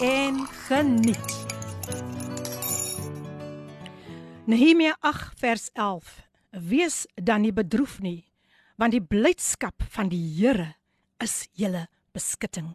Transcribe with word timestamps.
en 0.00 0.46
geniet. 0.46 1.46
Nehemia 4.44 4.96
8 5.00 5.38
vers 5.38 5.70
11. 5.72 6.28
Wees 6.50 7.06
dan 7.14 7.40
nie 7.44 7.52
bedroef 7.52 7.98
nie, 8.00 8.24
want 8.80 8.96
die 8.96 9.04
blydskap 9.04 9.84
van 9.92 10.08
die 10.08 10.22
Here 10.38 10.74
is 11.20 11.44
julle 11.52 11.86
beskutting. 12.16 12.72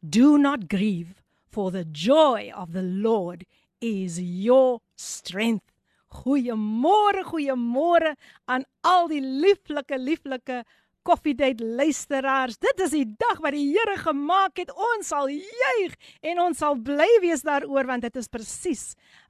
Do 0.00 0.36
not 0.36 0.68
grieve, 0.68 1.16
for 1.48 1.72
the 1.72 1.86
joy 1.92 2.52
of 2.54 2.72
the 2.72 2.84
Lord 2.84 3.46
is 3.80 4.20
your 4.20 4.80
strength. 4.94 5.72
Goeiemôre, 6.12 7.24
goeiemôre 7.24 8.14
aan 8.44 8.68
al 8.84 9.08
die 9.08 9.24
lieflike, 9.24 9.96
lieflike 9.98 10.62
koffiedייט 11.07 11.61
luisteraars. 11.61 12.59
Dit 12.61 12.81
is 12.85 12.93
die 12.93 13.07
dag 13.17 13.39
wat 13.41 13.55
die 13.55 13.65
Here 13.73 13.97
gemaak 13.97 14.59
het. 14.61 14.71
Ons 14.71 15.09
sal 15.11 15.31
juig 15.33 15.95
en 16.21 16.41
ons 16.43 16.57
sal 16.57 16.77
bly 16.77 17.09
wees 17.23 17.43
daaroor 17.45 17.89
want 17.89 18.05
dit 18.05 18.19
is 18.21 18.29
presies 18.29 18.83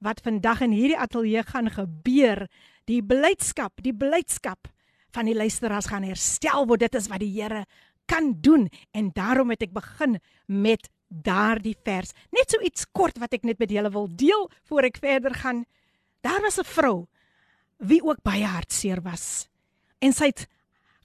wat 0.04 0.24
vandag 0.26 0.66
in 0.68 0.76
hierdie 0.76 1.00
ateljee 1.00 1.44
gaan 1.48 1.72
gebeur. 1.72 2.46
Die 2.90 3.02
blydskap, 3.06 3.80
die 3.84 3.96
blydskap 3.96 4.68
van 5.16 5.28
die 5.28 5.36
luisteraars 5.36 5.90
gaan 5.92 6.08
herstel 6.08 6.68
word. 6.68 6.84
Dit 6.84 7.00
is 7.00 7.08
wat 7.12 7.24
die 7.24 7.32
Here 7.38 7.66
kan 8.12 8.34
doen 8.44 8.68
en 8.92 9.12
daarom 9.16 9.54
het 9.54 9.64
ek 9.64 9.76
begin 9.76 10.20
met 10.48 10.90
daardie 11.08 11.78
vers. 11.86 12.12
Net 12.36 12.52
so 12.52 12.60
iets 12.64 12.88
kort 12.92 13.20
wat 13.20 13.34
ek 13.36 13.48
net 13.48 13.60
met 13.60 13.72
julle 13.72 13.92
wil 13.92 14.10
deel 14.12 14.50
voor 14.68 14.88
ek 14.88 15.00
verder 15.04 15.36
gaan. 15.44 15.66
Daar 16.24 16.42
was 16.44 16.60
'n 16.60 16.68
vrou 16.68 17.08
wie 17.80 18.04
ook 18.04 18.22
baie 18.24 18.46
hartseer 18.46 19.02
was. 19.02 19.48
En 20.00 20.14
sy 20.14 20.26
het 20.26 20.48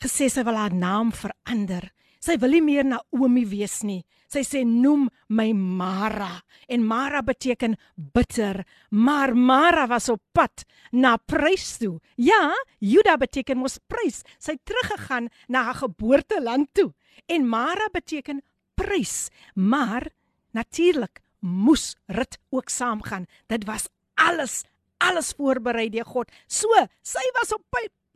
gesê 0.01 0.29
sy 0.29 0.43
wil 0.47 0.57
haar 0.57 0.73
naam 0.73 1.11
verander. 1.13 1.91
Sy 2.21 2.37
wil 2.41 2.53
nie 2.53 2.61
meer 2.61 2.85
Naomi 2.85 3.45
wees 3.49 3.81
nie. 3.85 4.01
Sy 4.31 4.43
sê 4.47 4.61
noem 4.63 5.07
my 5.33 5.49
Mara 5.57 6.37
en 6.71 6.85
Mara 6.87 7.19
beteken 7.25 7.73
bitter, 7.95 8.61
maar 8.89 9.33
Mara 9.35 9.87
was 9.91 10.07
op 10.13 10.21
pad 10.31 10.63
na 10.93 11.17
prys 11.17 11.79
toe. 11.81 11.97
Ja, 12.15 12.53
Juda 12.79 13.17
beteken 13.19 13.59
mos 13.59 13.79
prys. 13.91 14.21
Sy 14.39 14.55
het 14.55 14.63
teruggegaan 14.69 15.27
na 15.51 15.65
haar 15.67 15.81
geboorteland 15.81 16.71
toe. 16.77 16.91
En 17.27 17.49
Mara 17.49 17.89
beteken 17.91 18.43
prys, 18.79 19.29
maar 19.55 20.07
natuurlik 20.55 21.19
moes 21.41 21.95
Rut 22.07 22.37
ook 22.49 22.69
saamgaan. 22.69 23.25
Dit 23.47 23.65
was 23.65 23.89
alles 24.15 24.61
alles 25.01 25.33
voorberei 25.33 25.89
deur 25.89 26.05
God. 26.05 26.29
So, 26.47 26.69
sy 27.01 27.23
was 27.39 27.53
op 27.55 27.65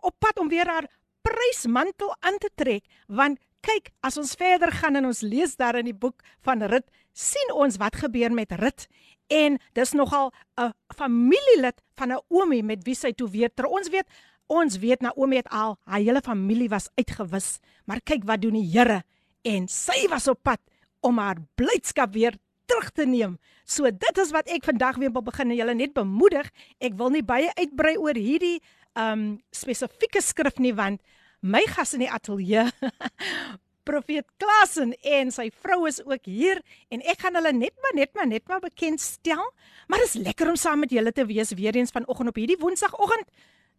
op 0.05 0.13
pad 0.21 0.37
om 0.37 0.49
weer 0.51 0.69
haar 0.69 0.85
prysmantel 1.25 2.13
aan 2.21 2.37
te 2.41 2.51
trek, 2.55 2.85
want 3.07 3.41
kyk, 3.65 3.89
as 4.05 4.19
ons 4.21 4.35
verder 4.37 4.69
gaan 4.77 4.99
en 4.99 5.09
ons 5.09 5.23
lees 5.25 5.55
daar 5.57 5.79
in 5.79 5.89
die 5.89 5.97
boek 5.97 6.21
van 6.45 6.61
Rut, 6.69 6.85
sien 7.17 7.53
ons 7.55 7.79
wat 7.81 7.97
gebeur 7.97 8.33
met 8.35 8.53
Rut 8.61 8.85
en 9.33 9.57
dis 9.73 9.91
nogal 9.97 10.31
'n 10.57 10.71
familielid 10.95 11.81
van 11.97 12.13
Naomi 12.13 12.61
met 12.61 12.83
wie 12.85 12.95
sy 12.95 13.11
toe 13.11 13.29
weer 13.29 13.49
ter 13.49 13.65
ons 13.65 13.89
weet 13.89 14.05
ons 14.47 14.77
weet 14.77 15.01
Naomi 15.01 15.37
het 15.37 15.49
al 15.49 15.77
haar 15.85 15.99
hele 15.99 16.21
familie 16.21 16.69
was 16.69 16.89
uitgewis 16.95 17.59
maar 17.85 18.01
kyk 18.01 18.23
wat 18.25 18.41
doen 18.41 18.53
die 18.53 18.69
Here 18.69 19.03
en 19.43 19.67
sy 19.67 20.07
was 20.09 20.27
op 20.27 20.43
pad 20.43 20.61
om 21.01 21.17
haar 21.17 21.37
blydskap 21.55 22.13
weer 22.13 22.37
terug 22.65 22.89
te 22.91 23.05
neem. 23.05 23.37
So 23.65 23.89
dit 23.89 24.21
is 24.21 24.31
wat 24.33 24.49
ek 24.51 24.65
vandag 24.65 24.97
weer 25.01 25.13
wil 25.13 25.25
begin 25.25 25.51
en 25.53 25.59
julle 25.59 25.75
net 25.77 25.93
bemoedig. 25.93 26.49
Ek 26.81 26.97
wil 26.97 27.13
nie 27.13 27.23
baie 27.25 27.51
uitbrei 27.59 27.95
oor 28.01 28.17
hierdie 28.17 28.59
um 28.95 29.35
spesifieke 29.53 30.21
skrif 30.23 30.57
nie 30.63 30.73
want 30.73 31.01
my 31.44 31.62
gas 31.72 31.94
in 31.96 32.04
die 32.04 32.10
ateljee 32.10 32.66
Profeet 33.88 34.26
Klasen 34.38 34.92
en 35.02 35.30
sy 35.34 35.48
vrou 35.62 35.86
is 35.88 35.98
ook 36.04 36.28
hier 36.28 36.60
en 36.92 37.00
ek 37.00 37.24
gaan 37.24 37.38
hulle 37.38 37.52
net 37.56 37.74
maar 37.82 37.96
net 37.96 38.12
maar 38.14 38.28
net 38.28 38.44
maar 38.48 38.60
bekend 38.60 39.00
stel. 39.00 39.42
Maar 39.88 40.04
dit 40.04 40.12
is 40.12 40.20
lekker 40.26 40.50
om 40.52 40.58
saam 40.60 40.84
met 40.84 40.92
julle 40.92 41.12
te 41.12 41.24
wees 41.26 41.54
weer 41.56 41.76
eens 41.76 41.94
vanoggend 41.96 42.28
op 42.28 42.38
hierdie 42.38 42.60
Woensdagoggend. 42.60 43.26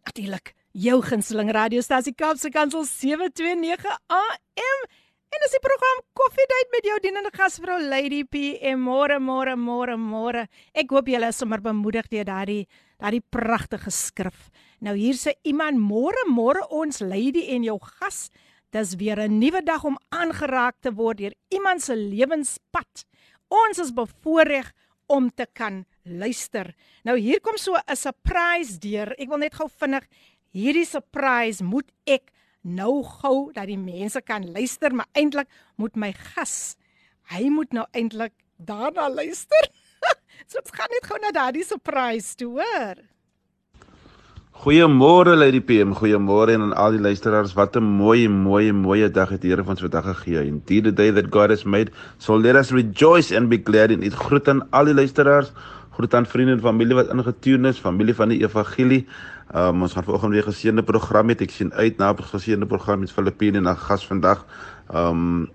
Natuurlik, 0.02 0.54
jou 0.74 0.98
gunsteling 1.06 1.52
radiostasie 1.54 2.14
Kaapse 2.18 2.50
Kansel 2.50 2.84
729 2.84 3.86
AM 4.10 4.90
En 5.32 5.40
dis 5.40 5.54
die 5.54 5.62
program 5.64 6.00
Koffiedייט 6.18 6.72
met 6.74 6.84
jou 6.84 6.96
dienende 7.00 7.30
gasvrou 7.32 7.78
Lady 7.80 8.20
P. 8.28 8.40
En 8.68 8.76
môre 8.82 9.16
môre 9.16 9.54
môre 9.56 9.94
môre. 9.96 10.42
Ek 10.76 10.92
hoop 10.92 11.08
julle 11.08 11.30
is 11.32 11.38
sommer 11.40 11.62
bemoedig 11.64 12.10
deur 12.12 12.26
daardie 12.28 12.66
daardie 13.00 13.22
pragtige 13.32 13.90
skrif. 13.96 14.50
Nou 14.79 14.93
hier 14.93 15.17
sê 15.17 15.33
iemand 15.47 15.79
môre 15.81 16.27
môre 16.29 16.61
ons 16.69 17.01
Lady 17.01 17.47
en 17.55 17.63
jou 17.65 17.77
gas. 17.81 18.29
Dis 18.71 18.95
weer 18.99 19.19
'n 19.19 19.39
nuwe 19.39 19.61
dag 19.63 19.83
om 19.83 19.97
aangeraak 20.09 20.75
te 20.81 20.91
word 20.91 21.17
deur 21.17 21.33
iemand 21.49 21.81
se 21.81 21.95
lewenspad. 21.95 23.05
Ons 23.49 23.79
is 23.79 23.91
bevoorreg 23.91 24.73
om 25.07 25.29
te 25.29 25.47
kan 25.53 25.85
luister. 26.03 26.75
Nou 27.03 27.17
hier 27.17 27.39
kom 27.39 27.57
so 27.57 27.73
'n 27.75 27.95
surprise 27.95 28.77
deur. 28.79 29.15
Ek 29.17 29.29
wil 29.29 29.37
net 29.37 29.55
gou 29.55 29.67
vinnig 29.67 30.07
hierdie 30.51 30.85
surprise 30.85 31.63
moet 31.63 31.89
ek 32.05 32.31
nou 32.61 33.03
gou 33.03 33.51
dat 33.53 33.67
die 33.67 33.77
mense 33.77 34.21
kan 34.21 34.51
luister, 34.51 34.93
maar 34.93 35.07
eintlik 35.13 35.47
moet 35.77 35.95
my 35.95 36.11
gas, 36.11 36.77
hy 37.31 37.49
moet 37.49 37.73
nou 37.73 37.85
eintlik 37.93 38.33
daarna 38.57 39.09
luister. 39.09 39.69
so 40.47 40.59
dit 40.59 40.75
gaan 40.75 40.91
net 40.91 41.05
gou 41.05 41.19
na 41.19 41.31
daardie 41.31 41.65
surprise 41.65 42.35
toe, 42.35 42.51
hoor. 42.59 43.16
Goeiemôre 44.57 45.35
Lady 45.37 45.59
PM, 45.61 45.91
goeiemôre 45.93 46.55
aan 46.57 46.71
al 46.73 46.95
die 46.95 47.01
luisteraars. 47.01 47.53
Wat 47.53 47.75
'n 47.77 47.83
mooi, 47.83 48.27
mooi, 48.27 48.71
mooi 48.71 49.11
dag 49.11 49.29
het 49.29 49.41
die 49.41 49.51
Here 49.51 49.63
van 49.63 49.77
vandag 49.77 50.03
gegee. 50.03 50.47
Indeed 50.47 50.83
the 50.83 50.93
day 50.93 51.11
that 51.11 51.29
God 51.29 51.49
has 51.49 51.63
made, 51.63 51.91
so 52.17 52.35
let 52.35 52.55
us 52.55 52.71
rejoice 52.71 53.31
and 53.31 53.49
be 53.49 53.61
glad 53.63 53.91
in 53.91 54.01
it. 54.01 54.13
Groet 54.13 54.47
aan 54.47 54.67
al 54.71 54.85
die 54.85 54.93
luisteraars, 54.93 55.51
groet 55.91 56.13
aan 56.13 56.25
vriende 56.25 56.53
en 56.53 56.59
familie 56.59 56.95
wat 56.95 57.07
ingetune 57.07 57.67
is, 57.67 57.77
familie 57.77 58.15
van 58.15 58.29
die 58.29 58.41
evangelie. 58.41 59.05
Um, 59.55 59.81
ons 59.81 59.93
gaan 59.93 60.03
vanoggend 60.03 60.31
weer 60.31 60.43
geseënde 60.43 60.83
program 60.83 61.29
hê. 61.29 61.35
Ek 61.39 61.51
sien 61.51 61.73
uit 61.73 61.97
na 61.97 62.11
'n 62.11 62.17
geseënde 62.17 62.65
program 62.65 62.99
met 62.99 63.11
Filippine 63.11 63.57
en 63.57 63.67
'n 63.67 63.75
gas 63.75 64.07
vandag. 64.07 64.45
Um 64.91 65.49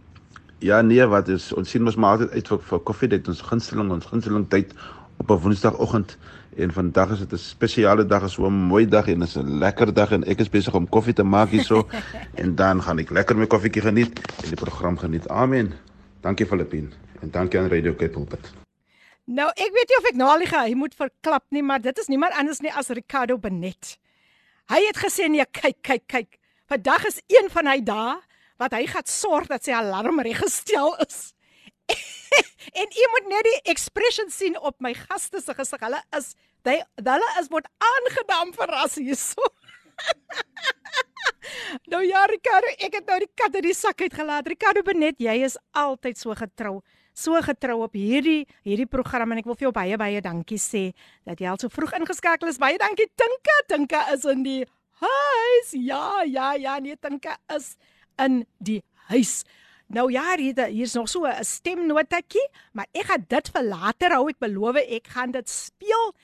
ja 0.61 0.81
nee, 0.81 1.07
wat 1.07 1.29
is 1.29 1.53
ons 1.53 1.71
sien 1.71 1.83
mos 1.83 1.97
maar 1.97 2.11
altyd 2.11 2.31
uit 2.31 2.49
vir, 2.49 2.59
vir 2.59 2.79
koffie 2.79 3.09
dit 3.09 3.29
ons 3.29 3.41
gunsteling 3.41 3.91
ons 3.91 4.07
gunsteling 4.07 4.49
tyd 4.49 4.75
op 5.19 5.31
'n 5.31 5.43
woensdagoggend 5.43 6.17
en 6.57 6.73
vandag 6.73 7.11
is 7.11 7.19
dit 7.19 7.33
'n 7.33 7.37
spesiale 7.39 8.07
dag, 8.07 8.23
is 8.23 8.33
so 8.33 8.47
'n 8.47 8.53
mooi 8.53 8.87
dag 8.89 9.09
en 9.09 9.23
is 9.23 9.37
'n 9.37 9.59
lekker 9.59 9.95
dag 9.95 10.13
en 10.13 10.25
ek 10.25 10.41
is 10.41 10.49
besig 10.49 10.75
om 10.75 10.89
koffie 10.89 11.15
te 11.15 11.23
maak 11.23 11.49
hierso 11.49 11.89
en 12.43 12.55
dan 12.55 12.83
gaan 12.83 12.99
ek 12.99 13.11
lekker 13.11 13.37
my 13.37 13.47
koffietjie 13.47 13.83
geniet 13.83 14.21
en 14.43 14.49
die 14.49 14.57
program 14.65 14.99
geniet. 14.99 15.29
Amen. 15.29 15.73
Dankie 16.21 16.47
Filippine 16.47 16.89
en 17.21 17.31
dankie 17.31 17.61
aan 17.61 17.69
Radio 17.69 17.95
Cape 17.95 18.13
Pulpit. 18.13 18.53
Nou, 19.25 19.49
ek 19.49 19.71
weet 19.73 19.89
nie 19.89 19.99
of 19.99 20.05
ek 20.11 20.17
nou 20.17 20.29
al 20.29 20.39
die 20.39 20.51
hy 20.51 20.75
moet 20.75 20.95
verklap 20.95 21.45
nie, 21.51 21.63
maar 21.63 21.81
dit 21.81 21.99
is 21.99 22.09
niemand 22.09 22.35
anders 22.35 22.61
nie 22.61 22.73
as 22.73 22.89
Ricardo 22.89 23.39
Benet. 23.39 23.99
Hy 24.69 24.81
het 24.87 24.97
gesê 24.97 25.29
nee, 25.29 25.45
kyk, 25.51 25.79
kyk, 25.83 26.07
kyk. 26.07 26.39
Vandag 26.67 27.07
is 27.07 27.21
een 27.27 27.51
van 27.51 27.67
hy 27.67 27.81
dae 27.81 28.19
wat 28.59 28.73
hy 28.73 28.87
gaan 28.87 29.07
sorg 29.07 29.47
dat 29.47 29.65
sy 29.65 29.73
alarm 29.73 30.21
reggestel 30.21 30.97
is. 31.07 31.32
en 32.81 32.97
jy 32.99 33.11
moet 33.15 33.29
net 33.33 33.49
die 33.49 33.59
expression 33.75 34.31
sien 34.33 34.59
op 34.59 34.79
my 34.85 34.95
gaste 34.97 35.43
se 35.43 35.55
gesig. 35.59 35.85
Hulle 35.85 36.01
is 36.19 36.33
they 36.67 36.81
hulle 37.03 37.31
is 37.41 37.51
word 37.53 37.69
aangenaam 37.91 38.55
verras 38.57 38.97
hierso. 39.01 39.45
nou 41.93 42.03
ja, 42.07 42.25
Ricardo, 42.31 42.73
ek 42.79 42.99
het 43.01 43.07
nou 43.11 43.21
die 43.23 43.31
kat 43.37 43.55
uit 43.59 43.69
die 43.69 43.77
sak 43.77 44.03
uitgelaat. 44.03 44.49
Ricardo 44.51 44.83
Benet, 44.87 45.21
jy 45.23 45.39
is 45.47 45.59
altyd 45.77 46.21
so 46.21 46.35
getrou 46.39 46.81
so 47.13 47.37
getrou 47.45 47.83
op 47.85 47.97
hierdie 47.97 48.47
hierdie 48.65 48.89
program 48.89 49.35
en 49.35 49.43
ek 49.43 49.49
wil 49.49 49.57
vir 49.59 49.69
jou 49.69 49.75
baie 49.77 49.97
baie 50.01 50.21
dankie 50.25 50.61
sê 50.61 50.85
dat 51.29 51.41
jy 51.41 51.51
al 51.51 51.61
so 51.61 51.73
vroeg 51.73 51.99
ingeskakel 52.01 52.49
is. 52.49 52.61
Baie 52.61 52.81
dankie 52.81 53.09
Tinka. 53.21 53.57
Tinka 53.69 54.07
is 54.15 54.25
in 54.29 54.45
die 54.47 54.63
huis. 55.03 55.75
Ja, 55.77 56.23
ja, 56.25 56.53
ja, 56.57 56.79
nee 56.81 56.97
Tinka 56.97 57.37
is 57.55 57.77
in 58.21 58.43
die 58.59 58.81
huis. 59.13 59.43
Nou 59.93 60.07
ja, 60.09 60.37
hier 60.41 60.69
hier's 60.73 60.95
nog 60.97 61.09
so 61.09 61.27
'n 61.27 61.45
stemnotetjie, 61.45 62.49
maar 62.73 62.87
ek 62.93 63.05
gaan 63.05 63.25
dit 63.29 63.49
vir 63.49 63.63
later 63.63 64.11
hou. 64.11 64.29
Ek 64.29 64.39
beloof 64.39 64.77
ek 64.77 65.07
gaan 65.07 65.31
dit 65.31 65.49
speel. 65.49 66.15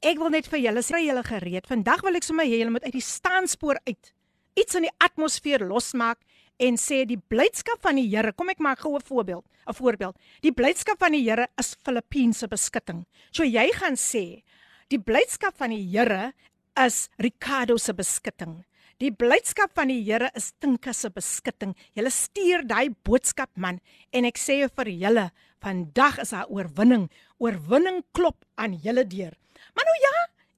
Ek 0.00 0.18
wil 0.18 0.30
net 0.30 0.46
vir 0.46 0.60
julle 0.60 0.82
sê 0.82 1.02
julle 1.02 1.24
gereed. 1.24 1.66
Vandag 1.66 2.02
wil 2.02 2.14
ek 2.14 2.22
sommer 2.22 2.44
hê 2.44 2.58
julle 2.58 2.70
moet 2.70 2.84
uit 2.84 2.92
die 2.92 3.00
staanspoor 3.00 3.78
uit 3.86 4.12
iets 4.54 4.74
in 4.74 4.82
die 4.82 4.94
atmosfeer 4.98 5.66
losmaak 5.66 6.18
en 6.58 6.76
sê 6.76 7.04
die 7.04 7.18
blydskap 7.18 7.82
van 7.82 7.96
die 7.96 8.08
Here. 8.08 8.32
Kom 8.32 8.48
ek 8.48 8.58
maak 8.58 8.78
gou 8.78 8.94
'n 8.96 9.02
voorbeeld, 9.02 9.44
'n 9.66 9.74
voorbeeld. 9.74 10.16
Die 10.42 10.52
blydskap 10.52 10.98
van 10.98 11.12
die 11.12 11.28
Here 11.28 11.48
is 11.58 11.76
Filippynse 11.84 12.48
beskutting. 12.48 13.06
So 13.32 13.42
jy 13.42 13.72
gaan 13.72 13.96
sê 13.96 14.42
die 14.88 14.98
blydskap 14.98 15.56
van 15.56 15.70
die 15.70 15.82
Here 15.90 16.32
is 16.76 17.08
Ricardo 17.18 17.76
se 17.76 17.92
beskutting. 17.92 18.64
Die 18.96 19.10
blydskap 19.12 19.74
van 19.76 19.90
die 19.92 19.98
Here 20.06 20.30
is 20.38 20.54
Tinka 20.56 20.94
se 20.96 21.10
beskutting. 21.12 21.74
Julle 21.92 22.08
stuur 22.08 22.62
daai 22.64 22.94
boodskap 23.04 23.50
man 23.60 23.82
en 24.08 24.24
ek 24.24 24.38
sê 24.40 24.62
vir 24.72 24.88
julle, 24.88 25.24
vandag 25.60 26.22
is 26.22 26.32
daar 26.32 26.48
oorwinning. 26.48 27.10
Oorwinning 27.36 28.00
klop 28.16 28.38
aan 28.56 28.78
julle 28.80 29.04
deur. 29.04 29.34
Maar 29.76 29.84
nou 29.84 29.96
ja, 30.00 30.12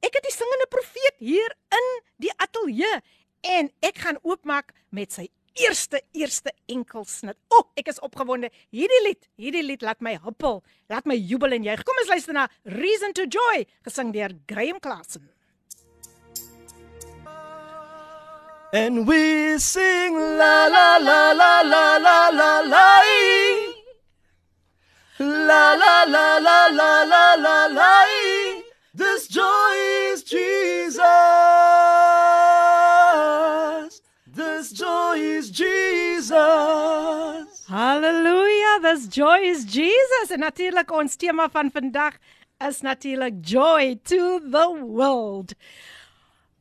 ek 0.06 0.20
het 0.20 0.29
die 0.29 0.35
singende 0.37 0.69
profeet 0.70 1.19
hier 1.19 1.56
in 1.75 1.90
die 2.23 2.31
ateljee 2.38 3.00
en 3.56 3.73
ek 3.82 3.99
gaan 4.05 4.20
oopmaak 4.23 4.70
met 4.94 5.19
sy 5.19 5.26
eerste 5.58 5.99
eerste 6.14 6.52
enkelsnit. 6.70 7.35
O, 7.50 7.58
oh, 7.58 7.64
ek 7.75 7.90
is 7.90 7.99
opgewonde. 8.06 8.52
Hierdie 8.70 9.00
lied, 9.02 9.26
hierdie 9.35 9.64
lied 9.67 9.82
laat 9.82 9.99
my 9.99 10.14
huppel, 10.23 10.62
laat 10.87 11.11
my 11.11 11.19
jubel 11.19 11.58
en 11.58 11.67
juig. 11.67 11.82
Kom 11.82 11.99
ons 12.05 12.14
luister 12.14 12.38
na 12.38 12.46
Reason 12.79 13.19
to 13.19 13.26
Joy, 13.26 13.67
gesing 13.82 14.14
deur 14.14 14.37
Graham 14.46 14.79
Klassen. 14.79 15.26
And 18.70 19.06
we 19.06 19.58
sing 19.58 20.14
la 20.14 20.66
la 20.66 20.98
la 20.98 21.32
la 21.32 21.62
la 21.62 21.96
la 21.96 22.28
la 22.28 22.60
la 22.60 23.00
La 25.18 25.74
la 25.74 26.04
la 26.04 26.36
la 26.36 26.66
la 26.68 27.02
la 27.04 27.34
la 27.36 27.66
la 27.66 28.04
This 28.92 29.26
joy 29.28 29.72
is 30.12 30.22
Jesus 30.22 31.06
This 34.26 34.72
joy 34.72 35.16
is 35.16 35.50
Jesus 35.50 36.68
Hallelujah, 37.68 38.80
this 38.82 39.08
joy 39.08 39.38
is 39.38 39.64
Jesus. 39.64 40.30
En 40.30 40.40
natuurlik 40.40 40.90
ons 40.92 41.16
tema 41.16 41.48
van 41.52 41.70
vandag 41.70 42.14
is 42.68 42.80
natuurlik 42.80 43.34
joy 43.40 43.98
to 44.04 44.40
the 44.40 44.68
world. 44.84 45.52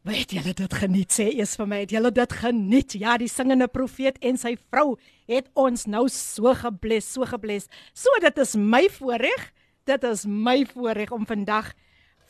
Weet 0.08 0.32
julle 0.32 0.54
dit 0.56 0.74
geniet 0.80 1.12
sê 1.12 1.26
eers 1.36 1.58
vir 1.60 1.68
my, 1.68 1.78
het 1.84 1.92
julle 1.92 2.14
dit 2.16 2.34
geniet? 2.40 2.94
Ja, 2.96 3.18
die 3.20 3.28
singende 3.28 3.66
profeet 3.68 4.16
en 4.24 4.38
sy 4.40 4.54
vrou 4.56 4.94
het 5.28 5.50
ons 5.60 5.84
nou 5.84 6.06
so 6.14 6.54
gebless, 6.56 7.10
so 7.12 7.28
gebless. 7.28 7.68
So 7.92 8.14
dit 8.24 8.40
is 8.40 8.54
my 8.56 8.86
voorreg, 8.96 9.50
dit 9.90 10.08
is 10.08 10.24
my 10.24 10.62
voorreg 10.70 11.12
om 11.12 11.28
vandag 11.28 11.74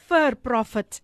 vir 0.09 0.39
Prophet 0.41 1.03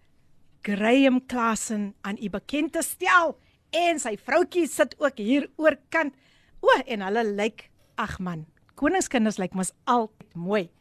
Graham 0.66 1.22
Klassen 1.30 1.92
aan 2.02 2.18
u 2.18 2.34
bekend 2.34 2.74
te 2.74 2.82
stel 2.82 3.36
en 3.70 4.02
sy 4.02 4.16
vroutjie 4.18 4.66
sit 4.66 4.98
ook 4.98 5.22
hier 5.22 5.46
oorkant. 5.62 6.18
O, 6.58 6.74
en 6.88 7.06
hulle 7.06 7.28
lyk 7.38 7.68
ag 8.02 8.18
man, 8.18 8.48
koningskinders 8.82 9.38
lyk 9.38 9.54
mos 9.54 9.76
altyd 9.86 10.34
mooi. 10.34 10.72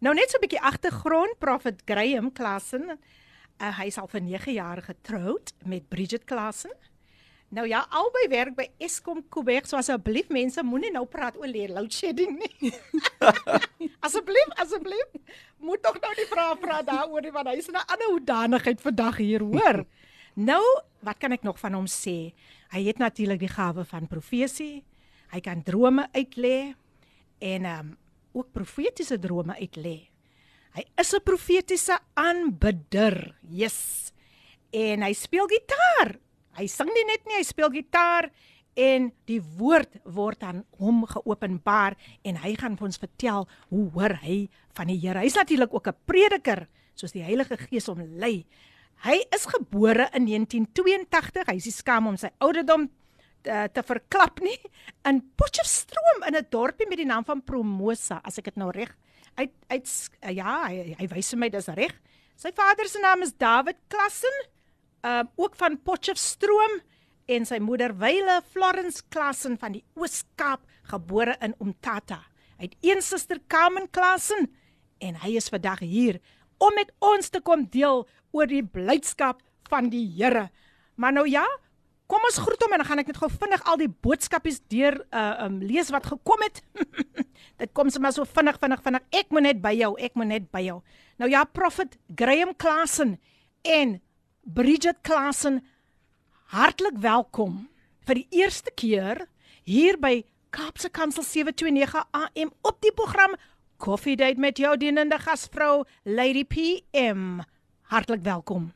Nou 0.00 0.16
net 0.16 0.32
so 0.32 0.40
'n 0.40 0.48
bietjie 0.48 0.64
agtergrond, 0.64 1.36
Prophet 1.44 1.84
Graham 1.84 2.32
Klassen 2.32 2.96
Uh, 3.62 3.70
hy 3.78 3.84
is 3.92 3.98
al 4.00 4.08
vir 4.10 4.24
9 4.26 4.52
jaar 4.56 4.80
getroud 4.82 5.52
met 5.70 5.84
Bridget 5.88 6.24
Klassen. 6.26 6.72
Nou 7.54 7.66
ja, 7.68 7.84
albei 7.94 8.24
werk 8.32 8.56
by 8.56 8.64
Eskom 8.82 9.20
Kuiberg, 9.30 9.68
so 9.70 9.76
asseblief 9.78 10.32
mense 10.34 10.64
moenie 10.66 10.90
nou 10.90 11.04
praat 11.06 11.36
oor 11.38 11.46
load 11.46 11.92
shedding 11.94 12.40
nie. 12.40 12.72
asseblief, 14.06 14.54
asseblief. 14.56 15.14
Moet 15.62 15.82
tog 15.84 16.00
nou 16.02 16.12
nie 16.18 16.26
vra 16.32 16.46
vra 16.58 16.80
daaroor 16.82 17.22
nie 17.22 17.30
want 17.30 17.52
hy 17.52 17.58
is 17.60 17.68
'n 17.68 17.76
ander 17.76 18.08
hoedanigheid 18.10 18.80
vandag 18.80 19.16
hier, 19.22 19.44
hoor. 19.46 19.84
nou, 20.50 20.62
wat 21.06 21.18
kan 21.20 21.32
ek 21.32 21.44
nog 21.46 21.60
van 21.60 21.74
hom 21.78 21.86
sê? 21.86 22.34
Hy 22.72 22.82
het 22.82 22.98
natuurlik 22.98 23.38
die 23.38 23.52
gawe 23.52 23.84
van 23.84 24.08
profesie. 24.08 24.82
Hy 25.30 25.40
kan 25.40 25.62
drome 25.62 26.08
uitlê 26.16 26.74
en 27.38 27.64
ehm 27.64 27.78
um, 27.78 27.96
ook 28.32 28.50
profetiese 28.50 29.18
drome 29.18 29.54
uitlê. 29.60 30.11
Hy 30.72 30.84
is 30.96 31.12
'n 31.12 31.20
profetiese 31.20 31.98
aanbidder. 32.14 33.36
Yes. 33.48 34.12
En 34.72 35.02
hy 35.02 35.12
speel 35.12 35.46
gitaar. 35.46 36.16
Hy 36.56 36.66
sing 36.66 36.88
nie 36.88 37.04
net 37.04 37.24
nie, 37.26 37.36
hy 37.36 37.44
speel 37.44 37.70
gitaar 37.70 38.30
en 38.74 39.12
die 39.28 39.40
woord 39.58 40.00
word 40.04 40.42
aan 40.42 40.64
hom 40.80 41.04
geopenbaar 41.04 41.96
en 42.24 42.36
hy 42.40 42.54
gaan 42.56 42.76
vir 42.76 42.88
ons 42.88 43.00
vertel 43.00 43.48
hoe 43.68 43.90
hoor 43.92 44.16
hy 44.24 44.48
van 44.72 44.88
die 44.88 44.96
Here. 44.96 45.20
Hy's 45.20 45.36
natuurlik 45.36 45.74
ook 45.74 45.88
'n 45.88 45.96
prediker 46.06 46.68
soos 46.94 47.12
die 47.12 47.22
Heilige 47.24 47.56
Gees 47.56 47.86
hom 47.86 48.00
lei. 48.00 48.46
Hy 49.04 49.24
is 49.34 49.46
gebore 49.46 50.08
in 50.14 50.24
1982. 50.24 51.46
Hy 51.46 51.56
is 51.56 51.66
nie 51.66 51.72
skaam 51.72 52.06
om 52.06 52.16
sy 52.16 52.30
ouderdom 52.38 52.88
te, 53.42 53.68
te 53.72 53.82
verklap 53.82 54.40
nie 54.40 54.58
in 55.04 55.20
Potchefstroom 55.36 56.22
in 56.28 56.36
'n 56.36 56.46
dorpie 56.50 56.88
met 56.88 56.98
die 56.98 57.06
naam 57.06 57.24
van 57.24 57.42
Promosa 57.42 58.20
as 58.24 58.38
ek 58.38 58.44
dit 58.44 58.56
nou 58.56 58.70
reg 58.70 58.96
uit 59.34 59.52
uit 59.72 59.92
ja, 60.36 60.56
hy, 60.68 60.94
hy 60.98 61.08
wys 61.12 61.34
my 61.38 61.48
dis 61.52 61.70
reg. 61.76 61.94
Sy 62.36 62.52
vader 62.56 62.88
se 62.90 63.00
naam 63.02 63.22
is 63.24 63.34
David 63.38 63.78
Klassen, 63.92 64.38
uh 65.06 65.22
ook 65.36 65.56
van 65.58 65.78
Potchefstroom 65.82 66.80
en 67.30 67.46
sy 67.46 67.58
moeder 67.62 67.94
Wyle 67.98 68.40
Florence 68.52 69.02
Klassen 69.08 69.56
van 69.58 69.76
die 69.76 69.84
Oos-Kaap, 69.98 70.64
gebore 70.90 71.36
in 71.40 71.54
Umtata. 71.62 72.20
Hy 72.58 72.68
het 72.68 72.76
een 72.84 73.02
suster 73.02 73.40
Carmen 73.48 73.88
Klassen 73.90 74.50
en 75.02 75.18
hy 75.22 75.36
is 75.38 75.50
vandag 75.50 75.82
hier 75.86 76.20
om 76.62 76.74
met 76.78 76.92
ons 77.02 77.30
te 77.30 77.40
kom 77.42 77.64
deel 77.70 78.04
oor 78.32 78.50
die 78.50 78.62
blydskap 78.62 79.42
van 79.70 79.90
die 79.90 80.04
Here. 80.16 80.48
Maar 80.94 81.14
nou 81.16 81.26
ja, 81.28 81.44
Kom 82.12 82.26
ons 82.28 82.42
groet 82.44 82.60
hom 82.60 82.74
en 82.76 82.82
dan 82.82 82.88
gaan 82.90 83.00
ek 83.00 83.08
net 83.08 83.18
gou 83.22 83.28
vinnig 83.32 83.62
al 83.72 83.78
die 83.80 83.88
boodskapies 84.04 84.58
deur 84.68 84.98
uh 85.16 85.46
um 85.46 85.54
lees 85.64 85.88
wat 85.94 86.10
gekom 86.10 86.42
het. 86.44 86.58
Dit 87.62 87.70
kom 87.72 87.88
sommer 87.88 88.12
so 88.12 88.28
vinnig 88.28 88.58
vinnig 88.60 88.82
vinnig. 88.84 89.06
Ek 89.16 89.32
moet 89.32 89.46
net 89.46 89.62
by 89.64 89.72
jou, 89.78 89.94
ek 89.96 90.18
moet 90.20 90.28
net 90.28 90.50
by 90.52 90.60
jou. 90.66 90.82
Nou 91.22 91.30
ja, 91.32 91.46
Prophet 91.48 91.96
Graham 92.12 92.52
Klassen 92.60 93.14
en 93.64 93.94
Bridget 94.44 95.00
Klassen 95.08 95.62
hartlik 96.52 97.00
welkom 97.00 97.62
vir 98.04 98.20
die 98.20 98.42
eerste 98.42 98.74
keer 98.76 99.24
hier 99.64 99.96
by 99.96 100.18
Kaapse 100.52 100.92
Kansel 100.92 101.24
729 101.24 101.96
AM 102.12 102.52
op 102.60 102.84
die 102.84 102.92
program 102.92 103.38
Coffee 103.80 104.20
Date 104.20 104.36
met 104.36 104.60
jou 104.60 104.76
dienende 104.76 105.16
gasvrou 105.16 105.86
Lady 106.04 106.44
PM. 106.44 107.40
Hartlik 107.88 108.20
welkom. 108.20 108.74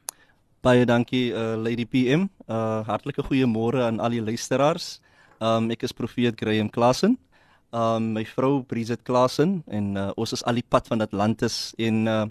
Baie 0.64 0.84
dankie 0.88 1.30
uh, 1.32 1.54
Lady 1.56 1.84
PM. 1.84 2.28
Uh 2.48 2.82
hartlike 2.86 3.22
goeiemôre 3.26 3.82
aan 3.84 4.00
al 4.00 4.16
die 4.16 4.22
luisteraars. 4.24 5.00
Um 5.42 5.70
ek 5.70 5.84
is 5.84 5.92
profeet 5.92 6.38
Graham 6.40 6.70
Klassen. 6.72 7.18
Um 7.70 8.12
my 8.16 8.24
vrou 8.24 8.62
Bridget 8.64 9.02
Klassen 9.04 9.62
en 9.68 9.96
uh, 9.96 10.10
ons 10.16 10.32
is 10.32 10.44
al 10.46 10.60
die 10.60 10.66
pad 10.66 10.88
van 10.88 11.04
Atlantis 11.04 11.74
en 11.78 12.06
uh 12.06 12.24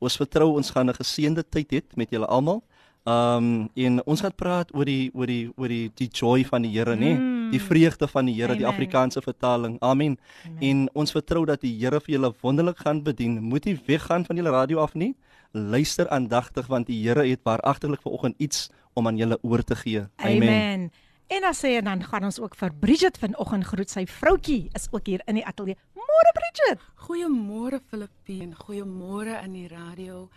ons 0.00 0.16
vertrou 0.16 0.54
ons 0.56 0.70
gaan 0.72 0.88
'n 0.88 0.96
geseënde 0.96 1.44
tyd 1.44 1.72
hê 1.72 1.80
met 1.96 2.10
julle 2.10 2.26
almal. 2.26 2.62
Um 3.04 3.68
en 3.74 4.00
ons 4.04 4.20
gaan 4.20 4.34
praat 4.36 4.68
oor 4.74 4.84
die 4.84 5.10
oor 5.14 5.26
die 5.26 5.48
oor 5.56 5.68
die 5.68 5.90
die 5.94 6.08
joy 6.08 6.44
van 6.44 6.62
die 6.62 6.72
Here, 6.72 6.96
nê? 6.96 7.16
Mm. 7.16 7.50
Die 7.50 7.60
vreugde 7.60 8.08
van 8.08 8.26
die 8.26 8.34
Here, 8.34 8.56
die 8.56 8.66
Afrikaanse 8.66 9.20
vertaling. 9.22 9.78
Amen. 9.80 10.16
Amen. 10.44 10.60
En 10.60 10.88
ons 10.94 11.12
vertrou 11.12 11.44
dat 11.44 11.60
die 11.60 11.76
Here 11.80 12.00
vir 12.00 12.14
julle 12.16 12.32
wonderlik 12.42 12.78
gaan 12.78 13.02
bedien. 13.02 13.42
Moet 13.42 13.64
nie 13.64 13.80
weggaan 13.86 14.24
van 14.24 14.36
julle 14.36 14.50
radio 14.50 14.78
af 14.78 14.94
nie 14.94 15.14
luister 15.52 16.08
aandagtig 16.08 16.66
want 16.66 16.86
die 16.86 17.00
Here 17.02 17.26
het 17.26 17.40
waaragtelik 17.42 18.02
vanoggend 18.02 18.34
iets 18.38 18.70
om 18.92 19.06
aan 19.06 19.16
julle 19.16 19.38
oor 19.42 19.62
te 19.64 19.76
gee. 19.76 20.06
Amen. 20.16 20.42
Amen. 20.42 20.90
En 21.30 21.40
dan 21.40 21.54
sê 21.54 21.76
en 21.78 21.84
dan 21.84 22.04
gaan 22.04 22.24
ons 22.24 22.40
ook 22.40 22.54
vir 22.58 22.72
Bridget 22.74 23.18
vanoggend 23.18 23.64
groet. 23.64 23.90
Sy 23.90 24.06
vroutjie 24.06 24.68
is 24.74 24.88
ook 24.90 25.06
hier 25.06 25.22
in 25.30 25.38
die 25.38 25.46
ateljee. 25.46 25.78
Môre 25.94 26.32
Bridget. 26.34 26.82
Goeiemôre 27.06 27.78
Filippien. 27.86 28.54
Goeiemôre 28.58 29.38
in 29.44 29.52
die 29.54 29.68
radio. 29.70 30.28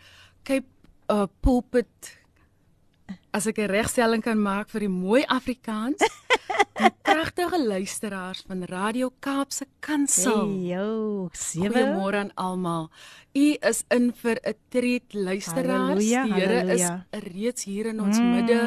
Cape 0.43 0.69
uh, 1.09 1.25
pulpit 1.41 2.19
as 3.33 3.47
ek 3.47 3.57
'n 3.57 3.73
regstelling 3.73 4.21
kan 4.21 4.37
maak 4.37 4.69
vir 4.69 4.85
die 4.85 4.93
mooi 4.93 5.23
Afrikaans. 5.25 5.97
Pragtige 6.73 7.67
luisteraars 7.67 8.43
van 8.47 8.63
Radio 8.63 9.11
Kaapse 9.19 9.65
Kansel. 9.79 10.47
Hey, 10.47 10.73
yo, 10.73 11.29
Goeiemôre 11.33 12.17
aan 12.17 12.31
almal. 12.33 12.89
U 13.33 13.45
is 13.59 13.83
in 13.89 14.13
vir 14.21 14.37
'n 14.41 14.55
treat 14.69 15.13
luisteraars. 15.13 15.89
Halleluja, 15.89 16.23
die 16.23 16.33
Here 16.33 16.73
is 16.73 16.89
reeds 17.11 17.63
hier 17.63 17.85
in 17.85 18.01
ons 18.01 18.17
mm. 18.17 18.31
midde 18.31 18.61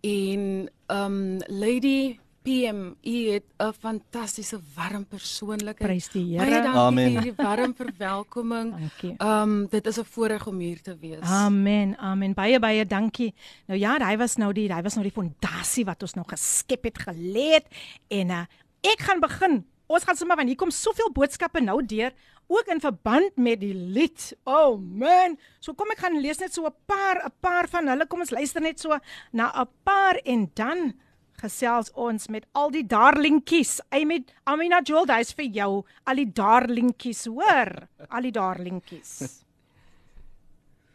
en 0.00 0.70
um 0.86 1.38
Lady 1.46 2.18
PM, 2.42 2.94
u 3.02 3.30
het 3.30 3.44
'n 3.58 3.72
fantastiese 3.72 4.58
warm 4.74 5.04
persoonlikheid. 5.06 5.76
Prys 5.78 6.08
die 6.08 6.24
Here. 6.24 6.44
Baie 6.50 6.62
dankie 6.62 6.80
Amen. 6.80 7.12
vir 7.12 7.22
hierdie 7.22 7.44
warm 7.44 7.74
verwelkoming. 7.74 8.70
dankie. 8.78 9.14
Um 9.18 9.66
dit 9.68 9.86
is 9.86 9.98
'n 9.98 10.04
voorreg 10.04 10.46
om 10.46 10.58
hier 10.58 10.82
te 10.82 10.96
wees. 11.00 11.20
Amen. 11.20 11.98
Amen. 11.98 12.34
Baie 12.34 12.58
baie 12.58 12.86
dankie. 12.86 13.34
Nou 13.66 13.78
ja, 13.78 13.98
hy 13.98 14.16
was 14.16 14.36
nou 14.36 14.52
die 14.52 14.72
hy 14.72 14.82
was 14.82 14.94
nou 14.94 15.02
die 15.02 15.12
fondasie 15.12 15.84
wat 15.84 16.02
ons 16.02 16.14
nou 16.14 16.24
geskep 16.26 16.84
het, 16.84 16.98
gelê 16.98 17.52
het 17.52 17.66
en 18.08 18.30
uh, 18.30 18.44
ek 18.80 19.00
gaan 19.00 19.20
begin. 19.20 19.64
Ons 19.86 20.04
gaan 20.04 20.16
sommer 20.16 20.36
want 20.36 20.48
hier 20.48 20.56
kom 20.56 20.70
soveel 20.70 21.12
boodskappe 21.12 21.60
nou 21.60 21.86
deur 21.86 22.12
ook 22.46 22.66
in 22.66 22.80
verband 22.80 23.36
met 23.36 23.60
die 23.60 23.74
lied. 23.74 24.36
Oh 24.44 24.78
man. 24.80 25.38
So 25.60 25.74
kom 25.74 25.90
ek 25.90 25.98
gaan 25.98 26.20
lees 26.20 26.38
net 26.38 26.54
so 26.54 26.66
'n 26.66 26.74
paar 26.86 27.22
'n 27.26 27.32
paar 27.40 27.68
van 27.68 27.86
hulle. 27.86 28.06
Kom 28.06 28.20
ons 28.20 28.30
luister 28.30 28.62
net 28.62 28.80
so 28.80 28.98
na 29.32 29.52
'n 29.60 29.68
paar 29.84 30.14
en 30.24 30.50
dan 30.54 30.94
gesels 31.40 31.90
ons 31.98 32.28
met 32.32 32.46
al 32.52 32.72
die 32.74 32.84
darlingkies. 32.86 33.78
Hy 33.92 34.04
met 34.08 34.32
Amina 34.50 34.80
Joel, 34.86 35.08
hy's 35.10 35.32
vir 35.36 35.48
jou 35.60 35.70
al 36.04 36.20
die 36.20 36.28
darlingkies, 36.40 37.24
hoor? 37.30 37.72
Al 38.08 38.28
die 38.28 38.34
darlingkies. 38.36 39.14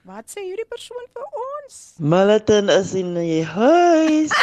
Wat 0.10 0.30
sê 0.30 0.44
hierdie 0.46 0.68
persoon 0.70 1.08
vir 1.18 1.40
ons? 1.42 1.78
Militon 1.98 2.70
is 2.70 2.94
in 2.98 3.16
die 3.18 3.42
huis. 3.42 4.36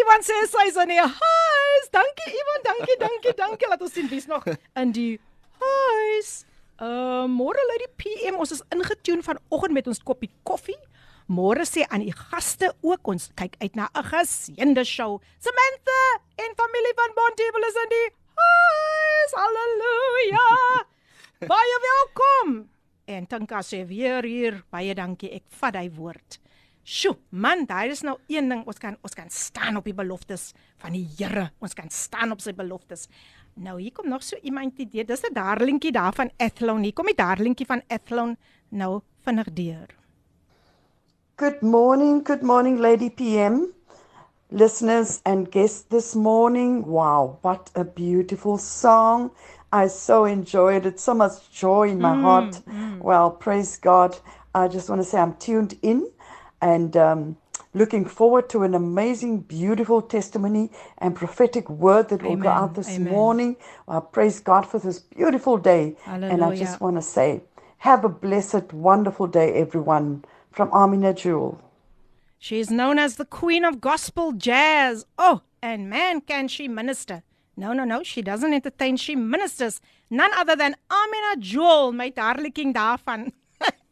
Ivan 0.00 0.24
sê 0.26 0.38
sy's 0.48 0.78
in 0.80 0.94
die 0.94 1.02
huis. 1.02 1.90
Dankie 1.92 2.32
Ivan, 2.40 2.64
dankie, 2.64 2.96
dankie, 3.02 3.34
dankie. 3.36 3.68
Laat 3.70 3.84
ons 3.84 3.92
sien 3.94 4.08
wie's 4.10 4.26
nog 4.30 4.48
in 4.48 4.96
die 4.96 5.12
huis. 5.60 6.32
Uh 6.82 7.28
môre 7.30 7.62
lê 7.70 7.76
die 7.84 7.92
PM. 8.00 8.40
Ons 8.40 8.56
is 8.56 8.64
ingetune 8.74 9.22
vanoggend 9.22 9.76
met 9.76 9.92
ons 9.92 10.00
koppie 10.02 10.32
koffie. 10.48 10.80
Môre 11.24 11.64
sê 11.64 11.86
aan 11.88 12.02
die 12.04 12.12
gaste 12.12 12.68
ook 12.84 13.08
ons 13.08 13.30
kyk 13.32 13.56
uit 13.56 13.76
na 13.76 13.88
'n 13.96 14.04
geseënde 14.04 14.84
show. 14.84 15.22
Samantha 15.40 16.20
en 16.36 16.52
familie 16.52 16.94
van 17.00 17.16
Bontebel 17.16 17.64
is 17.64 17.80
in 17.82 17.88
die 17.88 18.08
huis. 18.36 19.30
Halleluja. 19.32 20.48
Baie 21.52 21.76
welkom. 21.80 22.68
En 23.06 23.26
Tanka 23.26 23.62
sê 23.62 23.86
weer 23.86 24.22
hier, 24.24 24.64
baie 24.70 24.94
dankie. 24.94 25.32
Ek 25.32 25.44
vat 25.48 25.74
hy 25.76 25.88
woord. 25.90 26.38
Sjoe, 26.84 27.16
man, 27.30 27.64
daar 27.64 27.88
is 27.88 28.02
nou 28.02 28.18
een 28.28 28.48
ding, 28.48 28.66
ons 28.66 28.78
kan 28.78 28.96
ons 29.02 29.14
kan 29.14 29.30
staan 29.30 29.76
op 29.76 29.84
die 29.84 29.94
beloftes 29.96 30.52
van 30.76 30.92
die 30.92 31.08
Here. 31.16 31.52
Ons 31.58 31.72
kan 31.72 31.88
staan 31.88 32.32
op 32.32 32.40
sy 32.40 32.52
beloftes. 32.52 33.08
Nou 33.56 33.80
hier 33.80 33.92
kom 33.92 34.08
nog 34.08 34.22
so 34.22 34.36
iemand 34.42 34.78
idee. 34.78 35.04
Dis 35.04 35.24
'n 35.24 35.32
darlingkie 35.32 35.92
daar 35.92 36.12
van 36.12 36.30
Athlone. 36.36 36.82
Hier 36.82 36.92
kom 36.92 37.06
die 37.06 37.14
darlingkie 37.14 37.66
van 37.66 37.82
Athlone 37.88 38.36
nou 38.68 39.00
vinnig 39.24 39.52
deur. 39.52 40.03
Good 41.36 41.62
morning, 41.62 42.22
good 42.22 42.44
morning, 42.44 42.78
Lady 42.78 43.10
PM, 43.10 43.74
listeners 44.52 45.20
and 45.26 45.50
guests 45.50 45.82
this 45.82 46.14
morning. 46.14 46.86
Wow, 46.86 47.38
what 47.42 47.72
a 47.74 47.82
beautiful 47.82 48.56
song! 48.56 49.32
I 49.72 49.88
so 49.88 50.26
enjoyed 50.26 50.86
it, 50.86 51.00
so 51.00 51.12
much 51.12 51.50
joy 51.50 51.88
in 51.88 52.00
my 52.00 52.14
heart. 52.14 52.60
Well, 53.00 53.32
praise 53.32 53.76
God. 53.78 54.16
I 54.54 54.68
just 54.68 54.88
want 54.88 55.02
to 55.02 55.04
say 55.04 55.18
I'm 55.18 55.34
tuned 55.34 55.76
in 55.82 56.08
and 56.60 56.96
um, 56.96 57.36
looking 57.74 58.04
forward 58.04 58.48
to 58.50 58.62
an 58.62 58.76
amazing, 58.76 59.40
beautiful 59.40 60.02
testimony 60.02 60.70
and 60.98 61.16
prophetic 61.16 61.68
word 61.68 62.10
that 62.10 62.22
will 62.22 62.36
go 62.36 62.48
out 62.48 62.74
this 62.76 62.90
amen. 62.90 63.12
morning. 63.12 63.56
I 63.88 63.98
praise 63.98 64.38
God 64.38 64.66
for 64.66 64.78
this 64.78 65.00
beautiful 65.00 65.58
day. 65.58 65.96
And 66.06 66.44
I 66.44 66.54
just 66.54 66.80
want 66.80 66.94
to 66.94 67.02
say, 67.02 67.42
have 67.78 68.04
a 68.04 68.08
blessed, 68.08 68.72
wonderful 68.72 69.26
day, 69.26 69.52
everyone. 69.54 70.24
From 70.54 70.70
Amina 70.72 71.12
Jewel. 71.12 71.60
She 72.38 72.60
is 72.60 72.70
known 72.70 72.96
as 72.96 73.16
the 73.16 73.24
queen 73.24 73.64
of 73.64 73.80
gospel 73.80 74.30
jazz. 74.30 75.04
Oh, 75.18 75.42
and 75.60 75.90
man, 75.90 76.20
can 76.20 76.46
she 76.46 76.68
minister. 76.68 77.24
No, 77.56 77.72
no, 77.72 77.82
no, 77.82 78.04
she 78.04 78.22
doesn't 78.22 78.54
entertain, 78.54 78.96
she 78.96 79.16
ministers. 79.16 79.80
None 80.10 80.30
other 80.36 80.54
than 80.54 80.76
Amina 80.88 81.40
Joel, 81.40 81.90
my 81.90 82.08
darling 82.10 82.72
daarvan. 82.72 83.32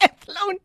Athlone. 0.01 0.59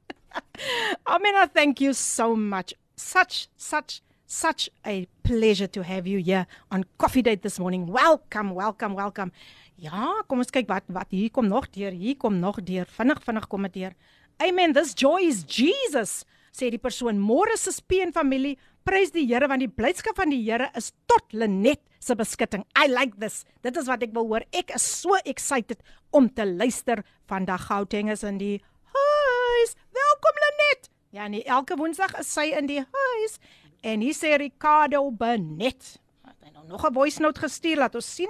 Amina, 1.07 1.47
thank 1.47 1.81
you 1.81 1.93
so 1.93 2.35
much. 2.35 2.75
Such, 2.95 3.47
such, 3.57 4.01
such 4.27 4.69
a 4.85 5.07
pleasure 5.23 5.67
to 5.67 5.81
have 5.81 6.05
you 6.05 6.19
here 6.19 6.45
on 6.71 6.85
Coffee 6.99 7.23
Date 7.23 7.41
this 7.41 7.57
morning. 7.57 7.87
Welcome, 7.87 8.53
welcome, 8.53 8.93
welcome. 8.93 9.31
Ja, 9.77 10.21
kom 10.27 10.41
ons 10.41 10.53
kyk 10.53 10.69
wat 10.69 10.85
wat 10.93 11.09
hier 11.09 11.29
kom 11.33 11.49
nog 11.49 11.71
deur. 11.73 11.89
Hier 11.89 12.17
kom 12.17 12.37
nog 12.37 12.61
deur. 12.61 12.85
Vinnig, 12.85 13.23
vinnig 13.25 13.47
kom 13.49 13.65
dit 13.65 13.73
deur. 13.81 13.97
Amen. 14.39 14.73
This 14.73 14.93
joy 14.93 15.25
is 15.25 15.41
Jesus, 15.43 16.21
sê 16.53 16.69
die 16.69 16.77
persoon. 16.77 17.17
Môre 17.17 17.55
se 17.57 17.71
speen 17.73 18.11
familie, 18.13 18.59
prys 18.85 19.09
die 19.15 19.25
Here 19.25 19.49
want 19.49 19.63
die 19.65 19.71
blydskap 19.71 20.19
van 20.19 20.29
die 20.29 20.43
Here 20.45 20.69
is 20.77 20.91
tot 21.09 21.33
Lenet 21.33 21.81
se 21.97 22.13
beskutting. 22.15 22.61
I 22.77 22.85
like 22.91 23.17
this. 23.17 23.41
Dit 23.65 23.79
is 23.81 23.89
wat 23.89 24.05
ek 24.05 24.13
wil 24.13 24.29
hoor. 24.29 24.45
Ek 24.53 24.75
is 24.77 24.85
so 24.85 25.17
excited 25.25 25.81
om 26.13 26.29
te 26.29 26.45
luister 26.45 27.01
vandag 27.25 27.65
Gauteng 27.65 28.13
is 28.13 28.21
in 28.27 28.37
die 28.37 28.55
huis. 28.93 29.73
Welkom 29.97 30.41
Lenet. 30.45 30.91
Ja, 31.17 31.25
nee, 31.25 31.41
elke 31.41 31.73
Woensdag 31.79 32.13
is 32.21 32.29
sy 32.29 32.51
in 32.53 32.69
die 32.69 32.83
huis 32.83 33.39
en 33.81 34.05
hier 34.05 34.13
sê 34.13 34.37
Ricardo 34.37 35.07
Benet. 35.09 35.95
Het 36.27 36.45
hy 36.45 36.53
nou 36.53 36.67
nog 36.69 36.85
'n 36.85 36.93
voice 36.93 37.21
note 37.21 37.41
gestuur 37.41 37.81
laat 37.81 37.95
ons 37.95 38.05
sien. 38.05 38.29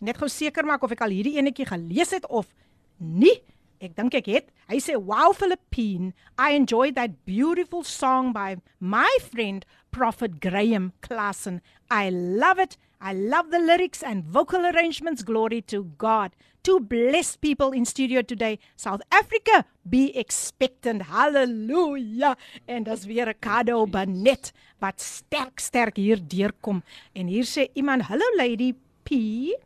Net 0.00 0.16
gou 0.16 0.28
seker 0.28 0.64
maak 0.64 0.82
of 0.82 0.92
ek 0.92 1.04
al 1.04 1.12
hierdie 1.12 1.36
enetjie 1.36 1.68
gelees 1.68 2.10
het 2.10 2.24
of 2.26 2.48
nie. 2.96 3.42
Ek 3.82 3.96
dink 3.98 4.14
ek 4.14 4.28
het. 4.30 4.50
Hy 4.70 4.78
sê, 4.78 4.94
"Wow 4.94 5.32
Philippine, 5.34 6.14
I 6.38 6.54
enjoyed 6.54 6.94
that 6.94 7.24
beautiful 7.26 7.82
song 7.82 8.32
by 8.32 8.56
my 8.78 9.10
friend 9.20 9.66
Prophet 9.90 10.40
Graham 10.40 10.92
Klassen. 11.02 11.60
I 11.90 12.08
love 12.08 12.60
it. 12.60 12.76
I 13.00 13.12
love 13.12 13.50
the 13.50 13.58
lyrics 13.58 14.00
and 14.02 14.24
vocal 14.24 14.64
arrangements. 14.64 15.24
Glory 15.24 15.60
to 15.62 15.90
God. 15.98 16.30
Two 16.62 16.78
blessed 16.78 17.40
people 17.40 17.72
in 17.72 17.84
studio 17.84 18.22
today. 18.22 18.60
South 18.76 19.02
Africa, 19.10 19.64
be 19.82 20.16
expectant. 20.16 21.02
Hallelujah. 21.02 22.36
En 22.68 22.84
dis 22.84 23.04
weer 23.04 23.26
Ricardo 23.26 23.86
Benet 23.86 24.52
wat 24.78 25.00
sterk 25.00 25.58
sterk 25.58 25.96
hier 25.96 26.22
deurkom. 26.22 26.84
En 27.14 27.26
hier 27.26 27.44
sê 27.44 27.68
iemand, 27.74 28.02
"Hallo 28.02 28.24
Lady 28.36 28.74
P. 29.02 29.58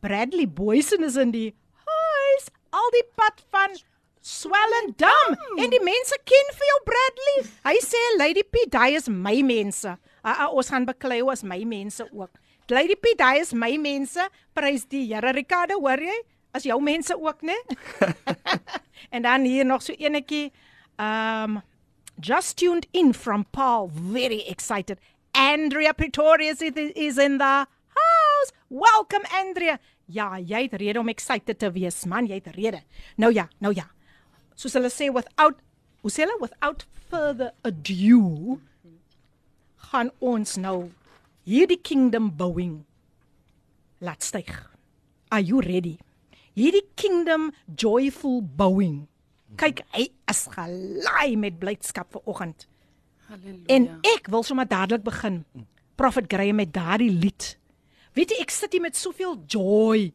Bradley 0.00 0.48
Boysen 0.48 1.04
is 1.04 1.16
in 1.16 1.30
die. 1.30 1.54
Al 2.70 2.90
die 2.94 3.06
pad 3.18 3.42
van 3.50 3.74
Swellendam 4.20 5.36
en 5.56 5.72
die 5.72 5.80
mense 5.80 6.16
ken 6.28 6.52
vir 6.56 6.68
jou 6.68 6.78
Bradley. 6.86 7.38
Hy 7.64 7.76
sê 7.82 8.00
Lady 8.18 8.44
P, 8.44 8.66
daai 8.70 8.98
is 8.98 9.08
my 9.08 9.38
mense. 9.46 9.88
Uh, 10.20 10.34
uh, 10.34 10.48
ons 10.52 10.68
gaan 10.70 10.84
beklei 10.88 11.22
as 11.32 11.42
my 11.42 11.62
mense 11.64 12.04
ook. 12.12 12.30
Lady 12.70 12.94
P, 12.94 13.14
daai 13.18 13.40
is 13.40 13.54
my 13.56 13.72
mense. 13.80 14.20
Prys 14.54 14.84
die 14.86 15.06
Here. 15.08 15.32
Ricardo, 15.34 15.80
hoor 15.80 15.98
jy? 16.04 16.18
As 16.54 16.66
jou 16.66 16.78
mense 16.82 17.14
ook, 17.16 17.42
né? 17.42 17.56
en 19.14 19.22
dan 19.22 19.46
hier 19.48 19.64
nog 19.64 19.82
so 19.82 19.96
enetjie. 19.96 20.50
Um 21.00 21.62
just 22.20 22.58
tuned 22.58 22.86
in 22.92 23.14
from 23.14 23.46
Paul, 23.50 23.88
very 23.88 24.42
excited. 24.46 24.98
Andrea 25.34 25.94
Pretorius 25.94 26.60
is 26.60 27.18
in 27.18 27.38
the 27.38 27.66
house. 27.96 28.52
Welcome 28.68 29.24
Andrea. 29.32 29.78
Ja, 30.10 30.34
jy 30.38 30.64
het 30.66 30.74
rede 30.80 31.00
om 31.00 31.10
excited 31.12 31.58
te 31.58 31.70
wees, 31.74 32.02
man, 32.10 32.26
jy 32.26 32.40
het 32.40 32.50
rede. 32.56 32.82
Nou 33.20 33.30
ja, 33.34 33.46
nou 33.62 33.72
ja. 33.76 33.86
Soos 34.58 34.74
hulle 34.76 34.90
sê 34.92 35.10
without 35.14 35.60
hoe 36.02 36.10
sê 36.12 36.24
hulle 36.24 36.38
without 36.40 36.86
further 37.10 37.52
ado 37.66 38.58
gaan 39.90 40.10
ons 40.18 40.56
nou 40.60 40.90
hierdie 41.48 41.80
kingdom 41.82 42.30
bouing 42.36 42.80
laat 44.00 44.24
styg. 44.24 44.50
Are 45.30 45.42
you 45.44 45.60
ready? 45.60 45.98
Hierdie 46.58 46.86
kingdom 46.98 47.50
joyful 47.76 48.40
bouing. 48.42 49.06
Kyk, 49.60 49.84
hy 49.94 50.08
is 50.30 50.44
gelaai 50.50 51.36
met 51.38 51.58
blydskap 51.60 52.10
vir 52.14 52.26
oggend. 52.30 52.66
Halleluja. 53.30 53.66
En 53.76 53.88
ek 54.16 54.30
wil 54.32 54.44
sommer 54.46 54.66
dadelik 54.68 55.04
begin. 55.06 55.42
Prophet 56.00 56.26
Graham 56.32 56.58
met 56.62 56.72
daardie 56.74 57.12
lied. 57.12 57.54
Weet 58.16 58.30
jy, 58.34 58.40
ek 58.42 58.50
sit 58.50 58.72
hier 58.74 58.82
met 58.82 58.96
soveel 58.98 59.36
joy. 59.46 60.10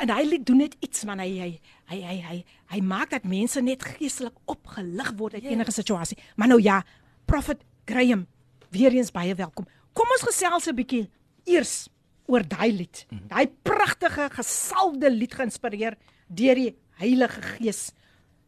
En 0.00 0.08
hy 0.08 0.22
lied 0.24 0.44
doen 0.46 0.62
net 0.64 0.76
iets 0.80 1.04
man, 1.04 1.20
hy 1.20 1.30
hy 1.36 1.50
hy 1.92 1.98
hy 2.00 2.16
hy, 2.24 2.36
hy 2.72 2.80
maak 2.80 3.10
dat 3.12 3.24
mense 3.28 3.60
net 3.60 3.82
geestelik 3.84 4.36
opgelig 4.48 5.10
word 5.18 5.34
uit 5.34 5.44
enige 5.50 5.74
situasie. 5.74 6.16
Maar 6.36 6.48
nou 6.54 6.60
ja, 6.62 6.82
Prophet 7.28 7.60
Graham, 7.84 8.26
weer 8.72 8.94
eens 8.96 9.12
baie 9.12 9.34
welkom. 9.36 9.66
Kom 9.92 10.08
ons 10.14 10.24
gesels 10.24 10.68
'n 10.68 10.76
bietjie 10.76 11.10
eers 11.44 11.88
oor 12.26 12.42
daai 12.48 12.72
lied. 12.72 13.06
Daai 13.28 13.46
pragtige 13.62 14.30
gesalfde 14.32 15.10
lied 15.10 15.34
geïnspireer 15.34 15.98
deur 16.28 16.54
die 16.54 16.74
Heilige 16.96 17.42
Gees. 17.42 17.92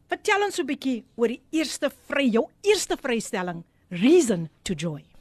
Vertel 0.08 0.44
ons 0.44 0.58
'n 0.58 0.66
bietjie 0.66 1.04
oor 1.16 1.28
die 1.28 1.42
eerste 1.50 1.90
vry, 2.08 2.30
jou 2.30 2.48
eerste 2.62 2.96
vrystelling, 2.96 3.64
Reason 3.90 4.48
to 4.62 4.74
Joy. 4.74 5.13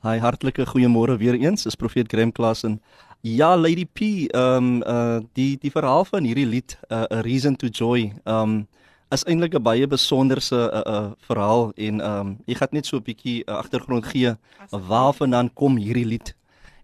Hi, 0.00 0.16
hartlike 0.16 0.64
goeiemôre 0.64 1.18
weer 1.20 1.36
eens. 1.36 1.66
Dis 1.66 1.76
Profeet 1.76 2.08
Graham 2.08 2.30
Klassen. 2.32 2.78
Ja, 3.20 3.56
Lady 3.56 3.84
P, 3.84 4.00
ehm 4.32 4.56
um, 4.56 4.82
uh 4.82 5.20
die 5.36 5.58
die 5.60 5.70
verhaal 5.70 6.06
van 6.08 6.24
hierdie 6.24 6.46
lied, 6.46 6.78
uh, 6.88 7.04
A 7.12 7.20
Reason 7.20 7.56
to 7.56 7.68
Joy, 7.68 8.06
ehm 8.24 8.34
um, 8.34 8.68
is 9.12 9.26
eintlik 9.28 9.54
'n 9.54 9.62
baie 9.62 9.86
besonderse 9.86 10.56
uh, 10.56 10.80
uh 10.92 11.10
verhaal 11.28 11.72
en 11.76 12.00
ehm 12.00 12.20
um, 12.20 12.38
ek 12.46 12.56
gaan 12.56 12.72
net 12.72 12.86
so 12.86 12.96
'n 12.96 13.02
bietjie 13.02 13.44
uh, 13.44 13.60
agtergrond 13.60 14.06
gee 14.06 14.32
waarvandaan 14.70 15.52
kom 15.52 15.76
hierdie 15.76 16.06
lied. 16.06 16.34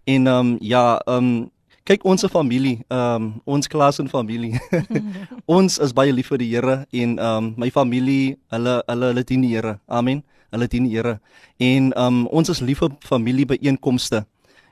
En 0.05 0.27
ehm 0.27 0.39
um, 0.39 0.57
ja, 0.61 1.01
ehm 1.07 1.17
um, 1.17 1.51
kyk 1.83 2.05
ons 2.05 2.21
se 2.21 2.29
familie, 2.29 2.85
ehm 2.87 3.15
um, 3.15 3.41
ons 3.45 3.67
Klassen 3.67 4.09
familie. 4.09 4.61
ons 5.57 5.79
is 5.79 5.93
baie 5.93 6.13
lief 6.13 6.27
vir 6.27 6.37
die 6.37 6.53
Here 6.53 6.85
en 6.91 7.17
ehm 7.17 7.37
um, 7.37 7.53
my 7.57 7.71
familie, 7.71 8.37
hulle 8.53 8.83
hulle 8.85 9.05
hulle 9.05 9.23
dien 9.23 9.41
die 9.41 9.55
Here. 9.55 9.79
Amen. 9.87 10.21
Hulle 10.51 10.67
dien 10.67 10.87
die 10.87 10.95
Here. 10.95 11.19
En 11.57 11.91
um 11.99 12.25
ons 12.27 12.49
is 12.49 12.61
lief 12.61 12.79
vir 12.83 12.95
familiebyeenkomste. 13.05 14.25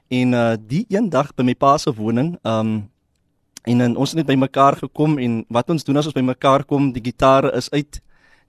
En 0.08 0.34
uh 0.34 0.56
die 0.60 0.86
een 0.90 1.10
dag 1.10 1.34
by 1.36 1.44
my 1.44 1.56
pa 1.56 1.78
se 1.78 1.94
woning, 1.94 2.36
um 2.44 2.90
en 3.66 3.78
dan 3.82 3.96
ons 3.98 4.12
het 4.14 4.22
net 4.22 4.28
by 4.30 4.38
mekaar 4.38 4.78
gekom 4.78 5.18
en 5.18 5.44
wat 5.50 5.70
ons 5.70 5.84
doen 5.84 5.98
as 5.98 6.06
ons 6.06 6.14
by 6.14 6.22
mekaar 6.22 6.64
kom, 6.70 6.92
die 6.94 7.02
gitare 7.02 7.50
is 7.58 7.70
uit, 7.74 7.98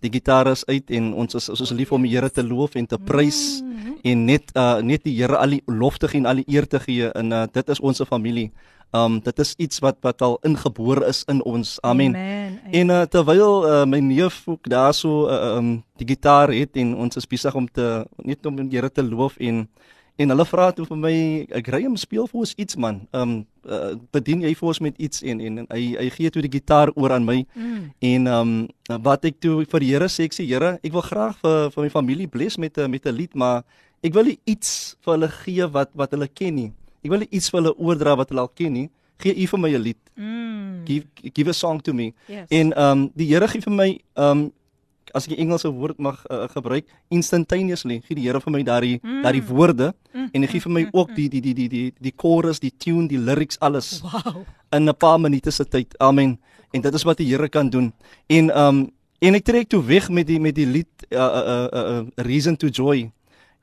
die 0.04 0.12
gitaar 0.12 0.50
is 0.50 0.64
uit 0.68 0.90
en 0.92 1.12
ons 1.16 1.38
is 1.38 1.48
ons 1.48 1.62
is 1.64 1.72
lief 1.72 1.92
om 1.92 2.04
die 2.04 2.12
Here 2.12 2.28
te 2.30 2.44
loof 2.44 2.76
en 2.76 2.86
te 2.86 2.98
prys 2.98 3.62
mm 3.62 3.72
-hmm. 3.72 3.98
en 4.02 4.24
net 4.24 4.52
uh 4.54 4.78
net 4.80 5.04
die 5.04 5.16
Here 5.16 5.36
al 5.36 5.56
die 5.56 5.62
lof 5.66 5.98
te 5.98 6.08
gee 6.08 6.20
en 6.20 6.26
al 6.26 6.42
die 6.44 6.48
eer 6.48 6.66
te 6.66 6.80
gee 6.80 7.10
en 7.12 7.32
uh 7.32 7.46
dit 7.52 7.68
is 7.68 7.80
ons 7.80 8.02
familie. 8.08 8.52
Um 8.96 9.18
dit 9.20 9.38
is 9.44 9.54
iets 9.56 9.82
wat 9.84 9.98
wat 10.06 10.22
al 10.22 10.38
ingebore 10.46 11.06
is 11.06 11.24
in 11.32 11.42
ons. 11.44 11.76
Amen. 11.82 12.14
Amen. 12.14 12.60
En 12.70 12.88
uh, 12.94 13.02
terwyl 13.02 13.66
uh, 13.66 13.84
my 13.84 13.98
neef 13.98 14.42
ook 14.48 14.68
daarso 14.70 15.26
uh, 15.28 15.56
um 15.56 15.82
die 16.00 16.08
gitaar 16.08 16.52
het 16.54 16.76
en 16.76 16.94
ons 16.96 17.16
is 17.16 17.26
besig 17.26 17.54
om 17.54 17.68
te 17.68 18.06
net 18.22 18.46
om 18.46 18.56
die 18.56 18.78
Here 18.78 18.90
te 18.90 19.02
loof 19.02 19.36
en 19.36 19.66
en 20.16 20.32
hulle 20.32 20.44
vra 20.48 20.70
toe 20.72 20.86
vir 20.88 20.96
my 20.96 21.16
hom 21.74 21.96
speel 22.00 22.26
vir 22.30 22.40
ons 22.40 22.54
iets 22.56 22.76
man. 22.80 23.02
Um 23.12 23.44
uh, 23.68 23.92
bedien 24.14 24.44
jy 24.46 24.54
vir 24.56 24.68
ons 24.68 24.80
met 24.80 24.96
iets 24.96 25.22
en 25.22 25.40
en, 25.40 25.58
en 25.62 25.66
hy 25.74 25.82
hy 25.98 26.08
gee 26.14 26.30
toe 26.32 26.44
die 26.44 26.52
gitaar 26.56 26.92
oor 26.94 27.12
aan 27.12 27.26
my. 27.28 27.42
Mm. 27.54 27.82
En 28.00 28.26
um 28.38 28.54
wat 29.02 29.28
ek 29.28 29.40
toe 29.40 29.64
vir 29.64 29.84
die 29.84 29.92
Here 29.92 30.08
sê 30.08 30.30
ek 30.30 30.36
sê 30.36 30.46
Here, 30.48 30.78
ek 30.82 30.92
wil 30.92 31.04
graag 31.04 31.36
vir 31.42 31.70
vir 31.74 31.82
my 31.84 31.90
familie 31.92 32.28
bless 32.28 32.56
met 32.56 32.78
'n 32.78 32.90
met 32.90 33.06
'n 33.06 33.16
lied, 33.16 33.34
maar 33.34 33.64
ek 34.02 34.14
wil 34.14 34.32
iets 34.46 34.96
vir 35.04 35.14
hulle 35.14 35.28
gee 35.44 35.66
wat 35.66 35.90
wat 35.94 36.10
hulle 36.10 36.28
ken 36.28 36.54
nie. 36.54 36.72
Ek 37.06 37.12
wil 37.14 37.26
iets 37.30 37.52
vir 37.52 37.60
hulle 37.62 37.74
oordra 37.78 38.16
wat 38.18 38.32
hulle 38.34 38.42
al 38.42 38.50
ken 38.58 38.74
nie. 38.74 38.88
Gee 39.22 39.32
u 39.32 39.46
vir 39.52 39.60
my 39.62 39.70
'n 39.70 39.82
lied. 39.82 40.02
Mm. 40.18 40.84
Give 40.84 41.06
give 41.34 41.48
a 41.48 41.54
song 41.54 41.80
to 41.80 41.92
me. 41.94 42.12
Yes. 42.28 42.46
En 42.50 42.74
um 42.74 43.10
die 43.14 43.26
Here 43.30 43.48
gee 43.48 43.62
vir 43.62 43.72
my 43.72 43.90
um 44.14 44.50
as 45.14 45.24
ek 45.24 45.36
die 45.36 45.40
Engelse 45.40 45.70
woord 45.72 45.98
mag 46.02 46.18
uh, 46.28 46.44
gebruik, 46.50 46.84
instantaneously 47.08 48.02
gee 48.04 48.16
die 48.18 48.26
Here 48.26 48.40
vir 48.40 48.52
my 48.52 48.62
daardie 48.62 48.98
mm. 49.00 49.22
daardie 49.22 49.44
woorde 49.46 49.94
mm. 50.12 50.28
en 50.34 50.42
hy 50.42 50.48
gee 50.50 50.64
vir 50.66 50.72
my 50.72 50.84
ook 50.92 51.14
die 51.14 51.28
die 51.28 51.40
die 51.40 51.54
die 51.54 51.68
die 51.68 51.92
die 52.00 52.12
chorus, 52.16 52.60
die 52.60 52.74
tune, 52.76 53.08
die 53.08 53.18
lyrics 53.18 53.58
alles. 53.60 54.02
Wow. 54.02 54.44
In 54.72 54.88
'n 54.88 54.94
paar 54.94 55.20
minute 55.20 55.50
se 55.50 55.64
tyd. 55.64 55.94
Amen. 55.98 56.38
En 56.72 56.80
dit 56.80 56.94
is 56.94 57.02
wat 57.02 57.16
die 57.16 57.30
Here 57.30 57.48
kan 57.48 57.70
doen. 57.70 57.92
En 58.26 58.50
um 58.58 58.90
en 59.18 59.34
ek 59.34 59.44
trek 59.44 59.68
toe 59.68 59.82
weg 59.84 60.10
met 60.10 60.26
die 60.26 60.40
met 60.40 60.54
die 60.54 60.66
lied 60.66 61.06
uh 61.10 61.18
uh 61.18 61.68
uh, 61.72 61.84
uh 61.96 62.04
Reason 62.16 62.56
to 62.56 62.68
Joy. 62.68 63.10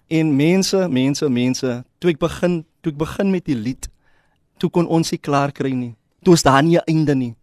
En 0.08 0.36
mense, 0.36 0.88
mense, 0.90 1.30
mense, 1.30 1.84
toe 2.00 2.12
ek 2.12 2.20
begin, 2.20 2.64
toe 2.84 2.92
ek 2.92 3.00
begin 3.00 3.32
met 3.32 3.48
die 3.48 3.56
lied, 3.56 3.88
toe 4.60 4.70
kon 4.70 4.88
ons 4.88 5.12
nie 5.12 5.22
klaar 5.24 5.56
kry 5.56 5.72
nie. 5.72 5.96
Toe 6.24 6.36
is 6.36 6.44
daar 6.44 6.62
nie 6.62 6.78
'n 6.78 6.86
einde 6.88 7.16
nie 7.16 7.36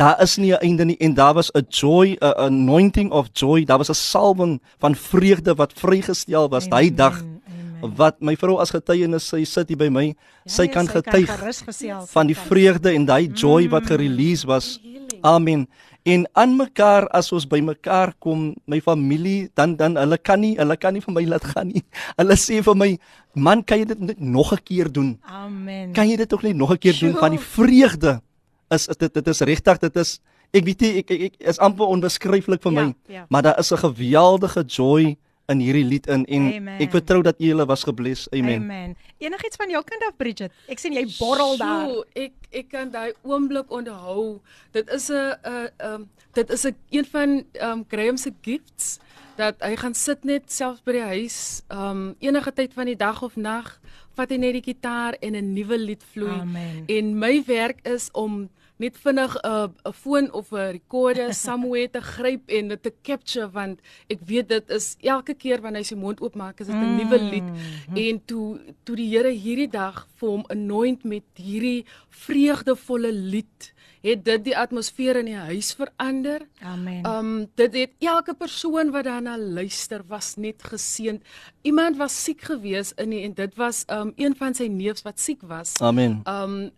daar 0.00 0.20
is 0.22 0.36
nie 0.36 0.52
'n 0.52 0.62
einde 0.66 0.84
nie 0.84 0.96
en 0.96 1.14
daar 1.14 1.34
was 1.34 1.50
'n 1.52 1.66
joy, 1.68 2.16
'n 2.20 2.34
anointing 2.36 3.10
of 3.12 3.28
joy, 3.32 3.64
daar 3.64 3.78
was 3.78 3.90
'n 3.90 3.94
salwing 3.94 4.60
van 4.78 4.94
vreugde 4.94 5.54
wat 5.54 5.72
vrygestel 5.72 6.48
was 6.48 6.68
daai 6.68 6.94
dag. 6.94 7.22
Amen. 7.80 7.96
Wat 7.98 8.20
my 8.20 8.36
vrou 8.36 8.58
as 8.62 8.72
getuienis 8.74 9.28
sy 9.32 9.44
sit 9.48 9.68
hier 9.72 9.80
by 9.80 9.88
my, 9.92 10.06
ja, 10.12 10.52
sy 10.56 10.66
kan 10.68 10.86
sy 10.86 11.00
getuig 11.00 11.30
kan 11.30 12.06
van 12.12 12.30
die 12.30 12.38
vreugde 12.38 12.94
en 12.94 13.06
daai 13.08 13.28
joy 13.28 13.66
mm. 13.66 13.70
wat 13.74 13.90
gerelease 13.90 14.46
was. 14.46 14.78
Amen. 15.20 15.66
En 16.08 16.24
aan 16.32 16.56
mekaar 16.56 17.08
as 17.12 17.28
ons 17.32 17.44
by 17.44 17.60
mekaar 17.60 18.14
kom, 18.18 18.54
my 18.64 18.80
familie, 18.80 19.50
dan 19.54 19.76
dan 19.76 19.98
hulle 20.00 20.16
kan 20.16 20.40
nie, 20.40 20.54
hulle 20.56 20.76
kan 20.80 20.96
nie 20.96 21.04
vir 21.04 21.12
my 21.12 21.26
laat 21.28 21.44
gaan 21.44 21.68
nie. 21.68 21.84
Hulle 22.20 22.36
sê 22.40 22.62
vir 22.64 22.76
my, 22.76 22.88
man, 23.36 23.60
kan 23.60 23.82
jy 23.82 23.90
dit 23.92 24.00
net 24.00 24.20
nog 24.20 24.52
'n 24.56 24.64
keer 24.64 24.88
doen? 24.88 25.18
Amen. 25.28 25.92
Kan 25.92 26.08
jy 26.08 26.16
dit 26.16 26.28
tog 26.28 26.42
net 26.42 26.56
nog 26.56 26.72
'n 26.72 26.78
keer 26.80 26.96
doen 26.96 27.14
van 27.20 27.36
die 27.36 27.44
vreugde? 27.44 28.20
is, 28.70 28.86
is 28.88 28.96
dit 28.96 29.14
dit 29.14 29.26
is 29.32 29.40
regtig 29.40 29.80
dit 29.86 29.96
is 30.02 30.12
ek 30.54 30.66
weet 30.66 30.84
nie 30.84 30.92
ek, 31.02 31.10
ek, 31.10 31.24
ek 31.30 31.50
is 31.52 31.58
amper 31.62 31.90
onbeskryflik 31.90 32.62
vir 32.62 32.74
ja, 32.74 32.78
my 32.78 33.16
ja. 33.16 33.24
maar 33.28 33.46
daar 33.46 33.58
is 33.58 33.72
'n 33.72 33.82
geweldige 33.84 34.64
joy 34.64 35.16
in 35.50 35.60
hierdie 35.62 35.84
lied 35.84 36.06
in 36.06 36.24
en 36.26 36.48
Amen. 36.54 36.80
ek 36.80 36.94
vertrou 36.94 37.20
dat 37.26 37.38
julle 37.42 37.66
was 37.66 37.84
gebless. 37.86 38.28
Amen. 38.36 38.62
Amen. 38.62 38.96
Enigiets 39.18 39.58
van 39.60 39.70
jou 39.72 39.82
kind 39.84 40.06
af 40.08 40.16
Bridget? 40.16 40.54
Ek 40.70 40.78
sien 40.82 40.94
jy 40.96 41.04
borrel 41.18 41.56
daar. 41.60 41.88
So, 41.90 42.04
ek 42.14 42.32
ek 42.50 42.70
kan 42.72 42.90
daai 42.90 43.12
oomblik 43.22 43.70
onthou. 43.70 44.40
Dit 44.72 44.90
is 44.94 45.10
'n 45.10 45.34
'n 45.42 45.70
um, 45.84 46.08
dit 46.34 46.50
is 46.50 46.66
'n 46.66 46.76
een 46.90 47.04
van 47.04 47.44
um, 47.62 47.84
Graham 47.88 48.16
se 48.16 48.32
gifts 48.42 48.98
dat 49.40 49.56
hy 49.64 49.76
gaan 49.76 49.94
sit 49.94 50.24
net 50.24 50.52
selfs 50.52 50.82
by 50.84 50.92
die 50.92 51.08
huis. 51.16 51.62
Um 51.72 52.14
enige 52.20 52.52
tyd 52.52 52.74
van 52.76 52.90
die 52.90 52.98
dag 52.98 53.22
of 53.22 53.36
nag 53.36 53.80
vat 54.18 54.30
hy 54.30 54.36
net 54.36 54.58
die 54.58 54.66
gitaar 54.74 55.16
en 55.20 55.36
'n 55.36 55.52
nuwe 55.54 55.78
lied 55.78 56.04
vloei. 56.12 56.40
Amen. 56.40 56.84
en 56.86 57.18
my 57.18 57.42
werk 57.46 57.80
is 57.86 58.10
om 58.12 58.50
net 58.80 58.96
vinnig 59.04 59.36
'n 59.36 59.46
uh, 59.46 59.68
'n 59.84 59.92
foon 60.02 60.32
of 60.32 60.52
'n 60.52 60.72
rekorder 60.78 61.34
somewhere 61.34 61.90
te 61.96 62.00
gryp 62.00 62.48
en 62.48 62.68
dit 62.68 62.82
te 62.82 62.92
capture 63.02 63.50
want 63.50 63.80
ek 64.08 64.20
weet 64.26 64.48
dit 64.48 64.70
is 64.70 64.96
elke 65.00 65.34
keer 65.34 65.60
wanneer 65.60 65.84
hy 65.84 65.90
sy 65.92 65.98
mond 65.98 66.20
oopmaak 66.20 66.60
is 66.60 66.66
dit 66.66 66.76
'n 66.76 66.84
mm. 66.84 66.96
nuwe 66.96 67.18
lied 67.32 67.48
en 68.06 68.24
toe 68.24 68.46
toe 68.84 68.96
die 68.96 69.08
Here 69.10 69.32
hierdie 69.32 69.70
dag 69.70 70.06
vir 70.20 70.28
hom 70.28 70.44
anoint 70.48 71.04
met 71.04 71.24
hierdie 71.34 71.84
vreugdevolle 72.08 73.12
lied 73.12 73.72
het 74.00 74.24
dit 74.24 74.44
die 74.44 74.56
atmosfeer 74.56 75.18
in 75.20 75.28
die 75.28 75.36
huis 75.36 75.74
verander. 75.76 76.46
Amen. 76.64 77.04
Um 77.06 77.32
dit 77.60 77.74
het 77.76 77.92
elke 77.98 78.34
persoon 78.34 78.92
wat 78.94 79.04
daarna 79.04 79.36
luister 79.38 80.04
was 80.08 80.36
net 80.36 80.62
geseënd. 80.62 81.24
Iemand 81.62 81.96
was 82.00 82.16
siek 82.24 82.40
gewees 82.48 82.94
in 82.96 83.12
die, 83.12 83.24
en 83.28 83.34
dit 83.36 83.56
was 83.60 83.84
um 83.92 84.12
een 84.16 84.36
van 84.36 84.56
sy 84.56 84.70
neefs 84.72 85.04
wat 85.04 85.20
siek 85.20 85.44
was. 85.44 85.76
Amen. 85.80 86.22
Um 86.24 86.70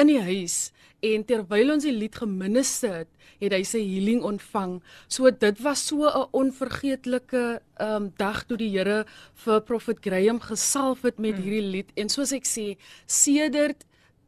in 0.00 0.10
die 0.10 0.22
huis 0.22 0.72
en 1.12 1.24
terwyl 1.28 1.74
ons 1.74 1.84
die 1.86 1.94
lied 1.94 2.16
geminister 2.16 3.02
het, 3.02 3.10
het 3.42 3.52
hy 3.52 3.62
sy 3.66 3.80
healing 3.84 4.22
ontvang. 4.24 4.78
So 5.08 5.30
dit 5.30 5.62
was 5.64 5.86
so 5.86 6.08
'n 6.08 6.28
onvergeetlike 6.32 7.60
um 7.80 8.12
dag 8.16 8.44
toe 8.46 8.56
die 8.56 8.70
Here 8.70 9.04
vir 9.44 9.60
Prophet 9.60 9.98
Graham 10.00 10.40
gesalf 10.40 11.02
het 11.02 11.18
met 11.18 11.36
mm. 11.36 11.42
hierdie 11.42 11.68
lied 11.70 11.90
en 11.96 12.08
soos 12.08 12.32
ek 12.32 12.46
sê, 12.46 12.76
sedert 13.06 13.84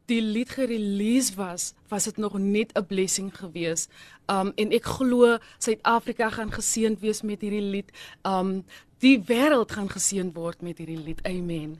die 0.07 0.21
lied 0.21 0.49
gerelease 0.49 1.35
was, 1.35 1.73
was 1.89 2.03
dit 2.03 2.17
nog 2.17 2.37
net 2.37 2.71
'n 2.75 2.85
blessing 2.85 3.31
gewees. 3.33 3.87
Um 4.27 4.51
en 4.55 4.71
ek 4.71 4.85
glo 4.85 5.37
Suid-Afrika 5.59 6.29
gaan 6.29 6.51
geseënd 6.51 6.99
wees 6.99 7.21
met 7.21 7.41
hierdie 7.41 7.69
lied. 7.71 7.91
Um 8.23 8.63
die 8.99 9.19
wêreld 9.19 9.71
gaan 9.71 9.89
geseënd 9.89 10.33
word 10.35 10.61
met 10.61 10.77
hierdie 10.77 11.03
lied. 11.03 11.21
Amen. 11.23 11.77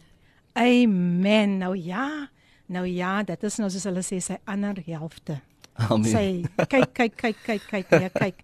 Amen. 0.53 1.57
Nou 1.57 1.75
ja. 1.77 2.29
Nou 2.67 2.84
ja, 2.88 3.21
dit 3.23 3.43
is 3.47 3.58
nou 3.62 3.69
soos 3.71 3.86
hulle 3.88 4.03
sê 4.03 4.19
sy 4.23 4.38
ander 4.49 4.80
helfte. 4.88 5.39
Amen. 5.88 6.10
Sy 6.10 6.65
kyk 6.67 6.93
kyk 6.97 7.15
kyk 7.21 7.39
kyk 7.45 7.65
kyk 7.69 7.95
nee 7.95 8.12
kyk. 8.12 8.43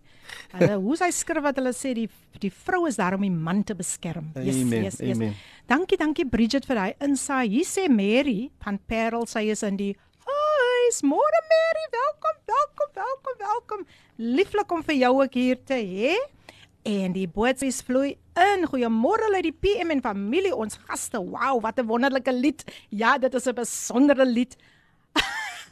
Hulle 0.54 0.78
hoe 0.82 0.96
sy 0.98 1.10
skryf 1.14 1.44
wat 1.46 1.58
hulle 1.60 1.74
sê 1.76 1.92
die 1.98 2.08
die 2.42 2.52
vrou 2.54 2.86
is 2.90 2.98
daar 3.00 3.18
om 3.18 3.24
die 3.26 3.32
man 3.34 3.64
te 3.68 3.76
beskerm. 3.78 4.32
Yes, 4.40 4.62
amen. 4.62 4.88
Yes, 4.88 5.00
yes. 5.02 5.18
Amen. 5.18 5.36
Dankie 5.70 6.00
dankie 6.00 6.26
Bridget 6.30 6.68
vir 6.70 6.80
daai 6.80 6.94
insaai. 7.04 7.48
Hier 7.52 7.68
sê 7.68 7.88
Mary 7.92 8.50
van 8.64 8.80
Parel 8.90 9.28
sy 9.30 9.48
is 9.54 9.64
in 9.68 9.80
die 9.80 9.94
Hoi, 10.24 10.92
môre 11.10 11.40
Mary, 11.50 11.84
welkom, 11.92 12.40
welkom, 12.48 12.92
welkom, 12.96 13.36
welkom. 13.44 13.86
Lieflik 14.24 14.72
om 14.72 14.84
vir 14.88 15.02
jou 15.02 15.14
ook 15.20 15.36
hier 15.36 15.60
te 15.68 15.80
hê. 15.80 16.16
En 16.84 17.14
die 17.16 17.30
boodskapies 17.32 17.80
vloei 17.88 18.10
in. 18.36 18.66
Goeiemôre 18.68 19.30
uit 19.38 19.46
die 19.48 19.56
PM 19.56 19.94
en 19.96 20.04
familie, 20.04 20.52
ons 20.56 20.76
gaste. 20.90 21.22
Wow, 21.22 21.62
wat 21.64 21.80
'n 21.80 21.88
wonderlike 21.88 22.32
lied. 22.32 22.64
Ja, 22.90 23.18
dit 23.18 23.34
is 23.34 23.48
'n 23.48 23.56
besondere 23.56 24.26
lied. 24.26 24.58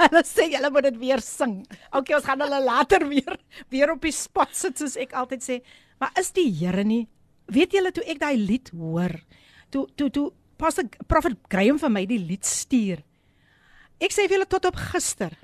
hulle 0.04 0.24
sê 0.24 0.47
hulle 0.56 0.71
moet 0.71 0.84
dit 0.84 0.97
weer 0.97 1.21
sing. 1.21 1.65
Okay, 1.91 2.15
ons 2.15 2.26
gaan 2.26 2.39
hulle 2.39 2.63
later 2.63 3.08
weer 3.08 3.38
weer 3.69 3.91
op 3.91 4.02
die 4.02 4.15
spot 4.15 4.56
sit 4.56 4.78
soos 4.78 4.95
ek 4.95 5.13
altyd 5.13 5.43
sê. 5.43 5.62
Maar 6.00 6.12
is 6.15 6.32
die 6.32 6.50
Here 6.50 6.84
nie? 6.84 7.08
Weet 7.52 7.74
julle 7.74 7.91
toe 7.91 8.04
ek 8.08 8.19
daai 8.19 8.38
lied 8.38 8.71
hoor, 8.71 9.12
toe 9.69 9.88
toe 9.95 10.10
toe 10.10 10.32
pas 10.58 10.78
ek 10.78 10.97
Prophet 11.08 11.38
Graham 11.50 11.78
vir 11.78 11.89
my 11.89 12.06
die 12.06 12.21
lied 12.21 12.45
stuur. 12.45 13.04
Ek 14.00 14.12
sê 14.12 14.28
vir 14.28 14.38
julle 14.38 14.50
tot 14.50 14.65
op 14.65 14.76
gister. 14.76 15.36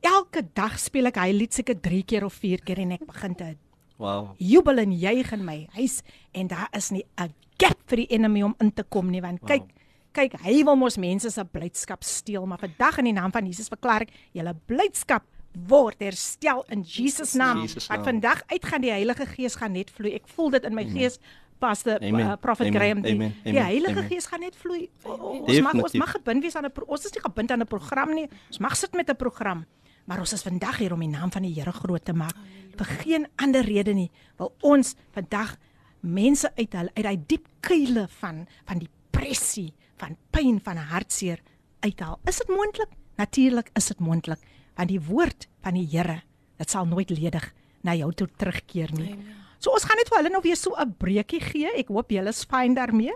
Elke 0.00 0.42
dag 0.54 0.78
speel 0.78 1.06
ek 1.06 1.18
hy 1.18 1.32
lied 1.32 1.52
seker 1.52 1.76
3 1.76 2.02
keer 2.06 2.24
of 2.24 2.32
4 2.32 2.62
keer 2.64 2.80
en 2.80 2.92
ek 2.96 3.06
begin 3.06 3.34
te 3.34 3.56
Wow. 3.98 4.34
Jubel 4.38 4.78
en 4.78 4.92
juig 4.94 5.32
in 5.32 5.44
my 5.44 5.66
huis 5.74 6.02
en 6.32 6.46
daar 6.46 6.68
is 6.72 6.90
nie 6.90 7.04
'n 7.18 7.34
gap 7.58 7.78
vir 7.86 7.96
die 7.96 8.10
enemy 8.14 8.42
om 8.42 8.54
in 8.60 8.72
te 8.72 8.82
kom 8.82 9.10
nie 9.10 9.20
want 9.20 9.40
wow. 9.40 9.48
kyk 9.48 9.66
kyk 10.12 10.40
hy 10.40 10.64
wil 10.64 10.76
mos 10.76 10.96
mense 10.96 11.30
se 11.30 11.44
blydskap 11.44 12.04
steel 12.04 12.46
maar 12.46 12.58
vandag 12.58 12.98
in 12.98 13.04
die 13.04 13.12
naam 13.12 13.32
van 13.32 13.46
Jesus 13.46 13.68
verklaar 13.68 14.02
ek 14.02 14.12
julle 14.32 14.54
blydskap 14.66 15.24
word 15.66 15.98
herstel 16.02 16.64
in 16.68 16.82
Jesus 16.86 17.34
naam. 17.34 17.64
Wat 17.66 18.04
vandag 18.04 18.42
uitgaan 18.46 18.84
die 18.84 18.90
Heilige 18.90 19.26
Gees 19.26 19.56
gaan 19.58 19.72
net 19.72 19.90
vloei. 19.90 20.14
Ek 20.18 20.28
voel 20.34 20.50
dit 20.56 20.68
in 20.68 20.76
my 20.76 20.84
gees. 20.88 21.18
Pastor 21.58 21.98
uh, 21.98 22.34
Prophet 22.38 22.70
Graham 22.70 23.00
die, 23.02 23.16
Amen. 23.16 23.32
die 23.42 23.58
Heilige 23.58 23.98
Amen. 23.98 24.10
Gees 24.10 24.28
gaan 24.30 24.44
net 24.44 24.54
vloei. 24.56 24.86
Ons 25.02 25.58
mag 25.64 25.80
ons 25.82 25.96
mag 25.98 26.12
gebind 26.14 26.44
wees 26.46 26.54
aan 26.54 26.68
'n 26.68 26.84
ons 26.86 27.04
is 27.04 27.14
nie 27.14 27.24
gebind 27.24 27.50
aan 27.50 27.62
'n 27.62 27.66
program 27.66 28.14
nie. 28.14 28.28
Ons 28.46 28.58
mag 28.58 28.76
sit 28.76 28.94
met 28.94 29.10
'n 29.10 29.16
program. 29.16 29.66
Maar 30.08 30.22
ons 30.24 30.32
is 30.32 30.42
vandag 30.42 30.78
hier 30.80 30.94
om 30.96 31.02
die 31.04 31.10
naam 31.12 31.30
van 31.32 31.44
die 31.44 31.52
Here 31.52 31.72
groot 31.72 32.04
te 32.04 32.14
maak. 32.16 32.36
Vir 32.80 32.92
geen 33.02 33.26
ander 33.36 33.66
rede 33.66 33.92
nie. 33.92 34.08
Wil 34.40 34.54
ons 34.64 34.94
vandag 35.12 35.58
mense 36.00 36.48
uit 36.56 36.72
hulle 36.72 36.92
uit 36.94 37.04
daai 37.04 37.18
diep 37.28 37.48
kuile 37.60 38.06
van 38.20 38.46
van 38.64 38.80
depressie, 38.80 39.74
van 40.00 40.16
pyn, 40.32 40.60
van 40.64 40.80
hartseer 40.92 41.42
uithaal. 41.84 42.16
Is 42.24 42.40
dit 42.40 42.48
moontlik? 42.48 42.94
Natuurlik 43.18 43.70
is 43.76 43.90
dit 43.90 44.00
moontlik, 44.00 44.40
want 44.78 44.88
die 44.88 45.00
woord 45.02 45.48
van 45.66 45.74
die 45.74 45.86
Here, 45.90 46.22
dit 46.56 46.70
sal 46.70 46.86
nooit 46.86 47.10
ledig 47.10 47.50
na 47.82 47.94
jou 47.98 48.12
toe 48.14 48.28
terugkeer 48.38 48.94
nie. 48.94 49.16
So 49.58 49.74
ons 49.74 49.84
gaan 49.84 49.98
net 49.98 50.08
vir 50.08 50.20
hulle 50.20 50.32
nou 50.32 50.42
weer 50.42 50.56
so 50.56 50.74
'n 50.78 50.94
breekie 50.98 51.40
gee. 51.40 51.68
Ek 51.76 51.88
hoop 51.88 52.10
julle 52.10 52.28
is 52.28 52.44
fyn 52.44 52.74
daarmee. 52.74 53.12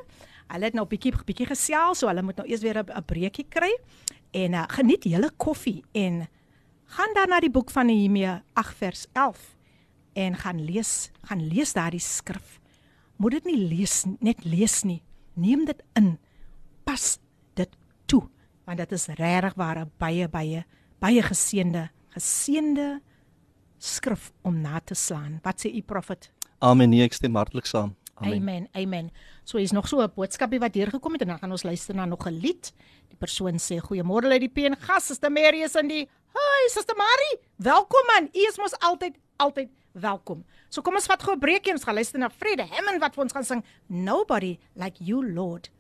Hulle 0.49 0.65
het 0.65 0.75
nou 0.75 0.85
bietjie 0.87 1.13
bietjie 1.25 1.47
gesels, 1.47 1.99
so 1.99 2.09
hulle 2.09 2.23
moet 2.23 2.37
nou 2.37 2.47
eers 2.47 2.61
weer 2.61 2.83
'n 2.83 3.05
breekie 3.07 3.47
kry. 3.49 3.73
En 4.33 4.53
uh, 4.53 4.65
geniet 4.69 5.05
julle 5.05 5.31
koffie 5.37 5.85
en 5.93 6.27
gaan 6.93 7.15
dan 7.17 7.33
na 7.33 7.41
die 7.41 7.51
boek 7.53 7.71
van 7.73 7.89
Nehemia 7.89 8.43
8 8.59 8.77
vers 8.77 9.07
11 9.13 9.41
en 10.13 10.37
gaan 10.37 10.61
lees, 10.65 11.11
gaan 11.29 11.41
lees 11.49 11.73
daardie 11.73 12.03
skrif. 12.03 12.59
Moet 13.17 13.39
dit 13.39 13.49
nie 13.53 13.61
lees 13.71 14.03
net 14.21 14.45
lees 14.45 14.83
nie. 14.85 15.01
Neem 15.35 15.65
dit 15.65 15.81
in. 15.97 16.19
Pas 16.85 17.17
dit 17.57 17.79
toe 18.07 18.27
want 18.65 18.79
dit 18.79 18.93
is 18.93 19.07
regtig 19.19 19.55
waar 19.59 19.79
'n 19.79 19.91
baie 19.99 20.29
baie 20.29 20.65
baie 21.01 21.23
geseënde 21.23 21.91
geseënde 22.15 23.01
skrif 23.79 24.33
om 24.43 24.61
na 24.61 24.81
te 24.81 24.95
slaan. 24.95 25.41
Wat 25.43 25.61
sê 25.61 25.75
u 25.75 25.83
profet? 25.83 26.31
Amen. 26.59 26.91
Nee, 26.91 27.03
ek 27.03 27.13
stem 27.13 27.35
hartlik 27.35 27.67
saam. 27.67 27.97
Amen. 28.15 28.39
Amen. 28.39 28.69
Amen. 28.73 29.11
So 29.45 29.59
is 29.59 29.73
nog 29.73 29.89
so 29.89 30.01
'n 30.01 30.13
boodskapie 30.15 30.59
wat 30.59 30.73
deurgekom 30.73 31.13
het 31.13 31.21
en 31.21 31.29
dan 31.29 31.39
gaan 31.39 31.51
ons 31.51 31.63
luister 31.63 31.95
na 31.95 32.05
nog 32.05 32.27
'n 32.27 32.39
lied. 32.41 32.73
Die 33.09 33.17
persoon 33.17 33.59
sê 33.59 33.79
goeiemôre 33.81 34.31
uit 34.31 34.41
die 34.41 34.49
P 34.49 34.59
en 34.59 34.77
gas, 34.77 35.07
Suster 35.07 35.33
Mary 35.33 35.63
is 35.63 35.75
in 35.75 35.89
die. 35.89 36.09
Hi, 36.33 36.69
Suster 36.69 36.97
Mary. 36.97 37.41
Welkom 37.57 38.07
man. 38.07 38.29
U 38.33 38.47
is 38.49 38.57
mos 38.57 38.79
altyd 38.79 39.17
altyd 39.37 39.69
welkom. 39.93 40.45
So 40.69 40.83
kom 40.83 40.95
ons 40.95 41.07
vat 41.07 41.23
gou 41.23 41.35
'n 41.35 41.39
breekie 41.39 41.71
en 41.71 41.77
ons 41.77 41.85
gaan 41.85 41.95
luister 41.95 42.19
na 42.19 42.31
Fred 42.31 42.61
Hammond 42.61 43.01
wat 43.01 43.15
vir 43.15 43.23
ons 43.23 43.33
gaan 43.33 43.45
sing 43.45 43.65
Nobody 43.87 44.59
Like 44.75 45.05
You 45.05 45.33
Lord. 45.33 45.71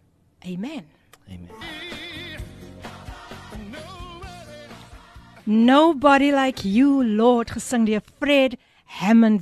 Amen. 0.44 0.86
Amen. 1.28 1.50
Nobody 5.44 6.30
like 6.32 6.68
you 6.68 7.04
Lord 7.04 7.50
gesing 7.50 7.86
deur 7.86 8.02
Fred 8.18 8.50
Hammond. 8.50 8.71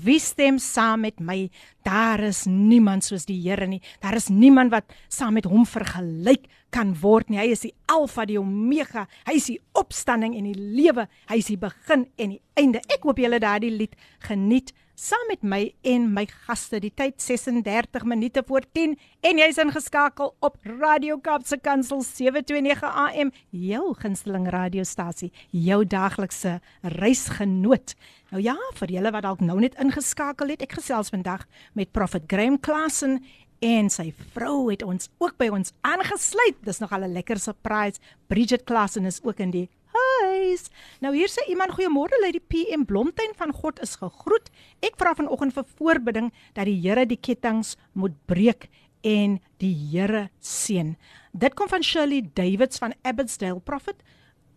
Wie 0.01 0.19
stem 0.19 0.59
saam 0.59 1.01
met 1.01 1.21
my? 1.21 1.51
Daar 1.83 2.21
is 2.21 2.45
niemand 2.47 3.05
soos 3.05 3.27
die 3.27 3.41
Here 3.43 3.67
nie. 3.67 3.81
Daar 4.01 4.15
is 4.15 4.29
niemand 4.29 4.71
wat 4.71 4.85
saam 5.09 5.35
met 5.35 5.45
hom 5.45 5.67
vergelyk 5.67 6.47
kan 6.71 6.95
word 7.01 7.29
nie. 7.31 7.39
Hy 7.39 7.51
is 7.51 7.61
die 7.61 7.75
Alfa, 7.87 8.25
die 8.25 8.39
Omega. 8.39 9.07
Hy 9.27 9.35
is 9.35 9.49
die 9.51 9.61
opstanding 9.73 10.37
en 10.37 10.45
die 10.45 10.55
lewe. 10.55 11.09
Hy 11.29 11.41
is 11.43 11.51
die 11.51 11.59
begin 11.59 12.07
en 12.17 12.37
die 12.37 12.41
einde. 12.55 12.81
Ek 12.89 13.03
hoop 13.03 13.19
julle 13.19 13.41
daardie 13.43 13.73
lied 13.75 13.97
geniet 14.29 14.73
saam 15.01 15.31
met 15.31 15.43
my 15.43 15.61
en 15.89 16.09
my 16.13 16.27
gaste. 16.45 16.79
Die 16.83 16.93
tyd 16.93 17.23
36 17.23 18.05
minute 18.05 18.43
voor 18.47 18.67
10 18.77 18.97
en 19.25 19.41
jy's 19.41 19.59
ingeskakel 19.63 20.35
op 20.45 20.59
Radio 20.67 21.17
Kaapse 21.25 21.57
Kansel 21.63 22.03
729 22.05 22.85
AM, 22.85 23.33
jou 23.51 23.95
gunsteling 24.03 24.49
radiostasie, 24.53 25.31
jou 25.57 25.81
daglikse 25.89 26.59
reisgenoot. 27.01 27.95
Nou 28.35 28.43
ja, 28.45 28.57
vir 28.77 28.93
julle 28.99 29.15
wat 29.15 29.25
dalk 29.25 29.45
nou 29.45 29.57
net 29.63 29.79
ingeskakel 29.81 30.53
het, 30.53 30.67
ek 30.69 30.77
gesels 30.83 31.13
vandag 31.15 31.47
met 31.79 31.93
Prophet 31.97 32.29
Graham 32.29 32.61
Klassen 32.61 33.23
en 33.65 33.91
sy 33.93 34.11
vrou 34.35 34.69
het 34.71 34.85
ons 34.85 35.09
ook 35.21 35.37
by 35.41 35.49
ons 35.53 35.73
aangesluit. 35.85 36.61
Dis 36.65 36.81
nog 36.81 36.93
al 36.93 37.05
'n 37.09 37.13
lekker 37.13 37.39
surprise. 37.39 38.01
Bridget 38.29 38.65
Klassen 38.65 39.07
is 39.07 39.21
ook 39.23 39.41
in 39.41 39.51
die 39.51 39.69
huis. 39.95 40.69
Nou 41.01 41.13
hier 41.15 41.31
sê 41.31 41.45
iemand 41.51 41.75
goeiemôre 41.77 42.21
lê 42.23 42.33
die 42.37 42.43
PM 42.43 42.87
Blomtuin 42.89 43.35
van 43.39 43.53
God 43.57 43.81
is 43.85 43.97
gegroet. 44.01 44.51
Ek 44.85 44.99
vra 45.01 45.15
vanoggend 45.19 45.55
vir 45.57 45.67
voorbidding 45.79 46.31
dat 46.55 46.69
die 46.69 46.79
Here 46.81 47.07
die 47.07 47.19
kettinge 47.21 47.77
moet 47.93 48.17
breek 48.31 48.69
en 49.07 49.39
die 49.63 49.73
Here 49.91 50.29
seën. 50.41 50.95
Dit 51.33 51.57
kom 51.59 51.71
van 51.71 51.83
Shirley 51.83 52.25
Davids 52.35 52.79
van 52.83 52.95
Abbotsdale 53.03 53.61
Prophet. 53.61 54.03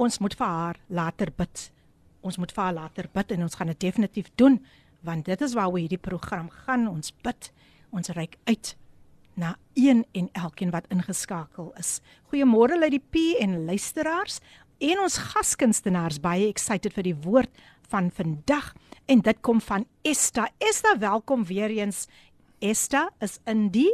Ons 0.01 0.19
moet 0.19 0.35
vir 0.35 0.47
haar 0.47 0.79
later 0.89 1.31
bid. 1.37 1.69
Ons 2.23 2.39
moet 2.39 2.51
vir 2.51 2.63
haar 2.63 2.77
later 2.77 3.09
bid 3.13 3.35
en 3.35 3.43
ons 3.45 3.59
gaan 3.59 3.73
dit 3.73 3.79
definitief 3.79 4.31
doen 4.35 4.61
want 5.03 5.25
dit 5.27 5.41
is 5.41 5.53
waaroor 5.53 5.81
hierdie 5.83 5.99
program 5.99 6.47
gaan. 6.63 6.87
Ons 6.87 7.11
bid. 7.25 7.51
Ons 7.91 8.09
reik 8.15 8.37
uit 8.47 8.75
na 9.35 9.55
een 9.73 10.05
en 10.11 10.29
elkeen 10.31 10.71
wat 10.71 10.87
ingeskakel 10.93 11.73
is. 11.77 11.99
Goeiemôre 12.31 12.77
uit 12.81 12.95
die 12.95 13.03
P 13.11 13.23
en 13.41 13.65
luisteraars 13.65 14.39
en 14.77 14.99
ons 15.03 15.17
gaskunstenaars 15.17 16.19
baie 16.23 16.47
excited 16.49 16.93
vir 16.93 17.03
die 17.03 17.17
woord 17.25 17.51
van 17.91 18.09
vandag 18.11 18.73
en 19.05 19.21
dit 19.21 19.41
kom 19.41 19.59
van 19.61 19.85
Esta. 20.01 20.47
Esta, 20.57 20.95
welkom 20.99 21.45
weer 21.45 21.69
eens. 21.69 22.07
Esta 22.59 23.09
is 23.21 23.39
in 23.45 23.69
die 23.69 23.91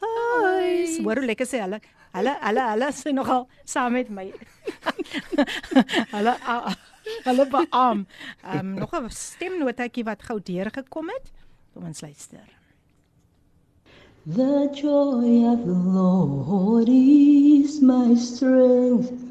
huis. 0.00 0.98
Hoor 1.00 1.22
hoe 1.22 1.30
lekker 1.32 1.48
sê 1.48 1.62
hulle. 1.64 1.80
Hulle 2.14 2.34
hulle 2.42 2.68
hulle 2.72 2.92
sê 2.96 3.12
nogal 3.14 3.46
saam 3.64 3.94
met 3.94 4.10
my. 4.10 4.26
hulle 6.14 6.36
uh, 6.36 6.72
hulle 7.26 7.46
beam. 7.52 8.06
Ehm 8.42 8.58
um, 8.58 8.72
nog 8.82 8.94
'n 8.94 9.10
stemnotetjie 9.10 10.04
wat 10.04 10.22
gou 10.22 10.40
deurgekom 10.42 11.08
het. 11.14 11.32
Kom 11.74 11.84
ons 11.84 12.00
luister. 12.00 12.46
The 14.26 14.68
joy 14.74 15.48
of 15.48 15.64
the 15.64 15.80
Lord 15.96 16.88
is 16.88 17.80
my 17.80 18.14
strength. 18.16 19.29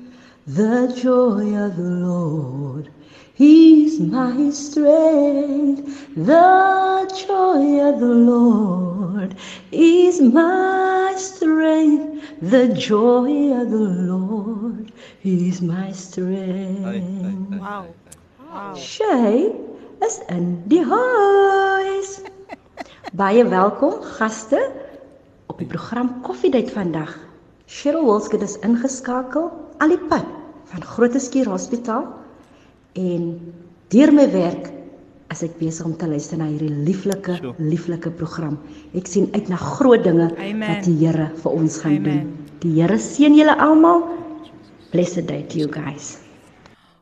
The 0.49 0.93
joy 0.95 1.57
of 1.57 1.77
the 1.77 1.90
Lord 2.05 2.90
is 3.38 3.99
my 3.99 4.51
strength. 4.51 6.14
The 6.14 7.11
joy 7.27 7.81
of 7.81 7.99
the 7.99 8.14
Lord 8.14 9.35
is 9.73 10.21
my 10.21 11.14
strength. 11.17 12.40
The 12.43 12.69
joy 12.75 13.57
of 13.57 13.71
the 13.71 13.88
Lord 14.12 14.93
is 15.25 15.62
my 15.62 15.90
strength. 15.93 17.59
Wow. 17.59 17.87
Wow. 18.53 18.75
Sy 18.77 19.49
is 20.05 20.21
in 20.29 20.62
die 20.69 20.85
huis. 20.85 22.21
Baie 23.17 23.49
welkom 23.49 24.03
gaste 24.19 24.61
op 25.49 25.59
die 25.59 25.67
program 25.67 26.21
Koffiedייט 26.23 26.71
vandag. 26.71 27.17
Cheryl 27.67 28.05
Wilskut 28.05 28.43
is 28.43 28.59
ingeskakel 28.61 29.49
al 29.81 29.95
die 29.95 30.03
pad 30.09 30.38
van 30.72 30.84
Grooteskier 30.86 31.50
Hospitaal 31.50 32.06
en 33.00 33.32
deur 33.94 34.14
my 34.14 34.28
werk 34.34 34.70
as 35.30 35.44
ek 35.46 35.58
besig 35.60 35.86
om 35.86 35.96
te 35.98 36.08
luister 36.10 36.38
na 36.42 36.48
hierdie 36.50 36.72
lieflike 36.88 37.36
Sjoe. 37.38 37.54
lieflike 37.62 38.10
program. 38.18 38.58
Ek 38.98 39.08
sien 39.10 39.28
uit 39.36 39.50
na 39.50 39.58
groot 39.62 40.04
dinge 40.04 40.30
Amen. 40.38 40.62
wat 40.70 40.86
die 40.86 40.96
Here 41.04 41.30
vir 41.44 41.52
ons 41.52 41.78
gaan 41.84 42.00
Amen. 42.02 42.24
doen. 42.24 42.48
Die 42.64 42.74
Here 42.82 42.98
seën 42.98 43.36
julle 43.38 43.56
almal. 43.62 44.04
Blessed 44.92 45.28
day 45.30 45.44
to 45.50 45.60
you 45.62 45.70
guys. 45.70 46.19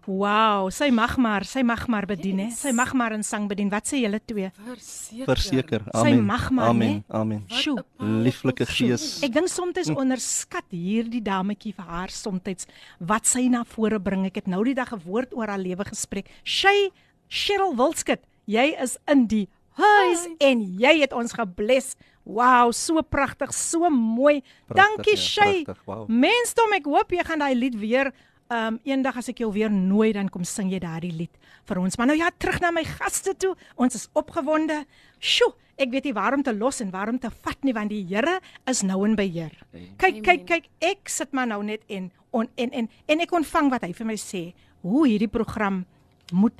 Wow, 0.07 0.69
sy 0.71 0.87
mag 0.95 1.17
maar, 1.19 1.43
sy 1.43 1.59
mag 1.67 1.81
maar 1.91 2.05
bedien 2.07 2.37
hè. 2.39 2.47
Sy 2.55 2.71
mag 2.71 2.93
maar 2.95 3.11
in 3.11 3.25
sang 3.27 3.49
bedien. 3.51 3.67
Wat 3.67 3.89
sê 3.89 3.99
julle 3.99 4.21
twee? 4.23 4.47
Verseker. 4.63 5.25
Verseker. 5.27 5.83
Sy 5.91 6.13
Amen. 6.13 6.21
mag 6.29 6.45
maar, 6.55 6.69
Amen. 6.71 7.01
Amen. 7.11 7.41
Sjoe. 7.51 7.83
Lieflike 7.99 8.69
Gees. 8.71 9.17
Ek 9.27 9.35
dink 9.35 9.51
soms 9.51 9.91
onderskat 9.91 10.71
hierdie 10.71 11.19
dametjie 11.21 11.73
vir 11.75 11.91
haar 11.91 12.13
soms 12.13 12.67
wat 13.03 13.27
sy 13.27 13.49
na 13.51 13.65
vore 13.67 13.99
bring. 13.99 14.23
Ek 14.29 14.39
het 14.39 14.47
nou 14.47 14.63
die 14.63 14.77
dag 14.77 14.93
'n 14.95 15.03
woord 15.03 15.35
oor 15.35 15.47
haar 15.51 15.59
lewe 15.59 15.83
gespreek. 15.83 16.31
Sy 16.45 16.89
Cheryl 17.27 17.75
Wilskut, 17.75 18.23
jy 18.47 18.75
is 18.79 18.97
in 19.11 19.27
die 19.27 19.47
huis 19.75 20.27
en 20.39 20.61
jy 20.79 21.01
het 21.01 21.13
ons 21.13 21.33
gebless. 21.33 21.95
Wow, 22.27 22.71
so 22.71 23.01
pragtig, 23.01 23.53
so 23.53 23.89
mooi. 23.89 24.41
Pragtig, 24.67 24.75
Dankie 24.75 25.15
ja, 25.15 25.21
Shay. 25.21 25.65
wow. 25.85 26.07
Mensdom, 26.07 26.73
ek 26.75 26.85
hoop 26.85 27.11
jy 27.11 27.23
gaan 27.23 27.39
daai 27.39 27.55
lied 27.55 27.75
weer 27.79 28.11
Um 28.53 28.77
eendag 28.87 29.17
as 29.19 29.27
ek 29.27 29.41
jou 29.43 29.49
weer 29.51 29.71
nooi 29.71 30.13
dan 30.15 30.29
kom 30.31 30.45
sing 30.47 30.69
jy 30.71 30.79
daardie 30.79 31.11
lied 31.11 31.33
vir 31.67 31.81
ons. 31.81 31.97
Maar 31.99 32.07
nou 32.13 32.17
ja, 32.17 32.29
terug 32.39 32.61
na 32.63 32.71
my 32.71 32.85
gaste 32.87 33.33
toe. 33.35 33.55
Ons 33.75 33.97
is 33.99 34.05
opgewonde. 34.15 34.85
Sjoe, 35.19 35.51
ek 35.75 35.91
weet 35.91 36.07
nie 36.07 36.13
waarom 36.15 36.45
te 36.47 36.53
los 36.55 36.79
en 36.81 36.93
waarom 36.93 37.19
te 37.19 37.31
vat 37.43 37.67
nie 37.67 37.75
want 37.75 37.91
die 37.91 38.05
Here 38.07 38.37
is 38.71 38.85
nou 38.87 39.01
in 39.05 39.17
beheer. 39.19 39.51
Kyk, 39.99 40.21
kyk, 40.23 40.47
kyk, 40.47 40.71
ek 40.79 41.11
sit 41.11 41.35
maar 41.35 41.49
nou 41.51 41.59
net 41.65 41.83
en 41.91 42.07
on, 42.31 42.47
en 42.55 42.71
en 42.71 42.89
en 43.07 43.25
ek 43.25 43.35
ontvang 43.35 43.69
wat 43.73 43.83
hy 43.83 43.91
vir 43.97 44.07
my 44.07 44.17
sê, 44.21 44.43
hoe 44.85 45.03
hierdie 45.07 45.31
program 45.31 45.83
moet 46.31 46.55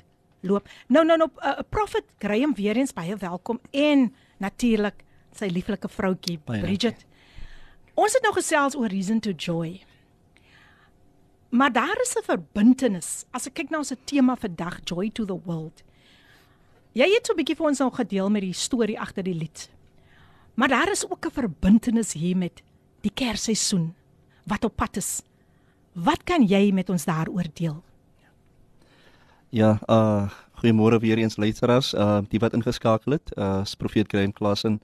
loop. 0.46 0.68
Nou 0.92 1.04
nou 1.08 1.16
nou 1.18 1.28
uh, 1.40 1.58
Prophet 1.70 2.04
Graham 2.22 2.54
weer 2.58 2.76
eens 2.76 2.92
baie 2.94 3.16
welkom 3.16 3.60
en 3.72 4.10
natuurlik 4.42 5.04
sy 5.38 5.48
lieflike 5.52 5.88
vroutjie 5.88 6.38
Baie 6.44 6.62
Bridget. 6.62 7.04
Ons 7.98 8.14
het 8.14 8.22
nou 8.22 8.32
gesels 8.36 8.76
oor 8.78 8.92
reason 8.92 9.20
to 9.20 9.32
joy. 9.34 9.80
Maar 11.48 11.72
daar 11.72 11.98
is 12.00 12.14
'n 12.16 12.22
verbintenis. 12.22 13.24
As 13.30 13.46
ek 13.46 13.54
kyk 13.54 13.70
na 13.70 13.78
ons 13.78 13.92
tema 14.04 14.36
vandag, 14.36 14.80
joy 14.84 15.10
to 15.10 15.24
the 15.24 15.40
world. 15.44 15.82
Jy 16.92 17.08
het 17.14 17.26
so 17.26 17.32
'n 17.32 17.36
bietjie 17.36 17.56
vir 17.56 17.66
ons 17.66 17.78
nou 17.78 17.90
gedeel 17.90 18.30
met 18.30 18.42
die 18.42 18.52
storie 18.52 19.00
agter 19.00 19.22
die 19.22 19.34
lied. 19.34 19.70
Maar 20.54 20.68
daar 20.68 20.90
is 20.90 21.10
ook 21.10 21.26
'n 21.26 21.30
verbintenis 21.30 22.12
hier 22.12 22.36
met 22.36 22.62
die 23.00 23.12
Kersseisoen 23.14 23.94
wat 24.44 24.64
op 24.64 24.76
pad 24.76 24.96
is. 24.96 25.22
Wat 25.92 26.24
kan 26.24 26.46
jy 26.46 26.72
met 26.72 26.90
ons 26.90 27.04
daaroor 27.04 27.46
deel? 27.52 27.82
Ja, 29.48 29.78
uh 29.88 30.28
goeiemôre 30.58 30.98
weer 31.00 31.18
eens 31.18 31.36
luisteraars, 31.36 31.94
uh 31.94 32.20
die 32.28 32.38
wat 32.38 32.52
ingeskakel 32.52 33.12
het, 33.12 33.30
uh 33.36 33.62
profeet 33.78 34.08
Graham 34.08 34.32
Klassen. 34.32 34.80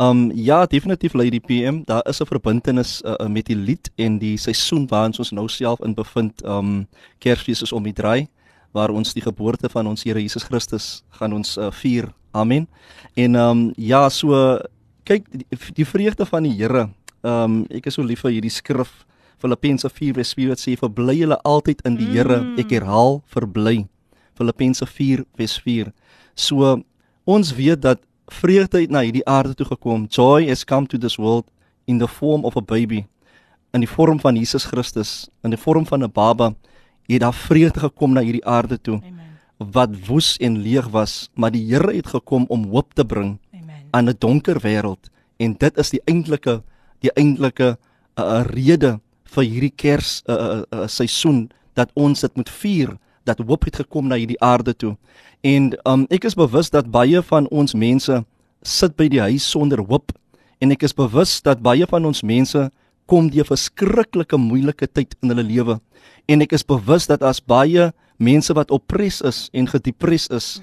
Um 0.00 0.30
ja, 0.34 0.66
definitief 0.66 1.12
Lady 1.12 1.40
PM, 1.40 1.82
daar 1.84 2.06
is 2.08 2.20
'n 2.20 2.26
verbintenis 2.26 3.02
uh, 3.04 3.14
uh, 3.20 3.26
met 3.26 3.46
die 3.46 3.56
lied 3.56 3.90
en 3.96 4.18
die 4.18 4.36
seisoen 4.36 4.86
waarin 4.88 5.18
ons 5.18 5.30
nou 5.30 5.48
self 5.48 5.80
in 5.80 5.94
bevind. 5.94 6.44
Um 6.44 6.86
Kersfees 7.18 7.62
is 7.62 7.72
om 7.72 7.82
die 7.82 7.92
draai 7.92 8.28
waar 8.72 8.90
ons 8.90 9.12
die 9.12 9.22
geboorte 9.22 9.68
van 9.68 9.86
ons 9.86 10.02
Here 10.02 10.20
Jesus 10.20 10.42
Christus 10.42 11.04
gaan 11.10 11.32
ons 11.32 11.58
uh, 11.58 11.70
vier. 11.70 12.12
Amen. 12.30 12.68
En 13.14 13.34
um 13.34 13.72
ja, 13.76 14.08
so 14.08 14.58
kyk 15.04 15.26
die, 15.30 15.46
die 15.74 15.86
vreugde 15.86 16.26
van 16.26 16.42
die 16.42 16.56
Here. 16.56 16.88
Um 17.22 17.66
ek 17.70 17.86
is 17.86 17.94
so 17.94 18.02
lief 18.02 18.20
vir 18.20 18.30
hierdie 18.30 18.50
skrif 18.50 19.04
Filippense 19.38 19.90
4:4 19.90 20.48
wat 20.48 20.58
sê 20.58 20.76
verbly 20.76 21.18
julle 21.18 21.38
altyd 21.44 21.82
in 21.84 21.96
die 21.96 22.06
Here. 22.06 22.54
Ek 22.56 22.70
herhaal, 22.70 23.22
verbly. 23.26 23.86
Filippense 24.34 24.86
4:4. 24.86 25.92
So 26.34 26.82
Ons 27.24 27.54
weet 27.54 27.82
dat 27.82 28.00
vreugde 28.32 28.80
het 28.80 28.90
na 28.90 29.02
hierdie 29.04 29.24
aarde 29.28 29.54
toe 29.54 29.66
gekom. 29.66 30.06
Joy 30.10 30.48
has 30.48 30.64
come 30.64 30.86
to 30.86 30.98
this 30.98 31.16
world 31.16 31.46
in 31.84 31.98
the 31.98 32.08
form 32.08 32.44
of 32.44 32.56
a 32.56 32.62
baby. 32.62 33.04
In 33.72 33.80
die 33.84 33.88
vorm 33.88 34.20
van 34.20 34.36
Jesus 34.36 34.64
Christus, 34.68 35.28
in 35.42 35.54
die 35.54 35.60
vorm 35.60 35.86
van 35.86 36.04
'n 36.04 36.12
baba, 36.12 36.54
het 37.06 37.20
daar 37.20 37.34
vreugde 37.34 37.80
gekom 37.80 38.12
na 38.12 38.20
hierdie 38.20 38.44
aarde 38.46 38.80
toe. 38.80 39.00
Amen. 39.02 39.38
Wat 39.72 39.90
woes 40.06 40.36
en 40.36 40.58
leeg 40.58 40.88
was, 40.88 41.30
maar 41.34 41.50
die 41.50 41.66
Here 41.66 41.94
het 41.94 42.06
gekom 42.06 42.44
om 42.48 42.64
hoop 42.70 42.94
te 42.94 43.04
bring 43.04 43.38
Amen. 43.52 43.86
aan 43.90 44.08
'n 44.08 44.16
donker 44.18 44.60
wêreld 44.60 45.10
en 45.36 45.54
dit 45.58 45.78
is 45.78 45.90
die 45.90 46.00
eintlike 46.04 46.62
die 47.00 47.12
eintlike 47.14 47.78
'n 48.16 48.22
uh, 48.22 48.44
rede 48.46 49.00
vir 49.24 49.44
hierdie 49.44 49.74
Kers 49.76 50.22
'n 50.26 50.32
uh, 50.32 50.36
uh, 50.36 50.62
uh, 50.70 50.86
seisoen 50.86 51.50
dat 51.74 51.90
ons 51.94 52.20
dit 52.20 52.36
moet 52.36 52.50
vier 52.50 52.98
dat 53.28 53.38
hoop 53.38 53.64
het 53.68 53.76
gekom 53.82 54.08
na 54.08 54.18
hierdie 54.20 54.40
aarde 54.40 54.74
toe. 54.74 54.96
En 55.42 55.72
um, 55.88 56.06
ek 56.10 56.26
is 56.28 56.38
bewus 56.38 56.70
dat 56.70 56.90
baie 56.90 57.22
van 57.22 57.48
ons 57.50 57.74
mense 57.74 58.22
sit 58.62 58.96
by 58.96 59.08
die 59.10 59.22
huis 59.22 59.46
sonder 59.50 59.82
hoop 59.82 60.12
en 60.62 60.70
ek 60.70 60.84
is 60.86 60.94
bewus 60.94 61.40
dat 61.42 61.62
baie 61.62 61.86
van 61.90 62.04
ons 62.06 62.22
mense 62.22 62.68
kom 63.10 63.28
deur 63.30 63.48
verskriklike 63.48 64.38
moeilike 64.38 64.86
tyd 64.86 65.16
in 65.22 65.34
hulle 65.34 65.42
lewe. 65.42 65.78
En 66.30 66.44
ek 66.44 66.54
is 66.54 66.62
bewus 66.62 67.08
dat 67.10 67.24
as 67.26 67.42
baie 67.42 67.90
mense 68.22 68.54
wat 68.54 68.70
oppres 68.70 69.20
is 69.26 69.48
en 69.52 69.66
gedepres 69.66 70.28
is 70.30 70.60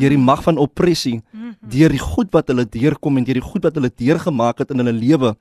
deur 0.00 0.10
die 0.10 0.18
mag 0.18 0.40
van 0.42 0.58
oppressie, 0.58 1.20
deur 1.62 1.92
die 1.92 2.02
goed 2.02 2.32
wat 2.34 2.48
hulle 2.50 2.64
deurkom 2.66 3.20
en 3.20 3.26
deur 3.28 3.38
die 3.38 3.44
goed 3.44 3.62
wat 3.68 3.76
hulle 3.78 3.92
deurgemaak 3.92 4.64
het 4.64 4.72
in 4.74 4.82
hulle 4.82 4.96
lewe 4.96 5.36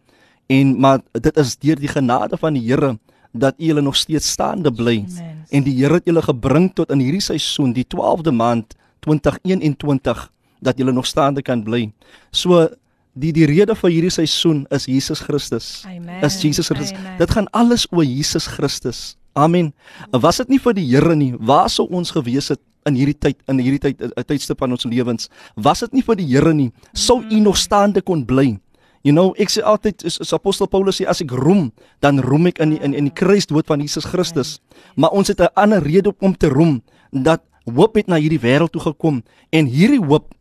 en 0.48 0.76
maar 0.80 1.02
dit 1.12 1.38
is 1.42 1.56
deur 1.58 1.80
die 1.80 1.90
genade 1.90 2.38
van 2.38 2.54
die 2.54 2.64
Here 2.66 2.96
dat 3.36 3.56
u 3.60 3.68
hulle 3.68 3.82
nog 3.82 3.96
steeds 3.96 4.30
staande 4.32 4.72
bly 4.72 5.04
Amen. 5.04 5.44
en 5.50 5.64
die 5.64 5.76
Here 5.76 6.00
het 6.00 6.08
julle 6.08 6.22
gebring 6.24 6.72
tot 6.74 6.92
in 6.92 7.04
hierdie 7.04 7.24
seisoen 7.24 7.74
die 7.76 7.86
12de 7.96 8.32
maand 8.32 8.76
2021 9.06 10.32
dat 10.60 10.78
julle 10.78 10.92
nog 10.92 11.06
staande 11.06 11.42
kan 11.42 11.64
bly. 11.64 11.92
So 12.32 12.68
die 13.14 13.32
die 13.36 13.46
rede 13.48 13.76
vir 13.76 13.94
hierdie 13.94 14.14
seisoen 14.14 14.66
is 14.76 14.88
Jesus 14.90 15.22
Christus. 15.24 15.84
Amen. 15.88 16.24
Is 16.24 16.40
Jesus 16.42 16.72
Christus. 16.72 16.98
Amen. 16.98 17.20
Dit 17.20 17.32
gaan 17.32 17.50
alles 17.52 17.88
oor 17.92 18.04
Jesus 18.04 18.48
Christus. 18.48 19.16
Amen. 19.36 19.74
Was 20.12 20.40
dit 20.40 20.56
nie 20.56 20.62
vir 20.64 20.76
die 20.78 20.86
Here 20.88 21.16
nie, 21.16 21.34
waar 21.40 21.70
sou 21.70 21.88
ons 21.92 22.14
gewees 22.16 22.54
het 22.54 22.62
in 22.88 22.96
hierdie 22.96 23.18
tyd 23.18 23.40
in 23.52 23.60
hierdie 23.60 23.82
tyd 23.84 24.02
'n 24.02 24.24
tydstip 24.24 24.60
van 24.60 24.72
ons 24.72 24.86
lewens? 24.86 25.30
Was 25.56 25.80
dit 25.84 25.94
nie 25.94 26.04
vir 26.04 26.16
die 26.16 26.28
Here 26.28 26.54
nie, 26.54 26.72
sou 26.94 27.20
u 27.20 27.40
nog 27.40 27.58
staande 27.58 28.02
kon 28.02 28.26
bly. 28.26 28.60
You 29.06 29.14
know, 29.14 29.36
ek 29.38 29.52
sê 29.54 29.62
altyd 29.62 30.02
is, 30.10 30.18
is 30.18 30.34
apostel 30.34 30.66
Paulus 30.66 30.98
sê 30.98 31.06
as 31.06 31.22
ek 31.22 31.30
roem, 31.38 31.68
dan 32.02 32.18
roem 32.26 32.50
ek 32.50 32.62
in 32.64 32.74
die, 32.74 32.80
in 32.82 32.96
in 32.98 33.10
die 33.12 33.14
kruisdood 33.14 33.68
van 33.70 33.84
Jesus 33.84 34.08
Christus. 34.10 34.58
Maar 34.98 35.14
ons 35.14 35.30
het 35.30 35.40
'n 35.40 35.54
ander 35.54 35.84
rede 35.84 36.10
om 36.20 36.34
te 36.34 36.50
roem 36.50 36.82
dat 37.14 37.46
hoop 37.70 37.96
het 37.96 38.08
na 38.08 38.18
hierdie 38.18 38.42
wêreld 38.42 38.74
toe 38.74 38.82
gekom 38.82 39.22
en 39.52 39.66
hierdie 39.66 40.02
hoop 40.02 40.34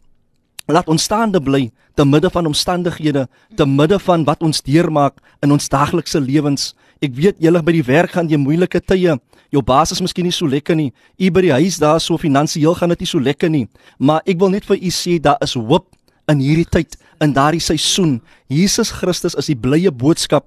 laat 0.66 0.88
ons 0.88 1.03
staande 1.03 1.40
bly 1.40 1.70
te 1.94 2.05
midde 2.05 2.31
van 2.31 2.46
omstandighede, 2.46 3.29
te 3.57 3.66
midde 3.66 3.98
van 3.98 4.24
wat 4.24 4.42
ons 4.42 4.62
deurmaak 4.62 5.20
in 5.42 5.53
ons 5.53 5.68
daaglikse 5.68 6.20
lewens. 6.20 6.74
Ek 7.03 7.12
weet 7.14 7.37
julle 7.38 7.62
by 7.62 7.72
die 7.72 7.85
werk 7.85 8.16
gaan 8.16 8.29
jy 8.29 8.37
moeilike 8.40 8.81
tye. 8.81 9.18
Jou 9.53 9.62
baas 9.62 9.92
is 9.92 10.00
miskien 10.00 10.24
nie 10.24 10.33
so 10.33 10.46
lekker 10.46 10.74
nie. 10.74 10.92
U 11.20 11.31
by 11.31 11.40
die 11.40 11.53
huis 11.53 11.77
daar 11.79 12.00
so 12.00 12.16
finansiëel 12.16 12.74
gaan 12.74 12.88
dit 12.88 13.05
nie 13.05 13.07
so 13.07 13.20
lekker 13.20 13.50
nie. 13.50 13.68
Maar 13.98 14.22
ek 14.27 14.38
wil 14.40 14.50
net 14.50 14.64
vir 14.64 14.81
u 14.81 14.90
sê 14.90 15.20
daar 15.20 15.37
is 15.44 15.55
hoop 15.55 15.92
in 16.33 16.40
hierdie 16.40 16.64
tyd, 16.64 16.96
in 17.22 17.35
daardie 17.37 17.62
seisoen. 17.62 18.20
Jesus 18.48 18.90
Christus 18.90 19.37
is 19.38 19.50
die 19.50 19.59
blye 19.59 19.90
boodskap 19.90 20.46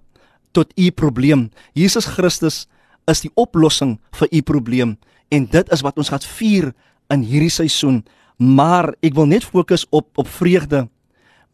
tot 0.52 0.72
u 0.76 0.90
probleem. 0.92 1.50
Jesus 1.74 2.06
Christus 2.06 2.66
is 3.08 3.24
die 3.24 3.32
oplossing 3.36 3.98
vir 4.20 4.32
u 4.32 4.42
probleem 4.42 4.98
en 5.34 5.48
dit 5.52 5.72
is 5.74 5.84
wat 5.84 5.98
ons 6.00 6.12
gaan 6.12 6.24
vier 6.40 6.72
in 7.14 7.24
hierdie 7.28 7.54
seisoen. 7.54 8.04
Maar 8.38 8.94
ek 9.02 9.16
wil 9.18 9.30
net 9.30 9.48
fokus 9.48 9.86
op 9.90 10.10
op 10.20 10.28
vreugde. 10.30 10.86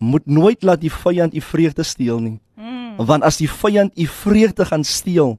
Moet 0.04 0.26
nooit 0.28 0.64
laat 0.64 0.82
die 0.84 0.92
vyand 0.92 1.36
u 1.36 1.42
vreugde 1.42 1.84
steel 1.84 2.20
nie. 2.20 2.40
Mm. 2.60 2.98
Want 3.08 3.24
as 3.24 3.40
die 3.40 3.50
vyand 3.50 3.96
u 3.98 4.06
vreugde 4.06 4.66
gaan 4.66 4.84
steel, 4.84 5.38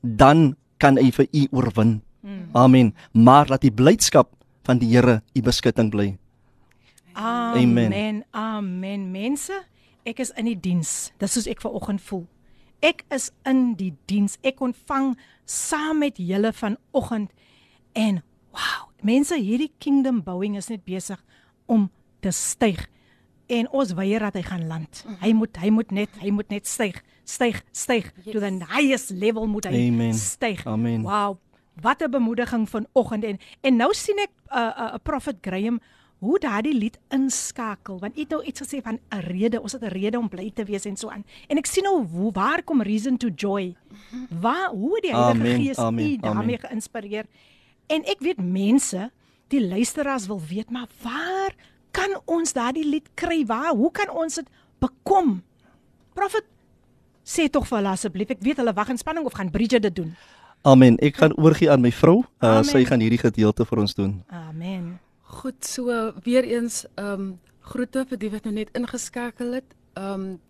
dan 0.00 0.56
kan 0.78 0.98
hy 0.98 1.10
vir 1.12 1.28
u 1.32 1.46
oorwin. 1.50 1.98
Mm. 2.22 2.48
Amen. 2.52 2.94
Maar 3.12 3.50
laat 3.52 3.66
die 3.66 3.74
blydskap 3.74 4.32
van 4.64 4.80
die 4.80 4.90
Here 4.94 5.20
u 5.34 5.42
beskutting 5.42 5.90
bly. 5.90 6.16
Amen. 7.18 7.92
Amen. 7.92 8.24
Amen. 8.30 9.10
Mense, 9.10 9.64
ek 10.06 10.20
is 10.22 10.30
in 10.38 10.46
die 10.46 10.58
diens. 10.58 11.10
Dis 11.18 11.34
soos 11.34 11.48
ek 11.50 11.62
ver 11.64 11.74
oggend 11.74 12.02
voel. 12.06 12.26
Ek 12.84 13.02
is 13.14 13.32
in 13.48 13.72
die 13.78 13.90
diens. 14.06 14.36
Ek 14.46 14.62
ontvang 14.62 15.16
saam 15.48 16.04
met 16.04 16.20
julle 16.22 16.52
vanoggend 16.54 17.32
en 17.98 18.20
wow, 18.54 18.86
mense, 19.02 19.34
hierdie 19.34 19.72
kingdom 19.82 20.22
bouing 20.22 20.54
is 20.60 20.70
net 20.70 20.84
besig 20.86 21.18
om 21.66 21.88
te 22.22 22.30
styg. 22.34 22.84
En 23.50 23.66
ons 23.74 23.94
weier 23.98 24.22
dat 24.22 24.38
hy 24.38 24.44
gaan 24.46 24.68
land. 24.70 25.02
Hy 25.22 25.32
moet 25.34 25.58
hy 25.58 25.72
moet 25.74 25.90
net 25.96 26.22
hy 26.22 26.30
moet 26.36 26.54
net 26.54 26.68
styg, 26.70 27.00
styg, 27.26 27.62
styg 27.72 28.12
yes. 28.22 28.30
to 28.30 28.38
the 28.44 28.52
highest 28.70 29.10
level 29.10 29.48
moet 29.50 29.66
hy 29.66 29.88
Amen. 29.88 30.14
styg. 30.14 30.62
Amen. 30.68 31.02
Wow, 31.02 31.40
wat 31.82 32.02
'n 32.02 32.10
bemoediging 32.10 32.68
vanoggend 32.68 33.24
en 33.24 33.38
en 33.60 33.76
nou 33.76 33.94
sien 33.94 34.18
ek 34.18 34.30
'n 34.30 34.54
uh, 34.54 34.70
'n 34.70 34.94
uh, 34.94 35.02
prophet 35.02 35.36
Graham 35.40 35.80
hoe 36.18 36.38
daardie 36.42 36.74
lied 36.74 36.98
inskakel 37.14 38.00
want 38.02 38.16
jy 38.18 38.26
het 38.26 38.34
nou 38.34 38.40
iets 38.42 38.62
gesê 38.64 38.80
van 38.82 38.98
'n 38.98 39.22
rede 39.30 39.60
ons 39.62 39.72
het 39.72 39.82
'n 39.82 39.94
rede 39.94 40.18
om 40.18 40.28
bly 40.28 40.50
te 40.50 40.64
wees 40.64 40.84
en 40.84 40.96
so 40.96 41.08
aan 41.08 41.24
en 41.48 41.58
ek 41.58 41.66
sien 41.66 41.84
nou 41.84 42.04
hoe 42.06 42.32
waar 42.32 42.62
kom 42.62 42.82
reason 42.82 43.16
to 43.16 43.28
joy 43.28 43.74
waar 44.40 44.70
hoe 44.70 45.00
die 45.00 45.14
Heilige 45.14 45.62
Gees 45.62 45.78
amen, 45.78 46.04
u 46.04 46.16
daarmee 46.16 46.58
amen. 46.58 46.70
geïnspireer 46.70 47.26
en 47.86 48.02
ek 48.04 48.20
weet 48.20 48.42
mense 48.42 49.10
die 49.48 49.68
luisteraars 49.68 50.26
wil 50.26 50.40
weet 50.48 50.70
maar 50.70 50.88
waar 51.02 51.54
kan 51.90 52.20
ons 52.24 52.52
daardie 52.52 52.84
lied 52.84 53.08
kry 53.14 53.44
waar 53.46 53.74
hoe 53.74 53.90
kan 53.90 54.10
ons 54.10 54.34
dit 54.34 54.46
bekom 54.78 55.42
prophet 56.14 56.44
sê 57.24 57.48
tog 57.50 57.66
vir 57.66 57.78
hulle 57.78 57.90
asseblief 57.90 58.30
ek 58.30 58.42
weet 58.42 58.56
hulle 58.56 58.74
wag 58.74 58.88
in 58.88 58.98
spanning 58.98 59.26
of 59.26 59.32
gaan 59.32 59.50
Bridget 59.50 59.82
dit 59.82 59.94
doen 59.94 60.16
Amen. 60.62 60.96
Ek 60.98 61.16
gaan 61.16 61.32
oorgie 61.38 61.70
aan 61.70 61.80
my 61.80 61.92
vrou. 61.92 62.18
Uh, 62.42 62.48
Amen. 62.48 62.64
sy 62.64 62.84
gaan 62.84 63.00
hierdie 63.00 63.18
gedeelte 63.18 63.64
vir 63.64 63.78
ons 63.78 63.94
doen. 63.94 64.24
amen 64.26 64.98
Goed, 65.38 65.64
so 65.64 66.12
weer 66.22 66.44
eens 66.44 66.84
ehm 66.94 67.20
um, 67.20 67.26
groete 67.68 68.02
vir 68.10 68.18
die 68.18 68.30
wat 68.32 68.46
nou 68.48 68.54
net 68.56 68.70
ingeskakel 68.74 69.52
het. 69.60 69.74
Ehm 69.94 70.22
um, 70.24 70.40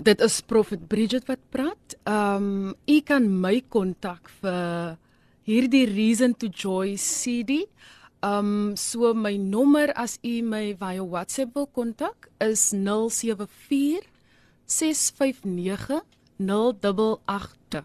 Dit 0.00 0.20
is 0.24 0.38
Prophet 0.48 0.86
Bridget 0.88 1.26
wat 1.28 1.42
praat. 1.52 1.96
Ehm 2.08 2.46
um, 2.46 2.74
u 2.86 3.00
kan 3.04 3.26
my 3.42 3.60
kontak 3.68 4.30
vir 4.40 4.96
hierdie 5.44 5.84
Reason 5.90 6.32
to 6.32 6.48
Joy 6.48 6.96
CD. 6.96 7.66
Ehm 8.22 8.70
um, 8.70 8.76
so 8.76 9.12
my 9.12 9.36
nommer 9.36 9.92
as 9.92 10.16
u 10.24 10.40
my 10.40 10.72
via 10.80 11.04
WhatsApp 11.04 11.54
wil 11.54 11.66
kontak 11.66 12.30
is 12.38 12.70
074 12.72 14.08
659 14.64 16.00
088. 16.38 17.84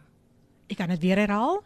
ek 0.67 0.77
kan 0.77 0.89
dit 0.95 1.01
weer 1.01 1.19
herhaal 1.25 1.63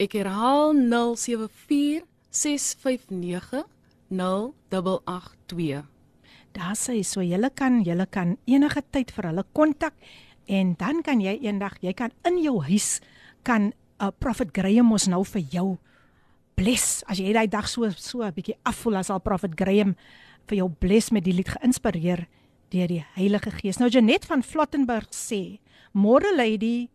Ek 0.00 0.14
herhaal 0.16 0.70
074 0.72 2.06
659 2.30 3.64
0882. 4.10 5.82
Daar 6.52 6.74
sê 6.74 7.02
so 7.02 7.22
julle 7.22 7.50
kan 7.54 7.82
julle 7.82 8.06
kan 8.10 8.36
enige 8.46 8.82
tyd 8.90 9.10
vir 9.14 9.30
hulle 9.30 9.44
kontak 9.54 9.94
en 10.46 10.74
dan 10.78 11.02
kan 11.02 11.20
jy 11.22 11.36
eendag 11.42 11.78
jy 11.82 11.92
kan 11.94 12.10
in 12.26 12.40
jou 12.42 12.58
huis 12.62 13.00
kan 13.42 13.70
'n 13.70 13.74
uh, 14.02 14.10
Prophet 14.18 14.50
Graham 14.52 14.92
ons 14.92 15.06
nou 15.06 15.24
vir 15.24 15.42
jou 15.50 15.78
bless 16.54 17.02
as 17.06 17.18
jy 17.18 17.32
daai 17.32 17.46
dag 17.46 17.68
so 17.68 17.90
so 17.90 18.22
'n 18.22 18.32
bietjie 18.32 18.58
afvoel 18.64 18.96
as 18.96 19.10
al 19.10 19.20
Prophet 19.20 19.54
Graham 19.54 19.94
vir 20.46 20.56
jou 20.58 20.68
bless 20.68 21.10
met 21.10 21.24
die 21.24 21.32
lied 21.32 21.48
geïnspireer 21.48 22.26
deur 22.70 22.88
die 22.88 23.04
Heilige 23.14 23.50
Gees. 23.50 23.78
Nou 23.78 23.88
Janet 23.90 24.24
van 24.24 24.42
Flottenburg 24.42 25.10
sê: 25.10 25.58
"Môre 25.92 26.36
lady 26.36 26.88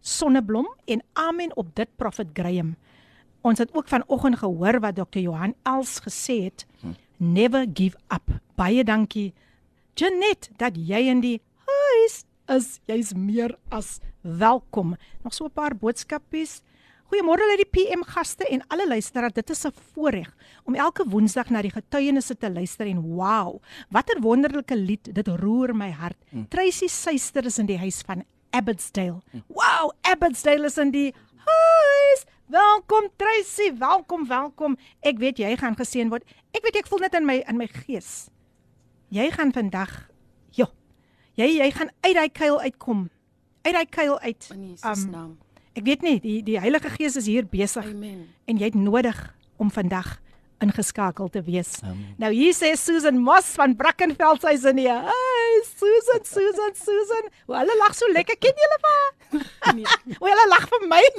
Sonneblom 0.00 0.66
en 0.86 1.02
amen 1.12 1.56
op 1.56 1.74
dit 1.74 1.88
Prophet 1.96 2.28
Graham." 2.34 2.76
Ons 3.42 3.58
het 3.58 3.74
ook 3.74 3.88
vanoggend 3.88 4.38
gehoor 4.38 4.80
wat 4.80 4.96
Dr. 4.96 5.18
Johan 5.18 5.54
Els 5.62 6.00
gesê 6.00 6.42
het. 6.46 6.66
Never 7.16 7.66
give 7.74 7.98
up. 8.14 8.40
Baie 8.54 8.84
dankie 8.84 9.32
Janet 9.94 10.50
dat 10.56 10.76
jy 10.78 11.08
in 11.10 11.20
die 11.20 11.38
huis 11.66 12.22
is. 12.50 12.78
Jy's 12.86 13.12
meer 13.14 13.56
as 13.70 13.98
welkom. 14.22 14.96
Nog 15.22 15.34
so 15.34 15.44
'n 15.44 15.50
paar 15.50 15.74
boodskapies. 15.76 16.62
Goeiemôre 17.10 17.44
uit 17.50 17.60
die 17.60 17.68
PM 17.68 18.02
gaste 18.08 18.46
en 18.48 18.62
alle 18.68 18.88
luisteraars. 18.88 19.34
Dit 19.34 19.50
is 19.50 19.66
'n 19.66 19.72
voorreg 19.92 20.34
om 20.64 20.74
elke 20.74 21.04
Woensdag 21.08 21.50
na 21.50 21.62
die 21.62 21.70
getuienisse 21.70 22.36
te 22.36 22.50
luister 22.50 22.86
en 22.86 23.00
wow, 23.00 23.60
watter 23.90 24.20
wonderlike 24.20 24.76
lied. 24.76 25.14
Dit 25.14 25.28
roer 25.28 25.76
my 25.76 25.90
hart. 25.90 26.16
Mm. 26.30 26.48
Tracy 26.48 26.88
Suster 26.88 27.44
is 27.44 27.58
in 27.58 27.66
die 27.66 27.78
huis 27.78 28.02
van 28.06 28.24
Abbotsdale. 28.50 29.20
Mm. 29.32 29.42
Wow, 29.48 29.92
Abbotsdale 30.00 30.64
is 30.64 30.78
in 30.78 30.90
die 30.90 31.14
huis. 31.36 32.24
Welkom 32.52 33.08
Tracy, 33.16 33.70
welkom, 33.80 34.26
welkom. 34.28 34.74
Ek 35.00 35.16
weet 35.16 35.38
jy 35.40 35.54
gaan 35.56 35.72
geseën 35.78 36.10
word. 36.12 36.26
Ek 36.52 36.60
weet 36.66 36.82
ek 36.82 36.88
voel 36.90 37.00
net 37.06 37.14
in 37.16 37.24
my 37.24 37.38
in 37.48 37.56
my 37.56 37.64
gees. 37.70 38.26
Jy 39.08 39.30
gaan 39.32 39.54
vandag 39.56 39.92
ja. 40.58 40.66
Jy 41.40 41.46
jy 41.62 41.68
gaan 41.72 41.88
uit 42.04 42.12
daai 42.18 42.28
kuil 42.28 42.58
uitkom. 42.60 43.06
Uit 43.64 43.72
daai 43.78 43.88
kuil 43.88 44.18
uit. 44.20 44.50
In 44.52 44.66
Jesus 44.68 45.06
Um, 45.06 45.14
naam. 45.14 45.30
Ek 45.72 45.86
weet 45.86 46.04
nie, 46.04 46.18
die 46.20 46.42
die 46.44 46.58
Heilige 46.60 46.92
Gees 46.98 47.16
is 47.16 47.30
hier 47.30 47.48
besig 47.48 47.88
Amen. 47.88 48.26
en 48.44 48.60
jy 48.60 48.68
het 48.68 48.76
nodig 48.76 49.16
om 49.56 49.72
vandag 49.72 50.18
ingeskakel 50.60 51.32
te 51.32 51.40
wees. 51.48 51.78
Amen. 51.80 52.12
Nou 52.20 52.34
hier 52.36 52.52
sê 52.52 52.74
Susan 52.76 53.16
Moss 53.16 53.56
van 53.56 53.72
Brackenfell 53.80 54.36
sy's 54.44 54.68
in 54.68 54.82
hier. 54.84 55.00
Hey 55.08 55.56
Susan, 55.72 56.20
Susan, 56.28 56.76
Susan. 56.76 57.32
Hoe 57.48 57.56
hulle 57.62 57.78
lag 57.80 57.96
so 57.96 58.12
lekker. 58.12 58.36
Ken 58.36 58.52
julle 58.60 58.78
haar? 58.84 59.10
Nee. 59.72 59.88
Hoe 60.20 60.28
hulle 60.28 60.46
lag 60.52 60.68
vir 60.68 60.86
my. 60.92 61.02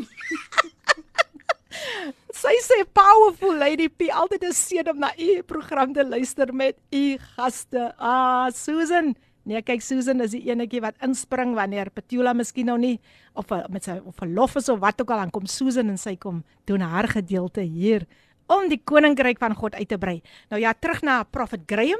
Sy 2.33 2.55
sê 2.65 2.83
powerful 2.93 3.57
lady 3.57 3.89
P 3.89 4.09
altyd 4.09 4.43
'n 4.43 4.53
seën 4.53 4.89
om 4.89 4.99
na 4.99 5.11
u 5.17 5.43
program 5.43 5.93
te 5.93 6.03
luister 6.03 6.53
met 6.53 6.75
u 6.91 7.17
gaste. 7.35 7.93
Ah 7.97 8.49
Susan, 8.51 9.15
Nee, 9.43 9.59
kyk 9.59 9.81
Susan 9.83 10.23
is 10.23 10.31
die 10.31 10.45
enetjie 10.47 10.79
wat 10.79 10.95
inspring 11.03 11.51
wanneer 11.57 11.89
Petula 11.91 12.31
miskien 12.33 12.69
nou 12.71 12.77
nie 12.79 12.95
of 13.35 13.49
met 13.67 13.83
sy 13.83 13.97
of 13.99 14.15
verlof 14.15 14.55
is 14.55 14.69
of 14.71 14.79
wat 14.79 15.01
ook 15.03 15.11
al 15.11 15.25
dan 15.25 15.33
kom 15.35 15.49
Susan 15.51 15.91
en 15.91 15.99
sy 15.99 16.15
kom 16.15 16.45
doen 16.69 16.79
haar 16.79 17.09
gedeelte 17.11 17.65
hier 17.67 18.05
om 18.47 18.69
die 18.71 18.79
koninkryk 18.79 19.41
van 19.43 19.55
God 19.55 19.75
uit 19.75 19.89
te 19.89 19.99
brei. 19.99 20.21
Nou 20.51 20.61
ja, 20.61 20.71
terug 20.73 21.01
na 21.03 21.23
Prophet 21.23 21.67
Graham. 21.67 21.99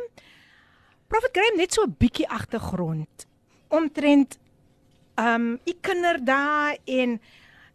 Prophet 1.12 1.36
Graham 1.36 1.59
net 1.59 1.75
so 1.75 1.83
'n 1.83 1.95
bietjie 1.99 2.27
agtergrond 2.27 3.27
omtrent 3.67 4.39
ehm 5.17 5.36
um, 5.36 5.59
u 5.67 5.73
kinderdae 5.81 6.79
en 6.86 7.19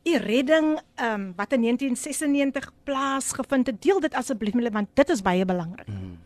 u 0.09 0.17
redding 0.17 0.81
ehm 0.95 1.21
um, 1.21 1.33
wat 1.37 1.53
in 1.53 1.63
1996 1.63 2.71
plaasgevind 2.85 3.67
het. 3.67 3.83
Deel 3.83 4.01
dit 4.01 4.15
asseblief 4.15 4.55
met 4.55 4.73
want 4.73 4.89
dit 4.95 5.09
is 5.09 5.23
baie 5.23 5.45
belangrik. 5.45 5.87
Mm. 5.87 6.17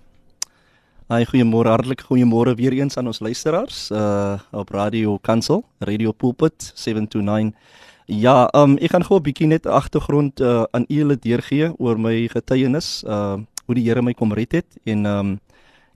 Hi, 1.13 1.25
goeiemôre, 1.29 1.69
hartlike 1.69 2.05
goeiemôre 2.07 2.55
weer 2.55 2.73
eens 2.73 2.97
aan 2.97 3.07
ons 3.07 3.21
luisteraars 3.21 3.91
uh 3.91 4.39
op 4.51 4.71
Radio 4.71 5.19
Kansel, 5.19 5.65
Radio 5.79 6.13
Pulpit 6.13 6.73
729. 6.75 7.59
Ja, 8.07 8.49
um 8.55 8.79
ek 8.79 8.95
gaan 8.95 9.05
gou 9.05 9.19
'n 9.19 9.23
bietjie 9.23 9.47
net 9.47 9.67
agtergrond 9.67 10.41
uh 10.41 10.65
aan 10.71 10.85
julle 10.89 11.17
deurgee 11.17 11.73
oor 11.79 11.99
my 11.99 12.29
getuienis, 12.29 13.03
uh 13.07 13.37
hoe 13.67 13.75
die 13.75 13.85
Here 13.89 14.03
my 14.03 14.15
kom 14.15 14.33
red 14.33 14.53
het 14.53 14.79
en 14.85 15.07
um 15.07 15.41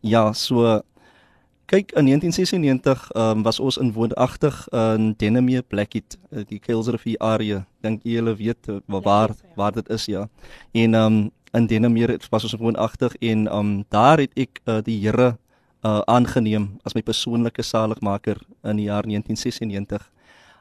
ja, 0.00 0.32
so 0.32 0.82
kyk 1.66 1.92
in 1.98 2.06
1996 2.06 3.10
um 3.14 3.42
was 3.42 3.58
ons 3.60 3.76
in 3.76 3.92
woonagtig 3.92 4.54
in 4.72 5.14
Denham 5.18 5.48
Blackheath, 5.68 6.16
die 6.48 6.58
Kuilsrivier 6.58 7.18
area. 7.18 7.66
Dink 7.82 8.02
julle 8.06 8.36
weet 8.36 8.70
waar 8.86 9.34
waar 9.56 9.72
dit 9.72 9.88
is 9.88 10.06
ja. 10.06 10.28
En 10.72 10.94
um 10.94 11.30
in 11.52 11.66
Denemeer 11.66 12.18
was 12.30 12.42
ons 12.42 12.54
woonagtig 12.54 13.16
en 13.20 13.46
um 13.54 13.84
daar 13.88 14.18
het 14.18 14.32
ek 14.36 14.60
uh, 14.64 14.78
die 14.82 14.98
Here 15.00 15.36
uh 15.82 16.00
aangeneem 16.06 16.78
as 16.84 16.94
my 16.94 17.02
persoonlike 17.02 17.62
saligmaker 17.62 18.38
in 18.64 18.76
die 18.76 18.86
jaar 18.86 19.06
1996. 19.06 20.10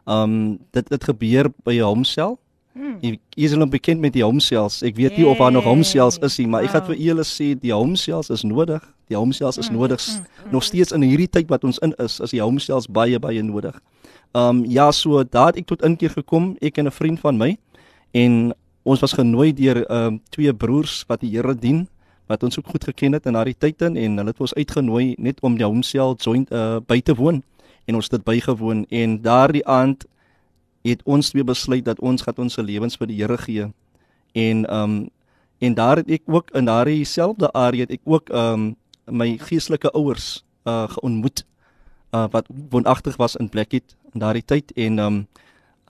Um 0.06 0.58
dit 0.72 0.89
dit 0.89 1.04
gebeur 1.04 1.52
by 1.63 1.80
homself. 1.80 2.39
Hmm. 2.75 2.97
Jy 2.99 3.17
is 3.47 3.53
al 3.55 3.67
bekend 3.71 4.03
met 4.03 4.13
die 4.13 4.23
homselfs. 4.23 4.81
Ek 4.83 4.97
weet 4.99 5.15
nie 5.17 5.27
of 5.27 5.39
daar 5.39 5.53
nog 5.55 5.63
homselfs 5.63 6.19
is 6.27 6.35
nie, 6.41 6.47
maar 6.51 6.65
wow. 6.65 6.69
ek 6.69 6.75
gaan 6.75 6.88
vir 6.89 6.97
julle 6.99 7.23
sê 7.23 7.53
die 7.55 7.71
homselfs 7.71 8.29
is 8.29 8.43
nodig. 8.43 8.83
Die 9.07 9.15
homselfs 9.15 9.57
is 9.61 9.71
nodig. 9.71 10.03
Hmm. 10.03 10.25
Hmm. 10.43 10.51
Nog 10.57 10.67
steeds 10.67 10.91
in 10.91 11.05
hierdie 11.07 11.29
tyd 11.31 11.47
wat 11.49 11.63
ons 11.63 11.79
in 11.85 11.95
is, 12.03 12.19
is 12.19 12.35
die 12.35 12.43
homselfs 12.43 12.91
baie 12.91 13.19
baie 13.19 13.43
nodig. 13.43 13.79
Um 14.35 14.65
ja, 14.67 14.91
so 14.91 15.23
daar 15.23 15.53
het 15.53 15.63
ek 15.63 15.71
tot 15.71 15.88
inkeer 15.88 16.11
gekom, 16.11 16.57
ek 16.61 16.77
en 16.83 16.91
'n 16.91 16.91
vriend 16.91 17.19
van 17.23 17.38
my 17.39 17.55
en 18.11 18.53
ons 18.85 19.01
was 19.01 19.15
genooi 19.17 19.51
deur 19.53 19.81
ehm 19.85 20.15
um, 20.15 20.21
twee 20.29 20.53
broers 20.53 21.03
wat 21.09 21.23
die 21.25 21.31
Here 21.33 21.55
dien 21.55 21.88
wat 22.29 22.43
ons 22.43 22.57
ook 22.57 22.67
goed 22.73 22.83
geken 22.83 23.13
het 23.17 23.25
in 23.25 23.33
daardie 23.38 23.57
tyd 23.57 23.81
in 23.81 23.97
en 23.97 24.17
hulle 24.17 24.33
het 24.33 24.41
ons 24.41 24.53
uitgenooi 24.53 25.15
net 25.17 25.41
om 25.41 25.57
die 25.57 25.65
homself 25.65 26.21
joint 26.23 26.51
uh, 26.51 26.77
by 26.85 26.99
te 27.01 27.15
woon 27.17 27.41
en 27.85 27.97
ons 27.97 28.09
het 28.09 28.17
dit 28.17 28.25
bygewoon 28.25 28.85
en 28.89 29.17
daardie 29.21 29.65
aand 29.65 30.05
het 30.86 31.02
ons 31.04 31.30
twee 31.34 31.43
besluit 31.43 31.86
dat 31.86 32.00
ons 32.00 32.21
gaan 32.21 32.45
ons 32.45 32.58
lewens 32.62 32.98
vir 32.98 33.10
die 33.10 33.19
Here 33.21 33.38
gee 33.38 33.69
en 34.34 34.65
ehm 34.65 34.84
um, 34.84 35.10
en 35.63 35.74
daar 35.74 35.98
het 35.98 36.10
ek 36.12 36.21
ook 36.28 36.52
in 36.52 36.65
daardie 36.67 37.06
selfde 37.08 37.48
area 37.56 37.88
het 37.88 37.91
ek 37.91 38.04
ook 38.04 38.30
ehm 38.30 38.54
um, 38.54 38.76
my 39.06 39.38
geestelike 39.38 39.91
ouers 39.93 40.43
uh 40.65 40.88
geontmoet 40.89 41.45
uh 42.12 42.28
wat 42.32 42.45
woonagtig 42.69 43.15
was 43.17 43.36
in 43.36 43.50
Blackheath 43.50 43.95
in 44.13 44.19
daardie 44.19 44.45
tyd 44.45 44.71
en 44.76 45.00
ehm 45.00 45.08
um, 45.08 45.28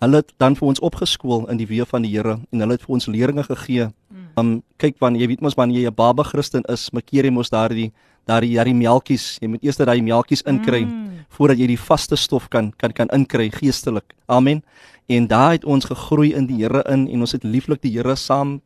hulle 0.03 0.21
het 0.21 0.34
dan 0.38 0.55
vir 0.55 0.67
ons 0.67 0.79
opgeskool 0.79 1.45
in 1.51 1.58
die 1.58 1.67
weë 1.67 1.86
van 1.88 2.03
die 2.03 2.12
Here 2.12 2.39
en 2.51 2.63
hulle 2.63 2.75
het 2.75 2.84
vir 2.84 2.95
ons 2.97 3.08
leringe 3.08 3.43
gegee. 3.43 3.88
Mm. 4.10 4.25
Um 4.41 4.49
kyk 4.77 4.99
wanneer 4.99 5.21
jy 5.21 5.27
weet 5.34 5.45
mos 5.45 5.55
wanneer 5.55 5.81
jy 5.81 5.89
'n 5.89 5.95
baba 5.95 6.23
Christen 6.23 6.63
is, 6.67 6.89
makkeer 6.91 7.25
jy 7.25 7.31
mos 7.31 7.49
daardie 7.49 7.91
daardie 8.25 8.55
daardie 8.55 8.75
melktjies. 8.77 9.38
Jy 9.41 9.49
moet 9.53 9.63
eers 9.63 9.77
daai 9.77 10.01
melktjies 10.01 10.45
inkry 10.49 10.83
mm. 10.85 11.25
voordat 11.38 11.59
jy 11.61 11.67
die 11.73 11.79
vaste 11.79 12.17
stof 12.19 12.49
kan 12.49 12.71
kan 12.77 12.93
kan 12.93 13.11
inkry 13.13 13.49
geestelik. 13.53 14.15
Amen. 14.25 14.63
En 15.07 15.27
daar 15.27 15.51
het 15.51 15.65
ons 15.65 15.85
gegroei 15.85 16.33
in 16.33 16.47
die 16.49 16.63
Here 16.63 16.81
in 16.89 17.07
en 17.07 17.19
ons 17.19 17.31
het 17.31 17.43
lieflik 17.43 17.81
die 17.81 17.93
Here 17.97 18.15
saam 18.15 18.61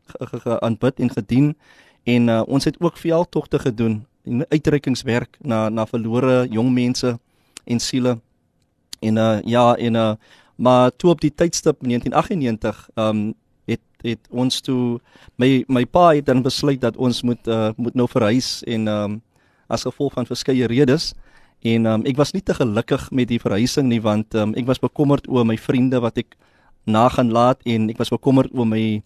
aanbid 0.61 0.99
en 0.99 1.09
gedien 1.09 1.55
en 2.03 2.29
uh, 2.29 2.41
ons 2.47 2.63
het 2.63 2.79
ook 2.79 2.97
veldtogte 2.97 3.59
gedoen 3.59 4.05
en 4.25 4.45
uitreikingswerk 4.49 5.37
na 5.41 5.69
na 5.69 5.85
verlore 5.85 6.47
jong 6.49 6.71
mense 6.73 7.17
en 7.65 7.79
siele. 7.79 8.19
En 8.99 9.17
uh 9.17 9.39
ja 9.43 9.75
en 9.75 9.95
uh 9.95 10.13
Maar 10.59 10.91
toe 10.95 11.09
op 11.09 11.21
die 11.21 11.31
tydstip 11.35 11.77
1998, 11.79 12.89
ehm 12.93 13.07
um, 13.07 13.33
het 13.65 13.79
het 14.01 14.19
ons 14.29 14.61
toe 14.61 14.99
my 15.35 15.63
my 15.67 15.85
pa 15.85 16.09
het 16.15 16.25
dan 16.25 16.41
besluit 16.41 16.81
dat 16.81 16.97
ons 16.97 17.21
moet 17.21 17.47
uh, 17.47 17.69
moet 17.75 17.93
nou 17.93 18.07
verhuis 18.09 18.63
en 18.63 18.87
um, 18.87 19.21
as 19.69 19.85
gevolg 19.87 20.17
van 20.17 20.27
verskeie 20.29 20.67
redes 20.67 21.13
en 21.61 21.85
um, 21.85 22.05
ek 22.07 22.17
was 22.19 22.33
nie 22.33 22.43
te 22.43 22.55
gelukkig 22.55 23.09
met 23.11 23.29
die 23.31 23.39
verhuising 23.39 23.89
nie 23.91 24.01
want 24.01 24.35
um, 24.35 24.55
ek 24.59 24.67
was 24.67 24.81
bekommerd 24.81 25.27
oor 25.29 25.45
my 25.47 25.57
vriende 25.57 26.01
wat 26.03 26.17
ek 26.17 26.35
na 26.89 27.07
gaan 27.09 27.31
laat 27.31 27.61
en 27.65 27.89
ek 27.91 27.99
was 27.99 28.11
bekommerd 28.13 28.53
oor 28.55 28.67
my 28.67 29.01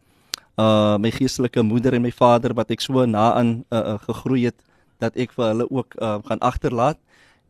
uh 0.58 0.98
my 1.02 1.10
geestelike 1.10 1.62
moeder 1.66 1.96
en 1.98 2.04
my 2.06 2.12
vader 2.14 2.54
wat 2.54 2.70
ek 2.72 2.82
so 2.82 3.06
na 3.10 3.34
aan 3.34 3.64
uh, 3.74 3.78
uh, 3.78 3.98
gegroei 4.06 4.46
het 4.46 4.60
dat 5.02 5.18
ek 5.18 5.34
vir 5.34 5.50
hulle 5.50 5.66
ook 5.70 5.98
uh, 5.98 6.20
gaan 6.28 6.40
agterlaat. 6.40 7.00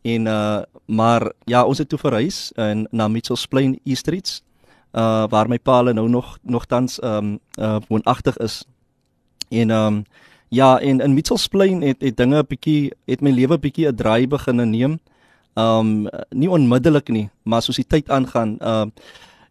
En 0.04 0.28
uh 0.28 0.62
maar 0.86 1.32
ja, 1.46 1.64
ons 1.64 1.78
het 1.78 1.90
toe 1.90 2.00
verhuis 2.00 2.52
in 2.60 2.88
na 2.92 3.08
Mitchells 3.08 3.46
Plain 3.48 3.80
East 3.84 4.04
Streets. 4.04 4.44
Uh 4.92 5.28
waar 5.32 5.48
my 5.48 5.60
pa 5.60 5.82
nou 5.82 6.10
nog 6.10 6.38
nogtans 6.42 7.00
um 7.04 7.40
uh 7.60 7.80
woonagtig 7.88 8.38
is. 8.38 8.64
En 9.50 9.70
um 9.70 10.04
ja, 10.54 10.80
en 10.80 11.02
in 11.02 11.14
Mitchells 11.14 11.48
Plain 11.48 11.82
het 11.82 12.02
het 12.02 12.18
dinge 12.18 12.38
'n 12.38 12.48
bietjie 12.48 12.92
het 13.08 13.22
my 13.22 13.32
lewe 13.32 13.58
bietjie 13.58 13.88
'n 13.88 13.96
draai 13.96 14.28
begin 14.28 14.70
neem. 14.70 15.00
Um 15.56 16.10
nie 16.30 16.50
onmiddellik 16.50 17.10
nie, 17.10 17.30
maar 17.44 17.62
soos 17.62 17.76
die 17.76 17.88
tyd 17.88 18.10
aangaan, 18.10 18.58
uh 18.62 18.86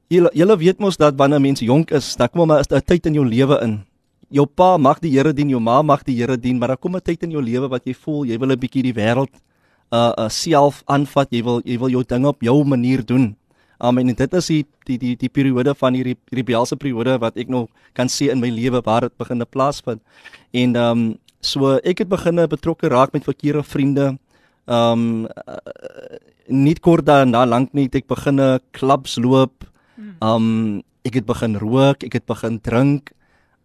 julle 0.09 0.57
weet 0.57 0.79
mos 0.79 0.97
dat 0.97 1.15
wanneer 1.17 1.41
mense 1.41 1.65
jonk 1.65 1.91
is, 1.91 2.17
dan 2.17 2.29
kom 2.29 2.47
maar 2.47 2.63
'n 2.63 2.81
tyd 2.85 3.07
in 3.07 3.15
jou 3.15 3.27
lewe 3.27 3.61
in. 3.63 3.85
Jou 4.31 4.47
pa 4.47 4.77
mag 4.77 4.99
die 5.01 5.11
Here 5.11 5.33
dien, 5.33 5.49
jou 5.49 5.61
ma 5.61 5.83
mag 5.83 6.05
die 6.05 6.17
Here 6.17 6.37
dien, 6.37 6.59
maar 6.59 6.69
daar 6.69 6.77
kom 6.77 6.97
'n 6.97 7.01
tyd 7.01 7.23
in 7.23 7.31
jou 7.31 7.43
lewe 7.43 7.69
wat 7.69 7.85
jy 7.85 7.95
voel 7.95 8.25
jy 8.25 8.39
wil 8.39 8.51
'n 8.51 8.59
bietjie 8.59 8.83
die 8.83 8.95
wêreld 8.95 9.33
uh, 9.93 10.13
uh 10.19 10.29
self 10.29 10.83
aanvat. 10.87 11.29
Jy 11.31 11.43
wil 11.43 11.61
jy 11.65 11.79
wil 11.79 11.89
jou 11.89 12.05
ding 12.05 12.27
op 12.27 12.43
jou 12.43 12.65
manier 12.65 13.05
doen. 13.05 13.37
Amen. 13.79 14.09
En 14.09 14.15
dit 14.15 14.35
is 14.35 14.47
die 14.47 14.67
die 14.87 14.99
die 14.99 15.17
die 15.17 15.29
periode 15.29 15.75
van 15.75 15.95
hierdie 15.95 16.17
rebelse 16.31 16.77
periode 16.77 17.19
wat 17.19 17.37
ek 17.37 17.49
nog 17.49 17.69
kan 17.93 18.09
sien 18.09 18.31
in 18.31 18.41
my 18.41 18.51
lewe 18.51 18.83
waar 18.85 19.09
dit 19.09 19.17
begin 19.19 19.39
te 19.39 19.47
plaasvind. 19.47 20.01
En 20.53 20.77
ehm 20.77 20.99
um, 20.99 21.19
so 21.41 21.79
ek 21.83 21.99
het 21.99 22.09
begin 22.09 22.39
betrokke 22.49 22.89
raak 22.89 23.13
met 23.13 23.25
verkeerde 23.25 23.63
vriende. 23.63 24.19
Ehm 24.67 24.93
um, 24.93 25.27
uh, 25.27 25.57
nie 26.47 26.75
kort 26.75 27.07
daarna 27.07 27.47
lank 27.47 27.73
nie 27.73 27.85
het 27.85 27.95
ek 28.03 28.07
begin 28.07 28.39
klubs 28.71 29.17
loop. 29.17 29.65
Hmm. 29.95 30.17
Ehm 30.21 30.35
um, 30.35 30.83
ek 31.03 31.15
het 31.15 31.27
begin 31.27 31.57
rook, 31.59 32.05
ek 32.05 32.13
het 32.13 32.27
begin 32.27 32.61
drink 32.61 33.11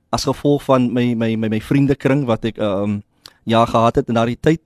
as 0.09 0.25
gevolg 0.25 0.63
van 0.63 0.89
my 0.93 1.13
my 1.15 1.35
my 1.35 1.49
my 1.49 1.61
vriendekring 1.61 2.25
wat 2.25 2.45
ek 2.45 2.57
ehm 2.57 2.83
um, 2.83 3.03
ja 3.47 3.65
gehad 3.65 3.95
het 3.95 4.07
in 4.07 4.17
daardie 4.17 4.39
tyd. 4.39 4.61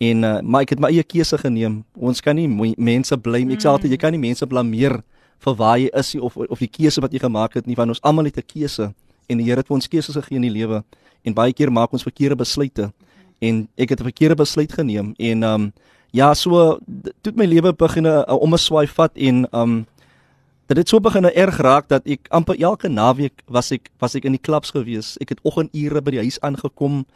En 0.00 0.24
uh, 0.24 0.40
maar 0.40 0.64
ek 0.64 0.70
het 0.74 0.80
my 0.80 0.88
eie 0.88 1.04
keuse 1.04 1.36
geneem. 1.38 1.82
Ons 2.00 2.22
kan 2.24 2.36
nie 2.36 2.48
mense 2.48 3.16
blame. 3.20 3.52
Ek 3.52 3.60
sê 3.60 3.68
altyd 3.68 3.92
jy 3.92 4.00
kan 4.00 4.14
nie 4.16 4.22
mense 4.22 4.46
blameer 4.48 5.02
vir 5.44 5.56
waar 5.56 5.76
jy 5.80 5.90
is 5.96 6.14
of 6.16 6.36
of 6.40 6.60
die 6.60 6.68
keuse 6.68 7.02
wat 7.04 7.12
jy 7.12 7.20
gemaak 7.20 7.58
het 7.58 7.68
nie, 7.68 7.76
want 7.76 7.92
ons 7.92 8.00
almal 8.04 8.24
het 8.28 8.38
'n 8.40 8.48
keuse 8.48 8.92
en 9.28 9.38
die 9.38 9.44
Here 9.44 9.60
het 9.60 9.68
vir 9.68 9.76
ons 9.76 9.88
keuses 9.88 10.16
gegee 10.16 10.36
in 10.36 10.48
die 10.48 10.56
lewe 10.56 10.82
en 11.24 11.34
baie 11.34 11.52
keer 11.52 11.70
maak 11.70 11.92
ons 11.92 12.02
verkeerde 12.02 12.36
besluite. 12.36 12.92
En 13.40 13.68
ek 13.76 13.90
het 13.90 14.00
'n 14.00 14.08
verkeerde 14.08 14.36
besluit 14.36 14.72
geneem 14.72 15.14
en 15.18 15.42
um 15.42 15.72
ja, 16.12 16.34
so 16.34 16.78
toe 17.22 17.32
my 17.34 17.44
lewe 17.44 17.72
begin 17.72 18.06
'n 18.06 18.24
om 18.28 18.54
'n 18.54 18.58
swaai 18.58 18.86
vat 18.86 19.12
en 19.16 19.46
um 19.52 19.86
dit 20.66 20.76
het 20.76 20.88
so 20.88 21.00
begin 21.00 21.24
erg 21.24 21.56
raak 21.58 21.88
dat 21.88 22.06
ek 22.06 22.28
amper 22.30 22.56
elke 22.60 22.88
naweek 22.88 23.42
was 23.48 23.72
ek 23.72 23.90
was 23.98 24.14
ek 24.14 24.24
in 24.24 24.32
die 24.32 24.42
klubs 24.42 24.70
gewees. 24.70 25.18
Ek 25.20 25.28
het 25.28 25.40
oggendure 25.42 26.00
by 26.00 26.10
die 26.10 26.20
huis 26.20 26.40
aangekom. 26.40 27.06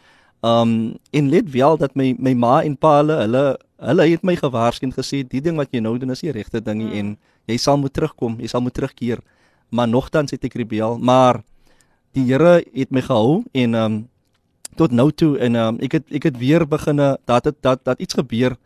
Um 0.45 0.97
en 1.11 1.30
let 1.32 1.51
wel 1.51 1.78
dat 1.80 1.95
my 1.97 2.14
my 2.18 2.34
ma 2.36 2.62
en 2.62 2.76
pa 2.76 2.99
hulle 3.01 3.16
hulle 3.22 3.45
hulle 3.80 4.05
het 4.11 4.24
my 4.24 4.34
gewaarsku 4.36 4.84
en 4.84 4.92
gesê 4.92 5.22
die 5.24 5.40
ding 5.40 5.57
wat 5.57 5.72
jy 5.72 5.80
nou 5.80 5.95
doen 5.99 6.12
is 6.12 6.20
die 6.20 6.34
regte 6.36 6.61
ding 6.61 6.82
nie 6.82 6.99
en 6.99 7.14
jy 7.49 7.57
sal 7.61 7.78
moet 7.80 7.95
terugkom, 7.97 8.36
jy 8.40 8.49
sal 8.53 8.61
moet 8.64 8.74
terugkeer. 8.76 9.22
Maar 9.72 9.88
nogtans 9.88 10.34
het 10.36 10.45
ek 10.45 10.57
rebel, 10.61 10.99
maar 10.99 11.40
die 12.14 12.26
Here 12.28 12.61
het 12.74 12.92
my 12.92 13.01
gehou 13.05 13.42
en 13.53 13.74
um 13.74 13.97
tot 14.76 14.92
nou 14.92 15.09
toe 15.12 15.38
en 15.38 15.57
um 15.57 15.80
ek 15.82 15.99
het 15.99 16.14
ek 16.20 16.28
het 16.28 16.38
weer 16.38 16.66
beginne 16.68 17.14
dat 17.24 17.49
dit 17.49 17.57
dat 17.62 17.84
dat 17.84 18.01
iets 18.01 18.14
gebeur 18.18 18.57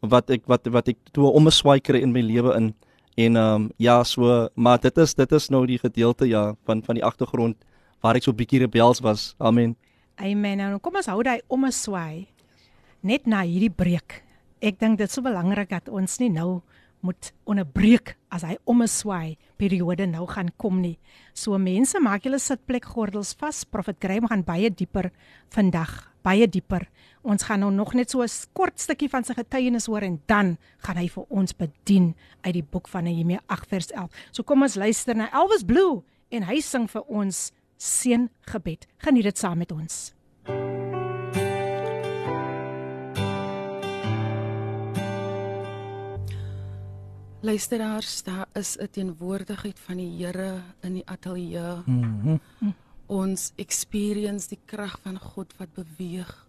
wat 0.00 0.30
ek 0.30 0.46
wat 0.46 0.66
wat 0.72 0.88
ek 0.88 0.98
toe 1.12 1.28
om 1.28 1.46
'n 1.46 1.52
swaai 1.52 1.80
kry 1.80 2.00
in 2.00 2.12
my 2.12 2.22
lewe 2.22 2.56
in 2.56 2.74
en 3.16 3.36
um 3.36 3.70
ja 3.76 4.02
so 4.04 4.48
maar 4.54 4.78
dit 4.80 4.98
is 4.98 5.14
dit 5.14 5.32
is 5.32 5.50
nou 5.50 5.66
die 5.66 5.78
gedeelte 5.78 6.24
ja 6.24 6.54
van 6.64 6.82
van 6.82 6.94
die 6.94 7.04
agtergrond 7.04 7.56
waar 8.00 8.16
ek 8.16 8.22
so 8.22 8.32
bietjie 8.32 8.60
rebels 8.60 9.00
was. 9.00 9.34
Amen. 9.38 9.76
Amen. 10.18 10.58
Nou 10.58 10.80
kom 10.82 10.96
ons 10.98 11.06
hou 11.06 11.20
daai 11.22 11.38
om 11.46 11.64
'n 11.64 11.70
swaai 11.72 12.26
net 13.06 13.26
na 13.26 13.44
hierdie 13.46 13.70
breek. 13.70 14.24
Ek 14.60 14.78
dink 14.78 14.98
dit 14.98 15.06
is 15.06 15.14
so 15.14 15.22
belangrik 15.22 15.68
dat 15.70 15.88
ons 15.88 16.18
nie 16.18 16.28
nou 16.30 16.62
moet 17.02 17.32
onderbreek 17.46 18.16
as 18.28 18.42
hy 18.42 18.56
om 18.64 18.82
'n 18.82 18.88
swaai 18.88 19.38
periode 19.56 20.06
nou 20.06 20.26
gaan 20.26 20.50
kom 20.56 20.80
nie. 20.80 20.98
So 21.34 21.56
mense, 21.58 22.00
maak 22.00 22.24
julle 22.24 22.38
sitplek 22.38 22.84
gordels 22.84 23.34
vas. 23.34 23.64
Prophet 23.64 23.96
Graham 24.00 24.26
gaan 24.26 24.42
baie 24.42 24.70
dieper 24.70 25.12
vandag, 25.50 26.10
baie 26.24 26.48
dieper. 26.48 26.88
Ons 27.22 27.44
gaan 27.44 27.60
nou 27.60 27.70
nog 27.70 27.94
net 27.94 28.10
so 28.10 28.22
'n 28.22 28.28
kort 28.52 28.80
stukkie 28.80 29.08
van 29.08 29.22
sy 29.22 29.34
getuienis 29.34 29.86
hoor 29.86 30.02
en 30.02 30.20
dan 30.26 30.58
gaan 30.78 30.96
hy 30.96 31.08
vir 31.08 31.24
ons 31.28 31.52
bedien 31.52 32.16
uit 32.42 32.54
die 32.54 32.66
boek 32.70 32.88
van 32.88 33.04
Nehemia 33.04 33.40
8 33.46 33.68
vers 33.68 33.90
11. 33.92 34.10
So 34.32 34.42
kom 34.42 34.62
ons 34.62 34.74
luister 34.74 35.14
na 35.14 35.30
Elvis 35.32 35.62
Blue 35.62 36.02
en 36.30 36.42
hy 36.42 36.60
sing 36.60 36.90
vir 36.90 37.02
ons 37.06 37.52
seëngebed. 37.78 38.86
Geniet 39.06 39.30
dit 39.30 39.38
saam 39.38 39.58
met 39.58 39.72
ons. 39.72 40.12
Luisteraars, 47.40 48.22
daar 48.22 48.48
is 48.52 48.76
'n 48.76 48.88
teenwoordigheid 48.90 49.78
van 49.78 49.96
die 49.96 50.24
Here 50.24 50.62
in 50.80 50.92
die 50.92 51.06
ateljee. 51.06 51.82
Mm 51.86 52.40
Ons 53.06 53.52
experience 53.56 54.48
die 54.48 54.58
krag 54.66 54.98
van 55.02 55.18
God 55.18 55.54
wat 55.56 55.72
beweeg. 55.72 56.48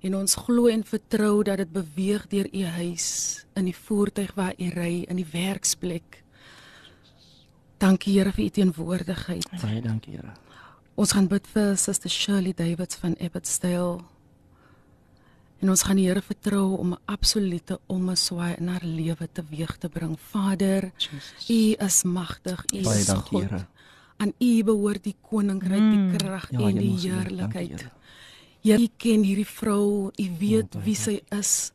En 0.00 0.14
ons 0.14 0.34
glo 0.34 0.66
en 0.66 0.84
vertrou 0.84 1.42
dat 1.42 1.56
dit 1.56 1.72
beweeg 1.72 2.26
deur 2.26 2.48
u 2.52 2.64
huis, 2.64 3.46
in 3.54 3.64
die 3.64 3.76
voertuig 3.76 4.34
waar 4.34 4.54
u 4.58 4.68
ry, 4.68 5.04
in 5.08 5.16
die 5.16 5.26
werksplek. 5.32 6.22
Dankie 7.78 8.18
Here 8.18 8.32
vir 8.32 8.44
u 8.44 8.48
teenwoordigheid. 8.48 9.48
Baie 9.62 9.80
dankie, 9.80 10.12
Here. 10.16 10.45
Ons 10.96 11.12
gaan 11.12 11.26
bid 11.28 11.46
vir 11.52 11.74
Suster 11.76 12.10
Shirley 12.12 12.54
Davids 12.56 12.96
van 13.02 13.16
Abbotsdale. 13.20 13.98
En 15.60 15.72
ons 15.72 15.82
gaan 15.88 15.96
die 15.96 16.06
Here 16.08 16.22
vertrou 16.22 16.76
om 16.78 16.92
'n 16.94 16.98
absolute 17.06 17.78
omswaai 17.88 18.56
in 18.58 18.68
haar 18.68 18.84
lewe 18.84 19.28
teweeg 19.32 19.76
te 19.78 19.88
bring. 19.88 20.16
Vader, 20.30 20.92
Jesus. 20.96 21.48
U 21.50 21.74
is 21.86 22.02
magtig, 22.02 22.64
U 22.74 22.76
is 22.78 23.06
dankie, 23.06 23.40
God. 23.40 23.50
Here. 23.50 23.66
Aan 24.18 24.32
U 24.40 24.62
behoort 24.64 25.02
die 25.04 25.16
koninkryk, 25.20 25.80
Mm. 25.80 25.92
die 26.10 26.16
krag 26.18 26.50
Ja, 26.50 26.58
en 26.60 26.74
die 26.76 26.98
heerlikheid. 26.98 27.90
Here. 28.62 28.78
U 28.82 28.88
ken 28.96 29.22
hierdie 29.22 29.46
vrou, 29.46 30.10
U 30.16 30.30
weet 30.38 30.70
baie 30.70 30.84
wie 30.84 30.94
sy 30.94 31.22
is. 31.30 31.72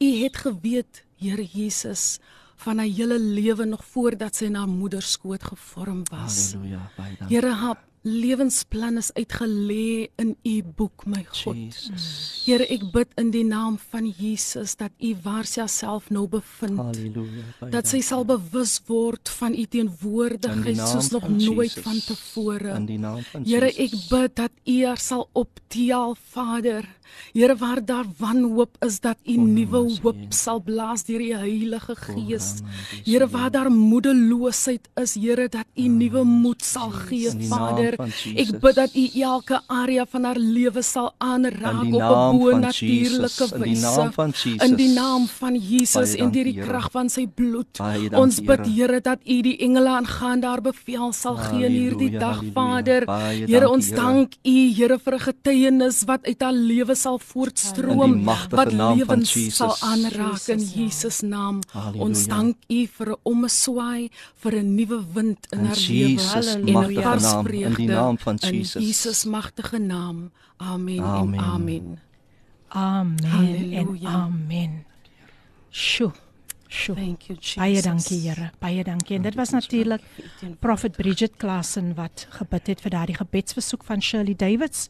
U 0.00 0.04
het 0.22 0.36
geweet, 0.36 1.04
Here 1.18 1.44
Jesus, 1.44 2.18
van 2.56 2.78
haar 2.78 2.86
hele 2.88 3.18
lewe 3.18 3.64
nog 3.64 3.84
voordat 3.84 4.34
sy 4.36 4.44
in 4.44 4.54
haar 4.54 4.68
moeder 4.68 5.02
skoot 5.02 5.42
gevorm 5.42 6.02
was. 6.10 6.52
Halleluja. 6.52 6.90
Baie 6.96 7.16
dankie. 7.18 7.36
Here, 7.36 7.76
lewensplan 8.02 8.98
is 8.98 9.10
uitgelê 9.14 10.08
in 10.18 10.34
U 10.42 10.62
boek, 10.76 11.04
my 11.06 11.22
God. 11.30 11.56
Jesus. 11.56 12.42
Here, 12.46 12.66
ek 12.66 12.88
bid 12.94 13.12
in 13.20 13.30
die 13.34 13.44
naam 13.46 13.78
van 13.92 14.08
Jesus 14.18 14.74
dat 14.80 14.90
U 14.98 15.12
waar 15.22 15.46
sy 15.46 15.66
self 15.70 16.08
nou 16.10 16.26
bevind. 16.30 16.80
Halleluja. 16.80 17.70
Dat 17.70 17.86
sy 17.90 18.02
sal 18.02 18.26
bewus 18.26 18.80
word 18.88 19.30
van 19.38 19.54
U 19.54 19.66
teenwoordigheid 19.70 20.82
soos 20.82 21.12
nog 21.14 21.28
nooit 21.28 21.70
Jesus. 21.70 21.84
van 21.86 22.00
tevore. 22.08 22.74
in 22.76 22.86
die 22.90 22.98
naam 22.98 23.22
van 23.30 23.46
Here, 23.46 23.70
Jesus. 23.70 23.84
ek 23.86 24.10
bid 24.10 24.36
dat 24.36 24.52
U 24.66 24.76
haar 24.86 25.02
sal 25.02 25.28
optel, 25.32 26.16
Vader. 26.34 26.88
Here, 27.32 27.56
waar 27.56 27.84
daar 27.84 28.04
wanhoop 28.18 28.76
is, 28.84 29.00
dat 29.00 29.16
U 29.24 29.36
nuwe 29.36 29.82
hoop 30.02 30.16
sal 30.28 30.60
blaas 30.60 31.04
deur 31.04 31.18
die 31.18 31.34
Heilige 31.36 31.94
Gees. 31.96 32.60
Here, 33.04 33.28
waar 33.28 33.50
daar 33.50 33.70
moedeloosheid 33.70 34.88
is, 35.00 35.14
Here, 35.14 35.48
dat 35.48 35.66
U 35.74 35.88
nuwe 35.88 36.24
moed 36.24 36.64
sal 36.64 36.90
gee, 36.90 37.30
Vader. 37.48 37.96
Ek 38.36 38.52
bid 38.60 38.74
dat 38.76 38.94
U 38.94 39.06
elke 39.22 39.60
area 39.66 40.04
van 40.06 40.24
haar 40.24 40.38
lewe 40.38 40.82
sal 40.82 41.12
aanraak 41.18 41.82
op 41.82 41.92
'n 41.92 41.96
naam 41.96 42.30
van 42.30 42.38
bo-natuurlike 42.38 43.44
Jesus. 43.46 43.52
In 43.52 43.62
die 43.62 43.80
naam 43.80 43.96
wyse. 43.96 44.12
van 44.12 44.30
Jesus. 44.30 44.68
In 44.68 44.74
die 44.76 44.92
naam 44.92 45.26
van 45.26 45.54
Jesus 45.56 46.14
en 46.14 46.30
deur 46.30 46.44
die 46.44 46.60
krag 46.60 46.90
van 46.90 47.08
sy 47.08 47.26
bloed. 47.26 47.80
Ons 48.12 48.40
bid 48.40 48.66
Here. 48.66 49.00
Dat 49.00 49.18
U 49.24 49.40
die 49.42 49.56
engele 49.58 49.88
aangaan 49.88 50.40
daar 50.40 50.60
beveel 50.60 51.12
sal 51.12 51.36
gee 51.36 51.64
in 51.66 51.72
hierdie 51.72 52.18
dag. 52.18 52.42
Vader. 52.54 53.06
Here, 53.46 53.68
ons 53.68 53.88
dank 53.90 54.34
U, 54.44 54.56
Here, 54.76 54.98
vir 54.98 55.14
'n 55.14 55.20
getuienis 55.20 56.02
wat 56.04 56.24
uit 56.26 56.40
haar 56.42 56.52
lewe 56.52 56.94
sal 57.02 57.18
voortstroom, 57.18 58.14
In 58.14 58.24
wat 58.24 58.72
naam 58.72 58.98
van 58.98 59.18
lewens 59.18 59.32
Jesus. 59.34 59.56
sal 59.60 59.76
aanraak 59.90 60.46
in 60.54 60.62
Jesus 60.74 61.20
naam. 61.20 61.58
Halleluja. 61.72 62.02
Ons 62.06 62.26
dank 62.30 62.56
U 62.68 62.86
vir 62.96 63.08
'n 63.12 63.16
omswaai, 63.32 64.10
vir 64.42 64.52
'n 64.62 64.74
nuwe 64.74 64.98
wind 65.14 65.46
in 65.52 65.58
In 65.58 65.64
haar 65.66 65.76
lewe 65.76 66.08
Jesus 66.10 66.46
en 66.54 66.60
'n 66.64 66.72
magtige 66.72 67.02
vars 67.02 67.22
naam, 67.22 67.46
in 67.46 67.74
die 67.74 67.86
naam 67.88 68.18
van 68.18 68.36
In 68.40 68.54
Jesus. 68.54 68.82
Jesus 68.82 69.24
magtige 69.24 69.78
naam. 69.78 70.30
Amen, 70.56 71.00
Amen. 71.02 71.38
en 71.40 71.44
amen. 71.44 71.98
Amen 72.68 73.24
Halleluja. 73.24 74.08
en 74.08 74.14
amen. 74.14 74.84
Sjoe. 75.70 76.12
Sjoe. 76.68 76.94
Thank 76.96 77.22
you 77.28 77.38
Jesus. 77.38 77.54
Baie 77.56 77.82
dankie 77.82 78.20
Here. 78.28 78.50
Baie 78.58 78.84
dankie. 78.84 79.16
En 79.16 79.22
dit 79.22 79.34
was 79.34 79.50
natuurlik 79.50 80.00
Prophet 80.60 80.92
Bridget 80.96 81.32
Klassen 81.36 81.94
wat 81.94 82.26
gebid 82.30 82.66
het 82.66 82.80
vir 82.80 82.90
daardie 82.90 83.14
gebedsversoek 83.16 83.84
van 83.84 84.00
Shirley 84.02 84.34
Davids 84.36 84.88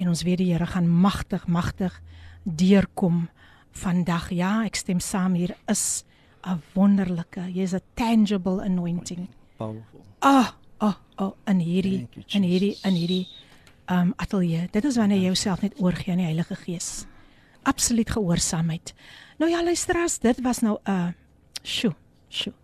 en 0.00 0.08
ons 0.08 0.22
weet 0.24 0.40
die 0.40 0.52
Here 0.52 0.66
gaan 0.66 0.88
magtig 0.88 1.46
magtig 1.46 2.00
deurkom 2.44 3.28
vandag. 3.76 4.30
Ja, 4.34 4.64
ek 4.64 4.78
stem 4.80 5.00
saam 5.00 5.36
hier 5.38 5.54
is 5.68 6.04
'n 6.42 6.62
wonderlike, 6.74 7.52
jy's 7.52 7.74
'n 7.74 7.82
tangible 7.94 8.62
anointing. 8.62 9.28
Powerful. 9.56 10.00
Ah, 10.20 10.54
ah, 10.78 10.96
ah 11.16 11.32
in 11.46 11.60
hierdie 11.60 12.08
you, 12.14 12.24
in 12.28 12.42
hierdie 12.42 12.78
in 12.82 12.94
hierdie 12.94 13.28
um 13.90 14.12
ateljee. 14.16 14.68
Dit 14.70 14.84
is 14.84 14.96
wanneer 14.96 15.18
jy 15.18 15.24
jouself 15.24 15.62
net 15.62 15.80
oorgee 15.80 16.12
aan 16.12 16.18
die 16.18 16.26
Heilige 16.26 16.56
Gees. 16.56 17.06
Absoluut 17.62 18.10
gehoorsaamheid. 18.10 18.94
Nou 19.38 19.50
ja, 19.50 19.62
luisteraars, 19.64 20.18
dit 20.18 20.40
was 20.40 20.60
nou 20.60 20.78
'n 20.84 20.90
uh, 20.90 21.12
sjoe, 21.62 21.94
sjoe. 22.28 22.54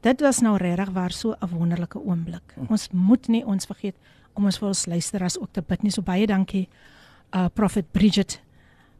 Dit 0.00 0.20
was 0.20 0.40
nou 0.40 0.56
regtig 0.56 0.90
waar 0.90 1.10
so 1.10 1.34
'n 1.40 1.48
wonderlike 1.48 1.98
oomblik. 1.98 2.54
Ons 2.68 2.88
moet 2.92 3.28
nie 3.28 3.44
ons 3.44 3.64
vergeet 3.64 3.96
om 4.38 4.46
ons 4.48 4.58
vir 4.60 4.70
ons 4.70 4.86
luisteraars 4.94 5.38
ook 5.40 5.52
te 5.52 5.64
bid 5.66 5.84
nie. 5.84 5.92
So 5.94 6.06
baie 6.06 6.26
dankie 6.30 6.66
uh 7.34 7.48
Prophet 7.52 7.90
Bridget 7.92 8.38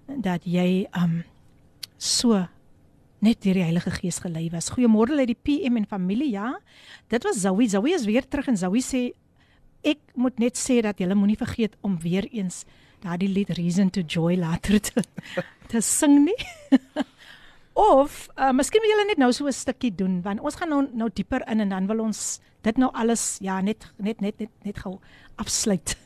dat 0.09 0.45
jy 0.49 0.87
um 0.99 1.23
so 1.99 2.43
net 3.25 3.41
deur 3.43 3.59
die 3.59 3.67
Heilige 3.67 3.93
Gees 3.97 4.21
gelei 4.23 4.47
was. 4.53 4.71
Goeiemôre 4.71 5.17
uit 5.19 5.33
die 5.33 5.39
PM 5.39 5.81
en 5.81 5.89
familie, 5.91 6.31
ja. 6.37 6.53
Dit 7.11 7.25
was 7.27 7.41
Zoe. 7.43 7.67
Zoe 7.69 7.95
is 7.95 8.07
weer 8.07 8.27
terug 8.27 8.51
en 8.53 8.59
Zoe 8.59 8.83
sê 8.85 9.09
ek 9.87 9.99
moet 10.19 10.39
net 10.43 10.59
sê 10.59 10.81
dat 10.83 10.99
julle 10.99 11.17
moenie 11.19 11.39
vergeet 11.39 11.77
om 11.87 11.97
weer 12.03 12.27
eens 12.31 12.65
daardie 13.03 13.31
lied 13.31 13.51
Reason 13.55 13.91
to 13.95 14.03
Joy 14.03 14.37
later 14.39 14.81
te 14.83 15.03
te 15.71 15.83
sing 15.85 16.25
nie. 16.27 16.39
of 17.79 18.27
uh, 18.35 18.51
miskien 18.51 18.83
wil 18.83 18.91
julle 18.91 19.07
net 19.07 19.21
nou 19.23 19.31
so 19.33 19.47
'n 19.47 19.55
stukkie 19.55 19.95
doen 19.95 20.19
want 20.27 20.41
ons 20.41 20.59
gaan 20.59 20.69
nou 20.69 20.83
nou 20.93 21.09
dieper 21.15 21.47
in 21.47 21.61
en 21.61 21.71
dan 21.71 21.87
wil 21.87 22.01
ons 22.09 22.41
dit 22.67 22.77
nou 22.77 22.91
alles 22.93 23.39
ja 23.41 23.61
net 23.61 23.87
net 23.97 24.21
net 24.21 24.39
net, 24.41 24.51
net 24.65 24.79
gou 24.79 24.99
afsluit. 25.37 25.97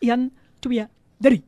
1 0.00 0.30
2 0.60 0.86
3 1.22 1.42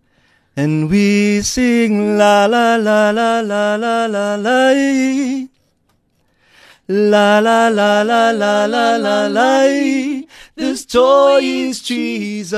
And 0.57 0.89
we 0.89 1.43
sing 1.43 2.17
la 2.17 2.47
la 2.47 2.77
la 2.77 3.11
la 3.11 3.41
la 3.43 3.75
la 3.75 4.07
la 4.07 4.37
la 4.37 4.59
ee. 4.71 5.49
La 6.87 7.41
la 7.41 7.69
la 7.69 8.03
la 8.05 8.31
la 8.31 8.67
la 8.67 8.97
la 8.97 9.17
la 9.27 9.49
ee. 9.67 10.14
This 10.57 10.87
joy 10.87 11.41
is 11.43 11.83
Jesus. 11.83 12.55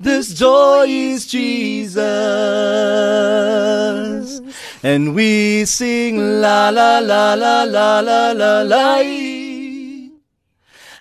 This 0.00 0.34
joy 0.34 0.86
is 0.88 1.26
Jesus. 1.26 2.02
And 4.82 5.14
we 5.14 5.64
sing 5.66 6.40
la 6.40 6.70
la 6.70 6.98
la 6.98 7.34
la 7.34 7.62
la 7.62 8.00
la 8.00 8.32
la 8.32 8.62
la. 8.62 9.02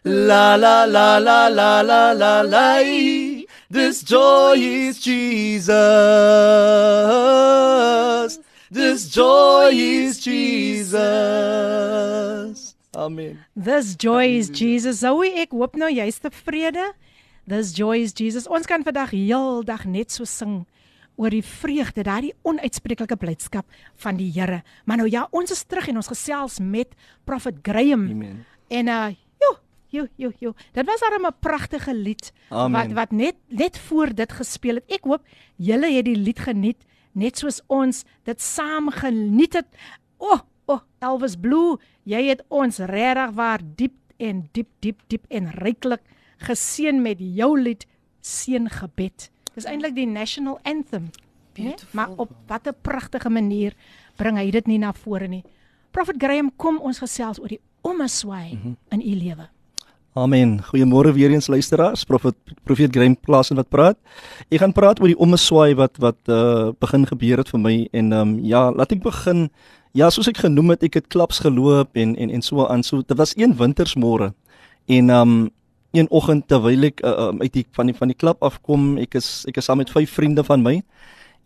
La 0.03 0.55
la 0.55 0.83
la 0.85 1.17
la 1.17 1.47
la 1.47 1.81
la 1.81 2.11
la 2.11 2.41
la. 2.41 2.83
This 3.69 4.03
joy 4.03 4.57
is 4.57 4.99
Jesus. 4.99 5.73
This 8.69 9.09
joy 9.09 9.71
is 9.73 10.19
Jesus. 10.19 10.97
Amen. 12.97 13.37
This 13.53 13.93
joy 13.95 14.25
is 14.39 14.49
Jesus. 14.49 15.03
Zoe, 15.03 15.29
ek 15.37 15.53
hoop 15.53 15.75
nou 15.77 15.89
jy's 15.93 16.17
tevrede. 16.17 16.81
This 17.45 17.69
joy 17.77 18.01
is 18.01 18.15
Jesus. 18.17 18.47
Ons 18.49 18.65
kan 18.65 18.81
vandag 18.83 19.13
heeldag 19.13 19.85
net 19.85 20.15
so 20.15 20.25
sing 20.25 20.63
oor 21.17 21.33
die 21.33 21.43
vreugde, 21.45 22.01
daardie 22.05 22.33
onuitspreeklike 22.45 23.17
blydskap 23.21 23.69
van 24.01 24.17
die 24.17 24.31
Here. 24.33 24.63
Maar 24.89 25.03
nou 25.03 25.07
ja, 25.09 25.27
ons 25.29 25.53
is 25.53 25.61
terug 25.69 25.91
en 25.91 26.01
ons 26.01 26.09
gesels 26.09 26.57
met 26.57 26.97
Prophet 27.29 27.61
Graham. 27.65 28.09
Amen. 28.17 28.43
En 28.73 28.89
uh 28.89 29.13
jo, 29.45 29.53
jo, 29.93 30.07
jo, 30.17 30.33
jo. 30.41 30.53
Dit 30.73 30.89
was 30.89 31.05
darem 31.05 31.29
'n 31.29 31.37
pragtige 31.39 31.93
lied 31.93 32.33
Amen. 32.49 32.73
wat 32.73 32.93
wat 32.97 33.11
net 33.11 33.35
net 33.47 33.77
voor 33.77 34.13
dit 34.13 34.31
gespeel 34.31 34.81
het. 34.81 34.89
Ek 34.89 35.05
hoop 35.05 35.21
julle 35.55 35.93
het 35.93 36.05
die 36.05 36.17
lied 36.17 36.39
geniet 36.39 36.81
net 37.13 37.37
soos 37.37 37.61
ons 37.67 38.03
dit 38.23 38.41
saam 38.41 38.89
geniet 38.89 39.53
het. 39.53 39.67
O, 40.17 40.33
oh, 40.33 40.41
o, 40.67 40.73
oh, 40.73 40.81
Elvis 40.99 41.35
Blue, 41.35 41.77
jy 42.07 42.23
het 42.29 42.43
ons 42.47 42.79
regtig 42.79 43.33
waar 43.35 43.63
diep 43.75 43.95
en 44.17 44.47
diep 44.55 44.69
diep 44.79 45.01
diep 45.11 45.25
en 45.29 45.51
ryklik 45.59 46.03
geseën 46.47 47.01
met 47.01 47.19
jou 47.19 47.53
lied 47.59 47.85
Seëngebed. 48.27 49.29
Dis 49.55 49.65
eintlik 49.65 49.95
die 49.95 50.07
national 50.07 50.59
anthem. 50.67 51.09
Nee? 51.57 51.75
Maar 51.95 52.09
op 52.21 52.33
watter 52.47 52.73
pragtige 52.73 53.29
manier 53.29 53.73
bring 54.19 54.37
hy 54.37 54.49
dit 54.53 54.67
nie 54.67 54.79
na 54.81 54.91
vore 54.93 55.29
nie. 55.31 55.43
Prophet 55.95 56.19
Graham, 56.21 56.51
kom 56.55 56.81
ons 56.83 56.99
gesels 57.01 57.39
oor 57.41 57.49
die 57.49 57.61
ommeswaai 57.81 58.53
mm 58.53 58.61
-hmm. 58.61 58.75
in 58.89 59.01
u 59.01 59.15
lewe. 59.15 59.47
Amen. 60.17 60.59
Goeiemôre 60.63 61.13
weer 61.13 61.31
eens 61.31 61.47
luisteraars. 61.47 62.03
Profet 62.03 62.35
Profeet 62.63 62.89
Graham 62.95 63.19
Klaas 63.21 63.49
wat 63.49 63.69
praat. 63.69 63.97
Ek 64.49 64.59
gaan 64.59 64.73
praat 64.73 64.99
oor 64.99 65.07
die 65.07 65.17
ommeswaai 65.17 65.75
wat 65.75 65.97
wat 66.01 66.17
uh 66.25 66.71
begin 66.79 67.05
gebeur 67.05 67.37
het 67.37 67.49
vir 67.49 67.59
my 67.59 67.87
en 67.91 68.11
ehm 68.11 68.21
um, 68.21 68.39
ja, 68.45 68.71
laat 68.71 68.91
ek 68.91 69.03
begin. 69.03 69.49
Ja, 69.97 70.11
soos 70.13 70.27
ek 70.29 70.43
genoem 70.43 70.75
het, 70.75 70.83
ek 70.85 70.99
het 70.99 71.07
klaps 71.09 71.39
geloop 71.41 71.97
en 71.97 72.11
en 72.21 72.29
en 72.29 72.43
so 72.45 72.65
aan. 72.69 72.83
So 72.85 73.01
dit 73.01 73.17
was 73.17 73.33
een 73.33 73.55
wintersmôre. 73.57 74.29
En 74.85 75.09
um, 75.09 75.31
een 75.97 76.09
oggend 76.13 76.45
terwyl 76.47 76.85
ek 76.91 77.01
uh, 77.01 77.31
um, 77.31 77.41
uit 77.41 77.53
die 77.55 77.63
van 77.73 77.89
die 77.89 77.95
van 77.97 78.11
die 78.11 78.17
klap 78.17 78.45
afkom, 78.45 78.91
ek 79.01 79.17
is 79.17 79.29
ek 79.49 79.57
is 79.57 79.65
saam 79.65 79.81
met 79.81 79.89
vyf 79.89 80.13
vriende 80.13 80.43
van 80.45 80.61
my. 80.61 80.75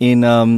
En 0.04 0.26
um, 0.28 0.56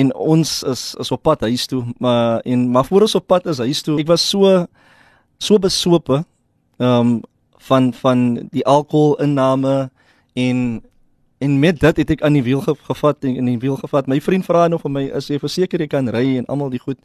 en 0.00 0.14
ons 0.16 0.54
is 0.72 0.84
is 1.04 1.12
op 1.12 1.22
pad 1.28 1.44
huis 1.44 1.66
toe, 1.68 1.82
maar 2.00 2.40
en 2.48 2.64
maar 2.72 2.88
voor 2.88 3.04
ons 3.04 3.18
op 3.20 3.26
pad 3.28 3.50
is 3.52 3.60
huis 3.60 3.84
toe, 3.84 3.98
ek 4.00 4.08
was 4.08 4.24
so 4.24 4.64
so 5.36 5.60
besope 5.60 6.22
ehm 6.80 6.88
um, 6.88 7.12
van 7.62 7.92
van 7.92 8.24
die 8.50 8.64
alkoholinname 8.66 9.90
en 10.34 10.80
en 11.42 11.58
met 11.58 11.80
dit 11.80 11.96
het 12.02 12.10
ek 12.14 12.22
aan 12.22 12.36
die 12.38 12.44
wiel 12.46 12.62
gevat 12.62 13.26
en 13.26 13.36
in 13.40 13.48
die 13.50 13.58
wiel 13.58 13.76
gevat. 13.80 14.06
My 14.10 14.20
vriend 14.22 14.46
vra 14.46 14.68
nog 14.68 14.84
vir 14.84 14.90
my, 14.90 15.04
"Is 15.16 15.28
jy 15.28 15.38
verseker 15.38 15.80
jy 15.80 15.86
kan 15.86 16.08
ry?" 16.08 16.38
en 16.38 16.46
almal 16.46 16.70
die 16.70 16.78
goed. 16.78 16.98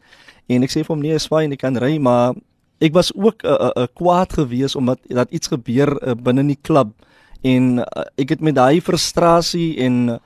En 0.48 0.64
ek 0.64 0.70
sê 0.70 0.86
vir 0.86 0.96
hom, 0.96 1.02
"Nee, 1.02 1.16
is 1.16 1.28
fyn, 1.28 1.52
ek 1.52 1.60
kan 1.60 1.78
ry, 1.78 1.98
maar 1.98 2.36
ek 2.80 2.94
was 2.94 3.12
ook 3.16 3.44
'n 3.44 3.48
uh, 3.48 3.72
'n 3.76 3.82
uh, 3.82 3.88
kwaad 3.94 4.34
geweest 4.34 4.76
omdat 4.76 5.00
dat 5.08 5.32
iets 5.32 5.48
gebeur 5.48 6.08
uh, 6.08 6.14
binne 6.14 6.46
die 6.48 6.60
klub 6.62 6.94
en 7.42 7.78
uh, 7.78 8.04
ek 8.18 8.30
het 8.30 8.42
met 8.42 8.56
daai 8.56 8.82
frustrasie 8.82 9.78
en 9.78 10.10
uh, 10.10 10.18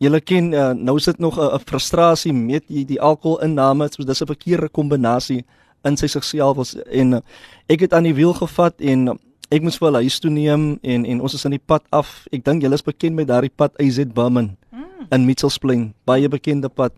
Julle 0.00 0.22
ken 0.24 0.54
uh, 0.56 0.70
nou 0.72 0.96
sit 0.98 1.18
nog 1.18 1.36
'n 1.36 1.40
uh, 1.40 1.58
frustrasie 1.60 2.32
met 2.32 2.64
die, 2.66 2.84
die 2.84 3.00
alkoholinname, 3.00 3.88
so 3.90 4.02
dis 4.02 4.22
'n 4.22 4.26
verkeerde 4.26 4.68
kombinasie 4.68 5.44
in 5.84 5.96
sy 5.96 6.06
sigself 6.06 6.56
was 6.56 6.74
en 6.74 7.12
uh, 7.12 7.20
ek 7.68 7.80
het 7.80 7.92
aan 7.92 8.08
die 8.08 8.14
wiel 8.14 8.32
gevat 8.32 8.80
en 8.80 9.08
uh, 9.08 9.14
ek 9.50 9.64
moes 9.66 9.78
vir 9.82 9.98
huis 9.98 10.20
toe 10.22 10.30
neem 10.30 10.78
en 10.82 11.04
en 11.04 11.20
ons 11.20 11.34
is 11.34 11.44
aan 11.44 11.56
die 11.56 11.66
pad 11.72 11.82
af. 11.90 12.22
Ek 12.32 12.44
dink 12.46 12.62
julle 12.62 12.78
is 12.78 12.86
bekend 12.86 13.18
met 13.18 13.28
daardie 13.30 13.50
pad 13.50 13.74
AZ 13.82 13.98
Bumman 14.14 14.54
mm. 14.70 15.10
in 15.10 15.26
Mitchells 15.26 15.58
Plain, 15.58 15.90
baie 16.06 16.30
bekende 16.30 16.70
pad. 16.70 16.94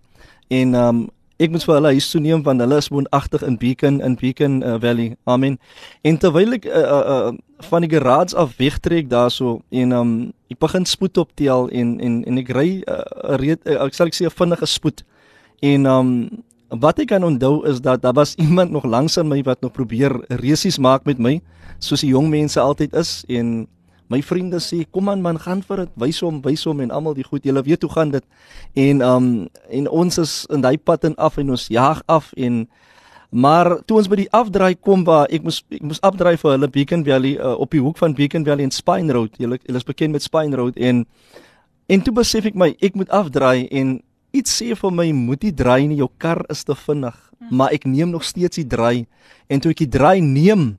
En 0.53 0.77
um 0.77 1.03
ek 1.43 1.51
moes 1.51 1.65
vir 1.67 1.75
hulle 1.75 1.95
huis 1.97 2.07
toe 2.13 2.21
neem 2.23 2.45
want 2.47 2.63
hulle 2.63 2.77
is 2.79 2.91
woonagtig 2.93 3.43
in 3.43 3.57
Beacon 3.59 3.99
in 4.05 4.15
Beacon 4.21 4.61
uh, 4.63 4.77
Valley. 4.83 5.17
Amen. 5.25 5.59
En 6.07 6.21
terwyl 6.21 6.59
ek 6.59 6.69
uh, 6.69 6.85
uh, 6.85 7.17
uh, 7.17 7.67
van 7.71 7.83
die 7.83 7.91
garage 7.91 8.37
af 8.39 8.55
wegtrek 8.61 9.09
daarso 9.11 9.61
en 9.73 9.97
um 9.97 10.13
ek 10.53 10.61
begin 10.63 10.87
spoed 10.87 11.19
optel 11.19 11.71
en 11.73 11.97
en 12.05 12.21
en 12.29 12.39
ek 12.45 12.53
ry 12.55 12.69
uh, 12.85 13.03
reed 13.41 13.65
uh, 13.65 13.81
ek 13.89 13.97
sal 13.97 14.13
ek 14.13 14.19
sê 14.19 14.29
'n 14.29 14.37
vinnige 14.39 14.69
spoed. 14.69 15.03
En 15.63 15.87
um 15.87 16.11
wat 16.81 16.99
ek 17.03 17.13
kan 17.13 17.25
onthou 17.25 17.67
is 17.69 17.81
dat 17.85 18.03
daar 18.03 18.17
was 18.17 18.35
iemand 18.47 18.71
nog 18.71 18.85
langs 18.85 19.19
aan 19.19 19.29
my 19.29 19.43
wat 19.43 19.61
nog 19.61 19.73
probeer 19.73 20.17
resies 20.29 20.79
maak 20.79 21.05
met 21.05 21.19
my 21.19 21.41
soos 21.79 22.01
die 22.01 22.13
jong 22.15 22.31
mense 22.31 22.61
altyd 22.61 22.95
is 22.97 23.25
en 23.29 23.67
my 24.13 24.21
vriende 24.23 24.61
sê 24.61 24.83
kom 24.91 25.09
aan 25.09 25.23
man 25.25 25.39
gaan 25.41 25.63
vir 25.65 25.85
dit 25.85 25.93
wys 26.01 26.21
hom 26.25 26.41
wys 26.45 26.65
hom 26.69 26.81
en 26.85 26.93
almal 26.93 27.17
die 27.17 27.27
goed 27.27 27.45
julle 27.49 27.63
weet 27.65 27.85
hoe 27.87 27.93
gaan 27.93 28.13
dit? 28.13 28.25
En 28.77 29.03
um 29.07 29.29
en 29.71 29.89
ons 29.89 30.19
is 30.19 30.33
in 30.53 30.65
daai 30.65 30.77
pad 30.79 31.05
en 31.09 31.17
af 31.17 31.39
en 31.41 31.53
ons 31.57 31.67
jaag 31.73 32.03
af 32.07 32.33
en 32.37 32.67
maar 33.33 33.79
toe 33.89 33.97
ons 33.97 34.11
by 34.13 34.19
die 34.21 34.31
afdraai 34.37 34.75
kom 34.77 35.07
waar 35.09 35.31
ek 35.33 35.45
moes 35.47 35.63
ek 35.73 35.85
moes 35.89 36.03
afdraai 36.05 36.37
vir 36.37 36.51
hulle 36.53 36.69
Beacon 36.69 37.05
Valley 37.07 37.39
uh, 37.39 37.55
op 37.57 37.73
die 37.73 37.81
hoek 37.81 37.97
van 38.01 38.15
Beacon 38.15 38.45
Valley 38.45 38.69
en 38.69 38.75
Spine 38.75 39.13
Road. 39.17 39.39
Julle 39.41 39.59
julle 39.63 39.81
is 39.81 39.89
bekend 39.89 40.13
met 40.13 40.25
Spine 40.25 40.57
Road 40.57 40.77
en 40.77 41.07
en 41.89 42.05
toe 42.05 42.13
besef 42.15 42.49
ek 42.49 42.59
my 42.59 42.75
ek 42.81 42.99
moet 42.99 43.09
afdraai 43.09 43.69
en 43.73 44.01
iets 44.33 44.61
sê 44.61 44.75
vir 44.75 44.93
my 44.93 45.13
moet 45.13 45.45
jy 45.45 45.53
draai 45.53 45.87
nie 45.89 46.01
jou 46.01 46.11
kar 46.19 46.45
is 46.51 46.65
te 46.65 46.75
vinnig. 46.75 47.17
Hmm. 47.43 47.57
maar 47.59 47.73
ek 47.75 47.85
neem 47.91 48.11
nog 48.11 48.25
steeds 48.25 48.57
die 48.57 48.67
draai. 48.67 49.07
En 49.51 49.61
toe 49.61 49.73
ek 49.75 49.83
die 49.83 49.91
draai 49.91 50.21
neem 50.23 50.79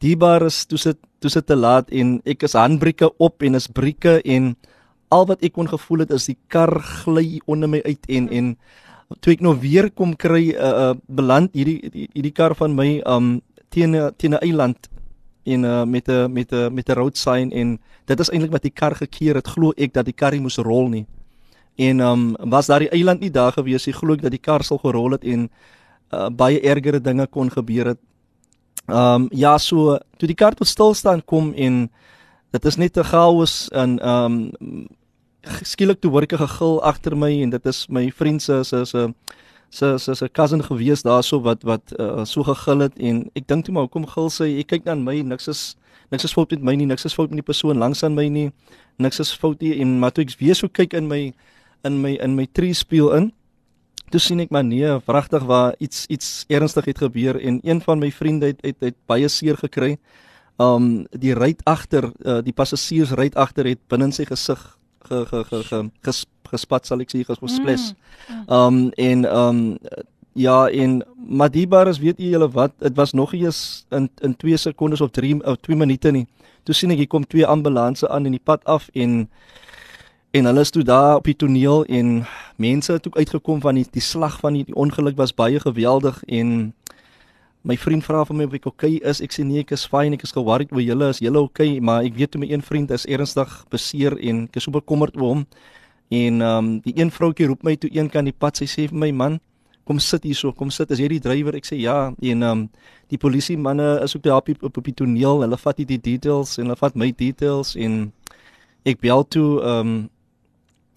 die 0.00 0.16
bar 0.16 0.46
is 0.46 0.64
toe 0.66 0.78
sit 0.78 0.98
toe 1.20 1.30
sit 1.30 1.46
te 1.46 1.56
laat 1.58 1.90
en 1.90 2.20
ek 2.24 2.46
is 2.46 2.54
handbrieke 2.54 3.10
op 3.18 3.42
en 3.42 3.58
is 3.58 3.66
brieke 3.66 4.20
en 4.22 4.54
al 5.10 5.26
wat 5.26 5.42
ek 5.42 5.56
kon 5.56 5.68
gevoel 5.68 6.04
het 6.04 6.12
is 6.14 6.28
die 6.30 6.38
kar 6.48 6.70
gly 7.02 7.40
onder 7.46 7.68
my 7.68 7.80
uit 7.82 8.06
en 8.08 8.28
en 8.30 8.52
toe 9.20 9.34
ek 9.34 9.42
nou 9.42 9.56
weer 9.58 9.90
kom 9.90 10.14
kry 10.14 10.54
uh, 10.54 10.70
uh, 10.70 10.94
beland 11.08 11.50
hierdie 11.58 11.90
hierdie 12.14 12.34
kar 12.36 12.54
van 12.54 12.76
my 12.78 13.00
um 13.04 13.40
teen 13.74 13.96
teen 14.16 14.38
'n 14.38 14.42
eiland 14.44 14.88
en 15.44 15.64
uh, 15.64 15.84
met 15.84 16.08
'n 16.08 16.32
met 16.32 16.52
'n 16.52 16.74
met 16.74 16.88
'n 16.88 16.94
road 16.94 17.16
sign 17.16 17.50
en 17.50 17.78
dit 18.06 18.20
is 18.20 18.30
eintlik 18.30 18.52
wat 18.52 18.62
die 18.62 18.74
kar 18.74 18.94
gekeer 18.94 19.34
het. 19.34 19.48
Glo 19.48 19.72
ek 19.76 19.92
dat 19.92 20.04
die 20.04 20.14
kar 20.14 20.32
nie 20.32 20.40
moes 20.40 20.58
rol 20.58 20.88
nie 20.88 21.06
en 21.78 22.00
um 22.00 22.36
was 22.50 22.66
daar 22.66 22.82
die 22.82 22.90
eiland 22.90 23.20
nie 23.20 23.30
daar 23.30 23.52
gewees 23.54 23.86
nie 23.86 23.94
glo 23.94 24.16
ek 24.18 24.22
dat 24.26 24.34
die 24.34 24.42
kar 24.42 24.64
sal 24.66 24.80
gerol 24.82 25.14
het 25.14 25.24
en 25.24 25.46
uh, 26.12 26.28
baie 26.28 26.60
ergere 26.60 27.00
dinge 27.00 27.26
kon 27.26 27.50
gebeur 27.50 27.94
het. 27.94 28.00
Um, 28.88 29.28
ja, 29.30 29.58
so 29.58 29.98
toe 30.18 30.28
die 30.30 30.36
kar 30.38 30.56
tot 30.56 30.66
stilstand 30.66 31.26
kom 31.28 31.52
en 31.54 31.88
dit 32.56 32.64
is 32.64 32.76
net 32.76 32.98
'n 32.98 33.04
chaos 33.04 33.68
en 33.72 33.98
um, 34.08 34.36
skielik 35.62 36.00
toe 36.00 36.10
hoor 36.10 36.22
ek 36.22 36.32
'n 36.32 36.46
gegil 36.46 36.82
agter 36.82 37.16
my 37.16 37.42
en 37.42 37.50
dit 37.50 37.66
is 37.66 37.86
my 37.88 38.10
vriend 38.10 38.42
se 38.42 38.64
se 38.64 38.84
se 38.84 39.14
se 39.70 39.98
se 39.98 40.14
se 40.14 40.28
cousin 40.28 40.62
gewees 40.62 41.02
daarso 41.02 41.40
wat 41.40 41.62
wat 41.62 41.92
uh, 42.00 42.24
so 42.24 42.42
gegil 42.42 42.78
het 42.80 42.98
en 42.98 43.30
ek 43.34 43.46
dink 43.46 43.64
toe 43.64 43.74
maar 43.74 43.82
hoekom 43.82 44.06
gil 44.06 44.30
sy? 44.30 44.58
Ek 44.58 44.66
kyk 44.66 44.84
dan 44.84 45.04
my 45.04 45.20
niks 45.22 45.48
is 45.48 45.76
niks 46.10 46.24
is 46.24 46.32
fout 46.32 46.50
met 46.50 46.62
my 46.62 46.74
nie 46.74 46.86
niks 46.86 47.04
is 47.04 47.14
fout 47.14 47.30
met 47.30 47.44
die 47.44 47.52
persoon 47.52 47.78
langs 47.78 48.02
aan 48.02 48.14
my 48.14 48.28
nie 48.28 48.50
niks 48.98 49.20
is 49.20 49.32
fout 49.32 49.60
nie 49.60 49.80
en 49.80 49.98
maar 50.00 50.10
toe 50.10 50.24
ek 50.24 50.38
weer 50.40 50.54
so 50.54 50.68
kyk 50.68 50.94
in 50.94 51.08
my 51.08 51.32
in 51.84 52.00
my 52.00 52.16
in 52.22 52.34
my 52.34 52.46
tree 52.52 52.72
speel 52.72 53.12
in 53.14 53.32
toe 54.10 54.20
sien 54.20 54.40
ek 54.40 54.52
maar 54.54 54.64
nee, 54.64 54.88
vragtig 55.04 55.44
waar 55.48 55.74
iets 55.84 56.06
iets 56.12 56.44
ernstig 56.48 56.88
het 56.88 57.02
gebeur 57.04 57.36
en 57.40 57.60
een 57.62 57.80
van 57.84 58.00
my 58.00 58.10
vriende 58.12 58.52
het 58.52 58.62
het, 58.64 58.76
het 58.80 58.96
baie 59.06 59.28
seer 59.28 59.58
gekry. 59.60 59.96
Um 60.58 61.06
die 61.12 61.34
ry 61.36 61.54
agter, 61.68 62.10
uh, 62.24 62.40
die 62.42 62.54
passasiers 62.56 63.12
ry 63.14 63.28
agter 63.34 63.68
het 63.68 63.80
binne 63.88 64.10
sy 64.12 64.26
gesig 64.26 64.58
ge, 65.06 65.24
ge, 65.26 65.44
ge, 65.44 65.62
ge, 65.68 65.82
ges, 66.04 66.24
gespat 66.50 66.88
sal 66.88 67.04
ek 67.04 67.12
sê 67.12 67.22
gesples. 67.26 67.92
Mm, 67.92 68.34
mm. 68.34 68.46
Um 68.48 68.80
en 68.96 69.28
um 69.28 69.60
ja 70.38 70.66
en 70.70 71.02
Madiba 71.16 71.84
is 71.88 72.00
weet 72.00 72.18
julle 72.18 72.48
wat, 72.54 72.72
dit 72.80 72.96
was 72.96 73.12
nog 73.12 73.34
eers 73.34 73.84
in 73.90 74.08
in 74.22 74.36
2 74.36 74.56
sekondes 74.56 75.00
of 75.00 75.10
3 75.10 75.44
of 75.44 75.60
2 75.60 75.76
minute 75.76 76.10
nie. 76.10 76.26
Toe 76.64 76.74
sien 76.74 76.90
ek 76.90 76.98
hier 77.04 77.08
kom 77.08 77.24
twee 77.24 77.46
ambulanses 77.46 78.08
aan 78.08 78.26
in 78.26 78.34
die 78.36 78.44
pad 78.44 78.64
af 78.64 78.88
en 78.94 79.28
en 80.38 80.46
hulle 80.46 80.62
is 80.62 80.70
toe 80.70 80.84
daar 80.86 81.16
op 81.18 81.26
die 81.26 81.36
toneel 81.36 81.84
en 81.84 82.24
mense 82.56 82.92
het 82.92 83.06
ook 83.06 83.16
uitgekom 83.16 83.60
van 83.60 83.74
die 83.74 83.86
die 83.90 84.02
slag 84.02 84.38
van 84.40 84.54
die, 84.54 84.64
die 84.64 84.74
ongeluk 84.74 85.16
was 85.16 85.34
baie 85.34 85.60
geweldig 85.60 86.20
en 86.26 86.72
my 87.66 87.76
vriend 87.76 88.04
vra 88.06 88.22
vir 88.24 88.36
my 88.38 88.46
of 88.46 88.54
ek 88.56 88.68
okay 88.70 88.98
is. 89.10 89.20
Ek 89.24 89.34
sê 89.34 89.44
nee 89.44 89.64
ek 89.64 89.74
is 89.76 89.86
fyn 89.90 90.14
ek 90.16 90.24
is 90.24 90.34
geworried 90.36 90.70
oor 90.72 90.84
julle 90.84 91.10
is 91.12 91.20
julle 91.24 91.42
okay? 91.42 91.78
Maar 91.80 92.06
ek 92.06 92.16
weet 92.16 92.32
toe 92.32 92.42
my 92.42 92.48
een 92.52 92.62
vriend 92.64 92.92
is 92.94 93.06
ernstig 93.10 93.50
beseer 93.72 94.16
en 94.18 94.46
ek 94.46 94.60
is 94.60 94.68
so 94.68 94.74
bekommerd 94.74 95.18
oor 95.18 95.34
hom. 95.34 95.44
En 96.08 96.40
ehm 96.40 96.58
um, 96.58 96.70
die 96.84 96.94
een 96.96 97.10
vroutjie 97.12 97.48
roep 97.50 97.66
my 97.66 97.76
toe 97.76 97.90
een 97.92 98.08
kan 98.08 98.24
die 98.24 98.36
pad. 98.36 98.56
Sy 98.56 98.68
sê 98.70 98.86
vir 98.88 98.98
my 98.98 99.10
man 99.12 99.40
kom 99.88 99.98
sit 99.98 100.24
hier 100.24 100.36
so 100.36 100.52
kom 100.52 100.70
sit. 100.70 100.90
Is 100.94 101.00
jy 101.02 101.08
die 101.16 101.22
drywer 101.24 101.56
ek 101.58 101.66
sê 101.68 101.80
ja. 101.82 102.12
En 102.12 102.42
ehm 102.42 102.52
um, 102.52 102.68
die 103.08 103.18
polisie 103.18 103.56
manne 103.56 103.98
is 104.04 104.14
ook 104.16 104.22
daar 104.22 104.42
op, 104.42 104.48
op, 104.62 104.76
op 104.76 104.84
die 104.84 104.94
toneel. 104.94 105.42
Hulle 105.42 105.58
vat 105.58 105.82
die 105.82 105.98
details 105.98 106.58
en 106.58 106.68
hulle 106.68 106.76
vat 106.76 106.96
my 106.96 107.10
details 107.16 107.74
en 107.76 108.06
ek 108.84 109.02
bel 109.02 109.26
toe 109.26 109.58
ehm 109.60 109.92
um, 109.96 109.98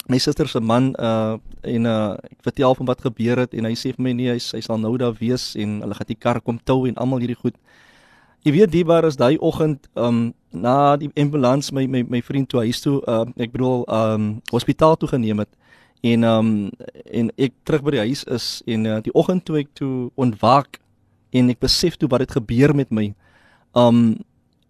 my 0.09 0.17
suster 0.17 0.47
se 0.47 0.59
man 0.59 0.95
uh 0.99 1.37
en 1.61 1.85
uh 1.85 2.17
ek 2.25 2.39
vertel 2.43 2.75
hom 2.77 2.89
wat 2.89 3.01
gebeur 3.01 3.43
het 3.43 3.53
en 3.53 3.65
hy 3.69 3.75
sê 3.77 3.93
vir 3.93 4.01
my 4.01 4.13
nee 4.17 4.33
hy, 4.33 4.39
hy 4.39 4.61
sal 4.65 4.79
nou 4.81 4.95
daar 4.97 5.13
wees 5.19 5.53
en 5.55 5.79
hulle 5.83 5.97
gaan 5.97 6.09
die 6.09 6.17
kar 6.17 6.41
kom 6.41 6.59
tou 6.65 6.87
en 6.89 6.97
almal 6.97 7.21
hierdie 7.21 7.37
goed. 7.37 7.55
Jy 8.41 8.55
weet 8.55 8.71
die 8.73 8.85
bar 8.85 9.05
is 9.05 9.19
daai 9.21 9.37
oggend 9.37 9.85
um 9.95 10.33
na 10.51 10.97
die 10.97 11.11
ambulans 11.15 11.71
my 11.71 11.85
my 11.87 12.01
my 12.03 12.21
vriend 12.21 12.49
toe 12.49 12.65
huis 12.65 12.81
toe 12.81 12.99
uh 13.07 13.25
ek 13.37 13.53
bedoel 13.53 13.85
um 13.87 14.41
hospitaal 14.51 14.97
toe 14.97 15.11
geneem 15.13 15.45
het 15.45 15.53
en 16.01 16.23
um 16.25 16.51
en 17.05 17.31
ek 17.37 17.53
terug 17.63 17.85
by 17.85 17.97
die 17.97 18.05
huis 18.09 18.25
is 18.25 18.61
en 18.65 18.85
uh, 18.89 18.99
die 19.05 19.13
oggend 19.13 19.45
toe 19.45 19.61
ek 19.61 19.69
toe 19.77 20.09
ontwaak 20.17 20.81
en 21.31 21.53
ek 21.53 21.61
besef 21.61 21.95
toe 21.95 22.09
wat 22.09 22.25
het 22.25 22.33
gebeur 22.33 22.73
met 22.75 22.89
my. 22.89 23.11
Um 23.77 24.17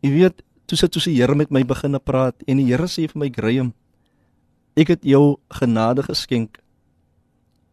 jy 0.04 0.12
weet 0.12 0.44
toe 0.68 0.78
sit 0.78 0.92
toe 0.92 1.02
se 1.02 1.12
Here 1.12 1.36
met 1.36 1.52
my 1.52 1.64
begin 1.64 1.96
praat 2.04 2.36
en 2.48 2.60
die 2.60 2.68
Here 2.68 2.88
sê 2.92 3.08
vir 3.08 3.20
my 3.24 3.32
Graham 3.32 3.72
Ek 4.82 4.96
het 4.96 5.04
jou 5.06 5.38
genade 5.54 6.02
geskenk. 6.08 6.58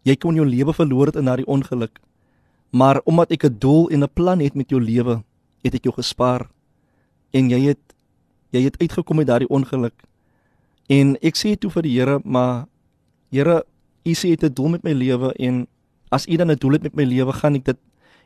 Jy 0.04 0.16
kon 0.20 0.36
jou 0.36 0.44
lewe 0.44 0.74
verloor 0.76 1.08
het 1.08 1.16
in 1.16 1.28
daardie 1.28 1.48
ongeluk. 1.48 2.00
Maar 2.70 3.00
omdat 3.08 3.32
ek 3.32 3.44
'n 3.44 3.58
doel 3.58 3.88
en 3.88 4.04
'n 4.04 4.12
plan 4.14 4.40
het 4.40 4.54
met 4.54 4.68
jou 4.70 4.80
lewe, 4.80 5.22
het 5.64 5.74
ek 5.74 5.84
jou 5.84 5.94
gespaar. 5.94 6.50
En 7.32 7.48
jy 7.48 7.60
het 7.68 7.80
jy 8.50 8.62
het 8.64 8.78
uitgekom 8.80 9.18
uit 9.18 9.26
daardie 9.26 9.48
ongeluk. 9.48 9.94
En 10.88 11.16
ek 11.20 11.36
sê 11.36 11.56
toe 11.58 11.70
vir 11.70 11.82
die 11.82 11.98
Here, 11.98 12.20
maar 12.24 12.66
Here, 13.30 13.64
U 14.04 14.12
sê 14.12 14.28
jy 14.28 14.36
het 14.40 14.44
'n 14.44 14.54
doel 14.54 14.68
met 14.68 14.84
my 14.84 14.92
lewe 14.92 15.32
en 15.38 15.66
as 16.10 16.26
U 16.26 16.36
dan 16.36 16.50
'n 16.50 16.56
doel 16.56 16.72
het 16.72 16.82
met 16.82 16.94
my 16.96 17.04
lewe, 17.04 17.32
gaan 17.32 17.54
ek 17.54 17.64
dit 17.64 17.78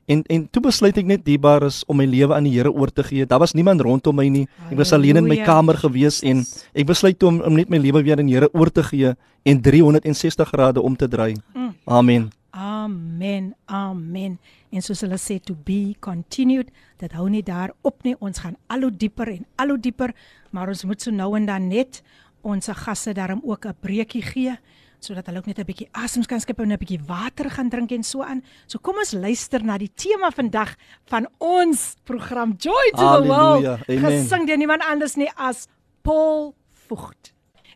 En 0.07 0.22
en 0.26 0.48
toe 0.50 0.62
besluit 0.62 0.96
ek 0.98 1.07
net 1.07 1.24
diebaar 1.24 1.62
is 1.68 1.82
om 1.86 1.96
my 1.96 2.07
lewe 2.09 2.34
aan 2.34 2.46
die 2.48 2.55
Here 2.57 2.72
oor 2.72 2.90
te 2.90 3.05
gee. 3.07 3.26
Daar 3.26 3.38
was 3.38 3.55
niemand 3.55 3.80
rondom 3.80 4.16
my 4.16 4.26
nie. 4.28 4.46
Ek 4.70 4.76
was 4.80 4.92
alleen 4.92 5.20
in 5.20 5.28
my 5.28 5.38
kamer 5.46 5.78
gewees 5.78 6.22
en 6.26 6.42
ek 6.74 6.86
besluit 6.86 7.18
toe 7.18 7.30
om, 7.30 7.40
om 7.40 7.55
net 7.55 7.70
my 7.70 7.78
lewe 7.78 8.03
weer 8.03 8.18
aan 8.18 8.30
die 8.30 8.34
Here 8.34 8.50
oor 8.53 8.70
te 8.70 8.82
gee 8.82 9.14
en 9.42 9.61
360 9.62 10.48
grade 10.48 10.82
om 10.82 10.96
te 10.96 11.09
draai. 11.09 11.36
Mm. 11.55 11.74
Amen. 11.84 12.30
Amen. 12.53 13.55
Amen. 13.66 14.38
En 14.70 14.82
soos 14.82 15.00
hulle 15.05 15.18
sê 15.20 15.38
to 15.40 15.55
be 15.55 15.94
continued, 16.00 16.68
dit 17.00 17.14
hou 17.16 17.28
nie 17.30 17.42
daar 17.42 17.72
op 17.82 18.03
nie. 18.05 18.16
Ons 18.20 18.42
gaan 18.44 18.59
al 18.68 18.88
hoe 18.88 18.92
dieper 18.92 19.30
en 19.32 19.46
al 19.57 19.74
hoe 19.74 19.80
dieper, 19.80 20.12
maar 20.50 20.68
ons 20.68 20.84
moet 20.84 21.00
so 21.00 21.14
nou 21.14 21.32
en 21.38 21.46
dan 21.46 21.70
net 21.70 22.03
ons 22.42 22.68
gasse 22.84 23.14
daarom 23.14 23.40
ook 23.44 23.66
'n 23.66 23.76
breekie 23.80 24.22
gee 24.22 24.59
sodat 25.05 25.26
hulle 25.26 25.38
ook 25.38 25.46
net 25.46 25.59
'n 25.59 25.64
bietjie 25.64 25.88
asem 25.92 26.24
kan 26.24 26.40
skep 26.40 26.61
en 26.61 26.72
'n 26.72 26.78
bietjie 26.78 27.00
water 27.07 27.50
gaan 27.50 27.68
drink 27.68 27.90
en 27.92 28.03
so 28.03 28.22
aan. 28.22 28.42
So 28.66 28.78
kom 28.78 28.96
ons 28.96 29.12
luister 29.12 29.62
na 29.64 29.78
die 29.78 29.92
tema 29.94 30.30
vandag 30.30 30.76
van 31.07 31.26
ons 31.38 31.96
program 32.05 32.55
Joy 32.59 32.90
to 32.92 33.22
the 33.22 33.28
World. 33.28 33.64
Halleluja. 33.64 33.78
Amen. 33.88 34.05
Gesing 34.05 34.46
deur 34.46 34.57
niemand 34.57 34.82
anders 34.82 35.16
nie 35.16 35.30
as 35.36 35.68
Paul 36.03 36.55
Vogt. 36.70 37.31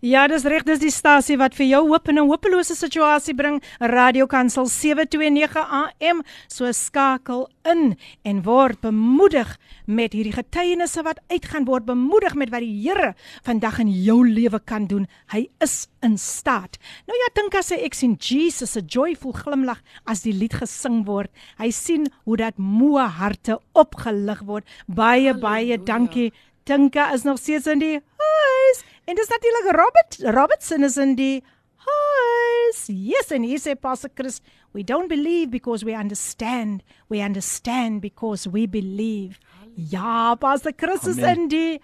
Ja, 0.06 0.28
dis 0.30 0.44
reg, 0.46 0.62
dis 0.62 0.78
die 0.78 0.92
stasie 0.92 1.34
wat 1.40 1.56
vir 1.58 1.66
jou 1.66 1.80
hoop 1.88 2.06
in 2.08 2.18
'n 2.18 2.28
hopelose 2.28 2.76
situasie 2.76 3.34
bring. 3.34 3.60
Radio 3.80 4.26
Kansel 4.26 4.66
729 4.66 5.56
AM. 5.56 6.22
So 6.46 6.70
skakel 6.70 7.48
in 7.64 7.96
en 8.22 8.42
word 8.42 8.80
bemoedig 8.80 9.58
met 9.86 10.12
hierdie 10.12 10.36
getuienisse 10.36 11.02
wat 11.02 11.18
uitgaan 11.28 11.64
word 11.64 11.86
bemoedig 11.86 12.34
met 12.34 12.50
wat 12.50 12.60
die 12.60 12.82
Here 12.86 13.14
vandag 13.42 13.78
in 13.80 13.88
jou 13.88 14.28
lewe 14.28 14.60
kan 14.60 14.86
doen. 14.86 15.08
Hy 15.32 15.48
is 15.60 15.88
in 16.02 16.18
staat. 16.18 16.78
Nou 17.06 17.18
ja, 17.18 17.28
dink 17.34 17.54
as 17.54 17.72
ek 17.72 17.94
sien 17.94 18.16
Jesus 18.20 18.72
se 18.72 18.82
joyful 18.86 19.32
glimlag 19.32 19.82
as 20.04 20.22
die 20.22 20.32
lied 20.32 20.54
gesing 20.54 21.04
word. 21.06 21.30
Hy 21.58 21.70
sien 21.70 22.06
hoe 22.24 22.36
dat 22.36 22.58
moe 22.58 23.00
harte 23.00 23.58
opgelig 23.74 24.40
word. 24.44 24.64
Baie 24.86 25.34
baie 25.34 25.78
dankie. 25.78 26.32
Tinka 26.66 27.12
is 27.12 27.22
nog 27.22 27.38
steeds 27.38 27.66
in 27.66 27.78
die 27.78 28.00
huis. 28.16 28.84
En 29.04 29.14
dis 29.14 29.28
natuurlik 29.28 29.66
Robert 29.70 30.16
Robertson 30.34 30.82
is 30.82 30.96
in 30.96 31.14
die 31.14 31.44
huis. 31.86 32.80
Yes, 32.90 33.30
en 33.30 33.46
hier 33.46 33.60
sê 33.62 33.76
Pastor 33.78 34.10
Chris, 34.14 34.40
we 34.74 34.82
don't 34.82 35.06
believe 35.08 35.52
because 35.52 35.86
we 35.86 35.94
understand. 35.94 36.82
We 37.06 37.22
understand 37.22 38.00
because 38.00 38.50
we 38.50 38.66
believe. 38.66 39.38
Ja, 39.76 40.34
Pastor 40.34 40.72
Chris 40.76 41.06
is 41.06 41.22
Amen. 41.22 41.36
in 41.38 41.48
die 41.48 41.80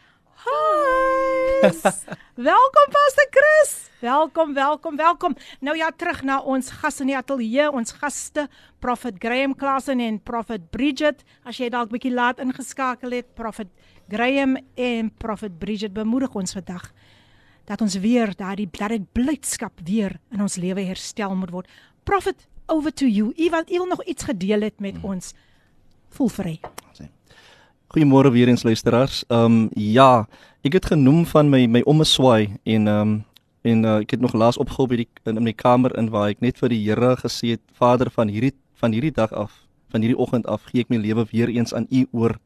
huis. 0.49 1.81
welkom 2.51 2.91
Pastor 2.99 3.31
Chris. 3.31 3.77
Welkom, 4.03 4.55
welkom, 4.55 4.97
welkom. 4.97 5.37
Nou 5.61 5.77
ja, 5.79 5.93
terug 5.95 6.25
na 6.27 6.41
ons 6.41 6.73
gas 6.83 6.99
in 7.01 7.13
die 7.13 7.17
ateljee, 7.17 7.71
ons 7.71 7.95
gaste, 8.03 8.49
Prophet 8.83 9.15
Graham 9.23 9.55
Klassen 9.55 10.03
en 10.03 10.19
Prophet 10.27 10.73
Bridget. 10.75 11.23
As 11.47 11.63
jy 11.63 11.71
dalk 11.71 11.95
bietjie 11.95 12.11
laat 12.11 12.43
ingeskakel 12.43 13.15
het, 13.15 13.31
Prophet 13.39 13.71
Graham 14.13 14.59
en 14.75 15.13
Prophet 15.17 15.59
Bridget 15.59 15.93
bemoedig 15.93 16.35
ons 16.37 16.53
vandag 16.53 16.91
dat 17.65 17.81
ons 17.81 17.95
weer 17.97 18.35
daardie 18.37 18.69
dat 18.69 18.93
dit 18.93 19.05
blydskap 19.13 19.81
weer 19.85 20.19
in 20.31 20.43
ons 20.45 20.57
lewe 20.61 20.83
herstel 20.85 21.33
moet 21.37 21.51
word. 21.51 21.71
Prophet, 22.05 22.37
over 22.67 22.93
to 22.93 23.07
you. 23.07 23.33
U 23.37 23.51
wil 23.51 23.65
u 23.69 23.79
wil 23.79 23.87
nog 23.87 24.05
iets 24.05 24.25
gedeel 24.25 24.61
het 24.61 24.81
met 24.81 25.01
ons. 25.01 25.33
Voel 26.09 26.29
vry. 26.29 26.61
Goeiemôre 27.93 28.33
weer 28.33 28.49
eens 28.49 28.63
luisteraars. 28.63 29.25
Ehm 29.29 29.45
um, 29.45 29.71
ja, 29.75 30.27
ek 30.61 30.73
het 30.73 30.87
genoem 30.93 31.27
van 31.27 31.49
my 31.49 31.67
my 31.67 31.81
ommeswaai 31.81 32.57
en 32.63 32.87
ehm 32.87 33.01
um, 33.01 33.25
en 33.63 33.85
uh, 33.85 33.97
ek 34.03 34.11
het 34.11 34.21
nog 34.21 34.33
laas 34.33 34.57
opgehou 34.59 34.89
by 34.91 34.97
die 34.97 35.09
in, 35.25 35.37
in 35.37 35.45
my 35.45 35.53
kamer 35.53 35.93
in 35.99 36.11
waar 36.11 36.29
ek 36.29 36.41
net 36.41 36.59
vir 36.59 36.69
die 36.69 36.83
Here 36.83 37.17
gesê 37.17 37.55
het, 37.55 37.63
Vader, 37.73 38.11
van 38.11 38.29
hierdie 38.29 38.53
van 38.75 38.93
hierdie 38.93 39.15
dag 39.15 39.33
af, 39.33 39.53
van 39.89 40.03
hierdie 40.03 40.19
oggend 40.19 40.47
af, 40.47 40.65
gee 40.69 40.83
ek 40.83 40.91
my 40.91 40.99
lewe 40.99 41.25
weer 41.31 41.49
eens 41.49 41.73
aan 41.75 41.87
U 41.91 42.07
oor. 42.13 42.37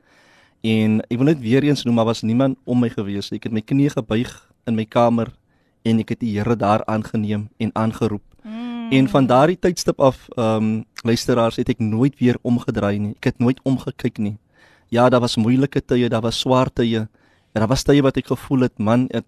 En 0.66 1.00
ek 1.06 1.18
wil 1.20 1.28
net 1.30 1.42
weer 1.42 1.66
eens 1.68 1.84
noem, 1.86 1.94
maar 1.98 2.08
was 2.08 2.24
niemand 2.26 2.58
om 2.64 2.80
my 2.82 2.88
gewees. 2.90 3.30
nie. 3.30 3.38
Ek 3.38 3.46
het 3.46 3.54
my 3.54 3.62
knieë 3.62 3.92
gebuig 3.94 4.32
in 4.66 4.74
my 4.74 4.84
kamer 4.84 5.30
en 5.86 6.00
ek 6.02 6.16
het 6.16 6.20
die 6.24 6.32
Here 6.34 6.56
daar 6.58 6.82
aangeneem 6.90 7.48
en 7.62 7.70
aangeroep. 7.74 8.24
Mm. 8.42 8.90
En 8.90 9.08
van 9.08 9.26
daardie 9.26 9.58
tydstip 9.58 10.00
af, 10.00 10.28
ehm 10.34 10.64
um, 10.64 10.84
luisteraars, 11.06 11.56
het 11.56 11.68
ek 11.68 11.78
nooit 11.78 12.18
weer 12.18 12.38
omgedraai 12.42 12.98
nie. 12.98 13.14
Ek 13.20 13.30
het 13.30 13.38
nooit 13.38 13.60
omgekyk 13.62 14.18
nie. 14.18 14.36
Ja, 14.90 15.08
daar 15.08 15.20
was 15.20 15.36
moeilike 15.36 15.84
tye, 15.84 16.08
daar 16.08 16.22
was 16.22 16.38
swaar 16.38 16.70
tye. 16.72 17.06
En 17.52 17.62
daar 17.62 17.70
was 17.70 17.82
tye 17.82 18.02
wat 18.02 18.16
ek 18.16 18.26
gevoel 18.26 18.66
het, 18.66 18.78
man, 18.78 19.06
het, 19.12 19.26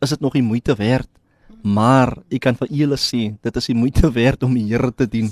is 0.00 0.10
dit 0.14 0.20
nog 0.20 0.32
die 0.32 0.42
moeite 0.42 0.74
werd? 0.74 1.08
Maar 1.62 2.14
ek 2.30 2.40
kan 2.46 2.56
vir 2.56 2.68
julle 2.70 2.96
sê, 2.96 3.34
dit 3.42 3.56
is 3.56 3.66
die 3.66 3.76
moeite 3.76 4.08
werd 4.20 4.42
om 4.42 4.54
die 4.54 4.64
Here 4.70 4.92
te 4.92 5.06
dien. 5.06 5.28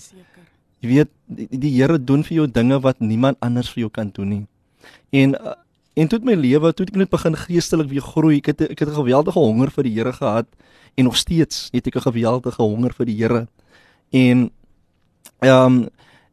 Jy 0.84 0.88
weet, 0.88 1.10
die, 1.26 1.48
die 1.48 1.72
Here 1.78 1.96
doen 1.96 2.24
vir 2.24 2.42
jou 2.42 2.46
dinge 2.50 2.80
wat 2.80 3.00
niemand 3.00 3.40
anders 3.40 3.72
vir 3.72 3.86
jou 3.86 3.90
kan 3.90 4.12
doen 4.12 4.28
nie. 4.28 4.44
En 5.10 5.34
uh, 5.34 5.54
en 5.96 6.08
toe 6.08 6.18
het 6.18 6.26
my 6.28 6.34
lewe, 6.36 6.72
toe 6.76 6.84
ek 6.86 6.96
net 6.96 7.10
begin 7.10 7.36
geestelik 7.36 7.88
weer 7.88 8.04
groei. 8.04 8.36
Ek 8.42 8.46
het 8.52 8.60
ek 8.60 8.78
het 8.78 8.88
'n 8.88 9.00
geweldige 9.00 9.38
honger 9.38 9.70
vir 9.70 9.84
die 9.84 9.94
Here 9.96 10.12
gehad 10.12 10.46
en 10.94 11.04
nog 11.04 11.16
steeds 11.16 11.68
het 11.72 11.86
ek 11.86 11.96
'n 11.96 12.08
geweldige 12.12 12.62
honger 12.62 12.92
vir 12.92 13.06
die 13.06 13.16
Here. 13.16 13.46
En 14.10 14.50
ehm 15.40 15.64
um, 15.64 15.88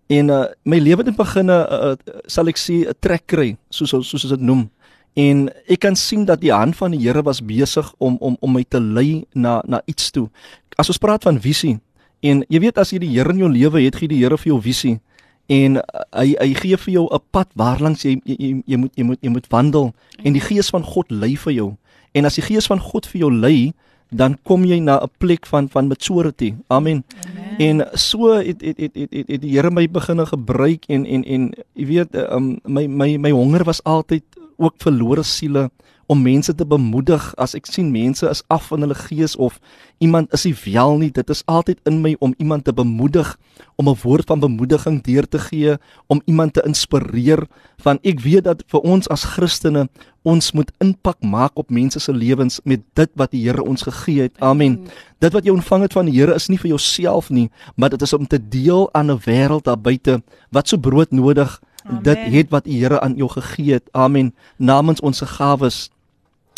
en 0.07 0.29
uh, 0.29 0.45
my 0.63 0.77
lewe 0.77 1.03
het 1.03 1.15
begin 1.15 1.45
'n 1.45 1.49
uh, 1.49 1.95
uh, 1.95 1.95
sal 2.25 2.47
ek 2.47 2.57
sê 2.57 2.87
'n 2.87 2.93
trek 2.99 3.23
kry, 3.25 3.57
soos 3.69 3.89
soos 3.89 4.29
dit 4.29 4.41
noem. 4.41 4.69
En 5.13 5.49
ek 5.67 5.79
kan 5.79 5.95
sien 5.95 6.25
dat 6.25 6.41
die 6.41 6.51
hand 6.51 6.75
van 6.75 6.91
die 6.91 6.99
Here 6.99 7.21
was 7.21 7.41
besig 7.45 7.93
om 7.97 8.17
om 8.19 8.37
om 8.39 8.51
my 8.51 8.65
te 8.67 8.79
lei 8.79 9.25
na 9.33 9.61
na 9.65 9.81
iets 9.85 10.11
toe. 10.11 10.29
As 10.75 10.89
ons 10.89 10.97
praat 10.97 11.23
van 11.23 11.39
visie 11.41 11.79
en 12.19 12.43
jy 12.49 12.59
weet 12.59 12.77
as 12.77 12.91
jy 12.91 12.99
die 12.99 13.13
Here 13.13 13.29
in 13.29 13.37
jou 13.37 13.49
lewe 13.49 13.81
het, 13.81 13.95
gee 13.95 14.07
die 14.07 14.23
Here 14.23 14.37
vir 14.37 14.47
jou 14.47 14.61
visie 14.61 14.99
en 15.47 15.77
uh, 15.77 15.83
hy 16.15 16.35
hy 16.39 16.53
gee 16.53 16.77
vir 16.77 16.93
jou 16.93 17.07
'n 17.11 17.19
pad 17.31 17.49
waarlangs 17.55 18.03
jy 18.03 18.21
jy, 18.25 18.35
jy 18.39 18.63
jy 18.65 18.77
moet 18.77 18.91
jy 18.95 19.03
moet 19.03 19.19
jy 19.21 19.29
moet 19.29 19.47
wandel 19.49 19.93
en 20.23 20.33
die 20.33 20.41
gees 20.43 20.69
van 20.69 20.83
God 20.83 21.11
lei 21.11 21.35
vir 21.37 21.53
jou. 21.53 21.69
En 22.13 22.25
as 22.25 22.35
die 22.35 22.45
gees 22.45 22.67
van 22.67 22.79
God 22.79 23.05
vir 23.05 23.19
jou 23.19 23.31
lei, 23.31 23.73
dan 24.13 24.37
kom 24.45 24.65
jy 24.65 24.79
na 24.79 25.01
'n 25.01 25.09
plek 25.17 25.45
van 25.45 25.69
van 25.69 25.87
maturity. 25.87 26.53
Amen. 26.67 27.03
Amen. 27.25 27.57
En 27.57 27.97
so 27.97 28.33
het 28.33 28.61
het 28.61 28.77
het 28.77 28.95
het, 28.95 29.11
het, 29.11 29.27
het 29.27 29.41
die 29.41 29.51
Here 29.51 29.71
my 29.71 29.87
begin 29.89 30.25
gebruik 30.25 30.85
en 30.87 31.05
en 31.05 31.23
en 31.23 31.53
jy 31.73 31.85
weet 31.85 32.15
um, 32.15 32.59
my 32.63 32.87
my 32.87 33.17
my 33.17 33.31
honger 33.31 33.63
was 33.63 33.83
altyd 33.83 34.23
ook 34.57 34.73
verlore 34.77 35.23
siele 35.23 35.69
om 36.05 36.21
mense 36.21 36.55
te 36.55 36.65
bemoedig 36.65 37.33
as 37.41 37.55
ek 37.55 37.67
sien 37.69 37.91
mense 37.91 38.27
is 38.29 38.43
af 38.53 38.67
van 38.71 38.83
hulle 38.85 38.97
gees 38.97 39.35
of 39.35 39.59
iemand 40.03 40.33
is 40.35 40.45
nie 40.47 40.55
wel 40.65 40.97
nie 41.01 41.11
dit 41.15 41.29
is 41.29 41.43
altyd 41.45 41.79
in 41.89 42.01
my 42.03 42.15
om 42.19 42.33
iemand 42.37 42.65
te 42.65 42.73
bemoedig 42.73 43.35
om 43.75 43.89
'n 43.89 43.99
woord 44.03 44.27
van 44.27 44.39
bemoediging 44.39 45.03
deur 45.03 45.27
te 45.27 45.39
gee 45.39 45.77
om 46.07 46.21
iemand 46.25 46.53
te 46.53 46.63
inspireer 46.65 47.47
van 47.77 47.99
ek 48.03 48.19
weet 48.19 48.43
dat 48.43 48.63
vir 48.67 48.79
ons 48.79 49.07
as 49.07 49.23
Christene 49.23 49.87
ons 50.23 50.51
moet 50.51 50.71
impak 50.79 51.19
maak 51.21 51.51
op 51.55 51.69
mense 51.69 51.99
se 51.99 52.13
lewens 52.13 52.59
met 52.63 52.81
dit 52.93 53.09
wat 53.15 53.31
die 53.31 53.43
Here 53.43 53.63
ons 53.63 53.81
gegee 53.81 54.21
het 54.21 54.39
amen 54.39 54.87
dit 55.19 55.33
wat 55.33 55.45
jy 55.45 55.51
ontvang 55.51 55.81
het 55.81 55.93
van 55.93 56.05
die 56.05 56.19
Here 56.19 56.35
is 56.35 56.49
nie 56.49 56.57
vir 56.57 56.69
jouself 56.69 57.29
nie 57.29 57.49
maar 57.75 57.89
dit 57.89 58.01
is 58.01 58.13
om 58.13 58.27
te 58.27 58.39
deel 58.49 58.89
aan 58.93 59.11
'n 59.11 59.19
wêreld 59.25 59.63
daar 59.63 59.81
buite 59.81 60.21
wat 60.51 60.67
so 60.67 60.77
brood 60.77 61.11
nodig 61.11 61.61
Amen. 61.83 62.03
dit 62.03 62.17
het 62.17 62.49
wat 62.49 62.63
die 62.63 62.79
Here 62.79 62.99
aan 62.99 63.15
jou 63.15 63.29
gegee 63.29 63.73
het. 63.73 63.89
Amen. 63.91 64.33
Namens 64.57 65.01
ons 65.01 65.21
gawes. 65.21 65.89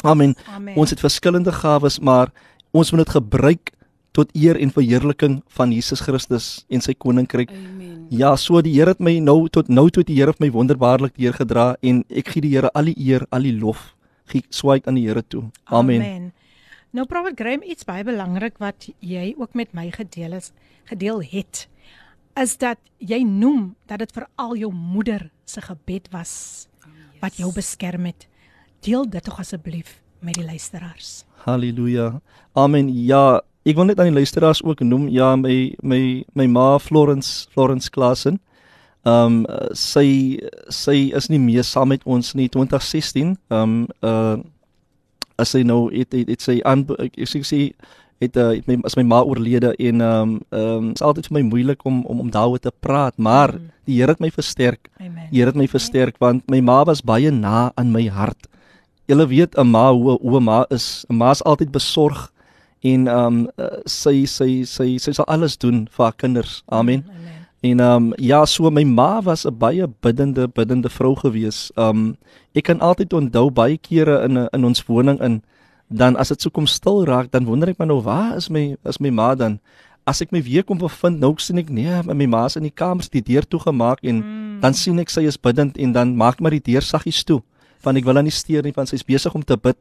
Amen. 0.05 0.35
Amen. 0.53 0.77
Ons 0.79 0.93
het 0.93 1.01
verskillende 1.03 1.51
gawes, 1.55 1.99
maar 1.99 2.31
ons 2.71 2.91
moet 2.91 3.05
dit 3.05 3.15
gebruik 3.17 3.71
tot 4.15 4.31
eer 4.35 4.59
en 4.59 4.71
verheerliking 4.71 5.41
van 5.57 5.73
Jesus 5.75 6.03
Christus 6.05 6.65
en 6.71 6.83
sy 6.83 6.95
koninkryk. 6.95 7.51
Amen. 7.51 8.07
Ja, 8.13 8.35
so 8.39 8.61
die 8.63 8.75
Here 8.77 8.93
het 8.93 9.03
my 9.03 9.17
nou 9.19 9.49
tot 9.49 9.67
nou 9.67 9.89
tot 9.89 10.07
die 10.07 10.15
Here 10.19 10.31
het 10.31 10.39
my 10.39 10.51
wonderbaarlik 10.53 11.17
deurgedra 11.17 11.73
en 11.81 12.03
ek 12.09 12.31
gee 12.35 12.45
die 12.45 12.53
Here 12.55 12.71
al 12.73 12.91
die 12.93 12.97
eer, 13.01 13.25
al 13.35 13.47
die 13.47 13.55
lof. 13.57 13.91
Gee 14.31 14.45
swaai 14.53 14.79
aan 14.85 14.99
die 14.99 15.07
Here 15.07 15.23
toe. 15.27 15.47
Amen. 15.65 16.01
Amen. 16.01 16.33
Nou 16.95 17.03
Prophet 17.11 17.35
Graham, 17.35 17.65
iets 17.67 17.83
baie 17.83 18.05
belangrik 18.07 18.59
wat 18.63 18.87
jy 19.03 19.33
ook 19.35 19.57
met 19.57 19.73
my 19.75 19.89
gedeel 19.91 20.37
is, 20.37 20.53
gedeel 20.87 21.19
het 21.27 21.65
is 22.39 22.57
dat 22.59 22.79
jy 22.99 23.21
noem 23.23 23.73
dat 23.87 24.01
dit 24.03 24.11
vir 24.15 24.27
al 24.39 24.55
jou 24.59 24.71
moeder 24.75 25.29
se 25.47 25.61
gebed 25.63 26.09
was 26.11 26.33
oh, 26.83 26.91
yes. 26.91 27.19
wat 27.21 27.37
jou 27.39 27.51
beskerm 27.55 28.07
het. 28.09 28.27
Deel 28.79 29.09
dit 29.09 29.23
tog 29.23 29.39
asseblief 29.39 30.01
met 30.19 30.33
die 30.33 30.45
luisteraars. 30.45 31.25
Halleluja. 31.45 32.21
Amen. 32.53 32.89
Ja, 33.05 33.41
ek 33.63 33.77
wil 33.77 33.89
net 33.89 33.99
aan 33.99 34.09
die 34.09 34.19
luisteraars 34.19 34.63
ook 34.63 34.81
noem, 34.85 35.07
ja, 35.13 35.35
my 35.35 35.75
my 35.81 36.23
my 36.33 36.45
ma 36.45 36.79
Florence 36.79 37.47
Florence 37.53 37.89
Klassen. 37.89 38.39
Ehm 39.05 39.45
um, 39.45 39.73
sy 39.77 40.39
sy 40.73 41.11
is 41.13 41.29
nie 41.29 41.39
meer 41.39 41.63
saam 41.63 41.91
met 41.93 42.03
ons 42.09 42.33
nie 42.33 42.49
2016. 42.49 43.35
Ehm 43.53 43.61
um, 43.61 43.87
uh 44.01 44.37
as 45.35 45.51
sy 45.51 45.65
nou 45.67 45.89
het 45.91 46.13
het, 46.15 46.29
het 46.31 46.41
sy 46.41 46.61
aan 46.63 46.85
ek 46.95 47.17
sê 47.27 47.41
sê 47.43 47.59
het 48.23 48.37
uh, 48.39 48.53
het 48.55 48.67
my 48.69 48.77
as 48.87 48.95
my 48.95 49.03
ma 49.03 49.19
oorlede 49.27 49.73
en 49.75 50.01
ehm 50.01 50.21
um, 50.21 50.35
ehm 50.49 50.77
um, 50.77 50.91
is 50.95 51.03
altyd 51.03 51.27
vir 51.27 51.37
my 51.37 51.43
moeilik 51.49 51.85
om 51.85 52.01
om 52.05 52.19
om 52.25 52.31
daaroor 52.31 52.59
te 52.59 52.71
praat, 52.71 53.17
maar 53.17 53.53
mm. 53.53 53.69
die 53.85 53.99
Here 53.99 54.15
het 54.15 54.23
my 54.23 54.31
versterk. 54.31 54.89
Amen. 54.99 55.27
Die 55.31 55.39
Here 55.39 55.51
het 55.51 55.59
my 55.59 55.67
versterk 55.67 56.17
want 56.19 56.49
my 56.49 56.61
ma 56.61 56.83
was 56.83 57.03
baie 57.03 57.31
na 57.31 57.71
aan 57.75 57.91
my 57.91 58.07
hart. 58.07 58.47
Julle 59.05 59.27
weet 59.27 59.57
'n 59.57 59.69
ma 59.69 59.91
hoe 59.91 60.17
hoe 60.21 60.39
'n 60.39 60.43
ma 60.43 60.65
is. 60.69 61.05
'n 61.09 61.15
Ma 61.15 61.31
is 61.31 61.43
altyd 61.43 61.71
besorg 61.71 62.31
en 62.79 63.07
ehm 63.07 63.25
um, 63.25 63.49
uh, 63.57 63.81
sy 63.85 64.25
sy 64.25 64.63
sy 64.63 64.97
sy 64.97 65.11
sal 65.11 65.25
alles 65.25 65.57
doen 65.57 65.87
vir 65.91 66.03
haar 66.05 66.15
kinders. 66.15 66.63
Amen. 66.65 67.03
Mm, 67.05 67.11
amen. 67.11 67.45
En 67.61 67.79
ehm 67.79 68.03
um, 68.03 68.13
ja, 68.17 68.45
so 68.45 68.69
my 68.69 68.83
ma 68.83 69.21
was 69.21 69.45
'n 69.45 69.57
baie 69.57 69.87
biddende 70.01 70.47
biddende 70.47 70.89
vrou 70.89 71.15
gewees. 71.15 71.71
Ehm 71.75 71.89
um, 71.89 72.17
ek 72.53 72.63
kan 72.63 72.79
altyd 72.79 73.13
onthou 73.13 73.51
baie 73.51 73.77
kere 73.77 74.23
in 74.23 74.47
in 74.51 74.65
ons 74.65 74.85
woning 74.85 75.21
in 75.21 75.43
dan 75.87 76.15
as 76.17 76.27
dit 76.27 76.41
so 76.41 76.49
kom 76.49 76.67
stil 76.67 77.05
raak, 77.05 77.31
dan 77.31 77.45
wonder 77.45 77.69
ek 77.69 77.77
maar 77.77 77.87
nou 77.87 78.01
waar 78.01 78.35
is 78.35 78.49
my 78.49 78.75
is 78.85 78.99
my 78.99 79.09
ma 79.09 79.35
dan? 79.35 79.59
As 80.05 80.21
ek 80.21 80.31
my 80.31 80.41
weer 80.41 80.63
kom 80.63 80.77
bevind, 80.77 81.19
nou 81.19 81.33
sien 81.37 81.57
ek 81.57 81.69
nee, 81.69 82.01
my 82.03 82.25
ma 82.25 82.45
is 82.45 82.55
in 82.55 82.63
die 82.63 82.73
kamer, 82.73 83.05
die 83.11 83.21
deur 83.21 83.45
toegemaak 83.45 84.03
en 84.03 84.21
mm. 84.21 84.61
dan 84.61 84.73
sien 84.73 84.99
ek 84.99 85.09
sy 85.09 85.25
is 85.25 85.37
biddend 85.37 85.77
en 85.77 85.91
dan 85.91 86.15
maak 86.15 86.41
maar 86.41 86.51
die 86.51 86.61
deur 86.61 86.81
saggies 86.81 87.23
toe. 87.23 87.41
Want 87.85 88.01
ek 88.01 88.07
wil 88.07 88.17
aan 88.17 88.27
nie 88.27 88.33
steur 88.33 88.65
nie, 88.65 88.73
want 88.75 88.89
sy's 88.91 89.05
besig 89.05 89.35
om 89.35 89.43
te 89.45 89.57
bid 89.57 89.77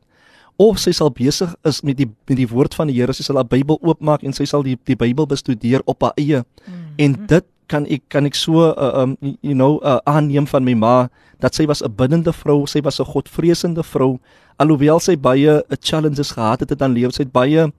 of 0.63 0.79
sy 0.79 0.93
sal 0.95 1.11
besig 1.11 1.51
is 1.67 1.81
met 1.83 1.99
die 1.99 2.07
met 2.29 2.39
die 2.39 2.47
woord 2.47 2.77
van 2.79 2.91
die 2.91 2.95
Here, 3.01 3.13
sy 3.13 3.27
sal 3.27 3.41
haar 3.41 3.49
Bybel 3.51 3.81
oopmaak 3.83 4.23
en 4.23 4.37
sy 4.37 4.47
sal 4.47 4.63
die 4.63 4.77
die 4.87 4.97
Bybel 4.99 5.27
bestudeer 5.27 5.83
op 5.91 6.03
haar 6.07 6.15
eie. 6.21 6.45
Mm. 6.67 6.85
En 6.99 7.17
dit 7.27 7.49
kan 7.67 7.87
ek 7.91 8.05
kan 8.13 8.29
ek 8.29 8.37
so 8.39 8.69
uh, 8.71 9.03
um 9.03 9.17
you 9.41 9.55
know 9.57 9.81
uh, 9.83 9.99
aanneem 10.07 10.47
van 10.47 10.65
my 10.65 10.75
ma 10.79 10.97
dat 11.43 11.57
sy 11.57 11.67
was 11.67 11.83
'n 11.83 11.91
biddende 11.97 12.33
vrou, 12.33 12.67
sy 12.67 12.81
was 12.85 13.01
'n 13.01 13.05
godvreesende 13.05 13.83
vrou 13.83 14.19
alhoewel 14.59 15.01
sy 15.01 15.17
baie 15.17 15.63
uh, 15.63 15.77
challenges 15.81 16.31
gehad 16.33 16.61
het 16.61 16.71
in 16.71 16.79
haar 16.81 16.95
lewe, 16.95 17.13
sy 17.13 17.25
het 17.25 17.33
baie 17.33 17.67
'n 17.67 17.73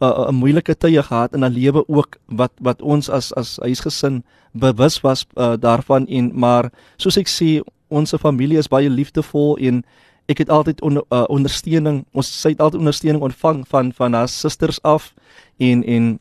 uh, 0.00 0.06
uh, 0.28 0.30
moeilike 0.30 0.74
tye 0.74 1.02
gehad 1.02 1.34
in 1.34 1.42
haar 1.42 1.50
lewe 1.52 1.84
ook 1.88 2.16
wat 2.26 2.52
wat 2.60 2.82
ons 2.82 3.08
as 3.08 3.32
as 3.32 3.58
huisgesin 3.62 4.24
bewus 4.52 5.00
was 5.00 5.26
uh, 5.36 5.54
daarvan 5.56 6.06
en 6.08 6.32
maar 6.34 6.70
soos 6.96 7.16
ek 7.16 7.28
sê 7.28 7.60
ons 7.88 8.14
familie 8.20 8.58
is 8.58 8.68
baie 8.68 8.90
liefdevol 8.90 9.56
en 9.56 9.84
ek 10.26 10.38
het 10.42 10.50
altyd 10.50 10.80
onder, 10.82 11.04
uh, 11.14 11.24
ondersteuning 11.30 12.04
ons 12.12 12.28
sy 12.42 12.54
het 12.54 12.60
altyd 12.60 12.82
ondersteuning 12.82 13.22
ontvang 13.22 13.64
van 13.68 13.92
van 13.92 14.14
haar 14.14 14.28
susters 14.28 14.82
af 14.82 15.14
en 15.58 15.84
en 15.84 16.18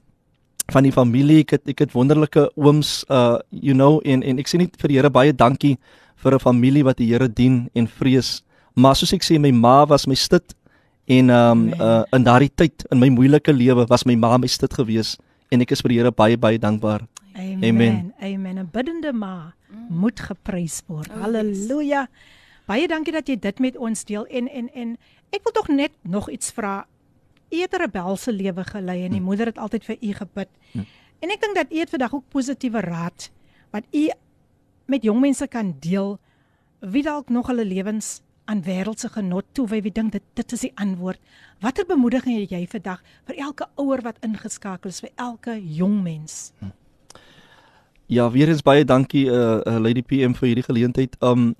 van 0.73 0.83
die 0.83 0.93
familie. 0.93 1.43
Ek 1.45 1.57
het 1.57 1.69
ek 1.69 1.85
het 1.85 1.93
wonderlike 1.93 2.49
ooms 2.55 3.03
uh 3.09 3.37
you 3.49 3.73
know 3.73 4.01
en 4.05 4.23
en 4.23 4.41
ek 4.41 4.49
sê 4.49 4.61
net 4.61 4.77
vir 4.81 4.93
die 4.93 4.97
Here 4.97 5.09
baie 5.09 5.33
dankie 5.33 5.77
vir 6.15 6.35
'n 6.35 6.39
familie 6.39 6.83
wat 6.83 6.97
die 6.97 7.11
Here 7.11 7.27
dien 7.27 7.69
en 7.75 7.87
vrees. 7.87 8.43
Maar 8.75 8.95
soos 8.95 9.13
ek 9.13 9.23
sê 9.23 9.39
my 9.39 9.51
ma 9.51 9.85
was 9.85 10.07
my 10.07 10.15
stit 10.15 10.55
en 11.07 11.29
um 11.29 11.73
uh, 11.79 12.03
in 12.13 12.23
daardie 12.23 12.49
tyd 12.55 12.85
in 12.91 12.99
my 12.99 13.09
moeilike 13.09 13.53
lewe 13.53 13.85
was 13.89 14.05
my 14.05 14.15
ma 14.15 14.37
my 14.37 14.47
stit 14.47 14.73
gewees 14.73 15.17
en 15.51 15.61
ek 15.61 15.71
is 15.71 15.81
vir 15.81 15.89
die 15.89 15.97
Here 15.97 16.11
baie 16.11 16.37
baie 16.37 16.57
dankbaar 16.57 17.05
amen 17.35 17.69
amen, 17.69 18.13
amen. 18.19 18.57
'n 18.59 18.69
biddende 18.71 19.13
ma 19.13 19.53
moet 19.89 20.19
geprys 20.19 20.81
word 20.87 21.11
oh, 21.11 21.21
haleluja 21.21 22.07
yes. 22.07 22.43
Baie 22.65 22.87
dankie 22.89 23.13
dat 23.13 23.27
jy 23.29 23.37
dit 23.37 23.59
met 23.61 23.77
ons 23.77 24.05
deel 24.09 24.25
en 24.25 24.47
en 24.49 24.69
en 24.73 24.93
ek 25.35 25.45
wil 25.45 25.53
tog 25.53 25.67
net 25.69 25.93
nog 26.01 26.29
iets 26.33 26.49
vra. 26.55 26.87
U 27.53 27.57
het 27.61 27.73
'n 27.73 27.81
rebelse 27.81 28.31
lewe 28.33 28.63
gelei 28.63 29.03
en 29.05 29.11
die 29.11 29.19
hm. 29.19 29.25
moeder 29.25 29.45
het 29.45 29.57
altyd 29.57 29.85
vir 29.85 29.97
u 30.01 30.13
gebid. 30.13 30.49
Hm. 30.71 30.79
En 31.19 31.29
ek 31.29 31.41
dink 31.41 31.55
dat 31.55 31.71
u 31.71 31.77
het 31.77 31.89
vandag 31.89 32.13
ook 32.13 32.29
positiewe 32.29 32.79
raad 32.79 33.31
wat 33.69 33.83
u 33.91 34.09
met 34.85 35.03
jong 35.03 35.19
mense 35.19 35.47
kan 35.47 35.75
deel 35.79 36.19
wie 36.79 37.03
dalk 37.03 37.29
nog 37.29 37.47
hulle 37.47 37.65
lewens 37.65 38.21
aan 38.45 38.61
wêreldse 38.61 39.09
genot 39.09 39.45
toe 39.51 39.67
wie 39.67 39.91
dink 39.91 40.11
dit 40.11 40.23
dit 40.33 40.51
is 40.51 40.59
die 40.59 40.71
antwoord. 40.75 41.19
Watter 41.59 41.85
bemoediging 41.85 42.39
het 42.39 42.49
jy 42.49 42.67
vandag 42.67 43.03
vir 43.25 43.35
elke 43.35 43.67
ouer 43.75 44.01
wat 44.01 44.17
ingeskakel 44.21 44.89
is 44.89 44.99
vir 44.99 45.11
elke 45.15 45.61
jong 45.61 46.01
mens? 46.01 46.51
Hm. 46.59 46.73
Ja, 48.11 48.31
weer 48.31 48.49
eens 48.49 48.61
baie 48.61 48.85
dankie 48.85 49.25
uh, 49.25 49.61
uh 49.65 49.79
Lady 49.81 50.03
PM 50.05 50.35
vir 50.37 50.51
hierdie 50.51 50.65
geleentheid. 50.65 51.15
Um 51.25 51.55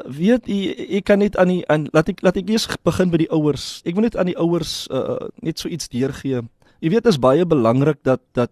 weet 0.00 0.48
ek 0.48 1.04
kan 1.04 1.20
net 1.20 1.36
aan 1.36 1.50
die 1.52 1.60
aan 1.68 1.86
laat 1.92 2.08
ek 2.08 2.22
laat 2.24 2.38
ek 2.40 2.48
eers 2.50 2.66
begin 2.86 3.12
by 3.12 3.20
die 3.22 3.30
ouers. 3.30 3.82
Ek 3.84 3.94
wil 3.94 4.06
net 4.06 4.16
aan 4.16 4.30
die 4.30 4.38
ouers 4.40 4.88
uh, 4.90 5.28
net 5.44 5.60
so 5.60 5.68
iets 5.68 5.90
deurgee. 5.92 6.42
Jy 6.80 6.92
weet 6.92 7.04
dit 7.04 7.12
is 7.12 7.20
baie 7.20 7.44
belangrik 7.46 8.00
dat 8.06 8.22
dat 8.34 8.50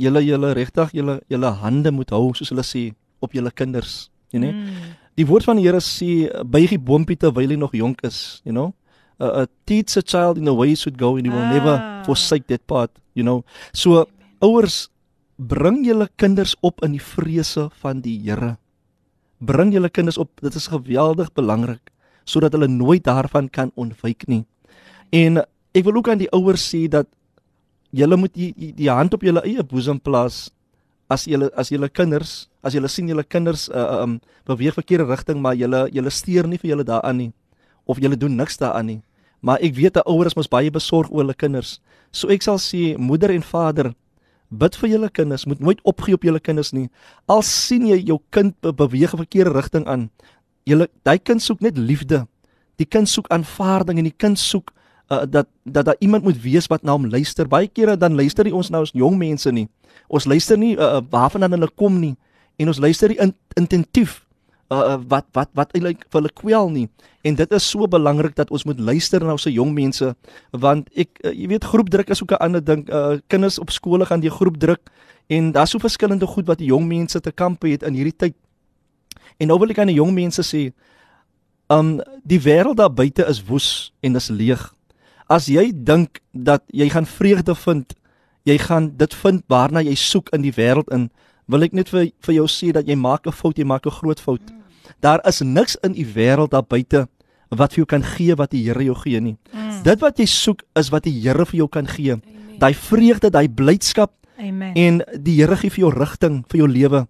julle 0.00 0.22
julle 0.24 0.52
regtig 0.56 0.92
julle 0.96 1.20
julle 1.28 1.52
hande 1.60 1.92
moet 1.92 2.12
hou 2.14 2.30
soos 2.36 2.52
hulle 2.52 2.64
sê 2.64 2.90
op 3.20 3.34
julle 3.36 3.50
kinders, 3.52 4.10
jy 4.32 4.40
weet. 4.44 4.56
Mm. 4.56 4.92
Die 5.20 5.26
woord 5.28 5.44
van 5.44 5.58
die 5.58 5.66
Here 5.66 5.80
sê 5.84 6.28
buig 6.44 6.72
die 6.76 6.80
boompie 6.80 7.18
terwyl 7.20 7.50
hy 7.50 7.58
nog 7.60 7.74
jonk 7.76 8.04
is, 8.06 8.40
you 8.44 8.54
know. 8.54 8.72
Uh, 9.20 9.42
uh 9.42 9.46
teach 9.66 9.96
a 9.98 10.02
child 10.02 10.38
in 10.38 10.46
the 10.48 10.54
way 10.54 10.70
he 10.72 10.76
should 10.76 10.96
go 10.96 11.16
and 11.16 11.26
he 11.26 11.32
will 11.32 11.44
ah. 11.44 11.52
never 11.52 11.74
forsake 12.06 12.46
that 12.46 12.66
path, 12.66 12.92
you 13.14 13.24
know. 13.24 13.42
So 13.72 14.06
ouers 14.40 14.88
bring 15.40 15.86
julle 15.86 16.08
kinders 16.20 16.52
op 16.60 16.82
in 16.84 16.92
die 16.92 17.02
vrese 17.02 17.70
van 17.80 18.00
die 18.04 18.18
Here 18.20 18.58
bring 19.40 19.72
julle 19.72 19.88
kinders 19.88 20.18
op. 20.20 20.28
Dit 20.44 20.54
is 20.54 20.68
geweldig 20.68 21.32
belangrik 21.32 21.90
sodat 22.28 22.52
hulle 22.54 22.68
nooit 22.68 23.02
daarvan 23.02 23.48
kan 23.50 23.72
ontwyk 23.74 24.26
nie. 24.28 24.44
En 25.10 25.40
ek 25.74 25.82
wil 25.86 25.96
ook 25.98 26.10
aan 26.12 26.20
die 26.20 26.28
ouers 26.36 26.62
sê 26.62 26.84
dat 26.86 27.08
julle 27.90 28.14
moet 28.20 28.34
die, 28.36 28.52
die, 28.54 28.70
die 28.76 28.90
hand 28.90 29.16
op 29.16 29.24
julle 29.24 29.42
eie 29.42 29.64
boesem 29.66 29.98
plaas 29.98 30.50
as 31.10 31.24
julle 31.26 31.48
as 31.58 31.72
julle 31.72 31.88
kinders, 31.90 32.46
as 32.62 32.76
julle 32.76 32.86
sien 32.92 33.08
julle 33.10 33.24
kinders 33.26 33.66
uh, 33.72 34.04
um 34.04 34.20
beweeg 34.46 34.76
verkeerde 34.76 35.08
rigting, 35.08 35.40
maar 35.42 35.56
julle 35.58 35.88
julle 35.90 36.12
steur 36.14 36.46
nie 36.46 36.60
vir 36.60 36.76
julle 36.76 36.86
daaraan 36.86 37.18
nie 37.24 37.32
of 37.88 37.98
julle 37.98 38.20
doen 38.20 38.36
niks 38.36 38.60
daaraan 38.60 38.86
nie. 38.86 39.00
Maar 39.42 39.58
ek 39.64 39.74
weet 39.74 39.96
'n 39.96 40.06
ouer 40.06 40.26
is 40.28 40.36
mos 40.36 40.52
baie 40.52 40.70
besorg 40.70 41.10
oor 41.10 41.24
hulle 41.24 41.34
kinders. 41.34 41.80
So 42.12 42.28
ek 42.28 42.42
sal 42.42 42.60
sê 42.60 42.94
moeder 42.98 43.32
en 43.32 43.42
vader 43.42 43.94
Bid 44.50 44.74
vir 44.76 44.90
julle 44.90 45.10
kinders, 45.14 45.46
moet 45.46 45.60
nooit 45.62 45.80
opgee 45.86 46.14
op 46.14 46.24
julle 46.26 46.40
kinders 46.42 46.72
nie. 46.74 46.88
Al 47.30 47.42
sien 47.46 47.86
jy 47.86 48.00
jou 48.08 48.18
kind 48.34 48.54
be 48.60 48.72
beweeg 48.74 49.14
'n 49.14 49.22
verkeerde 49.22 49.54
rigting 49.54 49.86
aan, 49.86 50.10
julle 50.64 50.88
daai 51.02 51.18
kind 51.18 51.42
soek 51.42 51.60
net 51.60 51.78
liefde. 51.78 52.26
Die 52.76 52.86
kind 52.86 53.08
soek 53.08 53.28
aanvaarding 53.28 53.98
en 53.98 54.04
die 54.04 54.16
kind 54.16 54.38
soek 54.38 54.72
uh, 55.10 55.22
dat 55.28 55.46
dat 55.64 55.84
daar 55.84 55.96
iemand 55.98 56.24
moet 56.24 56.42
wees 56.42 56.66
wat 56.66 56.82
na 56.82 56.92
hom 56.92 57.06
luister. 57.06 57.48
Baie 57.48 57.68
kere 57.68 57.96
dan 57.96 58.14
luister 58.14 58.44
nie 58.44 58.54
ons 58.54 58.70
nou 58.70 58.82
as 58.82 58.94
jong 58.94 59.18
mense 59.18 59.50
nie. 59.52 59.68
Ons 60.08 60.24
luister 60.24 60.58
nie 60.58 60.76
uh, 60.76 61.00
waarvan 61.10 61.50
hulle 61.50 61.70
kom 61.76 62.00
nie 62.00 62.16
en 62.56 62.68
ons 62.68 62.78
luister 62.78 63.08
nie 63.08 63.18
in, 63.18 63.34
intentief 63.56 64.26
uh, 64.70 64.96
wat 65.08 65.26
wat 65.32 65.50
wat 65.58 65.72
eintlik 65.74 66.04
vir 66.08 66.20
hulle 66.20 66.32
kwel 66.34 66.70
nie. 66.70 66.88
En 67.26 67.34
dit 67.34 67.52
is 67.52 67.70
so 67.70 67.88
belangrik 67.90 68.36
dat 68.36 68.50
ons 68.50 68.64
moet 68.64 68.80
luister 68.80 69.24
na 69.24 69.34
ons 69.36 69.48
jong 69.50 69.72
mense 69.74 70.14
want 70.50 70.88
ek 70.94 71.20
uh, 71.24 71.34
jy 71.34 71.50
weet 71.50 71.68
groepdruk 71.72 72.10
is 72.10 72.22
ook 72.22 72.32
'n 72.32 72.42
ander 72.46 72.64
ding. 72.64 72.86
Uh, 72.88 73.18
kinders 73.26 73.58
op 73.58 73.70
skole 73.70 74.06
gaan 74.06 74.20
die 74.20 74.30
groepdruk 74.30 74.80
en 75.28 75.52
daar's 75.52 75.70
so 75.70 75.78
verskillende 75.78 76.26
goed 76.26 76.46
wat 76.46 76.58
die 76.58 76.70
jong 76.70 76.86
mense 76.86 77.20
te 77.20 77.32
kampe 77.32 77.68
het 77.68 77.82
in 77.82 77.94
hierdie 77.94 78.16
tyd. 78.16 78.34
En 79.38 79.46
nou 79.46 79.58
wil 79.58 79.70
ek 79.70 79.78
aan 79.78 79.92
die 79.92 80.00
jong 80.00 80.12
mense 80.14 80.42
sê, 80.42 80.72
um 81.70 82.00
die 82.24 82.40
wêreld 82.40 82.76
daar 82.76 82.92
buite 82.92 83.24
is 83.26 83.44
woes 83.46 83.92
en 84.00 84.16
is 84.16 84.28
leeg. 84.28 84.74
As 85.28 85.46
jy 85.46 85.70
dink 85.74 86.20
dat 86.32 86.62
jy 86.66 86.88
gaan 86.90 87.06
vreugde 87.06 87.54
vind, 87.54 87.94
jy 88.42 88.58
gaan 88.58 88.90
dit 88.96 89.14
vind 89.14 89.44
waarna 89.46 89.80
jy 89.80 89.94
soek 89.94 90.28
in 90.34 90.42
die 90.42 90.52
wêreld 90.52 90.90
in, 90.90 91.10
wil 91.46 91.62
ek 91.62 91.72
net 91.72 91.88
vir 91.88 92.10
vir 92.26 92.34
jou 92.34 92.48
sê 92.50 92.72
dat 92.72 92.86
jy 92.86 92.96
maak 92.96 93.26
'n 93.26 93.32
fout, 93.32 93.58
jy 93.58 93.64
maak 93.64 93.86
'n 93.86 93.90
groot 93.90 94.20
fout. 94.20 94.42
Mm. 94.50 94.59
Daar 95.00 95.22
is 95.28 95.40
niks 95.40 95.76
in 95.86 95.92
die 95.92 96.06
wêreld 96.06 96.50
daar 96.50 96.66
buite 96.66 97.06
wat 97.50 97.74
vir 97.74 97.82
jou 97.82 97.88
kan 97.90 98.02
gee 98.02 98.34
wat 98.38 98.52
die 98.54 98.62
Here 98.66 98.84
jou 98.84 98.94
gee 99.02 99.20
nie. 99.20 99.36
Mm. 99.52 99.82
Dit 99.86 100.00
wat 100.00 100.18
jy 100.18 100.26
soek 100.26 100.62
is 100.78 100.90
wat 100.90 101.06
die 101.08 101.14
Here 101.20 101.46
vir 101.46 101.62
jou 101.64 101.68
kan 101.68 101.86
gee. 101.86 102.16
Daai 102.60 102.74
vreugde, 102.74 103.30
daai 103.30 103.48
blydskap. 103.48 104.12
Amen. 104.38 104.74
En 104.74 105.00
die 105.18 105.40
Here 105.40 105.56
gee 105.56 105.70
vir 105.70 105.86
jou 105.86 105.92
rigting 105.94 106.42
vir 106.50 106.62
jou 106.62 106.68
lewe. 106.68 107.06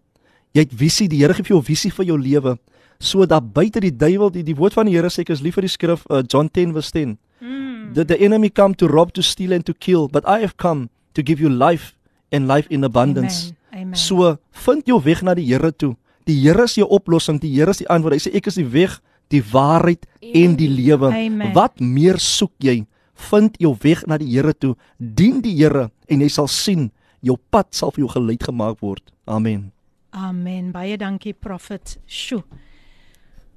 Jy 0.57 0.65
het 0.67 0.75
visie, 0.75 1.09
die 1.09 1.21
Here 1.21 1.35
gee 1.35 1.47
vir 1.47 1.57
jou 1.57 1.65
visie 1.65 1.93
vir 1.93 2.09
jou 2.13 2.19
lewe. 2.19 2.57
So 3.01 3.27
dat 3.27 3.53
buite 3.53 3.81
die 3.81 3.93
duiwel, 3.97 4.31
die 4.31 4.45
die 4.45 4.57
woord 4.57 4.77
van 4.77 4.89
die 4.89 4.97
Here 4.97 5.11
sê 5.11 5.25
ek 5.25 5.35
is 5.37 5.45
lief 5.45 5.57
vir 5.57 5.69
die 5.69 5.73
skrif 5.73 6.05
uh, 6.11 6.23
John 6.27 6.49
10 6.49 6.75
vers 6.77 6.91
10. 6.93 7.17
Mm. 7.41 7.95
The, 7.95 8.05
the 8.05 8.19
enemy 8.21 8.51
come 8.51 8.75
to 8.77 8.89
rob, 8.89 9.13
to 9.13 9.23
steal 9.23 9.53
and 9.53 9.65
to 9.67 9.75
kill, 9.75 10.09
but 10.09 10.25
I 10.29 10.41
have 10.41 10.57
come 10.57 10.89
to 11.15 11.23
give 11.23 11.41
you 11.41 11.49
life 11.49 11.97
and 12.31 12.47
life 12.49 12.69
in 12.71 12.85
abundance. 12.85 13.51
Amen. 13.51 13.57
Amen. 13.73 13.97
So 13.97 14.37
vind 14.67 14.87
jou 14.87 15.01
weg 15.03 15.23
na 15.23 15.35
die 15.35 15.47
Here 15.49 15.73
toe. 15.73 15.97
Die 16.29 16.37
Here 16.43 16.65
is 16.65 16.77
jou 16.77 16.89
oplossing, 16.89 17.41
die 17.41 17.53
Here 17.55 17.73
is 17.73 17.81
die 17.81 17.89
antwoord. 17.89 18.19
Hy 18.19 18.25
sê 18.27 18.35
ek 18.37 18.51
is 18.51 18.59
die 18.61 18.69
weg, 18.69 18.99
die 19.33 19.43
waarheid 19.53 20.07
en 20.21 20.57
die 20.59 20.69
lewe. 20.71 21.13
Wat 21.57 21.81
meer 21.81 22.21
soek 22.21 22.53
jy? 22.63 22.83
Vind 23.31 23.59
jou 23.61 23.75
weg 23.83 24.03
na 24.09 24.19
die 24.21 24.31
Here 24.33 24.55
toe. 24.57 24.75
Dien 24.99 25.41
die 25.45 25.55
Here 25.59 25.89
en 26.11 26.25
jy 26.25 26.31
sal 26.33 26.49
sien 26.51 26.91
jou 27.25 27.37
pad 27.53 27.73
sal 27.77 27.93
vir 27.95 28.07
jou 28.07 28.13
geleid 28.15 28.45
gemaak 28.45 28.81
word. 28.85 29.05
Amen. 29.29 29.71
Amen. 30.17 30.73
Baie 30.75 30.97
dankie 30.99 31.35
Prophet. 31.37 31.99
Sjoe. 32.09 32.43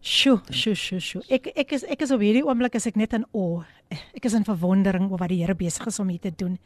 Sjoe, 0.04 0.42
sjoe, 0.52 0.76
sjoe, 0.76 1.00
sjoe. 1.00 1.22
Ek 1.32 1.48
ek 1.56 1.78
is 1.78 1.86
ek 1.88 2.04
is 2.04 2.12
op 2.12 2.22
hierdie 2.22 2.44
oomblik 2.44 2.76
as 2.76 2.90
ek 2.90 3.00
net 3.00 3.16
in 3.16 3.24
o. 3.32 3.64
Ek 3.90 4.26
is 4.28 4.36
in 4.36 4.44
verwondering 4.44 5.08
oor 5.12 5.22
wat 5.22 5.32
die 5.32 5.40
Here 5.42 5.56
besig 5.56 5.88
is 5.88 6.00
om 6.04 6.12
hier 6.12 6.22
te 6.22 6.34
doen. 6.36 6.58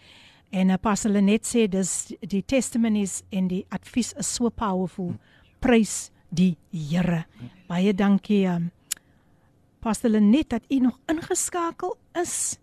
En 0.49 0.71
uh, 0.71 0.79
Pastor 0.81 1.11
Lenet 1.11 1.45
sê 1.45 1.67
dis 1.69 1.91
die 2.23 2.41
testimonies 2.41 3.19
en 3.35 3.49
die 3.51 3.65
advies 3.75 4.13
is 4.17 4.29
so 4.39 4.49
powerful. 4.49 5.13
Hmm 5.13 5.36
prys 5.59 6.09
die 6.29 6.55
Here. 6.71 7.25
Baie 7.67 7.93
dankie 7.93 8.45
um 8.47 8.71
Pastor 9.79 10.09
Lenet 10.09 10.49
dat 10.49 10.63
u 10.69 10.79
nog 10.79 10.99
ingeskakel 11.07 11.97
is. 12.21 12.57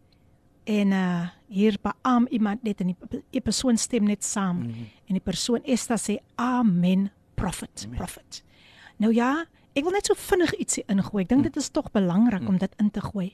En 0.65 0.93
uh 0.93 1.29
hier 1.55 1.77
beam 1.83 2.27
iemand 2.31 2.63
net 2.63 2.81
in 2.81 2.87
die, 2.87 3.23
die 3.31 3.41
persoon 3.41 3.77
stem 3.79 4.05
net 4.05 4.25
saam. 4.25 4.57
Mm 4.57 4.63
-hmm. 4.63 4.87
En 5.07 5.15
die 5.15 5.23
persoon 5.23 5.63
Esta 5.63 5.97
sê 5.97 6.17
amen 6.35 7.11
prophet, 7.35 7.85
amen. 7.85 7.97
prophet. 7.97 8.45
Nou 8.97 9.15
ja, 9.15 9.47
ek 9.73 9.83
wil 9.83 9.93
net 9.93 10.07
so 10.07 10.15
vinnig 10.17 10.53
ietsie 10.55 10.85
ingooi. 10.87 11.23
Ek 11.23 11.29
dink 11.29 11.41
mm. 11.41 11.47
dit 11.53 11.57
is 11.57 11.69
tog 11.69 11.91
belangrik 11.91 12.41
mm. 12.41 12.49
om 12.49 12.59
dit 12.59 12.73
in 12.77 12.91
te 12.91 13.01
gooi. 13.01 13.33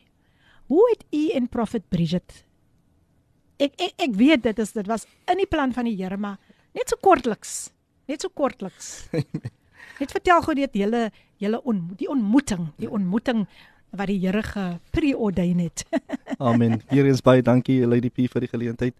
Hoe 0.67 0.91
het 0.91 1.05
u 1.11 1.29
en 1.29 1.49
prophet 1.49 1.89
Bridget 1.89 2.45
Ek 3.61 3.77
ek 3.77 3.93
ek 4.01 4.15
weet 4.17 4.43
dit 4.43 4.63
is 4.63 4.73
dit 4.73 4.89
was 4.89 5.05
in 5.29 5.41
die 5.43 5.49
plan 5.49 5.73
van 5.77 5.85
die 5.85 5.97
Here, 5.99 6.17
maar 6.17 6.39
net 6.73 6.89
so 6.89 6.97
kortliks 7.05 7.71
Net 8.11 8.25
so 8.25 8.31
kortliks. 8.35 9.07
Net 10.01 10.11
vertel 10.11 10.41
gou 10.43 10.55
net 10.59 10.75
julle 10.75 11.11
julle 11.41 11.61
on, 11.69 11.83
die 11.97 12.09
ontmoeting, 12.11 12.67
die 12.81 12.89
ontmoeting 12.91 13.45
wat 13.97 14.11
die 14.11 14.19
Here 14.23 14.43
gepreordain 14.45 15.61
het. 15.63 15.85
Amen. 16.51 16.81
Hier 16.91 17.07
is 17.11 17.23
baie 17.27 17.43
dankie 17.43 17.79
Lady 17.87 18.11
P 18.11 18.27
vir 18.31 18.45
die 18.45 18.51
geleentheid. 18.51 18.97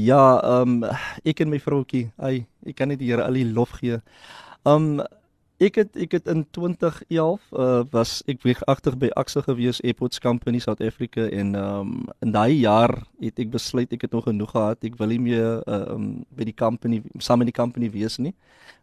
Ja, 0.00 0.22
ehm 0.40 0.78
um, 0.80 0.96
ek 1.24 1.44
en 1.44 1.52
my 1.52 1.60
vroutjie, 1.60 2.06
ai, 2.16 2.46
ek 2.64 2.78
kan 2.80 2.92
net 2.92 3.02
die 3.02 3.10
Here 3.12 3.26
al 3.26 3.36
die 3.36 3.44
lof 3.50 3.76
gee. 3.82 4.00
Ehm 4.64 4.88
um, 4.96 5.04
ek 5.58 5.74
het 5.74 5.96
ek 5.96 6.12
het 6.18 6.26
in 6.26 6.44
2011 6.50 7.42
uh, 7.52 7.82
was 7.90 8.22
ek 8.26 8.42
wegagtig 8.42 8.98
by 8.98 9.08
Axa 9.14 9.40
gewees 9.46 9.80
Airports 9.82 10.18
Company 10.18 10.58
South 10.58 10.80
Africa 10.80 11.28
en 11.30 11.54
um, 11.54 12.04
in 12.20 12.32
daai 12.34 12.58
jaar 12.58 12.92
het 13.20 13.38
ek 13.38 13.50
besluit 13.50 13.92
ek 13.92 14.08
het 14.08 14.12
nog 14.12 14.24
genoeg 14.24 14.50
gehad. 14.50 14.84
Ek 14.84 14.98
wil 14.98 15.14
nie 15.14 15.20
meer 15.20 15.62
ehm 15.66 15.90
um, 15.94 16.06
by 16.34 16.44
die 16.44 16.56
company 16.56 17.02
saam 17.18 17.38
met 17.38 17.52
die 17.52 17.60
company 17.60 17.90
wees 17.90 18.18
nie. 18.18 18.34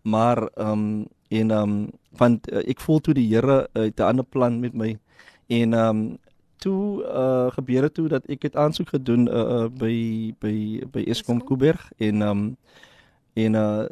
Maar 0.03 0.47
ehm 0.55 0.71
um, 0.71 1.07
en 1.29 1.51
ehm 1.51 1.61
um, 1.61 1.89
want 2.17 2.51
uh, 2.51 2.63
ek 2.67 2.79
voel 2.79 2.99
toe 2.99 3.13
die 3.13 3.27
Here 3.27 3.67
uh, 3.73 3.83
het 3.87 3.99
'n 3.99 4.13
ander 4.15 4.25
plan 4.25 4.59
met 4.59 4.73
my 4.73 4.97
En 5.51 5.73
ehm 5.73 5.95
um, 5.95 6.17
toe 6.55 7.03
uh 7.03 7.51
gebeur 7.51 7.81
dit 7.81 7.93
toe 7.93 8.07
dat 8.07 8.25
ek 8.25 8.41
het 8.41 8.55
aansoek 8.55 8.89
gedoen 8.89 9.27
uh, 9.27 9.39
uh 9.39 9.67
by 9.67 9.95
by 10.39 10.55
by 10.91 11.03
Eskom 11.11 11.41
Kuiberg 11.43 11.91
en 11.97 12.21
ehm 12.21 12.29
um, 12.29 12.57
en 13.33 13.53
uh 13.53 13.83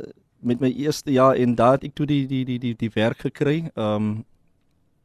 met 0.42 0.60
my 0.60 0.70
eerste 0.72 1.12
jaar 1.12 1.36
en 1.36 1.56
daar 1.56 1.78
het 1.78 1.84
ek 1.90 1.96
toe 1.96 2.06
die 2.06 2.26
die 2.28 2.46
die 2.46 2.60
die 2.60 2.76
die 2.76 2.92
werk 2.94 3.26
gekry. 3.28 3.70
Ehm 3.76 3.96
um, 3.96 4.26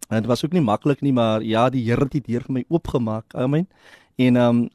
en 0.08 0.20
dit 0.20 0.26
was 0.28 0.44
ook 0.44 0.52
nie 0.52 0.60
maklik 0.60 1.00
nie, 1.00 1.12
maar 1.12 1.42
ja, 1.42 1.70
die 1.70 1.82
Here 1.82 2.04
het 2.04 2.12
die 2.12 2.20
deur 2.20 2.42
vir 2.44 2.52
my 2.52 2.64
oopgemaak. 2.68 3.34
Amen. 3.34 3.68
En 4.16 4.36
ehm 4.36 4.56
um, 4.56 4.68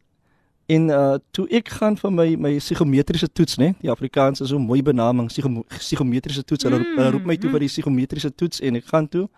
en 0.66 0.90
uh 0.90 1.18
toe 1.32 1.48
ek 1.50 1.70
gaan 1.70 1.98
vir 1.98 2.12
my 2.12 2.36
my 2.36 2.58
psigometriese 2.58 3.32
toets, 3.32 3.58
né? 3.58 3.74
Die 3.82 3.92
Afrikaans 3.92 4.42
is 4.42 4.50
so 4.50 4.58
'n 4.58 4.66
mooi 4.66 4.82
benaming, 4.84 5.30
psigometriese 5.68 6.44
toets. 6.44 6.64
Hulle 6.64 6.80
mm, 6.80 7.10
roep 7.12 7.26
my 7.26 7.38
toe 7.38 7.50
mm. 7.50 7.52
vir 7.52 7.60
die 7.60 7.70
psigometriese 7.74 8.36
toets 8.36 8.60
en 8.60 8.76
ek 8.76 8.86
gaan 8.86 9.08
toe 9.08 9.30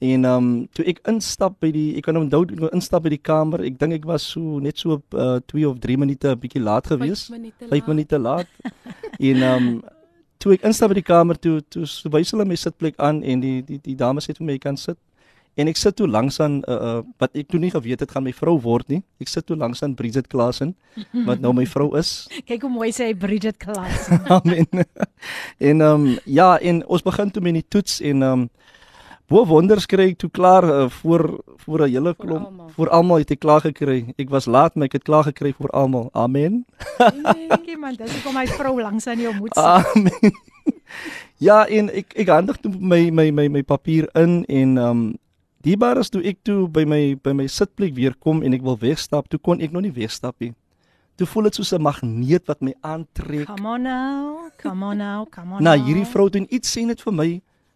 En 0.00 0.24
ehm 0.24 0.44
um, 0.44 0.68
toe 0.72 0.84
ek 0.88 1.02
instap 1.12 1.58
by 1.60 1.68
die 1.74 1.88
ek 2.00 2.06
kan 2.06 2.16
onthou 2.16 2.46
toe 2.48 2.56
ek 2.56 2.76
instap 2.78 3.02
by 3.04 3.10
die 3.12 3.20
kamer, 3.20 3.60
ek 3.68 3.74
dink 3.82 3.98
ek 3.98 4.06
was 4.08 4.24
so 4.32 4.56
net 4.64 4.80
so 4.80 4.96
2 5.12 5.18
uh, 5.60 5.66
of 5.68 5.82
3 5.82 5.96
minute 6.00 6.24
'n 6.30 6.40
bietjie 6.40 6.62
laat 6.64 6.88
gewees. 6.88 7.26
5 7.28 7.90
minute 7.92 8.18
laat. 8.18 8.48
en 9.28 9.42
ehm 9.42 9.66
um, 9.68 9.82
toe 10.40 10.56
ek 10.56 10.64
instap 10.68 10.92
by 10.92 10.98
die 11.00 11.06
kamer 11.06 11.38
toe 11.38 11.60
toe 11.68 11.86
wys 12.12 12.32
hulle 12.34 12.48
my 12.48 12.56
sitplek 12.58 12.98
aan 12.98 13.22
en 13.22 13.44
die 13.44 13.60
die 13.66 13.78
die 13.84 13.96
dames 13.98 14.30
het 14.30 14.40
vir 14.40 14.48
my 14.48 14.58
kan 14.58 14.78
sit. 14.80 14.98
En 15.58 15.68
ek 15.68 15.76
sit 15.76 15.96
toe 15.98 16.06
langs 16.08 16.38
aan 16.40 16.60
uh, 16.70 16.76
uh 16.76 17.00
wat 17.20 17.34
ek 17.36 17.50
toe 17.50 17.58
nie 17.60 17.72
geweet 17.74 18.00
het 18.00 18.12
gaan 18.14 18.24
my 18.24 18.32
vrou 18.32 18.54
word 18.62 18.88
nie. 18.88 19.02
Ek 19.20 19.28
sit 19.28 19.44
toe 19.46 19.58
langs 19.58 19.82
aan 19.82 19.96
Bridget 19.98 20.30
Klasen 20.30 20.76
wat 21.26 21.42
nou 21.42 21.52
my 21.56 21.66
vrou 21.68 21.90
is. 21.98 22.28
Kyk 22.48 22.64
hoe 22.64 22.72
mooi 22.72 22.92
sy 22.94 23.10
Bridget 23.18 23.58
Klasen. 23.60 24.22
Amen. 24.38 24.68
en 25.70 25.84
ehm 25.84 26.06
um, 26.06 26.06
ja, 26.24 26.54
en 26.58 26.84
ons 26.86 27.04
begin 27.04 27.34
toe 27.34 27.42
met 27.44 27.60
die 27.60 27.66
toets 27.68 28.00
en 28.00 28.22
ehm 28.22 28.46
um, 28.46 28.48
Bo 29.30 29.44
wonders 29.46 29.86
kry 29.86 30.08
ek 30.10 30.16
toe 30.18 30.28
klaar 30.34 30.64
uh, 30.66 30.88
voor 30.90 31.22
voor 31.62 31.86
'n 31.86 31.90
hele 31.92 32.14
klomp 32.18 32.72
vir 32.74 32.88
almal 32.90 33.22
het 33.22 33.30
ek 33.30 33.38
klaar 33.38 33.62
gekry. 33.62 34.10
Ek 34.18 34.28
was 34.28 34.46
laat, 34.50 34.74
maar 34.74 34.90
ek 34.90 34.98
het 34.98 35.04
klaar 35.06 35.22
gekry 35.22 35.52
vir 35.54 35.70
almal. 35.70 36.10
Amen. 36.12 36.66
Dankie 36.98 37.78
man, 37.78 37.94
dis 37.94 38.22
kom 38.24 38.34
my 38.34 38.46
vrou 38.46 38.80
langs 38.82 39.06
aan 39.06 39.20
jou 39.22 39.30
moed. 39.34 39.54
Amen. 39.54 40.34
ja, 41.46 41.62
en 41.66 41.90
ek 41.94 42.10
ek 42.18 42.26
handig 42.28 42.58
toe 42.58 42.74
my 42.74 43.10
my 43.10 43.30
my 43.30 43.46
my 43.48 43.62
papier 43.62 44.10
in 44.18 44.42
en 44.48 44.74
ehm 44.76 44.90
um, 44.90 45.14
die 45.62 45.76
bar 45.76 46.00
is 46.02 46.10
toe 46.10 46.24
ek 46.26 46.42
toe 46.42 46.66
by 46.66 46.82
my 46.82 47.14
by 47.14 47.30
my 47.30 47.46
sitplek 47.46 47.94
weer 47.94 48.16
kom 48.18 48.42
en 48.42 48.56
ek 48.56 48.66
wil 48.66 48.78
wegstap, 48.80 49.28
toe 49.30 49.38
kon 49.38 49.60
ek 49.60 49.70
nog 49.70 49.86
nie 49.86 49.94
wegstap 49.94 50.34
nie. 50.42 50.56
Toe 51.14 51.28
voel 51.28 51.46
dit 51.52 51.54
soos 51.54 51.70
'n 51.72 51.82
magneet 51.82 52.50
wat 52.50 52.60
my 52.66 52.74
aantrek. 52.82 53.46
Come 53.46 53.68
on 53.68 53.82
now, 53.82 54.50
come 54.58 54.82
on 54.84 54.98
now, 54.98 55.22
come 55.30 55.54
on. 55.54 55.62
Nou, 55.62 55.78
hierdie 55.78 56.08
vrou 56.08 56.26
doen 56.28 56.50
iets 56.50 56.72
sien 56.72 56.88
dit 56.88 56.98
vir 57.00 57.14
my 57.14 57.30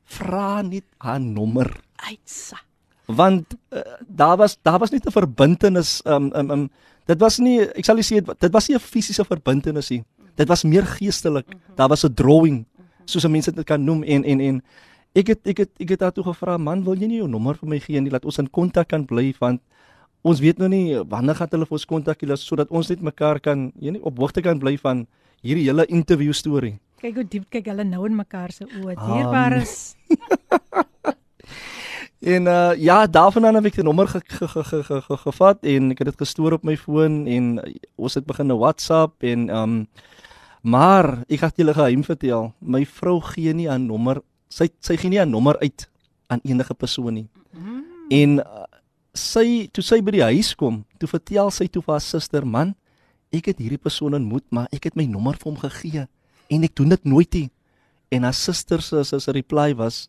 vra 0.05 0.63
net 0.63 0.85
haar 0.99 1.21
nommer. 1.21 1.71
Uitsa. 1.97 2.61
Want 3.07 3.55
uh, 3.71 3.81
daar 4.09 4.37
was 4.37 4.57
daar 4.63 4.79
was 4.79 4.91
net 4.91 5.07
'n 5.07 5.13
verbintenis 5.13 6.01
um, 6.05 6.31
um 6.35 6.51
um 6.51 6.71
dit 7.05 7.19
was 7.21 7.39
nie 7.39 7.61
ek 7.61 7.85
sal 7.85 7.97
sê 7.97 8.21
dit 8.21 8.53
was 8.53 8.69
nie 8.69 8.77
'n 8.77 8.81
fisiese 8.81 9.25
verbintenis 9.25 9.91
nie. 9.91 10.05
Dit 10.35 10.49
was 10.49 10.65
meer 10.65 10.87
geestelik. 10.87 11.47
Daar 11.77 11.89
was 11.89 12.05
'n 12.05 12.15
drawing 12.15 12.65
soos 13.05 13.29
mense 13.29 13.53
dit 13.53 13.65
kan 13.65 13.85
noem 13.85 14.03
en 14.03 14.25
en 14.25 14.41
en 14.41 14.63
ek 15.15 15.27
het 15.27 15.41
ek 15.47 15.59
het 15.59 15.71
ek 15.79 15.89
het 15.89 16.01
daartoe 16.01 16.25
gevra 16.25 16.59
man 16.59 16.85
wil 16.85 16.97
jy 16.97 17.07
nie 17.07 17.19
jou 17.19 17.29
nommer 17.29 17.55
vir 17.55 17.69
my 17.69 17.81
gee 17.81 18.01
nie? 18.01 18.11
Laat 18.11 18.25
ons 18.25 18.39
in 18.39 18.51
kontak 18.51 18.89
kan 18.89 19.05
bly 19.05 19.35
want 19.39 19.61
ons 20.25 20.41
weet 20.41 20.59
nou 20.59 20.69
nie 20.69 20.97
wanneer 20.97 21.37
gaan 21.37 21.53
hulle 21.53 21.69
vir 21.69 21.77
ons 21.77 21.85
kontak 21.85 22.23
hê 22.23 22.37
sodat 22.41 22.71
ons 22.71 22.89
net 22.89 23.03
mekaar 23.05 23.41
kan 23.41 23.73
jy 23.81 23.91
nie 23.91 24.03
op 24.03 24.19
hoogte 24.19 24.43
kan 24.43 24.59
bly 24.59 24.77
van 24.81 25.07
hierdie 25.45 25.67
hele 25.69 25.85
interview 25.93 26.33
storie 26.33 26.79
Kyk 27.05 27.19
hoe 27.21 27.25
diep 27.29 27.51
kyk 27.53 27.67
hulle 27.69 27.85
nou 27.85 28.07
in 28.09 28.15
mekaar 28.17 28.49
se 28.55 28.65
oë. 28.65 28.95
Dierbaar 28.97 29.59
is. 29.59 29.93
en 32.35 32.49
uh 32.49 32.73
ja, 32.81 33.03
daarvandaan 33.05 33.59
heb 33.59 33.69
ek 33.69 33.77
die 33.83 33.85
nommer 33.85 34.09
gevat 34.09 35.69
en 35.69 35.93
ek 35.93 36.01
het 36.01 36.15
dit 36.15 36.23
gestoor 36.23 36.57
op 36.57 36.65
my 36.65 36.79
foon 36.81 37.27
en 37.29 37.51
ons 38.01 38.17
het 38.17 38.25
begin 38.25 38.49
'n 38.49 38.57
WhatsApp 38.57 39.21
en 39.21 39.51
um 39.53 39.75
maar 40.65 41.27
ek 41.29 41.45
het 41.45 41.61
julle 41.61 41.77
geheim 41.77 42.07
vertel. 42.09 42.55
My 42.65 42.87
vrou 42.89 43.21
gee 43.21 43.53
nie 43.53 43.69
'n 43.69 43.85
nommer. 43.85 44.23
Sy 44.49 44.73
sy 44.81 44.97
gee 44.97 45.11
nie 45.11 45.21
'n 45.21 45.29
nommer 45.29 45.61
uit 45.61 45.91
aan 46.33 46.41
enige 46.41 46.75
persoon 46.75 47.15
nie. 47.15 47.29
Mm. 47.53 47.85
En 48.09 48.39
uh, 48.41 48.65
sy 49.13 49.69
toe 49.69 49.85
sy 49.85 50.01
by 50.01 50.11
die 50.11 50.25
huis 50.33 50.55
kom, 50.55 50.87
toe 50.99 51.09
vertel 51.09 51.51
sy 51.51 51.69
toe 51.69 51.83
vir 51.83 51.93
haar 51.93 52.01
suster, 52.01 52.47
"Man, 52.47 52.75
ek 53.31 53.45
het 53.45 53.59
hierdie 53.59 53.83
persoon 53.83 54.15
ontmoet, 54.15 54.45
maar 54.51 54.69
ek 54.73 54.85
het 54.85 54.97
my 54.97 55.05
nommer 55.05 55.37
vir 55.37 55.53
hom 55.53 55.61
gegee." 55.61 56.09
En 56.49 56.67
ek 56.67 56.75
doen 56.77 56.89
dit 56.95 57.05
nooit 57.05 57.35
nie. 57.35 57.49
En 58.15 58.23
haar 58.23 58.37
suster 58.37 58.83
se 58.83 59.05
se 59.05 59.33
reply 59.33 59.75
was: 59.75 60.09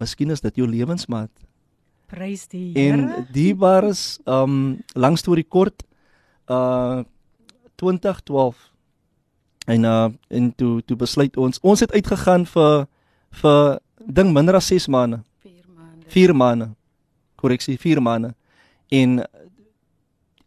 "Miskien 0.00 0.30
is 0.30 0.40
dit 0.40 0.56
jou 0.56 0.68
lewensmaat." 0.68 1.30
Prys 2.06 2.48
die 2.48 2.72
Here. 2.74 2.92
En 2.92 3.26
die 3.32 3.54
was 3.54 4.18
um 4.26 4.82
lank 4.94 5.18
storie 5.18 5.46
kort 5.46 5.84
uh 6.50 7.02
2012. 7.76 8.56
En 9.66 9.84
uh 9.84 10.08
en 10.28 10.54
toe 10.54 10.82
toe 10.82 10.96
besluit 10.96 11.36
ons 11.36 11.60
ons 11.62 11.80
het 11.80 11.92
uitgegaan 11.92 12.46
vir 12.46 12.86
vir 13.42 13.78
ding 14.06 14.32
minder 14.32 14.54
as 14.54 14.66
6 14.66 14.88
maande. 14.88 15.22
4 15.42 15.64
maande. 15.76 16.06
4 16.08 16.34
maande. 16.34 16.68
Korreksie, 17.36 17.78
4 17.78 18.02
maande. 18.02 18.34
En 18.88 19.22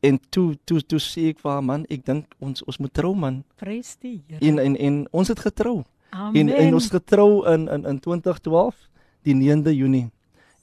en 0.03 0.19
toe 0.29 0.55
toe 0.63 0.81
toe 0.81 0.99
sê 0.99 1.29
ek 1.31 1.39
vir 1.43 1.61
man, 1.63 1.85
ek 1.93 2.03
dink 2.05 2.35
ons 2.43 2.63
ons 2.67 2.79
moet 2.83 2.91
trou 2.93 3.13
man. 3.15 3.43
Prys 3.61 3.95
die 4.03 4.19
Here. 4.27 4.41
En 4.43 4.59
en 4.59 4.75
en 4.75 4.97
ons 5.11 5.31
het 5.31 5.39
getrou. 5.39 5.83
Amen. 6.11 6.49
En 6.49 6.65
en 6.65 6.75
ons 6.79 6.89
getrou 6.91 7.45
in 7.53 7.67
in 7.71 7.85
in 7.93 7.99
2012 7.99 8.75
die 9.23 9.35
9de 9.39 9.75
Junie 9.75 10.09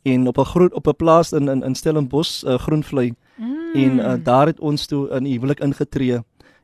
en 0.03 0.27
op 0.29 0.39
'n 0.39 0.51
groot 0.53 0.73
op 0.75 0.87
'n 0.87 0.97
plaas 0.97 1.33
in 1.33 1.49
in 1.49 1.63
in 1.63 1.75
Stellenbosch, 1.75 2.45
uh, 2.45 2.59
Groenvlei. 2.59 3.15
Mm. 3.37 3.75
En 3.75 3.93
uh, 3.99 4.15
daar 4.23 4.47
het 4.47 4.61
ons 4.61 4.87
toe 4.87 5.09
in 5.09 5.25
huwelik 5.25 5.61
ingetree. 5.61 6.21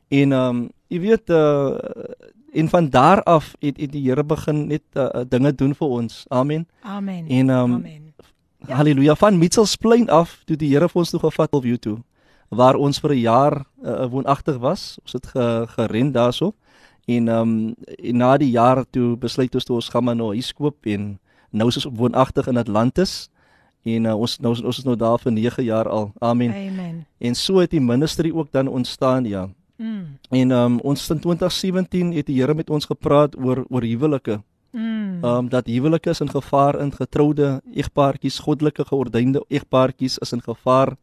En 0.07 0.31
ehm 0.31 0.55
um, 0.55 0.69
jy 0.87 0.99
weet 0.99 1.29
uh 1.29 1.77
en 2.51 2.69
van 2.69 2.89
daar 2.89 3.23
af 3.23 3.55
het, 3.59 3.77
het 3.77 3.91
die 3.91 4.09
Here 4.09 4.23
begin 4.23 4.67
net 4.67 4.81
uh, 4.93 5.21
dinge 5.29 5.55
doen 5.55 5.75
vir 5.75 5.87
ons. 5.87 6.25
Amen. 6.27 6.67
Amen. 6.81 7.27
En 7.27 7.49
ehm 7.49 7.63
um, 7.63 7.73
Amen. 7.73 8.13
Ja. 8.67 8.75
Halleluja. 8.75 9.15
Van 9.15 9.37
Mitchells 9.37 9.75
Plain 9.75 10.09
af 10.09 10.41
toe 10.45 10.55
die 10.55 10.69
Here 10.69 10.89
vir 10.89 10.99
ons 10.99 11.09
toe 11.09 11.19
gevat 11.19 11.51
op 11.51 11.63
YouTube 11.63 12.01
waar 12.49 12.75
ons 12.75 12.99
vir 12.99 13.11
'n 13.11 13.19
jaar 13.19 13.65
uh, 13.83 14.05
woonagtig 14.05 14.57
was. 14.57 14.97
Ons 15.03 15.13
het 15.13 15.27
ge, 15.27 15.65
geren 15.67 16.11
daarso. 16.11 16.53
En 17.05 17.27
ehm 17.27 17.41
um, 17.41 17.75
en 17.85 18.17
na 18.17 18.37
die 18.37 18.51
jaar 18.51 18.85
toe 18.89 19.17
besluit 19.17 19.55
ons 19.55 19.63
toe 19.63 19.75
ons 19.75 19.89
gaan 19.89 20.03
maar 20.03 20.15
nou 20.15 20.33
huis 20.33 20.53
koop 20.53 20.85
en 20.85 21.19
nou 21.49 21.67
is 21.67 21.75
ons 21.75 21.95
woonagtig 21.95 22.47
in 22.47 22.57
Atlantis. 22.57 23.29
En 23.83 24.03
uh, 24.03 24.15
ons 24.15 24.39
nou 24.39 24.51
ons 24.65 24.77
is 24.77 24.83
nou 24.83 24.95
daar 24.95 25.19
vir 25.19 25.31
9 25.31 25.63
jaar 25.63 25.89
al. 25.89 26.11
Amen. 26.19 26.51
Amen. 26.51 27.05
En 27.17 27.35
so 27.35 27.59
het 27.59 27.71
die 27.71 27.81
ministry 27.81 28.31
ook 28.31 28.51
dan 28.51 28.67
ontstaan, 28.67 29.25
ja. 29.25 29.49
Mm. 29.77 30.17
En 30.29 30.51
ehm 30.51 30.71
um, 30.71 30.79
ons 30.79 31.09
in 31.09 31.19
2017 31.19 32.13
het 32.13 32.25
die 32.25 32.41
Here 32.41 32.53
met 32.53 32.69
ons 32.69 32.85
gepraat 32.85 33.37
oor 33.37 33.65
oor 33.69 33.81
huwelike. 33.81 34.41
Mm. 34.71 35.23
Ehm 35.23 35.35
um, 35.35 35.49
dat 35.49 35.65
huwelike 35.65 36.09
is 36.09 36.19
in 36.19 36.29
gevaar 36.29 36.79
in 36.81 36.91
getroude 36.91 37.61
egpaartjies, 37.73 38.39
goddelike 38.39 38.85
geordeinde 38.85 39.45
egpaartjies 39.47 40.17
is 40.17 40.31
in 40.31 40.41
gevaar 40.41 40.97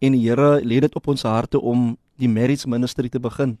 en 0.00 0.14
die 0.14 0.24
Here 0.26 0.60
lê 0.62 0.80
dit 0.80 0.94
op 0.94 1.08
ons 1.08 1.22
harte 1.22 1.60
om 1.60 1.96
die 2.18 2.28
marriage 2.28 2.68
ministry 2.68 3.08
te 3.08 3.20
begin 3.20 3.56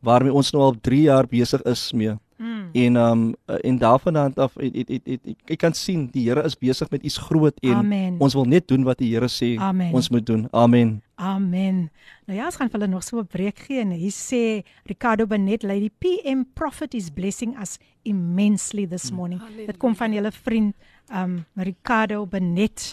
waarmee 0.00 0.32
ons 0.32 0.52
nou 0.52 0.62
al 0.62 0.76
3 0.80 1.02
jaar 1.08 1.26
besig 1.26 1.62
is 1.66 1.92
mee. 1.92 2.16
Mm. 2.36 2.68
En 2.72 2.96
um 2.96 3.34
en 3.44 3.78
daarvandaan 3.78 4.34
af 4.34 4.56
ek 4.60 4.90
ek 4.90 5.02
ek 5.08 5.38
ek 5.44 5.58
kan 5.58 5.72
sien 5.72 6.08
die 6.12 6.26
Here 6.28 6.44
is 6.44 6.56
besig 6.58 6.90
met 6.90 7.02
iets 7.02 7.16
groot 7.16 7.56
en 7.62 7.74
Amen. 7.80 8.16
ons 8.20 8.34
wil 8.34 8.44
net 8.44 8.68
doen 8.68 8.84
wat 8.84 8.98
die 9.00 9.14
Here 9.14 9.28
sê 9.28 9.56
Amen. 9.56 9.92
ons 9.92 10.08
moet 10.12 10.26
doen. 10.26 10.48
Amen. 10.52 11.00
Amen. 11.16 11.90
Nou 12.26 12.36
ja, 12.36 12.44
ons 12.44 12.58
gaan 12.60 12.68
vir 12.68 12.80
hulle 12.80 12.92
nog 12.92 13.04
so 13.04 13.18
'n 13.18 13.26
breek 13.26 13.58
gee 13.58 13.80
en 13.80 13.90
hy 13.90 14.10
sê 14.12 14.64
Ricardo 14.84 15.26
Benet 15.26 15.62
lady 15.62 15.88
PM 15.88 16.44
prophet 16.52 16.94
is 16.94 17.10
blessing 17.10 17.56
us 17.60 17.78
immensely 18.02 18.86
this 18.86 19.10
mm. 19.10 19.16
morning. 19.16 19.40
Mm. 19.40 19.66
Dit 19.66 19.76
kom 19.76 19.96
van 19.96 20.12
julle 20.12 20.32
vriend 20.32 20.74
um 21.12 21.44
Ricardo 21.54 22.26
Benet. 22.26 22.92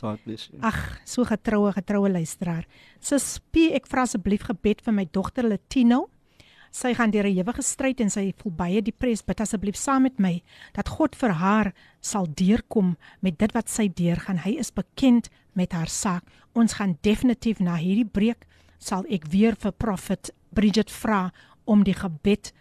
Ag, 0.62 1.02
so 1.04 1.24
getroue 1.24 1.72
getroue 1.72 2.10
luisteraar. 2.10 2.66
Sis 3.00 3.40
P, 3.52 3.74
ek 3.74 3.88
vra 3.88 4.02
asseblief 4.02 4.44
gebed 4.44 4.82
vir 4.82 4.94
my 4.94 5.08
dogter 5.12 5.44
Latino. 5.44 6.08
Sy 6.74 6.96
gaan 6.98 7.12
deur 7.14 7.28
'n 7.30 7.38
ewige 7.38 7.62
stryd 7.62 8.00
en 8.02 8.10
sy 8.10 8.34
voel 8.38 8.52
baie 8.52 8.82
depressed. 8.82 9.28
Bid 9.28 9.42
asseblief 9.42 9.76
saam 9.76 10.02
met 10.02 10.18
my 10.20 10.42
dat 10.74 10.90
God 10.90 11.16
vir 11.16 11.30
haar 11.30 11.74
sal 12.02 12.26
deurkom 12.26 12.98
met 13.22 13.38
dit 13.38 13.52
wat 13.54 13.70
sy 13.70 13.88
deurgaan. 13.88 14.38
Hy 14.38 14.58
is 14.58 14.72
bekend 14.72 15.30
met 15.54 15.72
haar 15.72 15.88
saak. 15.88 16.24
Ons 16.54 16.74
gaan 16.74 16.98
definitief 17.02 17.60
na 17.60 17.76
hierdie 17.76 18.10
breek 18.10 18.48
sal 18.80 19.06
ek 19.08 19.28
weer 19.30 19.56
vir 19.56 19.72
Prophet 19.72 20.32
Bridget 20.52 20.92
vra 20.92 21.32
om 21.66 21.84
die 21.84 21.94
gebed 21.94 22.52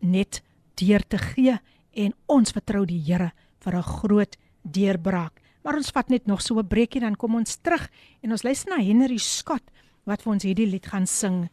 net 0.00 0.42
deur 0.76 1.00
te 1.08 1.18
gee 1.18 1.58
en 1.92 2.12
ons 2.26 2.52
vertrou 2.52 2.84
die 2.84 3.00
Here 3.00 3.32
vir 3.60 3.76
'n 3.76 3.82
groot 3.82 4.36
deurbraak. 4.62 5.40
Maar 5.64 5.76
ons 5.76 5.90
vat 5.90 6.10
net 6.10 6.26
nog 6.26 6.42
so 6.42 6.58
'n 6.58 6.68
breekie 6.68 7.00
dan 7.00 7.16
kom 7.16 7.34
ons 7.34 7.56
terug 7.56 7.88
en 8.22 8.30
ons 8.30 8.42
luister 8.42 8.70
na 8.70 8.82
Henry 8.82 9.18
Scott 9.18 9.64
wat 10.04 10.22
vir 10.22 10.32
ons 10.32 10.44
hierdie 10.44 10.66
lied 10.66 10.86
gaan 10.86 11.06
sing. 11.06 11.48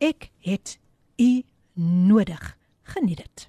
Ek 0.00 0.30
het 0.40 0.78
u 1.20 1.42
nodig. 2.08 2.56
Geniet 2.82 3.16
dit. 3.16 3.48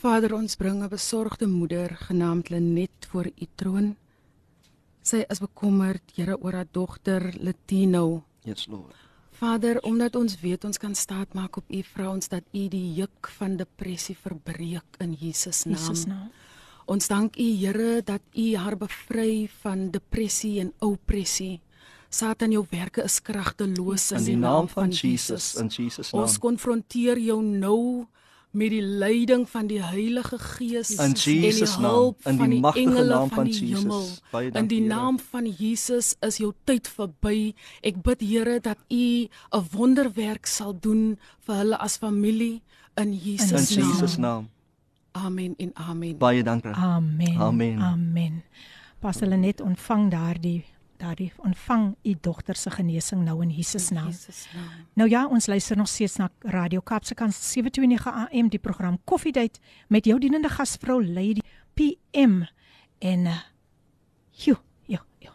Vader, 0.00 0.34
ons 0.34 0.56
bring 0.56 0.82
'n 0.82 0.88
besorgde 0.88 1.46
moeder 1.46 1.96
genaamd 1.96 2.48
Lenet 2.48 3.06
voor 3.08 3.26
u 3.26 3.46
troon. 3.54 3.96
Sy 5.02 5.24
is 5.28 5.38
bekommerd, 5.38 6.02
Here, 6.14 6.36
oor 6.40 6.52
haar 6.52 6.66
dogter 6.70 7.34
Letino. 7.40 8.24
Yes 8.42 8.66
Lord. 8.66 8.94
Vader, 9.30 9.80
omdat 9.82 10.16
ons 10.16 10.40
weet 10.40 10.64
ons 10.64 10.78
kan 10.78 10.94
staat 10.94 11.34
maak 11.34 11.56
op 11.56 11.64
u 11.70 11.82
vrouens 11.82 12.28
dat 12.28 12.42
u 12.52 12.68
die 12.68 12.94
juk 12.94 13.28
van 13.28 13.56
depressie 13.56 14.16
verbreek 14.16 14.96
in 14.98 15.12
Jesus 15.12 15.64
naam. 15.64 15.74
Jesus 15.74 16.04
naam. 16.04 16.30
Ons 16.84 17.08
dank 17.08 17.36
u 17.36 17.48
Here 17.56 18.02
dat 18.04 18.20
u 18.32 18.56
haar 18.56 18.76
bevry 18.76 19.48
van 19.60 19.90
depressie 19.90 20.60
en 20.60 20.72
opressie. 20.78 21.60
Satan 22.14 22.52
jou 22.54 22.64
werke 22.70 23.02
is 23.02 23.20
kragteloos 23.22 24.10
In 24.14 24.24
die 24.24 24.36
naam 24.38 24.68
van 24.68 24.90
Jesus, 24.94 25.54
in 25.58 25.68
Jesus 25.72 26.12
naam. 26.12 26.22
Ons 26.22 26.38
konfronteer 26.38 27.18
jou 27.18 27.40
nou 27.42 28.06
met 28.54 28.70
die 28.70 28.82
leiding 28.82 29.48
van 29.50 29.66
die 29.66 29.80
Heilige 29.82 30.38
Gees 30.38 30.92
In 30.94 30.98
en 31.08 31.14
Jesus 31.18 31.74
die 31.74 31.82
naam, 31.82 31.90
hulp 31.90 32.20
in 32.26 32.36
die 32.36 32.38
van 32.38 32.50
die 32.50 32.60
magtige 32.62 33.04
naam 33.04 33.28
van 33.28 33.36
van 33.36 33.44
die 33.50 33.54
Jesus. 33.58 33.82
hemel. 33.82 34.04
Baie 34.30 34.46
In 34.46 34.52
dankie, 34.52 34.68
die 34.78 34.86
naam 34.86 35.18
van 35.18 35.48
Jesus 35.58 36.12
is 36.22 36.38
jou 36.38 36.52
tyd 36.64 36.88
verby. 36.88 37.54
Ek 37.82 37.98
bid 38.06 38.22
Here 38.22 38.60
dat 38.60 38.78
U 38.90 39.04
'n 39.26 39.64
wonderwerk 39.72 40.46
sal 40.46 40.76
doen 40.80 41.18
vir 41.46 41.54
hulle 41.56 41.78
as 41.78 41.96
familie 41.98 42.62
in 42.96 43.10
In 43.10 43.18
Jesus 43.18 43.74
naam. 43.76 43.90
Jesus 43.90 44.16
naam. 44.18 44.48
Amen 45.12 45.54
en 45.58 45.70
amen. 45.74 46.18
Baie 46.18 46.42
dankie. 46.42 46.70
Amen. 46.74 47.36
Amen. 47.38 47.78
Amen. 47.82 48.42
Pas 49.00 49.18
hulle 49.20 49.36
net 49.36 49.60
ontvang 49.60 50.10
daardie 50.10 50.64
daardie 51.03 51.31
ontvang 51.37 51.95
u 52.03 52.15
dogter 52.21 52.55
se 52.55 52.71
genesing 52.71 53.23
nou 53.23 53.41
in 53.41 53.49
Jesus 53.49 53.89
In 53.89 53.95
naam. 53.95 54.05
Jesus 54.05 54.47
naam. 54.53 54.85
Nou 54.93 55.09
ja, 55.09 55.27
ons 55.27 55.47
luister 55.47 55.77
nog 55.77 55.87
steeds 55.87 56.15
na 56.15 56.29
Radio 56.39 56.79
Kaapse 56.79 57.15
Kans 57.15 57.51
729 57.51 58.13
AM 58.13 58.49
die 58.49 58.59
program 58.59 58.99
Koffiedייט 59.03 59.57
met 59.87 60.05
jou 60.05 60.19
dienende 60.19 60.49
gasvrou 60.49 61.03
Lady 61.05 61.41
PM 61.73 62.43
en 62.99 63.25
uh 63.25 63.39
jo, 64.39 64.55
jo, 64.85 64.99
jo. 65.19 65.31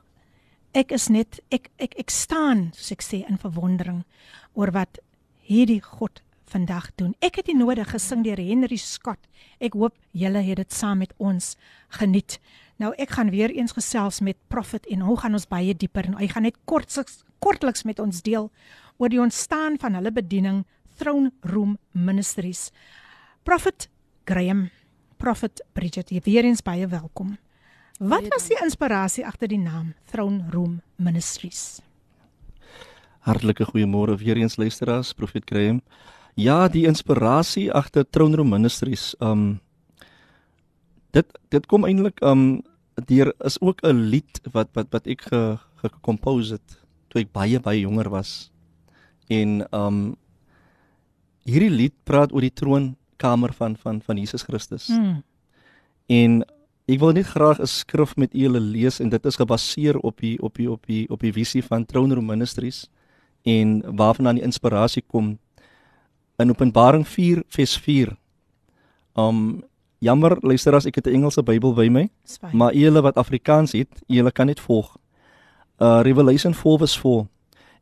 Ek 0.72 0.92
is 0.92 1.08
net 1.08 1.40
ek 1.52 1.70
ek 1.76 1.96
ek 2.00 2.10
staan, 2.10 2.70
soos 2.72 2.92
ek 2.92 3.04
sê, 3.04 3.24
in 3.28 3.40
verwondering 3.40 4.04
oor 4.54 4.72
wat 4.72 5.00
hierdie 5.44 5.82
God 5.82 6.22
vandag 6.54 6.90
doen. 7.00 7.14
Ek 7.24 7.40
het 7.40 7.48
die 7.50 7.56
nodig 7.56 7.90
gesing 7.90 8.24
deur 8.24 8.40
Henry 8.40 8.78
Scott. 8.80 9.20
Ek 9.58 9.76
hoop 9.78 9.96
julle 10.12 10.42
het 10.44 10.60
dit 10.62 10.72
saam 10.72 11.02
met 11.02 11.12
ons 11.18 11.54
geniet. 11.98 12.38
Nou 12.79 12.93
ek 12.95 13.11
gaan 13.17 13.29
weer 13.29 13.51
eens 13.51 13.75
gesels 13.75 14.21
met 14.23 14.37
Prophet 14.47 14.85
en 14.87 15.01
hoe 15.03 15.17
gaan 15.19 15.35
ons 15.35 15.47
baie 15.51 15.73
dieper 15.75 16.07
en 16.07 16.15
hy 16.15 16.29
gaan 16.31 16.47
net 16.47 16.55
kortliks 16.63 17.25
kortliks 17.43 17.83
met 17.83 17.99
ons 17.99 18.21
deel 18.23 18.47
oor 18.99 19.11
die 19.11 19.19
ontstaan 19.19 19.75
van 19.79 19.95
hulle 19.95 20.11
bediening 20.15 20.63
Throne 20.99 21.31
Room 21.47 21.77
Ministries. 21.91 22.69
Prophet 23.43 23.87
Graham, 24.27 24.69
Prophet 25.17 25.61
Bridget, 25.73 26.11
jy 26.11 26.23
weer 26.23 26.47
eens 26.47 26.63
baie 26.63 26.87
welkom. 26.87 27.37
Wat 27.99 28.27
was 28.31 28.47
die 28.47 28.59
inspirasie 28.63 29.25
agter 29.27 29.51
die 29.51 29.59
naam 29.59 29.93
Throne 30.11 30.47
Room 30.51 30.79
Ministries? 30.95 31.81
Hartlike 33.27 33.67
goeiemôre 33.71 34.15
weer 34.19 34.39
eens 34.39 34.55
luisteraars, 34.55 35.11
Profet 35.13 35.43
Graham. 35.47 35.81
Ja, 36.39 36.67
die 36.71 36.85
inspirasie 36.87 37.67
agter 37.75 38.07
Throne 38.07 38.39
Room 38.39 38.55
Ministries, 38.55 39.11
um 39.19 39.59
dit 41.11 41.39
dit 41.51 41.65
kom 41.67 41.87
eintlik 41.87 42.21
um 42.23 42.61
deur 43.05 43.33
is 43.45 43.59
ook 43.61 43.81
'n 43.83 44.09
lied 44.09 44.41
wat 44.51 44.69
wat 44.73 44.87
wat 44.91 45.07
ek 45.07 45.21
ge, 45.21 45.57
gekompose 45.75 46.53
het 46.53 46.79
toe 47.09 47.21
ek 47.21 47.31
baie 47.31 47.59
baie 47.59 47.81
jonger 47.81 48.09
was. 48.09 48.51
En 49.29 49.65
um 49.73 50.15
hierdie 51.45 51.69
lied 51.73 51.95
praat 52.03 52.33
oor 52.33 52.41
die 52.41 52.53
troonkamer 52.53 53.53
van 53.53 53.75
van 53.77 54.01
van 54.01 54.17
Jesus 54.17 54.43
Christus. 54.43 54.87
Hmm. 54.87 55.23
En 56.07 56.43
ek 56.89 56.99
wil 56.99 57.13
net 57.13 57.25
graag 57.25 57.59
'n 57.59 57.67
skrif 57.67 58.15
met 58.17 58.33
julle 58.33 58.59
lees 58.59 58.99
en 58.99 59.09
dit 59.09 59.25
is 59.25 59.35
gebaseer 59.35 59.97
op 59.97 60.17
die 60.17 60.41
op 60.41 60.55
die 60.55 60.71
op 60.71 60.85
die 60.85 61.09
op 61.09 61.19
die 61.19 61.33
visie 61.33 61.63
van 61.63 61.85
Throne 61.85 62.15
Room 62.15 62.25
Ministries 62.25 62.89
en 63.43 63.81
waarvandaan 63.95 64.35
die 64.35 64.43
inspirasie 64.43 65.03
kom 65.07 65.37
in 66.37 66.49
Openbaring 66.49 67.07
4 67.07 67.43
vers 67.47 67.77
4. 67.77 68.17
Um 69.15 69.63
jammer 69.99 70.37
luisteraars, 70.41 70.85
ek 70.85 70.95
het 70.95 71.07
'n 71.07 71.13
Engelse 71.15 71.43
Bybel 71.43 71.73
by 71.73 71.87
my, 71.89 72.09
Swaai. 72.23 72.53
maar 72.55 72.73
julle 72.73 73.01
wat 73.01 73.15
Afrikaans 73.17 73.71
het, 73.71 74.01
julle 74.07 74.31
kan 74.31 74.45
net 74.47 74.59
volg. 74.59 74.97
Uh 75.79 76.01
Revelation 76.03 76.53
4 76.53 76.77
verse 76.77 76.99
4. 76.99 77.27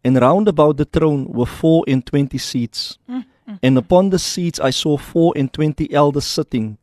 And 0.04 0.18
round 0.18 0.48
about 0.48 0.78
the 0.78 0.86
throne 0.90 1.26
were 1.34 1.46
four 1.50 1.84
and 1.90 2.06
twenty 2.06 2.38
seats. 2.38 2.98
Mm, 3.08 3.24
And 3.62 3.78
upon 3.78 4.10
the 4.10 4.18
seats 4.20 4.60
I 4.60 4.72
saw 4.72 4.98
four 4.98 5.34
and 5.38 5.50
twenty 5.54 5.88
elders 5.94 6.26
sitting, 6.34 6.78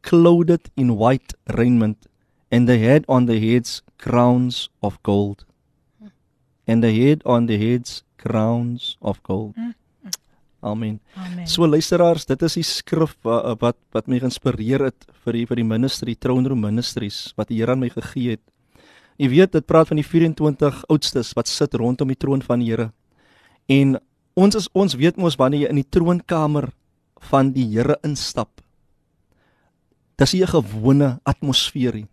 clothed 0.00 0.70
in 0.74 0.96
white 0.96 1.34
raiment, 1.46 2.06
and 2.50 2.66
they 2.66 2.78
had 2.78 3.04
on 3.06 3.26
their 3.26 3.38
heads 3.40 3.82
crowns 3.98 4.70
of 4.80 4.98
gold. 5.02 5.44
And 6.66 6.82
they 6.82 7.08
had 7.10 7.22
on 7.24 7.46
their 7.46 7.58
heads 7.58 8.02
crowns 8.16 8.96
of 9.00 9.22
gold. 9.22 9.54
Amen. 10.60 11.00
Amen. 11.14 11.46
So 11.46 11.66
luisteraars, 11.66 12.26
dit 12.26 12.42
is 12.42 12.54
die 12.54 12.64
skrif 12.64 13.16
wat 13.22 13.60
wat, 13.60 13.76
wat 13.92 14.08
my 14.08 14.18
geïnspireer 14.18 14.86
het 14.88 15.06
vir 15.24 15.32
die 15.32 15.46
vir 15.46 15.56
die 15.56 15.68
ministry 15.68 16.14
Throne 16.14 16.48
Room 16.48 16.64
Ministries 16.64 17.32
wat 17.36 17.48
die 17.48 17.60
Here 17.60 17.72
aan 17.72 17.80
my 17.80 17.90
gegee 17.92 18.36
het. 18.36 18.42
Jy 19.16 19.28
weet, 19.32 19.52
dit 19.52 19.64
praat 19.64 19.88
van 19.88 19.96
die 19.96 20.04
24 20.04 20.82
oudstes 20.92 21.32
wat 21.36 21.48
sit 21.48 21.74
rondom 21.74 22.08
die 22.08 22.18
troon 22.18 22.42
van 22.42 22.60
die 22.60 22.70
Here. 22.70 22.90
En 23.68 23.96
ons 24.36 24.56
is 24.56 24.68
ons 24.74 24.94
weet 24.94 25.16
mos 25.16 25.38
wanneer 25.40 25.66
jy 25.66 25.72
in 25.72 25.80
die 25.80 25.90
troonkamer 25.90 26.70
van 27.30 27.52
die 27.52 27.66
Here 27.72 27.98
instap. 28.04 28.60
Dis 30.16 30.32
nie 30.32 30.42
'n 30.42 30.48
gewone 30.48 31.20
atmosfeer 31.24 31.94
nie. 31.94 32.08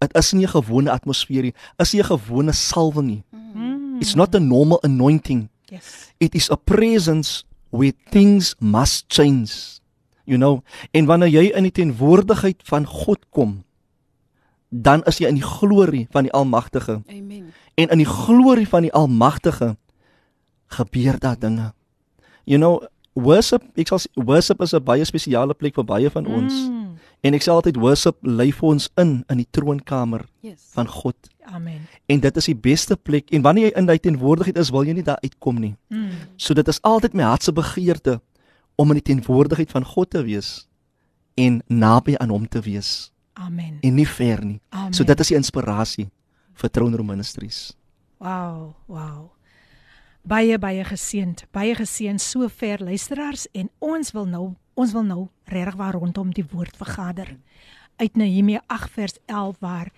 Dit 0.00 0.14
is 0.16 0.32
nie 0.32 0.46
'n 0.46 0.48
gewone 0.50 0.90
atmosfeer 0.90 1.42
nie. 1.42 1.54
Is 1.78 1.92
nie 1.92 2.02
'n 2.02 2.06
gewone 2.06 2.52
salwing 2.52 3.06
nie. 3.06 3.22
Mm. 3.32 4.00
It's 4.00 4.14
not 4.14 4.34
a 4.34 4.38
normal 4.38 4.80
anointing. 4.82 5.48
Yes. 5.70 6.12
It 6.18 6.34
is 6.34 6.50
a 6.50 6.56
presence 6.56 7.44
where 7.70 7.94
things 8.10 8.54
must 8.58 9.08
change. 9.08 9.80
You 10.24 10.38
know, 10.38 10.62
en 10.94 11.06
wanneer 11.06 11.30
jy 11.32 11.44
in 11.58 11.66
die 11.66 11.74
teenwoordigheid 11.74 12.62
van 12.68 12.86
God 12.86 13.24
kom, 13.34 13.64
dan 14.70 15.02
is 15.10 15.18
jy 15.18 15.30
in 15.30 15.40
die 15.40 15.46
glorie 15.46 16.06
van 16.14 16.28
die 16.28 16.34
Almagtige. 16.36 17.00
Amen. 17.10 17.50
En 17.74 17.90
in 17.90 18.02
die 18.02 18.06
glorie 18.06 18.68
van 18.68 18.86
die 18.86 18.92
Almagtige 18.94 19.76
gebeur 20.70 21.18
daar 21.18 21.38
dinge. 21.38 21.72
You 22.46 22.58
know, 22.58 22.84
worship, 23.18 23.64
ek 23.74 23.90
sal 23.90 24.02
sê 24.02 24.10
worship 24.14 24.62
is 24.62 24.74
'n 24.74 24.84
baie 24.84 25.04
spesiale 25.04 25.54
plek 25.54 25.74
vir 25.74 25.84
baie 25.84 26.10
van 26.10 26.26
ons. 26.26 26.54
Mm. 26.54 26.79
En 27.22 27.34
ek 27.36 27.42
sê 27.44 27.50
altyd 27.52 27.76
worship 27.76 28.16
lei 28.24 28.48
vir 28.52 28.68
ons 28.70 28.88
in 28.96 29.24
in 29.28 29.36
die 29.42 29.48
troonkamer 29.52 30.24
Yes. 30.40 30.70
van 30.72 30.86
God. 30.88 31.16
Amen. 31.44 31.80
En 32.08 32.20
dit 32.20 32.36
is 32.36 32.44
die 32.48 32.54
beste 32.56 32.96
plek 32.96 33.30
en 33.30 33.42
wanneer 33.42 33.68
jy 33.70 33.72
in 33.76 33.86
daai 33.86 33.98
teenwoordigheid 33.98 34.56
is, 34.56 34.70
wil 34.70 34.84
jy 34.86 34.94
nie 34.96 35.02
daar 35.04 35.20
uitkom 35.22 35.58
nie. 35.60 35.74
Mm. 35.88 36.10
So 36.36 36.54
dit 36.54 36.68
is 36.68 36.80
altyd 36.82 37.12
my 37.14 37.22
hart 37.22 37.42
se 37.42 37.52
begeerte 37.52 38.20
om 38.76 38.90
in 38.94 39.00
die 39.02 39.14
teenwoordigheid 39.14 39.70
van 39.70 39.84
God 39.84 40.10
te 40.10 40.22
wees 40.24 40.66
en 41.36 41.60
naby 41.68 42.14
aan 42.20 42.30
hom 42.30 42.46
te 42.48 42.60
wees 42.60 43.10
Amen. 43.34 43.78
en 43.82 43.94
nie 43.94 44.06
ver 44.08 44.44
nie. 44.44 44.60
Amen. 44.70 44.94
So 44.94 45.04
dit 45.04 45.20
is 45.20 45.28
die 45.28 45.36
inspirasie 45.36 46.08
vir 46.54 46.70
Throne 46.70 46.96
Room 46.96 47.06
Ministries. 47.12 47.74
Wow, 48.18 48.74
wow. 48.86 49.30
Baie 50.22 50.58
baie 50.60 50.84
geseënd, 50.84 51.46
baie 51.52 51.74
geseënd 51.74 52.20
so 52.20 52.48
ver 52.48 52.82
luisteraars 52.84 53.46
en 53.56 53.70
ons 53.78 54.10
wil 54.12 54.26
nou 54.28 54.54
ons 54.74 54.92
wil 54.92 55.02
nou 55.02 55.28
regtig 55.44 55.76
waar 55.76 55.94
rondom 55.94 56.30
die 56.32 56.46
woord 56.52 56.76
vergader. 56.76 57.36
Uit 57.96 58.16
Nehemia 58.16 58.62
8 58.66 58.90
vers 58.90 59.18
11 59.26 59.56
waar 59.58 59.92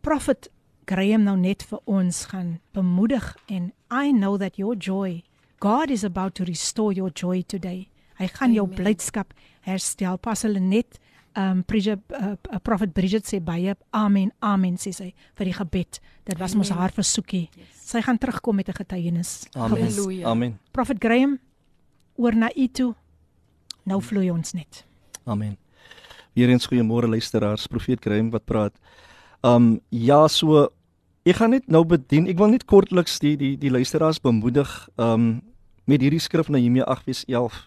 Prophet 0.00 0.50
Graham 0.84 1.22
nou 1.22 1.36
net 1.36 1.62
vir 1.62 1.80
ons 1.84 2.24
gaan 2.24 2.60
bemoedig 2.72 3.36
en 3.46 3.72
I 3.90 4.10
know 4.10 4.38
that 4.38 4.56
your 4.56 4.76
joy 4.76 5.22
God 5.62 5.90
is 5.90 6.02
about 6.02 6.34
to 6.34 6.44
restore 6.44 6.92
your 6.92 7.10
joy 7.14 7.44
today. 7.46 7.86
Hy 8.18 8.26
gaan 8.34 8.50
jou 8.50 8.64
Amen. 8.66 8.80
blydskap 8.80 9.30
herstel. 9.62 10.18
Pas 10.18 10.42
hulle 10.42 10.58
net 10.58 10.98
um 11.38 11.62
Bridget 11.64 12.02
uh, 12.18 12.34
Prophet 12.66 12.90
Bridget 12.92 13.28
sê 13.30 13.38
baie 13.40 13.72
amen 13.96 14.32
amen 14.42 14.74
sê 14.82 14.90
sy 14.92 15.12
vir 15.38 15.48
die 15.48 15.54
gebed. 15.54 16.00
Dit 16.26 16.40
was 16.42 16.56
mos 16.58 16.72
haar 16.74 16.90
versoekie. 16.92 17.46
Yes. 17.54 17.78
Sy 17.92 18.02
gaan 18.02 18.18
terugkom 18.18 18.58
met 18.58 18.68
'n 18.68 18.74
getuienis. 18.74 19.46
Amen. 19.54 19.70
Halleluja. 19.70 20.26
Amen. 20.26 20.58
Prophet 20.72 20.98
Graham, 20.98 21.38
oor 22.16 22.34
na 22.34 22.50
U 22.56 22.66
toe. 22.68 22.94
Nou 23.88 23.98
vloei 24.02 24.30
ons 24.30 24.52
net. 24.52 24.84
Amen. 25.24 25.56
Weereens 26.34 26.66
goeiemôre 26.66 27.08
luisteraars, 27.10 27.66
profeet 27.66 28.00
Graham 28.00 28.30
wat 28.32 28.44
praat. 28.44 28.76
Um 29.42 29.80
ja, 29.90 30.28
so 30.28 30.68
ek 31.26 31.40
gaan 31.40 31.50
net 31.50 31.68
nou 31.68 31.82
bedien. 31.84 32.28
Ek 32.30 32.38
wil 32.38 32.54
net 32.54 32.64
kortliks 32.70 33.18
die 33.22 33.34
die 33.36 33.56
die 33.58 33.72
luisteraars 33.72 34.22
bemoedig 34.22 34.70
um 34.96 35.42
met 35.84 36.00
hierdie 36.00 36.22
skrif 36.22 36.48
Nehemia 36.48 36.86
8:11. 36.86 37.66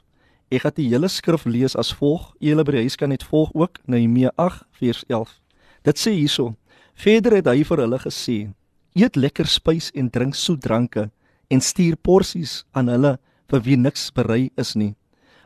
Ek 0.51 0.61
gaan 0.61 0.75
die 0.75 0.89
hele 0.89 1.09
skrif 1.11 1.45
lees 1.45 1.75
as 1.75 1.91
volg. 1.93 2.31
Julle 2.39 2.63
by 2.63 2.77
die 2.77 2.85
huis 2.87 2.95
kan 2.95 3.09
net 3.09 3.23
volg 3.23 3.51
ook 3.53 3.79
Nehemia 3.85 4.31
8:11. 4.37 5.39
Dit 5.83 5.99
sê 5.99 6.15
hierso: 6.15 6.55
Verder 6.95 7.35
het 7.35 7.47
hy 7.47 7.63
vir 7.63 7.83
hulle 7.83 7.99
gesê: 7.99 8.53
Eet 8.95 9.15
lekker 9.15 9.45
spys 9.45 9.91
en 9.93 10.09
drink 10.09 10.35
soet 10.35 10.61
dranke 10.61 11.09
en 11.51 11.61
stuur 11.61 11.97
porsies 11.97 12.63
aan 12.71 12.87
hulle 12.87 13.17
vir 13.51 13.61
wie 13.61 13.77
niks 13.77 14.11
berei 14.15 14.49
is 14.57 14.75
nie. 14.75 14.95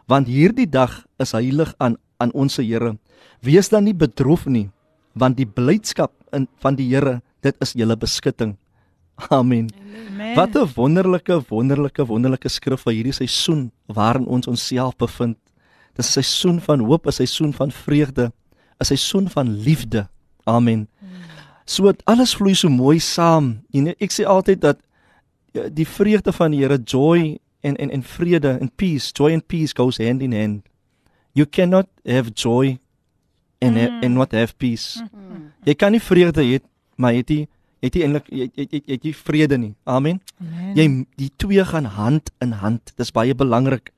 Want 0.09 0.27
hierdie 0.27 0.65
dag 0.69 1.05
is 1.21 1.35
heilig 1.37 1.73
aan 1.77 1.99
aan 2.19 2.33
ons 2.35 2.57
Here. 2.57 2.97
Wees 3.45 3.69
dan 3.69 3.85
nie 3.87 3.95
bedroef 3.95 4.47
nie, 4.49 4.69
want 5.15 5.37
die 5.37 5.47
blydskap 5.47 6.11
in 6.35 6.49
van 6.59 6.75
die 6.75 6.89
Here, 6.89 7.21
dit 7.45 7.55
is 7.63 7.75
julle 7.77 7.95
beskutting. 7.95 8.57
Amen. 9.29 9.69
Amen. 10.09 10.35
Wat 10.35 10.55
'n 10.55 10.67
wonderlike 10.75 11.39
wonderlike 11.49 12.05
wonderlike 12.05 12.49
skrif 12.49 12.81
vir 12.81 12.93
hierdie 12.93 13.13
seisoen 13.13 13.71
waarin 13.87 14.25
ons 14.25 14.47
onsself 14.47 14.97
bevind. 14.97 15.37
Dis 15.95 16.07
'n 16.07 16.23
seisoen 16.23 16.59
van 16.59 16.79
hoop, 16.79 17.05
'n 17.05 17.11
seisoen 17.11 17.53
van 17.53 17.71
vreugde, 17.71 18.31
'n 18.79 18.85
seisoen 18.85 19.29
van 19.29 19.47
liefde. 19.47 20.07
Amen. 20.45 20.87
So 21.65 21.85
dit 21.85 22.01
alles 22.05 22.35
vloei 22.35 22.55
so 22.55 22.69
mooi 22.69 22.99
saam. 22.99 23.61
Jy 23.71 23.83
weet 23.83 24.01
ek 24.01 24.11
sê 24.11 24.25
altyd 24.25 24.61
dat 24.61 24.77
ja, 25.53 25.69
die 25.69 25.87
vreugde 25.87 26.31
van 26.31 26.51
die 26.51 26.59
Here, 26.59 26.77
joy 26.83 27.39
en 27.61 27.75
en 27.75 27.89
en 27.89 28.03
vrede 28.03 28.57
and 28.61 28.75
peace, 28.75 29.11
joy 29.13 29.33
and 29.33 29.45
peace 29.47 29.73
goes 29.75 29.97
hand 29.97 30.21
in 30.21 30.33
hand. 30.33 30.61
You 31.31 31.45
cannot 31.45 31.87
have 32.05 32.31
joy 32.33 32.79
and 33.61 33.77
mm. 33.77 34.03
and 34.03 34.13
not 34.13 34.31
have 34.31 34.57
peace. 34.57 35.01
Mm. 35.01 35.51
Jy 35.63 35.75
kan 35.75 35.91
nie 35.91 36.03
vreugde 36.03 36.43
hê 36.43 36.59
maar 36.99 37.15
het 37.15 37.31
jy 37.31 37.45
het 37.79 37.95
jy 37.95 38.03
eintlik 38.03 38.27
jy 38.27 38.49
jy 38.55 38.67
jy 38.67 38.81
het 38.91 39.07
jy 39.07 39.13
vrede 39.15 39.59
nie. 39.59 39.73
Amen. 39.87 40.19
Amen. 40.43 40.75
Jy 40.75 40.87
die 41.21 41.31
twee 41.39 41.63
gaan 41.63 41.87
hand 41.95 42.31
in 42.43 42.57
hand. 42.59 42.93
Dis 42.99 43.13
baie 43.15 43.35
belangrik. 43.35 43.93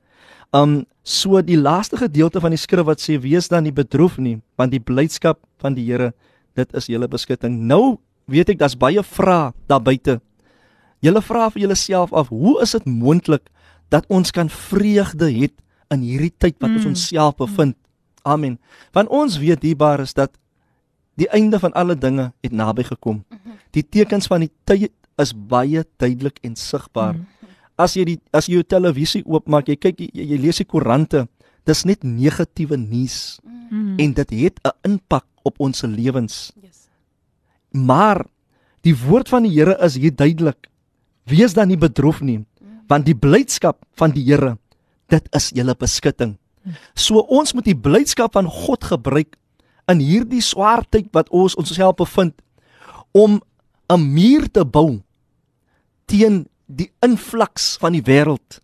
Um 0.54 0.82
so 1.02 1.40
die 1.42 1.58
laaste 1.58 1.98
gedeelte 1.98 2.40
van 2.42 2.54
die 2.54 2.60
skrif 2.60 2.86
wat 2.86 3.02
sê 3.02 3.16
wees 3.18 3.48
dan 3.50 3.64
nie 3.66 3.74
bedroef 3.74 4.20
nie, 4.22 4.36
want 4.60 4.70
die 4.70 4.82
blydskap 4.82 5.40
van 5.58 5.74
die 5.74 5.88
Here, 5.88 6.12
dit 6.54 6.74
is 6.78 6.86
julle 6.86 7.08
beskutting. 7.10 7.56
Nou 7.66 7.98
weet 8.30 8.52
ek 8.54 8.60
daar's 8.60 8.78
baie 8.78 9.02
vrae 9.02 9.50
daar 9.66 9.82
buite. 9.82 10.20
Julle 11.02 11.22
vra 11.22 11.48
vir 11.50 11.64
julleself 11.64 12.12
af, 12.12 12.28
hoe 12.30 12.60
is 12.62 12.72
dit 12.76 12.84
moontlik 12.86 13.48
dat 13.90 14.06
ons 14.08 14.30
kan 14.30 14.48
vreugde 14.48 15.26
hê 15.28 15.48
in 15.92 16.00
hierdie 16.06 16.32
tyd 16.38 16.56
wat 16.60 16.70
ons 16.70 16.84
Mm. 16.84 16.88
onsself 16.94 17.36
bevind? 17.36 17.76
Amen. 18.24 18.58
Want 18.94 19.08
ons 19.10 19.38
weet 19.38 19.62
hierbaar 19.62 20.00
is 20.00 20.14
dat 20.14 20.30
die 21.18 21.28
einde 21.28 21.58
van 21.58 21.72
alle 21.72 21.94
dinge 21.98 22.32
het 22.40 22.52
naby 22.52 22.82
gekom. 22.82 23.24
Die 23.72 23.82
tekens 23.82 24.26
van 24.26 24.40
die 24.40 24.50
tyd 24.64 24.92
is 25.18 25.32
baie 25.34 25.84
duidelik 25.98 26.38
en 26.42 26.56
sigbaar. 26.56 27.16
As 27.76 27.94
jy 27.94 28.04
die 28.04 28.20
as 28.32 28.46
jy 28.46 28.54
jou 28.54 28.62
televisie 28.62 29.22
oopmaak, 29.26 29.66
jy 29.68 29.76
kyk 29.76 29.98
jy, 30.00 30.08
jy 30.14 30.38
lees 30.38 30.56
die 30.56 30.64
koerante, 30.64 31.26
dis 31.66 31.84
net 31.84 32.02
negatiewe 32.04 32.76
nuus 32.76 33.40
Mm. 33.70 33.96
en 33.98 34.12
dit 34.12 34.30
het 34.30 34.60
'n 34.64 34.70
impak 34.92 35.24
op 35.42 35.60
ons 35.60 35.82
lewens. 35.82 36.52
Yes. 36.62 36.88
Maar 37.72 38.26
die 38.82 38.94
woord 38.96 39.28
van 39.28 39.42
die 39.42 39.50
Here 39.52 39.76
is 39.82 39.94
hier 39.96 40.14
duidelik. 40.14 40.68
Wees 41.24 41.54
dan 41.54 41.68
nie 41.68 41.78
bedroef 41.78 42.20
nie, 42.20 42.42
want 42.88 43.06
die 43.06 43.16
blydskap 43.16 43.78
van 43.98 44.10
die 44.10 44.24
Here, 44.26 44.56
dit 45.08 45.28
is 45.36 45.50
julle 45.54 45.74
beskutting. 45.78 46.36
So 46.94 47.22
ons 47.30 47.54
moet 47.54 47.66
die 47.66 47.78
blydskap 47.78 48.34
van 48.34 48.46
God 48.46 48.84
gebruik 48.84 49.36
in 49.90 50.02
hierdie 50.02 50.42
swaar 50.42 50.84
tyd 50.90 51.10
wat 51.14 51.30
ons 51.34 51.56
onsself 51.58 51.96
bevind 51.98 52.34
om 53.12 53.40
'n 53.90 54.00
muur 54.14 54.48
te 54.48 54.64
bou 54.64 55.02
teen 56.06 56.46
die 56.66 56.90
invloeks 57.02 57.76
van 57.80 57.92
die 57.92 58.02
wêreld 58.02 58.60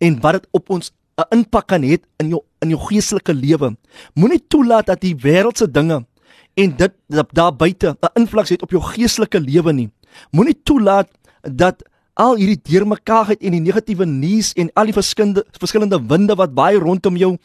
en 0.00 0.20
wat 0.20 0.32
dit 0.32 0.46
op 0.52 0.70
ons 0.70 0.92
'n 1.18 1.30
impak 1.30 1.66
kan 1.66 1.82
hê 1.82 1.98
in 2.18 2.28
jou 2.28 2.42
in 2.62 2.70
jou 2.70 2.80
geestelike 2.88 3.34
lewe. 3.34 3.76
Moenie 4.14 4.42
toelaat 4.48 4.86
dat 4.86 5.00
die 5.00 5.14
wêreldse 5.14 5.70
dinge 5.70 6.06
en 6.54 6.76
dit 6.76 6.92
daar 7.32 7.52
buite 7.52 7.96
'n 8.00 8.20
invloed 8.20 8.48
het 8.48 8.62
op 8.62 8.70
jou 8.70 8.82
geestelike 8.82 9.40
lewe 9.40 9.72
nie. 9.72 9.90
Moenie 10.30 10.60
toelaat 10.62 11.08
dat 11.42 11.82
al 12.18 12.34
hierdie 12.36 12.58
deurmekaarheid 12.66 13.42
en 13.46 13.54
die 13.54 13.62
negatiewe 13.62 14.06
nuus 14.06 14.50
en 14.58 14.70
al 14.74 14.90
die 14.90 14.96
verskillende 14.96 15.44
verskillende 15.58 16.00
winde 16.10 16.34
wat 16.38 16.50
waai 16.58 16.78
rondom 16.82 17.16
jou 17.16 17.36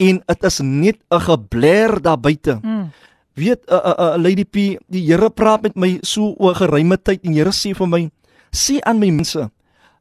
en 0.00 0.20
dit 0.26 0.44
is 0.48 0.60
net 0.60 0.96
'n 1.10 1.20
gebler 1.20 2.00
daar 2.02 2.20
buite. 2.20 2.58
Mm. 2.62 2.90
Weet 3.34 3.60
'n 3.68 3.74
uh, 3.74 3.76
'n 3.76 4.00
uh, 4.00 4.14
uh, 4.14 4.22
Lady 4.22 4.44
P, 4.44 4.78
die 4.88 5.04
Here 5.06 5.30
praat 5.30 5.62
met 5.62 5.76
my 5.76 5.98
so 6.02 6.34
oor 6.38 6.54
geruime 6.54 6.96
tyd 6.96 7.20
en 7.24 7.32
Here 7.32 7.52
sê 7.52 7.74
vir 7.74 7.88
my, 7.88 8.10
sê 8.50 8.80
aan 8.80 8.98
my 8.98 9.10
mense, 9.10 9.50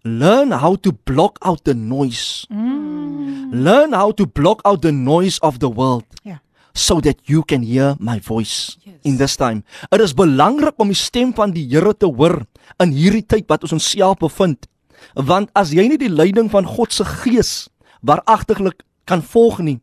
learn 0.03 0.51
how 0.51 0.75
to 0.75 0.91
block 1.03 1.37
out 1.41 1.63
the 1.63 1.73
noise. 1.73 2.47
Mm. 2.49 3.51
Learn 3.51 3.93
how 3.93 4.11
to 4.11 4.25
block 4.25 4.61
out 4.63 4.81
the 4.81 4.91
noise 4.91 5.39
of 5.41 5.59
the 5.59 5.69
world. 5.69 6.05
Ja. 6.23 6.39
So 6.73 6.99
that 7.01 7.19
you 7.27 7.43
can 7.43 7.63
hear 7.63 7.95
my 7.99 8.19
voice 8.19 8.77
Yes. 8.83 8.95
in 9.03 9.17
this 9.17 9.35
time. 9.35 9.63
Dit 9.89 9.99
is 9.99 10.13
belangrik 10.13 10.79
om 10.79 10.87
die 10.87 10.95
stem 10.95 11.33
van 11.33 11.51
die 11.51 11.67
Here 11.67 11.93
te 11.93 12.05
hoor 12.07 12.45
in 12.79 12.93
hierdie 12.95 13.25
tyd 13.25 13.47
wat 13.51 13.63
ons 13.65 13.75
onsself 13.79 14.19
bevind. 14.21 14.67
Want 15.15 15.49
as 15.57 15.73
jy 15.75 15.87
nie 15.89 15.99
die 15.99 16.11
leiding 16.11 16.51
van 16.51 16.67
God 16.67 16.93
se 16.93 17.05
gees 17.05 17.69
waaragtiglik 18.05 18.83
kan 19.05 19.21
volg 19.21 19.59
nie, 19.59 19.79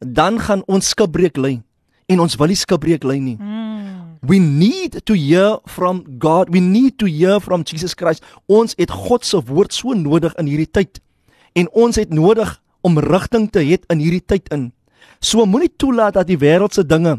dan 0.00 0.40
gaan 0.42 0.64
ons 0.66 0.92
skibreek 0.92 1.38
lê 1.38 1.60
en 2.10 2.20
ons 2.20 2.36
wil 2.36 2.50
nie 2.50 2.58
skibreek 2.58 3.04
lê 3.06 3.18
nie. 3.20 3.36
Mm. 3.38 4.18
We 4.22 4.38
need 4.38 5.00
to 5.06 5.14
hear 5.14 5.58
from 5.66 6.04
God. 6.18 6.52
We 6.52 6.60
need 6.60 6.98
to 6.98 7.06
hear 7.06 7.40
from 7.40 7.64
Jesus 7.66 7.94
Christ. 7.94 8.22
Ons 8.46 8.76
het 8.78 8.90
God 8.90 9.26
se 9.26 9.40
woord 9.48 9.74
so 9.74 9.96
nodig 9.98 10.34
in 10.38 10.46
hierdie 10.46 10.70
tyd. 10.70 11.00
En 11.58 11.66
ons 11.74 11.98
het 11.98 12.12
nodig 12.14 12.52
om 12.86 12.98
rigting 13.02 13.48
te 13.50 13.64
hê 13.66 13.80
in 13.90 14.02
hierdie 14.02 14.22
tyd 14.22 14.46
in. 14.54 14.70
So 15.22 15.46
moenie 15.46 15.72
toelaat 15.74 16.14
dat 16.18 16.30
die 16.30 16.38
wêreldse 16.38 16.86
dinge 16.86 17.18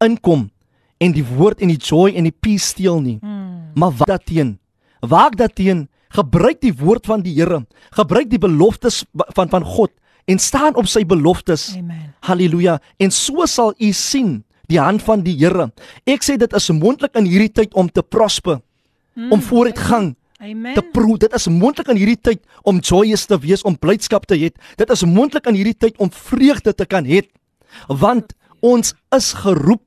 inkom 0.00 0.48
en 1.00 1.16
die 1.16 1.24
woord 1.24 1.60
en 1.64 1.72
die 1.72 1.80
joy 1.80 2.12
en 2.16 2.28
die 2.28 2.36
peace 2.36 2.72
steel 2.74 3.00
nie. 3.00 3.18
Mm. 3.22 3.39
Maar 3.74 3.90
waak 3.90 4.06
daarteen. 4.06 4.58
Waak 5.00 5.36
daarteen. 5.36 5.88
Gebruik 6.08 6.60
die 6.60 6.74
woord 6.74 7.06
van 7.06 7.22
die 7.22 7.34
Here. 7.34 7.66
Gebruik 7.90 8.30
die 8.30 8.38
beloftes 8.38 9.04
van 9.34 9.48
van 9.48 9.64
God 9.64 9.90
en 10.24 10.38
staan 10.38 10.74
op 10.76 10.86
sy 10.86 11.04
beloftes. 11.06 11.74
Amen. 11.76 12.14
Halleluja. 12.20 12.80
En 12.98 13.10
so 13.10 13.46
sal 13.46 13.74
u 13.78 13.92
sien 13.92 14.44
die 14.70 14.78
hand 14.80 15.02
van 15.02 15.22
die 15.22 15.36
Here. 15.38 15.70
Ek 16.06 16.22
sê 16.22 16.36
dit 16.38 16.52
is 16.54 16.70
moontlik 16.70 17.14
in 17.18 17.24
hierdie 17.26 17.52
tyd 17.52 17.74
om 17.74 17.88
te 17.88 18.02
prosper, 18.02 18.60
Mm. 19.14 19.32
om 19.32 19.40
vooruitgang 19.42 20.14
Amen. 20.38 20.74
te 20.74 20.82
proe. 20.82 21.18
Dit 21.18 21.34
is 21.34 21.48
moontlik 21.48 21.88
in 21.88 21.96
hierdie 21.96 22.20
tyd 22.20 22.44
om 22.62 22.78
joyous 22.78 23.26
te 23.26 23.38
wees, 23.38 23.62
om 23.62 23.74
blydskap 23.78 24.26
te 24.26 24.36
hê. 24.38 24.50
Dit 24.76 24.90
is 24.90 25.02
moontlik 25.04 25.46
in 25.46 25.54
hierdie 25.54 25.74
tyd 25.74 25.98
om 25.98 26.10
vreugde 26.10 26.72
te 26.74 26.86
kan 26.86 27.04
hê. 27.04 27.22
Want 27.88 28.32
ons 28.62 28.94
is 29.16 29.32
geroep 29.32 29.82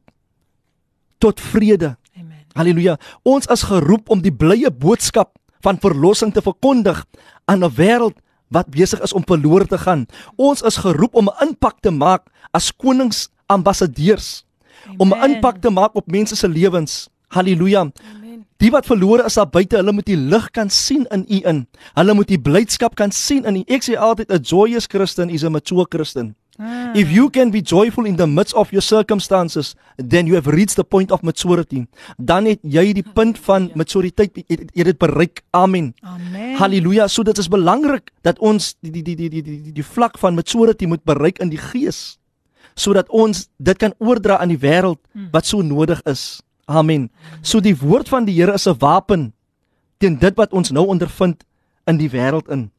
tot 1.20 1.40
vrede. 1.40 1.96
Halleluja. 2.54 2.98
Ons 3.26 3.48
is 3.50 3.66
geroep 3.66 4.10
om 4.14 4.22
die 4.22 4.34
blye 4.34 4.70
boodskap 4.70 5.34
van 5.66 5.80
verlossing 5.82 6.34
te 6.34 6.42
verkondig 6.42 7.06
aan 7.46 7.64
'n 7.64 7.74
wêreld 7.76 8.18
wat 8.54 8.70
besig 8.70 9.02
is 9.02 9.14
om 9.14 9.26
verlore 9.26 9.66
te 9.66 9.78
gaan. 9.78 10.06
Ons 10.36 10.62
is 10.62 10.78
geroep 10.78 11.16
om 11.16 11.30
'n 11.30 11.48
impak 11.48 11.82
te 11.82 11.92
maak 11.92 12.30
as 12.52 12.72
konings 12.72 13.30
ambassadeurs, 13.48 14.46
om 14.98 15.14
'n 15.14 15.24
impak 15.24 15.62
te 15.62 15.70
maak 15.70 15.96
op 15.96 16.08
mense 16.08 16.36
se 16.36 16.48
lewens. 16.48 17.10
Halleluja. 17.28 17.80
Amen. 17.80 18.23
Die 18.58 18.72
wat 18.72 18.86
verlore 18.86 19.26
is 19.26 19.34
daar 19.34 19.50
buite, 19.50 19.76
hulle 19.76 19.92
moet 19.92 20.06
die 20.06 20.18
lig 20.18 20.50
kan 20.52 20.70
sien 20.70 21.06
in 21.12 21.26
u 21.30 21.40
in. 21.50 21.68
Hulle 21.94 22.14
moet 22.14 22.28
die 22.28 22.40
blydskap 22.40 22.96
kan 22.96 23.12
sien 23.12 23.46
in 23.46 23.56
u. 23.56 23.64
Ek 23.68 23.84
sê 23.84 23.98
altyd 23.98 24.32
'n 24.32 24.42
joyous 24.42 24.88
Christian 24.88 25.30
is 25.30 25.44
a 25.44 25.50
mature 25.50 25.86
Christian. 25.90 26.36
Ah. 26.60 26.92
If 26.94 27.10
you 27.10 27.30
can 27.30 27.50
be 27.50 27.62
joyful 27.62 28.06
in 28.06 28.16
the 28.16 28.28
midst 28.28 28.54
of 28.54 28.70
your 28.72 28.82
circumstances, 28.82 29.74
then 29.98 30.28
you 30.28 30.36
have 30.36 30.46
reached 30.46 30.76
the 30.76 30.84
point 30.84 31.12
of 31.12 31.22
maturity. 31.24 31.88
Dan 32.18 32.46
het 32.46 32.60
jy 32.62 32.94
die 32.94 33.06
punt 33.14 33.40
van 33.40 33.72
maturiteit 33.74 34.36
jy 34.36 34.44
het- 34.48 34.72
dit 34.74 34.98
bereik. 34.98 35.42
Amen. 35.52 35.94
Amen. 36.02 36.56
Halleluja. 36.56 37.08
So 37.08 37.24
dit 37.24 37.38
is 37.38 37.48
belangrik 37.48 38.12
dat 38.22 38.40
ons 38.40 38.76
die 38.82 38.92
die 38.92 39.02
die 39.04 39.16
die 39.16 39.30
die 39.30 39.42
die, 39.42 39.62
die, 39.64 39.72
die 39.74 39.84
vlak 39.84 40.18
van 40.18 40.36
maturity 40.36 40.86
moet 40.86 41.04
bereik 41.04 41.40
in 41.40 41.50
die 41.50 41.58
gees 41.58 42.18
sodat 42.76 43.10
ons 43.10 43.50
dit 43.58 43.78
kan 43.78 43.94
oordra 44.00 44.38
aan 44.38 44.50
die 44.50 44.58
wêreld 44.58 44.98
wat 45.32 45.46
so 45.46 45.62
nodig 45.62 46.02
is. 46.06 46.42
Amen. 46.66 47.10
So 47.42 47.60
die 47.60 47.76
woord 47.76 48.08
van 48.10 48.26
die 48.26 48.36
Here 48.40 48.54
is 48.54 48.68
'n 48.68 48.78
wapen 48.80 49.34
teen 49.98 50.18
dit 50.20 50.36
wat 50.36 50.54
ons 50.54 50.72
nou 50.72 50.88
ondervind 50.88 51.44
in 51.86 51.98
die 51.98 52.10
wêreld 52.10 52.48
in. 52.50 52.72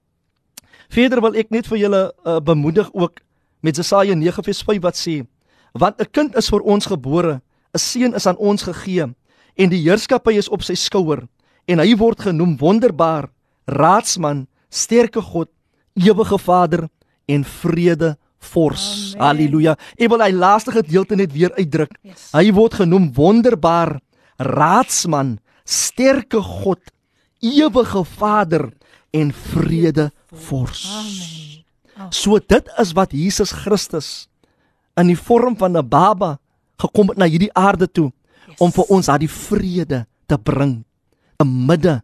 Verder 0.89 1.21
wil 1.21 1.35
ek 1.35 1.51
net 1.51 1.67
vir 1.67 1.79
julle 1.79 2.13
uh, 2.25 2.41
bemoedig 2.41 2.91
ook 2.93 3.21
met 3.61 3.77
Jesaja 3.77 4.15
9:5 4.15 4.81
wat 4.81 4.97
sê: 4.97 5.27
Want 5.73 6.01
'n 6.01 6.11
kind 6.11 6.37
is 6.37 6.49
vir 6.49 6.61
ons 6.61 6.87
gebore, 6.87 7.41
'n 7.75 7.79
seun 7.79 8.15
is 8.15 8.27
aan 8.27 8.37
ons 8.37 8.63
gegee 8.63 9.15
en 9.55 9.69
die 9.69 9.83
heerskappy 9.83 10.33
is 10.33 10.49
op 10.49 10.63
sy 10.63 10.75
skouer 10.75 11.29
en 11.67 11.79
hy 11.79 11.97
word 11.97 12.21
genoem 12.21 12.57
wonderbaar, 12.57 13.31
raadsman, 13.67 14.47
sterke 14.69 15.21
God, 15.21 15.49
ewige 15.95 16.39
Vader 16.39 16.89
en 17.27 17.45
vrede 17.45 18.17
vors. 18.53 19.15
Halleluja. 19.19 19.77
Ek 19.97 20.11
wil 20.13 20.23
hy 20.25 20.31
laaste 20.37 20.75
gedeelte 20.75 21.17
net 21.17 21.33
weer 21.33 21.53
uitdruk. 21.59 21.95
Yes. 22.03 22.31
Hy 22.35 22.51
word 22.57 22.79
genoem 22.81 23.11
wonderbaar, 23.17 23.99
raadsman, 24.39 25.39
sterke 25.65 26.43
God, 26.43 26.81
ewige 27.45 28.05
Vader 28.17 28.71
en 29.15 29.33
vrede 29.33 30.11
vors. 30.49 30.87
Amen. 30.91 32.11
So 32.11 32.39
dit 32.43 32.71
is 32.81 32.93
wat 32.97 33.13
Jesus 33.15 33.53
Christus 33.55 34.27
in 34.99 35.11
die 35.11 35.19
vorm 35.19 35.57
van 35.57 35.77
'n 35.77 35.89
baba 35.89 36.39
gekom 36.79 37.09
het 37.09 37.19
na 37.19 37.27
hierdie 37.27 37.55
aarde 37.55 37.87
toe 37.87 38.13
Yes. 38.47 38.61
om 38.61 38.73
vir 38.73 38.85
ons 38.93 39.07
daardie 39.07 39.31
vrede 39.31 40.07
te 40.27 40.39
bring 40.39 40.85
in 41.43 41.67
midde 41.67 42.03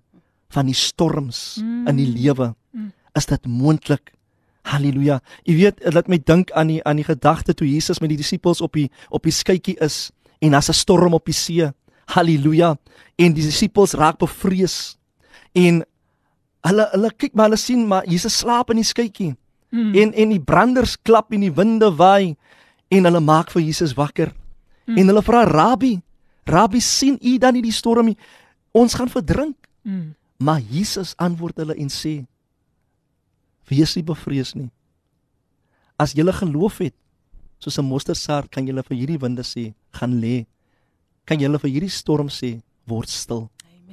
van 0.49 0.67
die 0.67 0.75
storms 0.75 1.61
mm. 1.63 1.89
in 1.91 1.97
die 1.97 2.09
lewe. 2.09 2.55
Mm. 2.73 2.93
Is 3.15 3.27
dit 3.27 3.47
moontlik? 3.47 4.13
Halleluja. 4.63 5.21
Jy 5.45 5.55
weet, 5.57 5.81
dit 5.81 5.95
laat 5.95 6.09
my 6.09 6.19
dink 6.19 6.51
aan 6.53 6.69
die 6.73 6.81
aan 6.85 7.01
die 7.01 7.07
gedagte 7.07 7.55
toe 7.55 7.69
Jesus 7.69 8.01
met 8.01 8.13
die 8.13 8.19
disippels 8.21 8.61
op 8.61 8.77
die 8.77 8.89
op 9.09 9.25
die 9.25 9.35
skytjie 9.35 9.79
is 9.81 10.11
en 10.41 10.53
daar's 10.53 10.69
'n 10.69 10.77
storm 10.77 11.15
op 11.15 11.25
die 11.25 11.35
see. 11.35 11.71
Halleluja. 12.07 12.77
En 13.17 13.33
die 13.33 13.45
disippels 13.45 13.93
raak 13.93 14.19
bevrees. 14.19 14.99
En 15.53 15.85
hulle 16.61 16.89
hulle 16.93 17.11
kyk 17.17 17.35
maar 17.35 17.49
hulle 17.49 17.57
sien 17.57 17.87
maar 17.87 18.05
Jesus 18.07 18.39
slaap 18.39 18.71
in 18.71 18.77
die 18.77 18.85
skytjie. 18.85 19.37
Mm. 19.71 19.95
En 19.95 20.13
en 20.13 20.29
die 20.29 20.41
branders 20.41 20.97
klap 21.03 21.33
en 21.33 21.41
die 21.41 21.53
winde 21.53 21.91
waai 21.97 22.37
en 22.89 23.05
hulle 23.05 23.21
maak 23.21 23.51
vir 23.51 23.63
Jesus 23.63 23.95
wakker. 23.95 24.33
Mm. 24.87 24.99
En 24.99 25.07
hulle 25.07 25.23
vra 25.23 25.45
Rabbi, 25.45 26.01
Rabbi 26.45 26.81
sien 26.81 27.19
u 27.23 27.39
dan 27.39 27.55
nie 27.55 27.63
die 27.63 27.73
storm 27.73 28.11
nie? 28.11 28.17
Ons 28.73 28.95
gaan 28.95 29.09
verdrink. 29.09 29.57
Mm. 29.83 30.15
Maar 30.41 30.61
Jesus 30.61 31.13
antwoord 31.17 31.57
hulle 31.57 31.75
en 31.75 31.91
sê: 31.93 32.25
Wees 33.71 33.95
nie 33.97 34.05
bevrees 34.05 34.55
nie. 34.55 34.71
As 35.99 36.15
julle 36.17 36.33
geloof 36.33 36.79
het, 36.79 36.95
soos 37.59 37.79
'n 37.79 37.85
mosterdsaad, 37.85 38.51
kan 38.51 38.67
julle 38.67 38.83
vir 38.83 38.97
hierdie 38.97 39.21
winde 39.21 39.43
sê: 39.43 39.75
gaan 39.93 40.21
lê. 40.21 40.47
Kan 41.27 41.39
julle 41.39 41.59
vir 41.59 41.71
hierdie 41.71 41.91
storm 41.91 42.29
sê: 42.29 42.63
word 42.87 43.09
stil. 43.09 43.51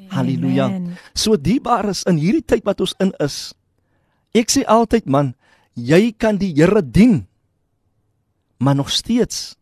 Halleluja. 0.09 0.65
Amen. 0.65 0.97
So 1.13 1.35
diebaar 1.35 1.89
is 1.89 2.03
in 2.07 2.17
hierdie 2.17 2.45
tyd 2.45 2.63
wat 2.65 2.81
ons 2.81 2.95
in 2.99 3.11
is. 3.19 3.53
Ek 4.33 4.49
sê 4.49 4.63
altyd 4.63 5.05
man, 5.05 5.35
jy 5.75 6.11
kan 6.11 6.37
die 6.37 6.53
Here 6.55 6.81
dien. 6.81 7.27
Maar 8.59 8.75
nog 8.75 8.89
steeds 8.89 9.57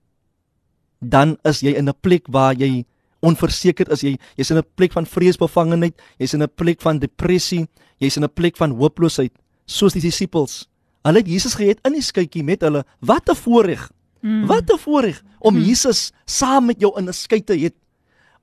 dan 1.00 1.38
is 1.44 1.62
jy 1.62 1.76
in 1.76 1.90
'n 1.90 2.00
plek 2.02 2.28
waar 2.28 2.56
jy 2.56 2.86
onversekerd 3.22 3.90
is. 3.92 4.02
Jy 4.02 4.18
jy's 4.38 4.52
in 4.52 4.58
'n 4.58 4.64
plek 4.76 4.92
van 4.92 5.06
vreesbevangenheid, 5.06 5.96
jy's 6.18 6.34
in 6.34 6.42
'n 6.42 6.50
plek 6.56 6.82
van 6.82 7.00
depressie, 7.00 7.68
jy's 8.00 8.18
in 8.18 8.24
'n 8.24 8.34
plek 8.34 8.58
van 8.58 8.72
hooploosheid, 8.72 9.34
soos 9.66 9.94
die 9.94 10.02
disippels. 10.02 10.66
Hulle 11.06 11.22
het 11.22 11.30
Jesus 11.30 11.56
gehet 11.58 11.82
in 11.86 11.94
die 11.98 12.06
skytjie 12.06 12.44
met 12.44 12.62
hulle. 12.66 12.84
Wat 13.00 13.30
'n 13.30 13.36
voorreg. 13.36 13.92
Mm. 14.22 14.46
Wat 14.46 14.72
'n 14.72 14.78
voorreg 14.78 15.22
om 15.40 15.58
Jesus 15.58 16.12
saam 16.26 16.66
met 16.66 16.80
jou 16.80 16.98
in 16.98 17.08
'n 17.10 17.14
skyt 17.14 17.46
te 17.46 17.54
hê. 17.54 17.70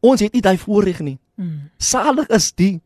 Ons 0.00 0.20
het 0.20 0.32
nie 0.32 0.42
daai 0.42 0.58
voorreg 0.58 1.00
nie. 1.00 1.18
Mm. 1.36 1.70
Salig 1.78 2.28
is 2.28 2.52
die 2.52 2.80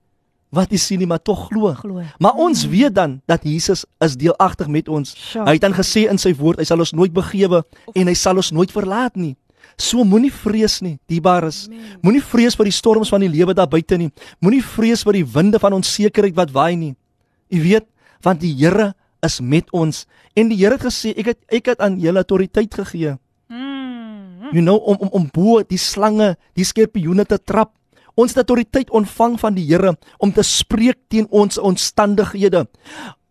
wat 0.49 0.71
nie 0.71 0.79
sien 0.79 0.99
nie 0.99 1.07
maar 1.07 1.23
tog 1.23 1.49
glo. 1.49 1.75
Maar 2.19 2.35
ons 2.35 2.67
weet 2.67 2.95
dan 2.95 3.21
dat 3.27 3.43
Jesus 3.43 3.85
is 3.99 4.17
deelagtig 4.17 4.69
met 4.69 4.89
ons. 4.89 5.15
Sure. 5.17 5.45
Hy 5.45 5.53
het 5.53 5.61
dan 5.61 5.75
gesê 5.75 6.07
in 6.11 6.19
sy 6.19 6.35
woord, 6.35 6.59
hy 6.59 6.65
sal 6.65 6.79
ons 6.79 6.93
nooit 6.93 7.13
begewe 7.13 7.65
en 7.95 8.07
hy 8.07 8.15
sal 8.15 8.37
ons 8.37 8.51
nooit 8.51 8.73
verlaat 8.73 9.17
nie. 9.17 9.37
So 9.77 10.05
moenie 10.05 10.33
vrees 10.33 10.81
nie, 10.81 10.97
diebares. 11.11 11.67
Moenie 12.01 12.23
vrees 12.25 12.57
vir 12.57 12.71
die 12.71 12.73
storms 12.73 13.11
van 13.13 13.21
die 13.21 13.29
lewe 13.29 13.53
daar 13.55 13.69
buite 13.69 13.99
nie. 14.01 14.09
Moenie 14.41 14.63
vrees 14.65 15.03
vir 15.05 15.19
die 15.19 15.27
winde 15.27 15.61
van 15.61 15.77
onsekerheid 15.77 16.37
wat 16.37 16.55
waai 16.55 16.77
nie. 16.77 16.95
U 17.53 17.61
weet, 17.61 17.85
want 18.27 18.43
die 18.43 18.55
Here 18.59 18.93
is 19.25 19.39
met 19.41 19.71
ons 19.75 20.05
en 20.35 20.51
die 20.51 20.59
Here 20.59 20.77
het 20.77 20.87
gesê 20.89 21.15
ek 21.15 21.33
het 21.33 21.41
ek 21.61 21.73
het 21.75 21.83
aan 21.85 22.01
julle 22.03 22.23
autoriteit 22.25 22.75
gegee. 22.75 23.17
Mm. 23.49 24.51
You 24.53 24.63
know 24.63 24.79
om 24.83 24.99
om 25.07 25.11
om 25.23 25.29
bo 25.33 25.63
die 25.63 25.81
slange, 25.81 26.35
die 26.59 26.67
skorpioene 26.67 27.27
te 27.27 27.39
trap. 27.39 27.73
Ons 28.17 28.33
het 28.33 28.47
autoriteit 28.47 28.91
ontvang 28.91 29.37
van 29.41 29.55
die 29.57 29.67
Here 29.69 29.95
om 30.19 30.33
te 30.33 30.45
spreek 30.47 30.99
teen 31.09 31.29
ons 31.31 31.59
omstandighede. 31.59 32.67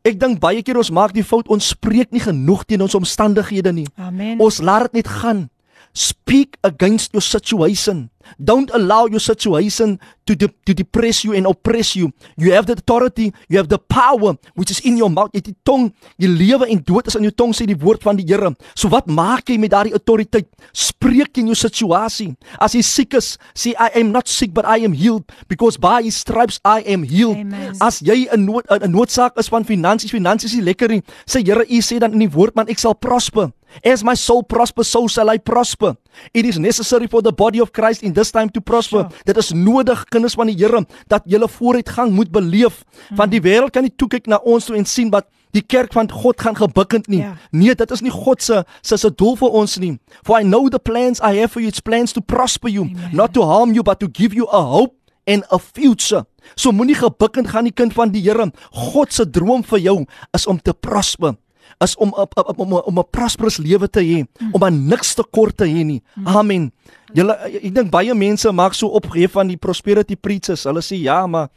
Ek 0.06 0.20
dink 0.22 0.40
baie 0.40 0.62
keer 0.62 0.78
ons 0.78 0.94
maak 0.94 1.16
die 1.16 1.26
fout 1.26 1.50
ons 1.50 1.74
spreek 1.74 2.12
nie 2.14 2.22
genoeg 2.22 2.66
teen 2.70 2.84
ons 2.86 2.96
omstandighede 2.98 3.74
nie. 3.74 3.88
Amen. 3.98 4.38
Ons 4.40 4.62
laat 4.62 4.92
dit 4.92 5.02
net 5.02 5.10
gaan. 5.10 5.48
Speak 5.96 6.60
against 6.60 7.14
your 7.16 7.24
situation. 7.24 8.12
Don't 8.36 8.70
allow 8.74 9.06
your 9.08 9.24
situation 9.24 9.96
to 10.26 10.36
de 10.36 10.50
to 10.66 10.74
depress 10.74 11.24
you 11.24 11.32
and 11.32 11.48
oppress 11.48 11.96
you. 11.96 12.12
You 12.36 12.52
have 12.52 12.66
the 12.66 12.74
authority, 12.74 13.32
you 13.48 13.58
have 13.58 13.70
the 13.70 13.80
power 13.80 14.36
which 14.56 14.72
is 14.72 14.82
in 14.84 14.98
your 14.98 15.08
mouth. 15.08 15.32
Jy 15.32 15.40
het 15.40 15.50
die 15.54 15.58
tong, 15.64 15.88
jy 16.20 16.28
lewe 16.28 16.68
en 16.68 16.82
dood 16.84 17.08
is 17.08 17.16
in 17.16 17.24
jou 17.30 17.32
tong 17.32 17.54
sê 17.56 17.64
die 17.70 17.78
woord 17.80 18.04
van 18.04 18.20
die 18.20 18.26
Here. 18.28 18.52
So 18.76 18.90
wat 18.92 19.08
maak 19.08 19.48
jy 19.48 19.56
met 19.62 19.72
daardie 19.72 19.94
autoriteit? 19.96 20.50
Spreek 20.76 21.38
in 21.40 21.54
jou 21.54 21.56
situasie. 21.56 22.34
As 22.60 22.76
jy 22.76 22.82
siek 22.84 23.16
is, 23.16 23.36
sê 23.56 23.72
I 23.80 24.02
am 24.02 24.12
not 24.12 24.28
sick 24.28 24.52
but 24.52 24.68
I 24.68 24.84
am 24.84 24.98
healed 24.98 25.30
because 25.48 25.80
by 25.80 26.02
his 26.04 26.18
stripes 26.20 26.60
I 26.66 26.82
am 26.84 27.06
healed. 27.08 27.40
Amen. 27.40 27.78
As 27.80 28.02
jy 28.02 28.28
'n 28.28 28.44
nood 28.44 28.66
'n 28.68 28.92
noodsaak 28.92 29.38
is 29.40 29.48
van 29.48 29.64
finansies, 29.64 30.12
finansies 30.12 30.58
is 30.58 30.66
lekker 30.66 30.90
nie. 30.90 31.04
Sê 31.24 31.46
Here, 31.46 31.64
U 31.64 31.80
sê 31.80 32.00
dan 32.00 32.12
in 32.12 32.26
die 32.26 32.34
woord 32.34 32.56
man 32.56 32.68
ek 32.68 32.80
sal 32.80 32.96
prosper. 32.98 33.54
As 33.84 34.04
my 34.04 34.16
soul 34.16 34.44
prospers, 34.44 34.88
so 34.88 35.08
shall 35.08 35.30
I 35.30 35.38
prosper. 35.38 35.96
It 36.34 36.46
is 36.46 36.58
necessary 36.60 37.08
for 37.08 37.22
the 37.22 37.32
body 37.32 37.60
of 37.60 37.74
Christ 37.74 38.04
in 38.04 38.14
this 38.14 38.32
time 38.32 38.50
to 38.50 38.62
prosper. 38.62 39.08
Sure. 39.10 39.24
Dit 39.26 39.38
is 39.38 39.52
nodig 39.52 40.06
kinders 40.10 40.36
van 40.36 40.48
die 40.48 40.56
Here 40.56 40.86
dat 41.08 41.24
julle 41.26 41.48
vooruitgang 41.48 42.12
moet 42.12 42.32
beleef. 42.32 42.84
Want 43.16 43.32
die 43.32 43.42
wêreld 43.42 43.74
kan 43.74 43.84
nie 43.84 43.94
toe 43.96 44.08
kyk 44.08 44.28
na 44.28 44.40
ons 44.44 44.66
toe 44.66 44.78
en 44.78 44.86
sien 44.86 45.12
wat 45.12 45.28
die 45.56 45.64
kerk 45.64 45.94
van 45.96 46.10
God 46.12 46.42
gaan 46.42 46.56
gebukkend 46.56 47.08
nie. 47.08 47.22
Ja. 47.24 47.36
Nee, 47.52 47.76
dit 47.76 47.92
is 47.92 48.04
nie 48.04 48.12
God 48.12 48.44
se 48.44 48.64
se 48.82 48.98
se 48.98 49.12
doel 49.12 49.38
vir 49.40 49.56
ons 49.62 49.78
nie. 49.80 49.96
For 50.24 50.40
I 50.40 50.44
know 50.44 50.70
the 50.70 50.80
plans 50.80 51.22
I 51.22 51.40
have 51.40 51.54
for 51.54 51.64
you, 51.64 51.72
it's 51.72 51.84
plans 51.84 52.14
to 52.14 52.22
prosper 52.22 52.70
you, 52.70 52.84
Amen. 52.90 53.16
not 53.16 53.34
to 53.34 53.44
harm 53.44 53.74
you 53.74 53.84
but 53.84 54.00
to 54.00 54.08
give 54.08 54.36
you 54.36 54.48
a 54.52 54.62
hope 54.62 54.96
and 55.28 55.44
a 55.52 55.60
future. 55.60 56.26
So 56.56 56.72
moenie 56.72 56.96
gebukkend 56.96 57.50
gaan 57.50 57.70
die 57.70 57.74
kind 57.74 57.94
van 57.96 58.12
die 58.12 58.22
Here. 58.22 58.52
God 58.72 59.14
se 59.14 59.26
droom 59.30 59.64
vir 59.64 59.80
jou 59.80 59.98
is 60.36 60.48
om 60.48 60.60
te 60.60 60.74
prosper 60.74 61.36
is 61.84 61.96
om 61.96 62.14
om 62.14 62.28
om 62.36 62.60
om, 62.60 62.74
om 62.74 63.00
'n 63.00 63.10
prosperous 63.12 63.58
lewe 63.58 63.88
te 63.90 64.00
hê, 64.00 64.26
om 64.52 64.64
aan 64.64 64.88
niks 64.88 65.14
tekort 65.14 65.58
te 65.58 65.66
hê 65.66 65.84
nie. 65.84 66.02
Amen. 66.24 66.72
Julle 67.14 67.34
ek 67.34 67.74
dink 67.74 67.92
baie 67.92 68.14
mense 68.14 68.52
maak 68.52 68.74
so 68.74 68.88
opgehef 68.88 69.32
van 69.32 69.48
die 69.48 69.58
prosperity 69.58 70.16
preachers. 70.16 70.64
Hulle 70.64 70.82
sê 70.82 70.96
ja, 71.02 71.28
maar 71.28 71.50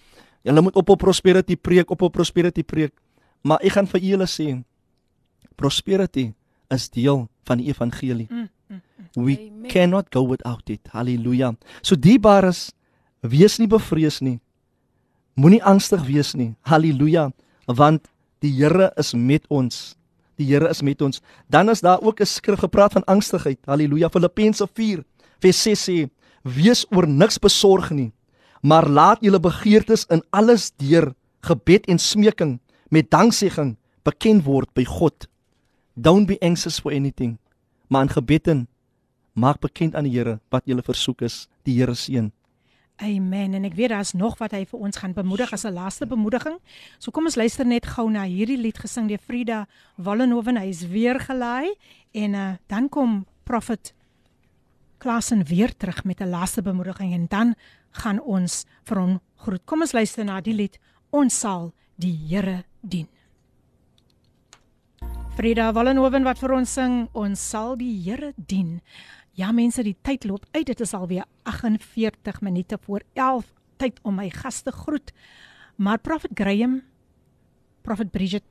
julle 0.43 0.61
moet 0.63 0.77
op 0.77 0.89
op 0.89 0.99
prosperity 0.99 1.57
preek, 1.57 1.91
op 1.91 2.03
op 2.03 2.13
prosperity 2.13 2.63
preek. 2.63 2.93
Maar 3.43 3.59
ek 3.63 3.73
gaan 3.73 3.87
vir 3.87 4.01
julle 4.01 4.27
sê 4.27 4.63
prosperity 5.57 6.33
is 6.71 6.89
deel 6.89 7.29
van 7.45 7.59
die 7.59 7.69
evangelie. 7.69 8.29
We 9.15 9.39
Amen. 9.39 9.71
cannot 9.71 10.11
go 10.11 10.27
without 10.27 10.71
it. 10.71 10.81
Halleluja. 10.93 11.57
So 11.83 11.97
diebares, 11.97 12.73
wees 13.21 13.59
nie 13.59 13.67
bevrees 13.67 14.21
nie. 14.21 14.39
Moenie 15.35 15.63
angstig 15.65 16.03
wees 16.07 16.35
nie. 16.35 16.55
Halleluja, 16.67 17.31
want 17.67 18.09
die 18.43 18.53
Here 18.53 18.93
is 18.97 19.15
met 19.15 19.47
ons. 19.49 19.98
Die 20.39 20.47
Here 20.47 20.69
is 20.71 20.83
met 20.83 21.03
ons. 21.03 21.21
Dan 21.51 21.71
is 21.71 21.81
daar 21.81 22.01
ook 22.01 22.21
'n 22.21 22.27
skrif 22.27 22.59
gepraat 22.59 22.93
van 22.93 23.05
angstigheid. 23.05 23.59
Halleluja. 23.65 24.09
Filippense 24.09 24.69
4 24.73 25.05
vers 25.41 25.63
6 25.63 25.85
sê: 25.89 26.09
Wees 26.43 26.87
oor 26.91 27.09
niks 27.09 27.39
besorg 27.39 27.91
nie, 27.91 28.13
maar 28.63 28.89
laat 28.89 29.19
julle 29.21 29.41
begeertes 29.41 30.07
in 30.09 30.23
alles 30.31 30.73
deur 30.77 31.15
gebed 31.41 31.87
en 31.87 31.99
smeking 31.99 32.59
met 32.89 33.11
danksegging 33.11 33.77
bekend 34.03 34.45
word 34.45 34.73
by 34.75 34.85
God. 34.85 35.29
Don't 35.95 36.27
be 36.27 36.39
anxious 36.41 36.79
for 36.81 36.93
anything, 36.93 37.39
maar 37.89 38.03
in 38.03 38.09
gebed 38.09 38.49
en 38.49 38.69
maak 39.33 39.61
bekend 39.61 39.95
aan 39.95 40.05
die 40.05 40.17
Here 40.17 40.41
wat 40.51 40.63
julle 40.65 40.83
versoek 40.83 41.23
is. 41.23 41.49
Die 41.63 41.75
Here 41.79 41.95
seën. 41.95 42.33
Amen. 42.99 43.55
En 43.55 43.65
ek 43.65 43.77
weet 43.79 43.93
daar's 43.95 44.13
nog 44.13 44.39
wat 44.39 44.51
hy 44.51 44.65
vir 44.67 44.81
ons 44.81 44.97
gaan 44.99 45.13
bemoedig 45.15 45.53
as 45.53 45.63
'n 45.65 45.73
laaste 45.73 46.07
bemoediging. 46.07 46.59
So 46.99 47.11
kom 47.11 47.25
ons 47.25 47.37
luister 47.37 47.67
net 47.67 47.87
gou 47.87 48.11
na 48.11 48.25
hierdie 48.25 48.59
lied 48.59 48.79
gesing 48.79 49.09
deur 49.09 49.19
Frida 49.19 49.67
Wallenhoven. 49.97 50.57
Hy 50.57 50.67
is 50.67 50.87
weer 50.87 51.21
gelaai 51.21 51.75
en 52.13 52.35
uh, 52.35 52.57
dan 52.67 52.89
kom 52.89 53.27
Prophet 53.45 53.95
Klasen 54.99 55.45
weer 55.45 55.77
terug 55.77 56.05
met 56.05 56.21
'n 56.21 56.29
laaste 56.29 56.63
bemoediging 56.63 57.13
en 57.13 57.27
dan 57.29 57.55
gaan 57.91 58.21
ons 58.21 58.65
vir 58.85 58.99
hom 58.99 59.21
groet. 59.37 59.65
Kom 59.65 59.81
ons 59.81 59.93
luister 59.93 60.25
na 60.25 60.41
die 60.41 60.55
lied 60.55 60.79
Ons 61.11 61.39
sal 61.39 61.73
die 61.97 62.19
Here 62.29 62.65
dien. 62.83 63.09
Frida 65.39 65.73
Wallenhoven 65.73 66.25
wat 66.25 66.39
vir 66.39 66.53
ons 66.53 66.73
sing 66.73 67.09
Ons 67.13 67.51
sal 67.51 67.77
die 67.77 68.03
Here 68.03 68.33
dien. 68.37 68.81
Ja 69.39 69.53
mense, 69.55 69.85
die 69.87 69.97
tyd 70.03 70.25
loop 70.27 70.47
uit. 70.53 70.67
Dit 70.67 70.81
is 70.83 70.95
alweer 70.99 71.25
48 71.47 72.41
minute 72.43 72.79
voor 72.83 73.03
11 73.15 73.53
tyd 73.79 74.01
om 74.03 74.17
my 74.19 74.31
gaste 74.35 74.73
groet. 74.75 75.13
Maar 75.79 75.99
Prophet 76.03 76.31
Graham, 76.35 76.81
Prophet 77.87 78.11
Bridget, 78.11 78.43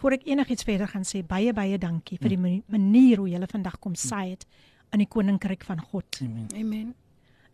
voor 0.00 0.14
ek 0.16 0.24
enigiets 0.30 0.64
verder 0.64 0.88
gaan 0.88 1.04
sê, 1.04 1.20
baie 1.26 1.52
baie 1.52 1.78
dankie 1.78 2.16
vir 2.22 2.28
die 2.32 2.38
mani- 2.38 2.62
manier 2.72 3.18
hoe 3.20 3.28
julle 3.28 3.48
vandag 3.50 3.76
kom 3.82 3.94
saai 3.98 4.30
het 4.30 4.46
in 4.94 5.02
die 5.02 5.08
koninkryk 5.10 5.64
van 5.68 5.80
God. 5.90 6.20
Amen. 6.56 6.94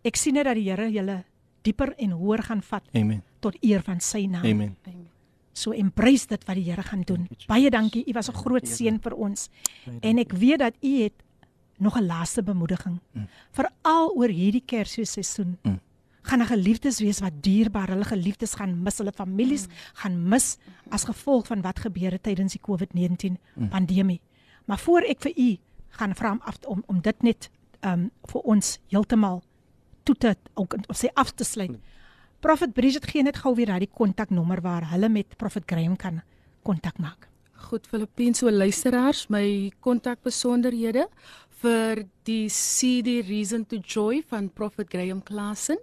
Ek 0.05 0.17
sien 0.21 0.35
net 0.37 0.45
dat 0.47 0.55
die 0.55 0.69
Here 0.69 0.87
julle 0.93 1.25
dieper 1.65 1.95
en 1.99 2.11
hoër 2.13 2.43
gaan 2.45 2.63
vat 2.63 2.85
Amen. 2.95 3.23
tot 3.41 3.57
eer 3.65 3.83
van 3.83 3.99
sy 4.01 4.27
naam. 4.29 4.45
Amen. 4.45 4.77
Amen. 4.87 5.09
So 5.55 5.73
embrace 5.73 6.27
dit 6.29 6.45
wat 6.47 6.55
die 6.57 6.65
Here 6.71 6.83
gaan 6.83 7.03
doen. 7.03 7.27
Baie 7.49 7.71
dankie. 7.71 8.05
U 8.07 8.13
was 8.13 8.29
'n 8.29 8.35
groot 8.37 8.69
seën 8.69 9.01
vir 9.03 9.15
ons. 9.17 9.49
En 10.03 10.19
ek 10.19 10.33
weet 10.33 10.59
dat 10.59 10.75
u 10.83 11.03
het 11.03 11.15
nog 11.79 11.97
'n 11.97 12.07
laaste 12.07 12.43
bemoediging. 12.43 13.01
Veral 13.51 14.13
oor 14.15 14.29
hierdie 14.29 14.63
Kersseisoen. 14.67 15.59
Mm. 15.63 15.81
Gaan 16.23 16.41
'n 16.41 16.47
geliefdes 16.47 16.99
wees 16.99 17.21
wat 17.21 17.43
dierbaar, 17.43 17.89
hulle 17.89 18.05
geliefdes 18.05 18.55
gaan 18.55 18.83
mis, 18.83 18.99
hulle 18.99 19.13
families 19.13 19.67
gaan 19.95 20.29
mis 20.29 20.57
as 20.89 21.05
gevolg 21.05 21.47
van 21.47 21.61
wat 21.61 21.79
gebeur 21.79 22.11
het 22.11 22.23
tydens 22.23 22.53
die 22.53 22.61
COVID-19 22.61 23.39
pandemie. 23.69 24.21
Maar 24.65 24.79
voor 24.79 25.01
ek 25.01 25.21
vir 25.21 25.33
u 25.37 25.57
gaan 25.89 26.15
vra 26.15 26.31
om 26.31 26.41
af 26.41 26.59
om 26.67 26.83
om 26.87 27.01
dit 27.01 27.23
net 27.23 27.51
um 27.81 28.11
vir 28.31 28.41
ons 28.41 28.79
heeltemal 28.89 29.43
toe 30.03 30.15
te 30.15 30.37
ook 30.55 30.77
of 30.89 30.97
sê 30.97 31.09
af 31.15 31.31
te 31.31 31.45
sluit. 31.45 31.79
Prophet 32.41 32.73
Bridget 32.73 33.07
gee 33.09 33.23
net 33.23 33.37
gou 33.41 33.55
weer 33.57 33.67
daai 33.73 33.87
kontaknommer 33.89 34.61
waar 34.61 34.91
hulle 34.91 35.09
met 35.09 35.37
Prophet 35.37 35.63
Graham 35.67 35.97
kan 35.97 36.23
kontak 36.63 36.99
maak. 36.99 37.29
Goed 37.71 37.87
Filippien 37.87 38.35
so 38.35 38.51
luisteraars, 38.51 39.27
my 39.33 39.73
kontakbesonderhede 39.81 41.07
vir 41.65 42.03
die 42.29 42.51
CD 42.53 43.23
Reason 43.25 43.63
to 43.65 43.79
Joy 43.81 44.23
van 44.29 44.51
Prophet 44.53 44.91
Graham 44.93 45.23
Klassen. 45.25 45.79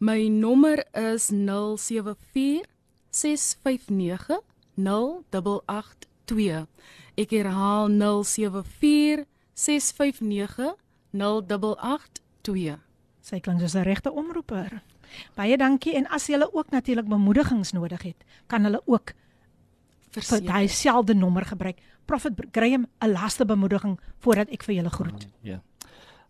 My 0.00 0.28
nommer 0.32 0.80
is 0.96 1.28
074 1.28 2.64
659 3.10 4.40
0882. 4.80 6.64
Ek 7.20 7.34
herhaal 7.36 7.92
074 7.92 9.26
659 9.52 10.72
0882. 11.12 12.78
Sy 13.20 13.40
klink 13.44 13.60
soos 13.60 13.76
'n 13.76 13.84
regte 13.84 14.12
omroeper. 14.12 14.80
Baie 15.36 15.56
dankie 15.56 15.96
en 15.96 16.08
as 16.08 16.28
jy 16.28 16.40
ook 16.40 16.70
natuurlik 16.70 17.08
bemoedigings 17.08 17.72
nodig 17.72 18.02
het, 18.02 18.24
kan 18.46 18.64
hulle 18.64 18.80
ook 18.86 19.12
vir 20.10 20.22
Verseker. 20.22 20.46
daai 20.46 20.68
selfde 20.68 21.14
nommer 21.14 21.44
gebruik. 21.44 21.76
Prophet 22.10 22.34
Graham, 22.50 22.86
'n 22.98 23.12
laaste 23.12 23.44
bemoediging 23.44 24.00
voordat 24.18 24.48
ek 24.50 24.64
vir 24.66 24.74
julle 24.74 24.90
groet. 24.90 25.28
Ja. 25.46 25.60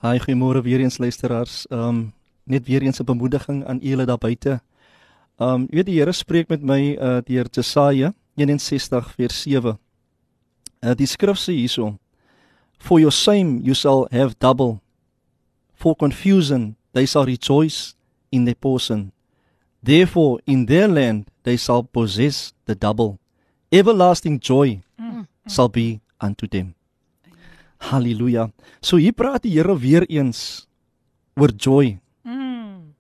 Hi, 0.05 0.19
goeiemôre 0.21 0.61
weer 0.63 0.81
eens 0.81 0.99
luisteraars. 0.99 1.67
Ehm 1.71 1.81
um, 1.81 2.13
net 2.45 2.67
weer 2.67 2.83
eens 2.83 3.01
'n 3.01 3.05
bemoediging 3.05 3.65
aan 3.65 3.79
julle 3.81 4.05
daar 4.05 4.19
buite. 4.19 4.61
Ehm 5.39 5.49
um, 5.49 5.67
weet 5.71 5.87
die 5.87 5.99
Here 5.99 6.13
spreek 6.13 6.49
met 6.49 6.63
my 6.63 6.97
uh 7.01 7.21
deur 7.25 7.47
Jesaja 7.51 8.13
61 8.35 9.15
vers 9.15 9.43
7. 9.43 9.79
Uh 10.83 10.95
die 10.95 11.07
skrif 11.07 11.39
sê 11.39 11.53
hierso: 11.53 11.99
For 12.79 13.01
your 13.01 13.13
shame 13.13 13.61
you 13.63 13.75
shall 13.75 14.07
have 14.11 14.35
double. 14.39 14.81
For 15.75 15.97
confusion 15.97 16.77
they 16.93 17.07
shall 17.07 17.25
rejoice 17.25 17.95
in 18.29 18.45
their 18.45 18.59
portion. 18.59 19.13
Therefore 19.83 20.43
in 20.45 20.67
their 20.67 20.89
land 20.89 21.25
they 21.43 21.57
shall 21.57 21.83
possess 21.83 22.53
the 22.65 22.75
double. 22.75 23.19
Everlasting 23.73 24.41
joy 24.41 24.83
shall 25.51 25.69
be 25.69 26.01
unto 26.23 26.47
them. 26.47 26.75
Halleluja. 27.91 28.51
So 28.81 29.01
hier 29.01 29.17
praat 29.17 29.43
die 29.43 29.57
Here 29.57 29.75
weer 29.75 30.07
eens 30.09 30.69
oor 31.35 31.51
joy. 31.57 31.99
Mm. 32.25 32.93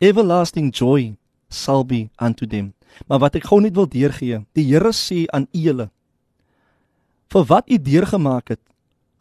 Everlasting 0.00 0.72
joy 0.72 1.14
shall 1.52 1.84
be 1.84 2.08
unto 2.18 2.46
them. 2.46 2.72
Maar 3.06 3.26
wat 3.26 3.38
ek 3.38 3.48
gou 3.50 3.60
net 3.62 3.76
wil 3.76 3.88
deurgee, 3.90 4.42
die 4.56 4.66
Here 4.70 4.92
sê 4.96 5.24
aan 5.30 5.48
u 5.52 5.66
julle 5.68 5.90
vir 7.34 7.46
wat 7.50 7.66
u 7.66 7.76
deurgemaak 7.82 8.52
het, 8.52 8.60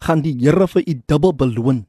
gaan 0.06 0.22
die 0.22 0.36
Here 0.38 0.68
vir 0.70 0.84
u 0.86 0.94
dubbel 1.10 1.34
beloon. 1.34 1.86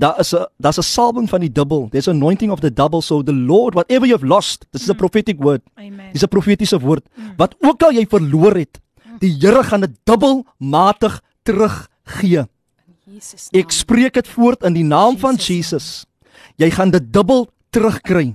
Daar 0.00 0.20
is 0.20 0.32
'n 0.32 0.46
daar's 0.56 0.78
'n 0.78 0.82
salwing 0.82 1.28
van 1.28 1.40
die 1.40 1.52
dubbel. 1.52 1.88
There's 1.90 2.08
anointing 2.08 2.50
of 2.50 2.60
the 2.60 2.72
double 2.72 3.02
so 3.02 3.22
the 3.22 3.34
Lord 3.34 3.74
whatever 3.74 4.06
you've 4.06 4.26
lost. 4.26 4.66
This 4.70 4.82
is 4.82 4.90
a 4.90 4.94
prophetic 4.94 5.36
word. 5.42 5.62
Amen. 5.76 6.12
Dis 6.12 6.22
'n 6.22 6.28
profetiese 6.28 6.78
woord. 6.78 7.04
Wat 7.36 7.54
ook 7.60 7.82
al 7.82 7.92
jy 7.92 8.06
verloor 8.06 8.54
het, 8.56 8.80
die 9.20 9.34
Here 9.40 9.62
gaan 9.64 9.84
dit 9.84 9.96
dubbelmatig 10.08 11.20
teruggee. 11.44 12.46
Jesus. 13.10 13.48
Ek 13.56 13.72
spreek 13.74 14.14
dit 14.14 14.28
voort 14.28 14.62
in 14.64 14.76
die 14.76 14.86
naam 14.86 15.18
van 15.18 15.36
Jesus 15.36 15.50
Jesus. 15.70 16.04
Jy 16.60 16.70
gaan 16.74 16.92
dit 16.94 17.12
dubbel 17.12 17.48
terugkry. 17.74 18.34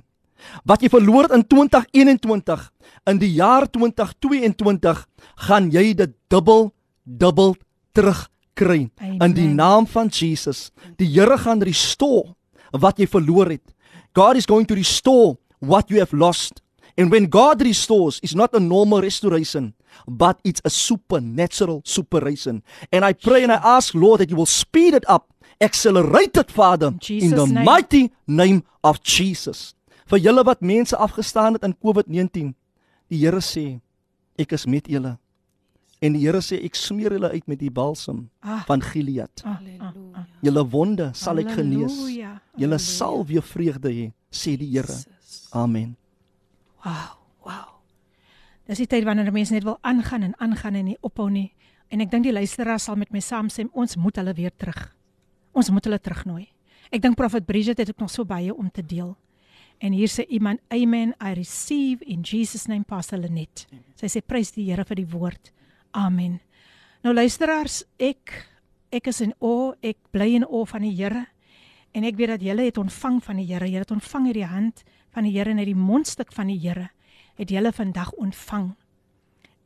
Wat 0.66 0.82
jy 0.84 0.90
verloor 0.94 1.32
in 1.34 1.44
2021, 1.48 2.62
in 3.10 3.22
die 3.22 3.32
jaar 3.38 3.66
2022, 3.70 5.02
gaan 5.48 5.70
jy 5.74 5.94
dit 5.98 6.14
dubbel 6.30 6.72
dubbel 7.06 7.56
terugkry 7.94 8.88
in 9.22 9.34
die 9.38 9.50
naam 9.50 9.86
van 9.90 10.10
Jesus. 10.10 10.72
Die 10.98 11.10
Here 11.14 11.38
gaan 11.38 11.62
restore 11.62 12.34
wat 12.74 13.00
jy 13.00 13.08
verloor 13.08 13.54
het. 13.54 13.66
God 14.16 14.38
is 14.40 14.48
going 14.50 14.66
to 14.66 14.78
restore 14.78 15.36
what 15.60 15.90
you 15.90 16.00
have 16.00 16.16
lost. 16.16 16.62
And 16.98 17.12
when 17.12 17.28
God 17.30 17.62
restores, 17.62 18.20
it's 18.24 18.36
not 18.36 18.56
a 18.56 18.60
normal 18.60 19.02
restoration, 19.04 19.74
but 20.08 20.40
it's 20.44 20.62
a 20.66 20.70
supernatural 20.70 21.82
superation. 21.86 22.64
And 22.92 23.04
I 23.06 23.14
pray 23.14 23.44
and 23.44 23.52
I 23.52 23.60
ask, 23.64 23.94
Lord, 23.94 24.20
that 24.20 24.30
you 24.30 24.36
will 24.38 24.46
speed 24.46 24.94
it 24.94 25.06
up, 25.10 25.32
accelerate 25.62 26.38
it, 26.38 26.52
Father, 26.52 26.88
in, 26.88 27.00
Jesus' 27.00 27.32
the 27.32 27.46
name. 27.54 27.64
mighty 27.66 28.12
name 28.28 28.64
of 28.84 29.02
Jesus. 29.04 29.74
Vir 30.08 30.20
julle 30.20 30.44
wat 30.46 30.62
mense 30.62 30.96
afgestaan 30.98 31.54
het 31.54 31.64
in 31.64 31.74
COVID-19, 31.82 32.54
die 33.10 33.18
Here 33.26 33.42
sê, 33.42 33.80
ek 34.38 34.52
is 34.54 34.66
met 34.66 34.88
julle. 34.88 35.18
En 36.02 36.14
die 36.14 36.22
Here 36.28 36.42
sê 36.44 36.60
ek 36.64 36.76
smeer 36.76 37.16
julle 37.16 37.32
uit 37.32 37.48
met 37.48 37.60
die 37.60 37.72
balsam 37.72 38.30
Ah. 38.44 38.62
van 38.68 38.82
Gilead. 38.82 39.42
Ah, 39.44 39.58
ah, 39.58 39.58
Halleluja. 39.58 40.26
Julle 40.42 40.64
wonde 40.70 41.10
sal 41.14 41.40
ek 41.40 41.50
genees. 41.56 41.92
Halleluja. 41.96 42.42
Julle 42.58 42.78
sal 42.80 43.26
weer 43.26 43.42
vreugde 43.42 43.90
hê, 43.90 44.12
sê 44.32 44.58
die 44.58 44.70
Here. 44.76 44.94
Amen. 45.54 45.96
Wow. 46.84 47.15
Dis 48.66 48.82
die 48.82 48.90
tyd 48.90 49.06
wanneer 49.06 49.30
mense 49.34 49.54
net 49.54 49.66
wil 49.66 49.78
aangaan 49.86 50.24
en 50.26 50.34
aangaan 50.42 50.78
en 50.80 50.88
nie 50.90 50.98
ophou 51.06 51.28
nie. 51.30 51.52
En 51.94 52.02
ek 52.02 52.10
dink 52.10 52.26
die 52.26 52.34
luisteraars 52.34 52.88
sal 52.90 52.98
met 52.98 53.12
my 53.14 53.22
saamstem, 53.22 53.70
ons 53.78 53.94
moet 54.02 54.18
hulle 54.18 54.34
weer 54.34 54.54
terug. 54.58 54.80
Ons 55.54 55.70
moet 55.70 55.86
hulle 55.86 56.00
terugnooi. 56.02 56.48
Ek 56.90 57.04
dink 57.04 57.18
Prophet 57.18 57.46
Bridget 57.46 57.78
het 57.82 57.92
ook 57.94 58.02
nog 58.02 58.12
so 58.14 58.26
baie 58.26 58.54
om 58.54 58.72
te 58.74 58.82
deel. 58.82 59.14
En 59.84 59.94
hier 59.94 60.10
sê 60.10 60.26
iemand, 60.30 60.62
"Amen, 60.70 61.14
I 61.22 61.34
receive 61.34 62.04
in 62.06 62.22
Jesus 62.22 62.66
name 62.68 62.84
Pastor 62.84 63.20
Lenet." 63.20 63.68
Sy 63.96 64.08
sê 64.08 64.22
prys 64.26 64.52
die 64.52 64.66
Here 64.72 64.86
vir 64.86 64.96
die 64.96 65.08
woord. 65.08 65.52
Amen. 65.92 66.40
Nou 67.04 67.14
luisteraars, 67.14 67.84
ek 68.00 68.50
ek 68.92 69.08
is 69.08 69.22
in 69.22 69.34
o, 69.40 69.76
ek 69.82 69.98
bly 70.12 70.36
in 70.36 70.46
o 70.46 70.66
van 70.66 70.82
die 70.82 70.96
Here. 70.96 71.28
En 71.94 72.04
ek 72.04 72.16
weet 72.16 72.28
dat 72.28 72.42
julle 72.42 72.64
het 72.64 72.78
ontvang 72.78 73.24
van 73.24 73.36
die 73.36 73.46
Here. 73.46 73.66
Julle 73.66 73.80
het 73.80 73.92
ontvang 73.92 74.26
hierdie 74.26 74.46
hand 74.46 74.84
van 75.12 75.24
die 75.24 75.32
Here 75.32 75.50
en 75.50 75.58
uit 75.58 75.66
die 75.66 75.76
mondstuk 75.76 76.32
van 76.32 76.48
die 76.48 76.60
Here 76.60 76.90
het 77.36 77.50
julle 77.50 77.72
vandag 77.72 78.12
ontvang. 78.12 78.74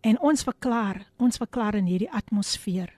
En 0.01 0.19
ons 0.19 0.43
verklaar, 0.43 1.03
ons 1.17 1.37
verklaar 1.37 1.75
in 1.75 1.85
hierdie 1.85 2.11
atmosfeer 2.11 2.93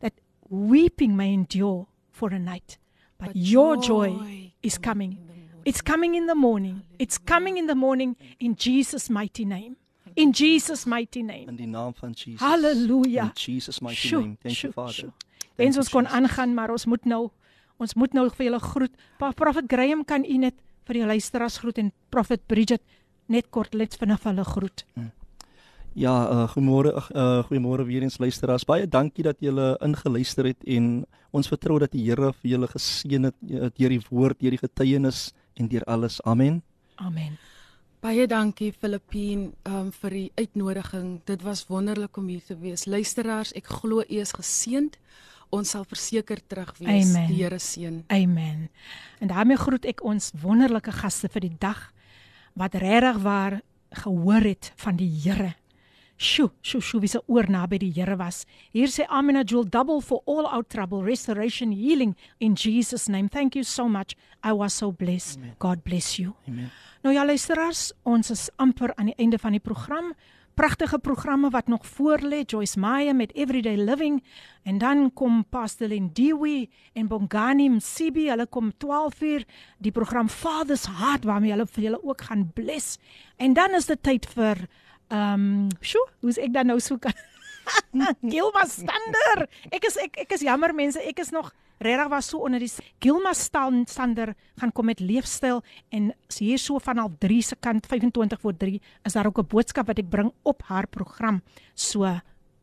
that 0.00 0.12
weeping 0.48 1.16
may 1.16 1.32
endure 1.32 1.86
for 2.10 2.32
a 2.32 2.38
night, 2.38 2.78
but, 3.18 3.32
But 3.32 3.36
your 3.36 3.76
joy 3.76 4.10
joy 4.10 4.52
is 4.62 4.78
coming. 4.78 5.18
It's 5.64 5.82
coming 5.82 6.14
in 6.14 6.26
the 6.26 6.34
morning. 6.34 6.84
It's 6.98 7.18
coming 7.18 7.58
in 7.58 7.66
the 7.66 7.74
morning 7.74 8.16
in 8.38 8.54
Jesus 8.54 9.08
mighty 9.08 9.44
name. 9.44 9.76
In 10.14 10.32
Jesus 10.32 10.86
mighty 10.86 11.22
name. 11.22 11.48
In 11.48 11.56
die 11.56 11.66
naam 11.66 11.92
van 11.94 12.12
Jesus. 12.12 12.40
Halleluja. 12.40 13.22
In 13.22 13.32
Jesus 13.34 13.80
mighty 13.80 14.08
Sjoe, 14.08 14.20
name. 14.20 14.36
Thank 14.42 14.54
sjoe, 14.54 14.70
you 14.70 14.72
Father. 14.72 15.12
Wens 15.56 15.76
ons 15.76 15.90
kon 15.90 16.06
aangaan, 16.06 16.54
maar 16.54 16.70
ons 16.70 16.86
moet 16.86 17.04
nou 17.04 17.30
ons 17.76 17.94
moet 17.94 18.14
nou 18.16 18.28
vir 18.30 18.46
julle 18.46 18.60
groet. 18.62 18.94
Pa, 19.18 19.32
Prophet 19.36 19.66
Graham 19.68 20.04
kan 20.08 20.24
u 20.24 20.38
net 20.40 20.54
vir 20.86 21.00
die 21.00 21.08
luisteraars 21.10 21.58
groet 21.60 21.82
en 21.82 21.90
Prophet 22.14 22.46
Bridget 22.46 22.80
net 23.28 23.50
kort 23.50 23.74
vinnig 23.74 24.20
vir 24.20 24.32
hulle 24.32 24.44
groet. 24.44 24.84
Ja, 25.96 26.12
uh, 26.28 26.44
goeiemôre 26.52 26.92
uh, 26.92 27.42
goeiemôre 27.48 27.86
weer 27.88 28.02
eens 28.04 28.18
luisteraars. 28.20 28.66
Baie 28.68 28.86
dankie 28.86 29.24
dat 29.24 29.40
julle 29.40 29.78
ingeluister 29.80 30.44
het 30.44 30.64
en 30.68 31.06
ons 31.32 31.48
vertrou 31.48 31.78
dat 31.80 31.92
die 31.92 32.04
Here 32.04 32.34
vir 32.42 32.50
julle 32.50 32.68
geseën 32.68 33.30
het 33.30 33.36
uh, 33.48 33.70
deur 33.78 33.94
die 33.94 34.02
woord, 34.10 34.40
deur 34.40 34.52
die 34.52 34.60
getuienis 34.60 35.30
en 35.56 35.70
deur 35.72 35.84
alles. 35.88 36.20
Amen. 36.28 36.60
Amen. 36.96 37.38
Baie 38.04 38.26
dankie 38.28 38.74
Filippien 38.76 39.48
um, 39.64 39.88
vir 40.02 40.18
die 40.18 40.28
uitnodiging. 40.36 41.22
Dit 41.24 41.42
was 41.42 41.64
wonderlik 41.66 42.20
om 42.20 42.28
hier 42.28 42.44
te 42.44 42.58
wees. 42.60 42.84
Luisteraars, 42.84 43.54
ek 43.56 43.72
glo 43.80 44.04
u 44.04 44.20
is 44.20 44.36
geseënd. 44.36 45.00
Ons 45.48 45.72
sal 45.72 45.88
verseker 45.88 46.42
terug 46.44 46.74
wees. 46.76 47.14
Amen. 47.14 47.32
Die 47.32 47.40
Here 47.40 47.58
seën. 47.58 48.02
Amen. 48.12 48.68
En 49.24 49.32
daarmee 49.32 49.56
groet 49.56 49.88
ek 49.88 50.04
ons 50.04 50.34
wonderlike 50.42 50.92
gaste 50.92 51.32
vir 51.32 51.48
die 51.48 51.56
dag 51.56 51.86
wat 52.56 52.74
regtig 52.74 53.20
waar 53.22 53.60
gehoor 54.02 54.44
het 54.48 54.72
van 54.76 54.96
die 54.96 55.10
Here. 55.22 55.54
Sjoe, 56.16 56.48
sjoe, 56.64 56.80
sjoe, 56.80 57.00
wie 57.02 57.10
se 57.12 57.20
oor 57.28 57.44
naby 57.52 57.78
die 57.78 57.92
Here 57.92 58.16
was. 58.16 58.44
Hier 58.72 58.88
sê 58.88 59.04
Amina 59.12 59.42
Jewel 59.44 59.68
double 59.68 60.00
for 60.00 60.22
all 60.24 60.46
our 60.48 60.64
trouble, 60.64 61.04
restoration, 61.04 61.74
healing 61.76 62.16
in 62.40 62.56
Jesus 62.56 63.08
name. 63.08 63.28
Thank 63.28 63.54
you 63.54 63.64
so 63.64 63.88
much. 63.88 64.16
I 64.42 64.52
was 64.52 64.72
so 64.72 64.92
blessed. 64.92 65.38
Amen. 65.38 65.56
God 65.58 65.84
bless 65.84 66.16
you. 66.18 66.32
Amen. 66.48 66.70
Nou 67.04 67.14
ja 67.14 67.24
luisteraars, 67.24 67.92
ons 68.02 68.30
is 68.32 68.48
amper 68.56 68.94
aan 68.96 69.12
die 69.12 69.18
einde 69.20 69.38
van 69.38 69.52
die 69.54 69.60
program. 69.60 70.14
Pragtige 70.56 70.98
programme 70.98 71.50
wat 71.52 71.66
nog 71.68 71.86
voor 71.86 72.18
lê, 72.24 72.42
Joyce 72.46 72.78
Meyer 72.80 73.16
met 73.16 73.34
Everyday 73.34 73.76
Living 73.76 74.22
en 74.64 74.78
dan 74.78 75.10
kom 75.12 75.44
Pastor 75.44 75.88
Lindiwe 75.88 76.68
en 76.92 77.06
Bongani 77.06 77.68
Msibi, 77.68 78.30
hulle 78.30 78.46
kom 78.46 78.72
12uur 78.72 79.44
die 79.78 79.92
program 79.92 80.28
Father's 80.28 80.86
Heart 80.88 81.28
waarmee 81.28 81.52
hulle 81.52 81.68
vir 81.68 81.82
julle 81.82 82.00
ook 82.02 82.24
gaan 82.30 82.50
bless. 82.54 82.96
En 83.36 83.52
dan 83.52 83.76
is 83.76 83.86
dit 83.86 84.02
tyd 84.02 84.26
vir 84.32 84.64
Ehm, 85.08 85.40
um, 85.40 85.68
sjoe, 85.80 86.02
hoe's 86.20 86.38
ek 86.42 86.50
dan 86.54 86.66
nou 86.66 86.80
so 86.82 86.98
kan 86.98 87.14
Gilma 88.32 88.64
Stander. 88.66 89.44
Ek 89.70 89.86
is 89.86 89.98
ek 90.02 90.18
ek 90.24 90.34
is 90.34 90.42
jammer 90.42 90.74
mense, 90.74 90.98
ek 90.98 91.22
is 91.22 91.30
nog 91.34 91.52
regtig 91.78 92.08
was 92.08 92.28
so 92.28 92.38
onder 92.38 92.60
die 92.60 92.70
Gilma 93.00 93.32
Stander 93.32 94.34
gaan 94.56 94.72
kom 94.72 94.86
met 94.86 95.00
leefstyl 95.00 95.62
en 95.90 96.12
hier 96.38 96.58
so 96.58 96.78
van 96.78 96.98
al 96.98 97.10
3 97.18 97.42
se 97.42 97.56
kant 97.56 97.86
25 97.86 98.40
voor 98.40 98.56
3 98.56 98.80
is 99.04 99.12
daar 99.12 99.26
ook 99.26 99.38
'n 99.38 99.46
boodskap 99.46 99.86
wat 99.86 99.98
ek 99.98 100.08
bring 100.08 100.32
op 100.42 100.62
haar 100.62 100.86
program. 100.86 101.42
So 101.74 102.20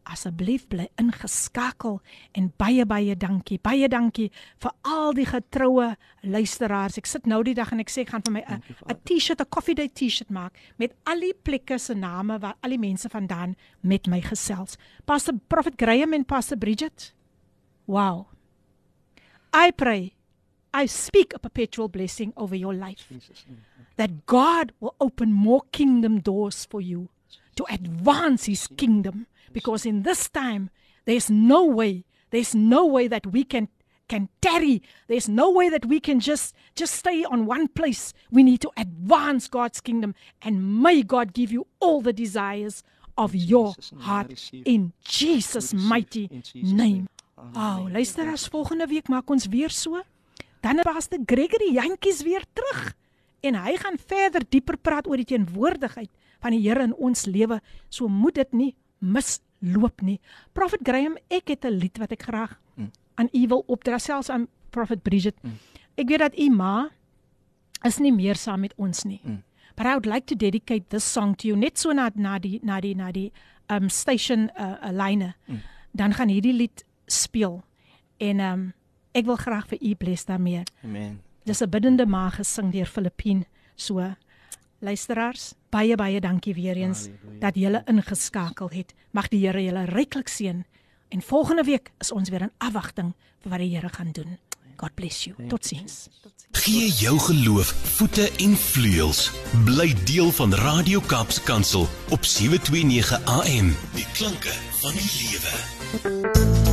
asseblief 0.10 0.68
bly 0.72 0.88
ingeskakel 1.02 2.00
en 2.38 2.50
baie 2.60 2.86
baie 2.86 3.16
dankie. 3.20 3.60
Baie 3.64 3.88
dankie 3.92 4.30
vir 4.64 4.74
al 4.82 5.16
die 5.18 5.26
getroue 5.26 5.94
luisteraars. 6.22 6.98
Ek 6.98 7.10
sit 7.10 7.30
nou 7.30 7.42
die 7.44 7.56
dag 7.58 7.72
en 7.72 7.84
ek 7.84 7.92
sê 7.94 8.04
ek 8.04 8.14
gaan 8.14 8.26
vir 8.26 8.34
my 8.34 8.44
'n 8.48 8.62
'n 8.90 9.00
T-shirt, 9.06 9.42
'n 9.42 9.50
coffee 9.50 9.76
date 9.76 9.94
T-shirt 9.94 10.30
maak 10.30 10.54
met 10.78 10.94
al 11.06 11.20
die 11.20 11.34
plekke 11.34 11.80
se 11.80 11.94
name 11.94 12.40
waar 12.40 12.56
al 12.62 12.70
die 12.70 12.80
mense 12.80 13.10
vandaan 13.10 13.56
met 13.82 14.08
my 14.08 14.22
gesels. 14.22 14.78
Pastor 15.06 15.36
Prophet 15.48 15.74
Graham 15.78 16.14
en 16.14 16.26
Pastor 16.26 16.58
Bridget. 16.58 17.14
Wow. 17.86 18.33
I 19.54 19.72
pray 19.72 20.14
I 20.74 20.88
speak 20.88 21.34
a 21.36 21.40
perpetual 21.40 21.88
blessing 21.88 22.34
over 22.36 22.56
your 22.56 22.74
life. 22.74 23.08
That 23.96 24.26
God 24.26 24.74
will 24.80 24.96
open 25.00 25.32
more 25.32 25.62
kingdom 25.72 26.20
doors 26.20 26.66
for 26.66 26.82
you 26.82 27.10
to 27.56 27.66
advance 27.70 28.46
his 28.46 28.68
kingdom. 28.68 29.28
Because 29.52 29.86
in 29.86 30.02
this 30.02 30.28
time 30.30 30.72
there's 31.06 31.30
no 31.30 31.64
way 31.64 32.06
there's 32.32 32.56
no 32.56 32.88
way 32.88 33.08
that 33.08 33.28
we 33.28 33.44
can 33.44 33.68
can 34.10 34.28
tarry. 34.42 34.82
There's 35.08 35.30
no 35.30 35.50
way 35.52 35.70
that 35.70 35.86
we 35.86 36.00
can 36.00 36.20
just 36.20 36.56
just 36.76 36.96
stay 36.96 37.24
on 37.24 37.46
one 37.46 37.68
place. 37.68 38.14
We 38.32 38.42
need 38.42 38.62
to 38.62 38.72
advance 38.76 39.48
God's 39.48 39.80
kingdom. 39.80 40.16
And 40.42 40.82
may 40.82 41.04
God 41.04 41.34
give 41.34 41.52
you 41.52 41.68
all 41.80 42.02
the 42.02 42.14
desires 42.14 42.84
of 43.16 43.36
your 43.36 43.76
heart. 44.00 44.52
In 44.66 44.94
Jesus 45.06 45.74
mighty 45.76 46.42
name 46.56 47.08
oh 47.56 47.88
luister 47.92 48.28
as 48.32 48.48
volgende 48.48 48.88
week 48.88 49.08
maak 49.08 49.30
ons 49.30 49.48
weer 49.48 49.70
so 49.70 50.02
dan 50.62 50.80
was 50.84 51.10
die 51.10 51.20
Gregory 51.26 51.74
jantjies 51.74 52.24
weer 52.24 52.44
terug 52.54 52.94
en 53.44 53.56
hy 53.60 53.76
gaan 53.78 53.98
verder 54.00 54.46
dieper 54.50 54.78
praat 54.78 55.08
oor 55.08 55.20
die 55.20 55.28
teenwoordigheid 55.28 56.10
van 56.44 56.56
die 56.56 56.64
Here 56.64 56.84
in 56.84 56.96
ons 56.96 57.26
lewe 57.26 57.60
so 57.90 58.08
moet 58.08 58.36
dit 58.36 58.54
nie 58.54 58.72
misloop 59.04 60.02
nie. 60.02 60.20
Prophet 60.56 60.84
Graham, 60.84 61.18
ek 61.30 61.52
het 61.52 61.66
'n 61.66 61.76
lied 61.76 61.98
wat 61.98 62.12
ek 62.12 62.24
graag 62.24 62.60
mm. 62.76 62.92
aan 63.16 63.30
u 63.34 63.48
wil 63.48 63.64
opdra 63.68 63.98
selfs 63.98 64.30
aan 64.30 64.48
Prophet 64.70 65.04
Bridget. 65.04 65.36
Mm. 65.44 65.58
Ek 65.96 66.08
weet 66.08 66.20
dat 66.20 66.40
u 66.40 66.50
ma 66.50 66.90
is 67.84 67.98
nie 68.00 68.14
meer 68.14 68.36
saam 68.36 68.60
met 68.60 68.74
ons 68.78 69.04
nie. 69.04 69.22
Mm. 69.24 69.44
But 69.76 69.86
I 69.86 69.90
would 69.90 70.06
like 70.06 70.26
to 70.26 70.36
dedicate 70.36 70.90
this 70.90 71.12
song 71.12 71.36
to 71.36 71.48
you 71.48 71.58
net 71.58 71.78
so 71.80 71.92
na 71.92 72.10
na 72.16 72.40
die 72.40 72.60
na 72.64 72.80
die 72.80 72.96
na 72.96 73.12
die 73.12 73.32
um 73.70 73.90
station 73.90 74.50
uh, 74.58 74.78
uh 74.84 74.92
line. 74.92 75.34
Mm. 75.48 75.60
Dan 75.92 76.14
gaan 76.14 76.30
hierdie 76.30 76.54
lied 76.54 76.86
speel. 77.06 77.64
En 78.18 78.40
um 78.40 78.74
ek 79.12 79.26
wil 79.26 79.36
graag 79.36 79.68
vir 79.68 79.78
u 79.82 79.96
bless 79.96 80.26
daarmee. 80.26 80.64
Amen. 80.84 81.22
Dis 81.44 81.62
'n 81.62 81.70
biddende 81.70 82.06
ma 82.06 82.30
gesing 82.30 82.72
deur 82.72 82.86
Filippine. 82.86 83.46
So 83.76 84.16
luisteraars, 84.80 85.54
baie 85.70 85.96
baie 85.96 86.20
dankie 86.20 86.54
weer 86.54 86.76
eens 86.76 87.08
Halleluja. 87.08 87.40
dat 87.40 87.56
julle 87.56 87.82
ingeskakel 87.86 88.70
het. 88.70 88.94
Mag 89.12 89.28
die 89.28 89.46
Here 89.46 89.64
julle 89.64 89.86
ryklik 89.86 90.28
seën. 90.28 90.66
En 91.10 91.22
volgende 91.22 91.64
week 91.64 91.92
is 92.00 92.12
ons 92.12 92.30
weer 92.30 92.42
in 92.42 92.52
afwagting 92.58 93.14
vir 93.42 93.50
wat 93.50 93.60
die 93.60 93.76
Here 93.76 93.90
gaan 93.90 94.12
doen. 94.12 94.38
God 94.78 94.94
bless 94.96 95.24
you. 95.24 95.48
Totsiens. 95.48 96.10
Gee 96.52 96.90
jou 96.90 97.20
geloof 97.20 97.68
voete 97.98 98.32
en 98.38 98.56
vleuels. 98.58 99.32
Bly 99.66 99.94
deel 100.06 100.32
van 100.32 100.54
Radio 100.54 101.00
Kaapse 101.00 101.42
Kansel 101.42 101.88
op 102.10 102.26
729 102.26 103.26
AM. 103.26 103.76
Die 103.94 104.08
klanke 104.14 104.52
van 104.82 104.92
die 104.92 105.12
lewe. 105.22 106.73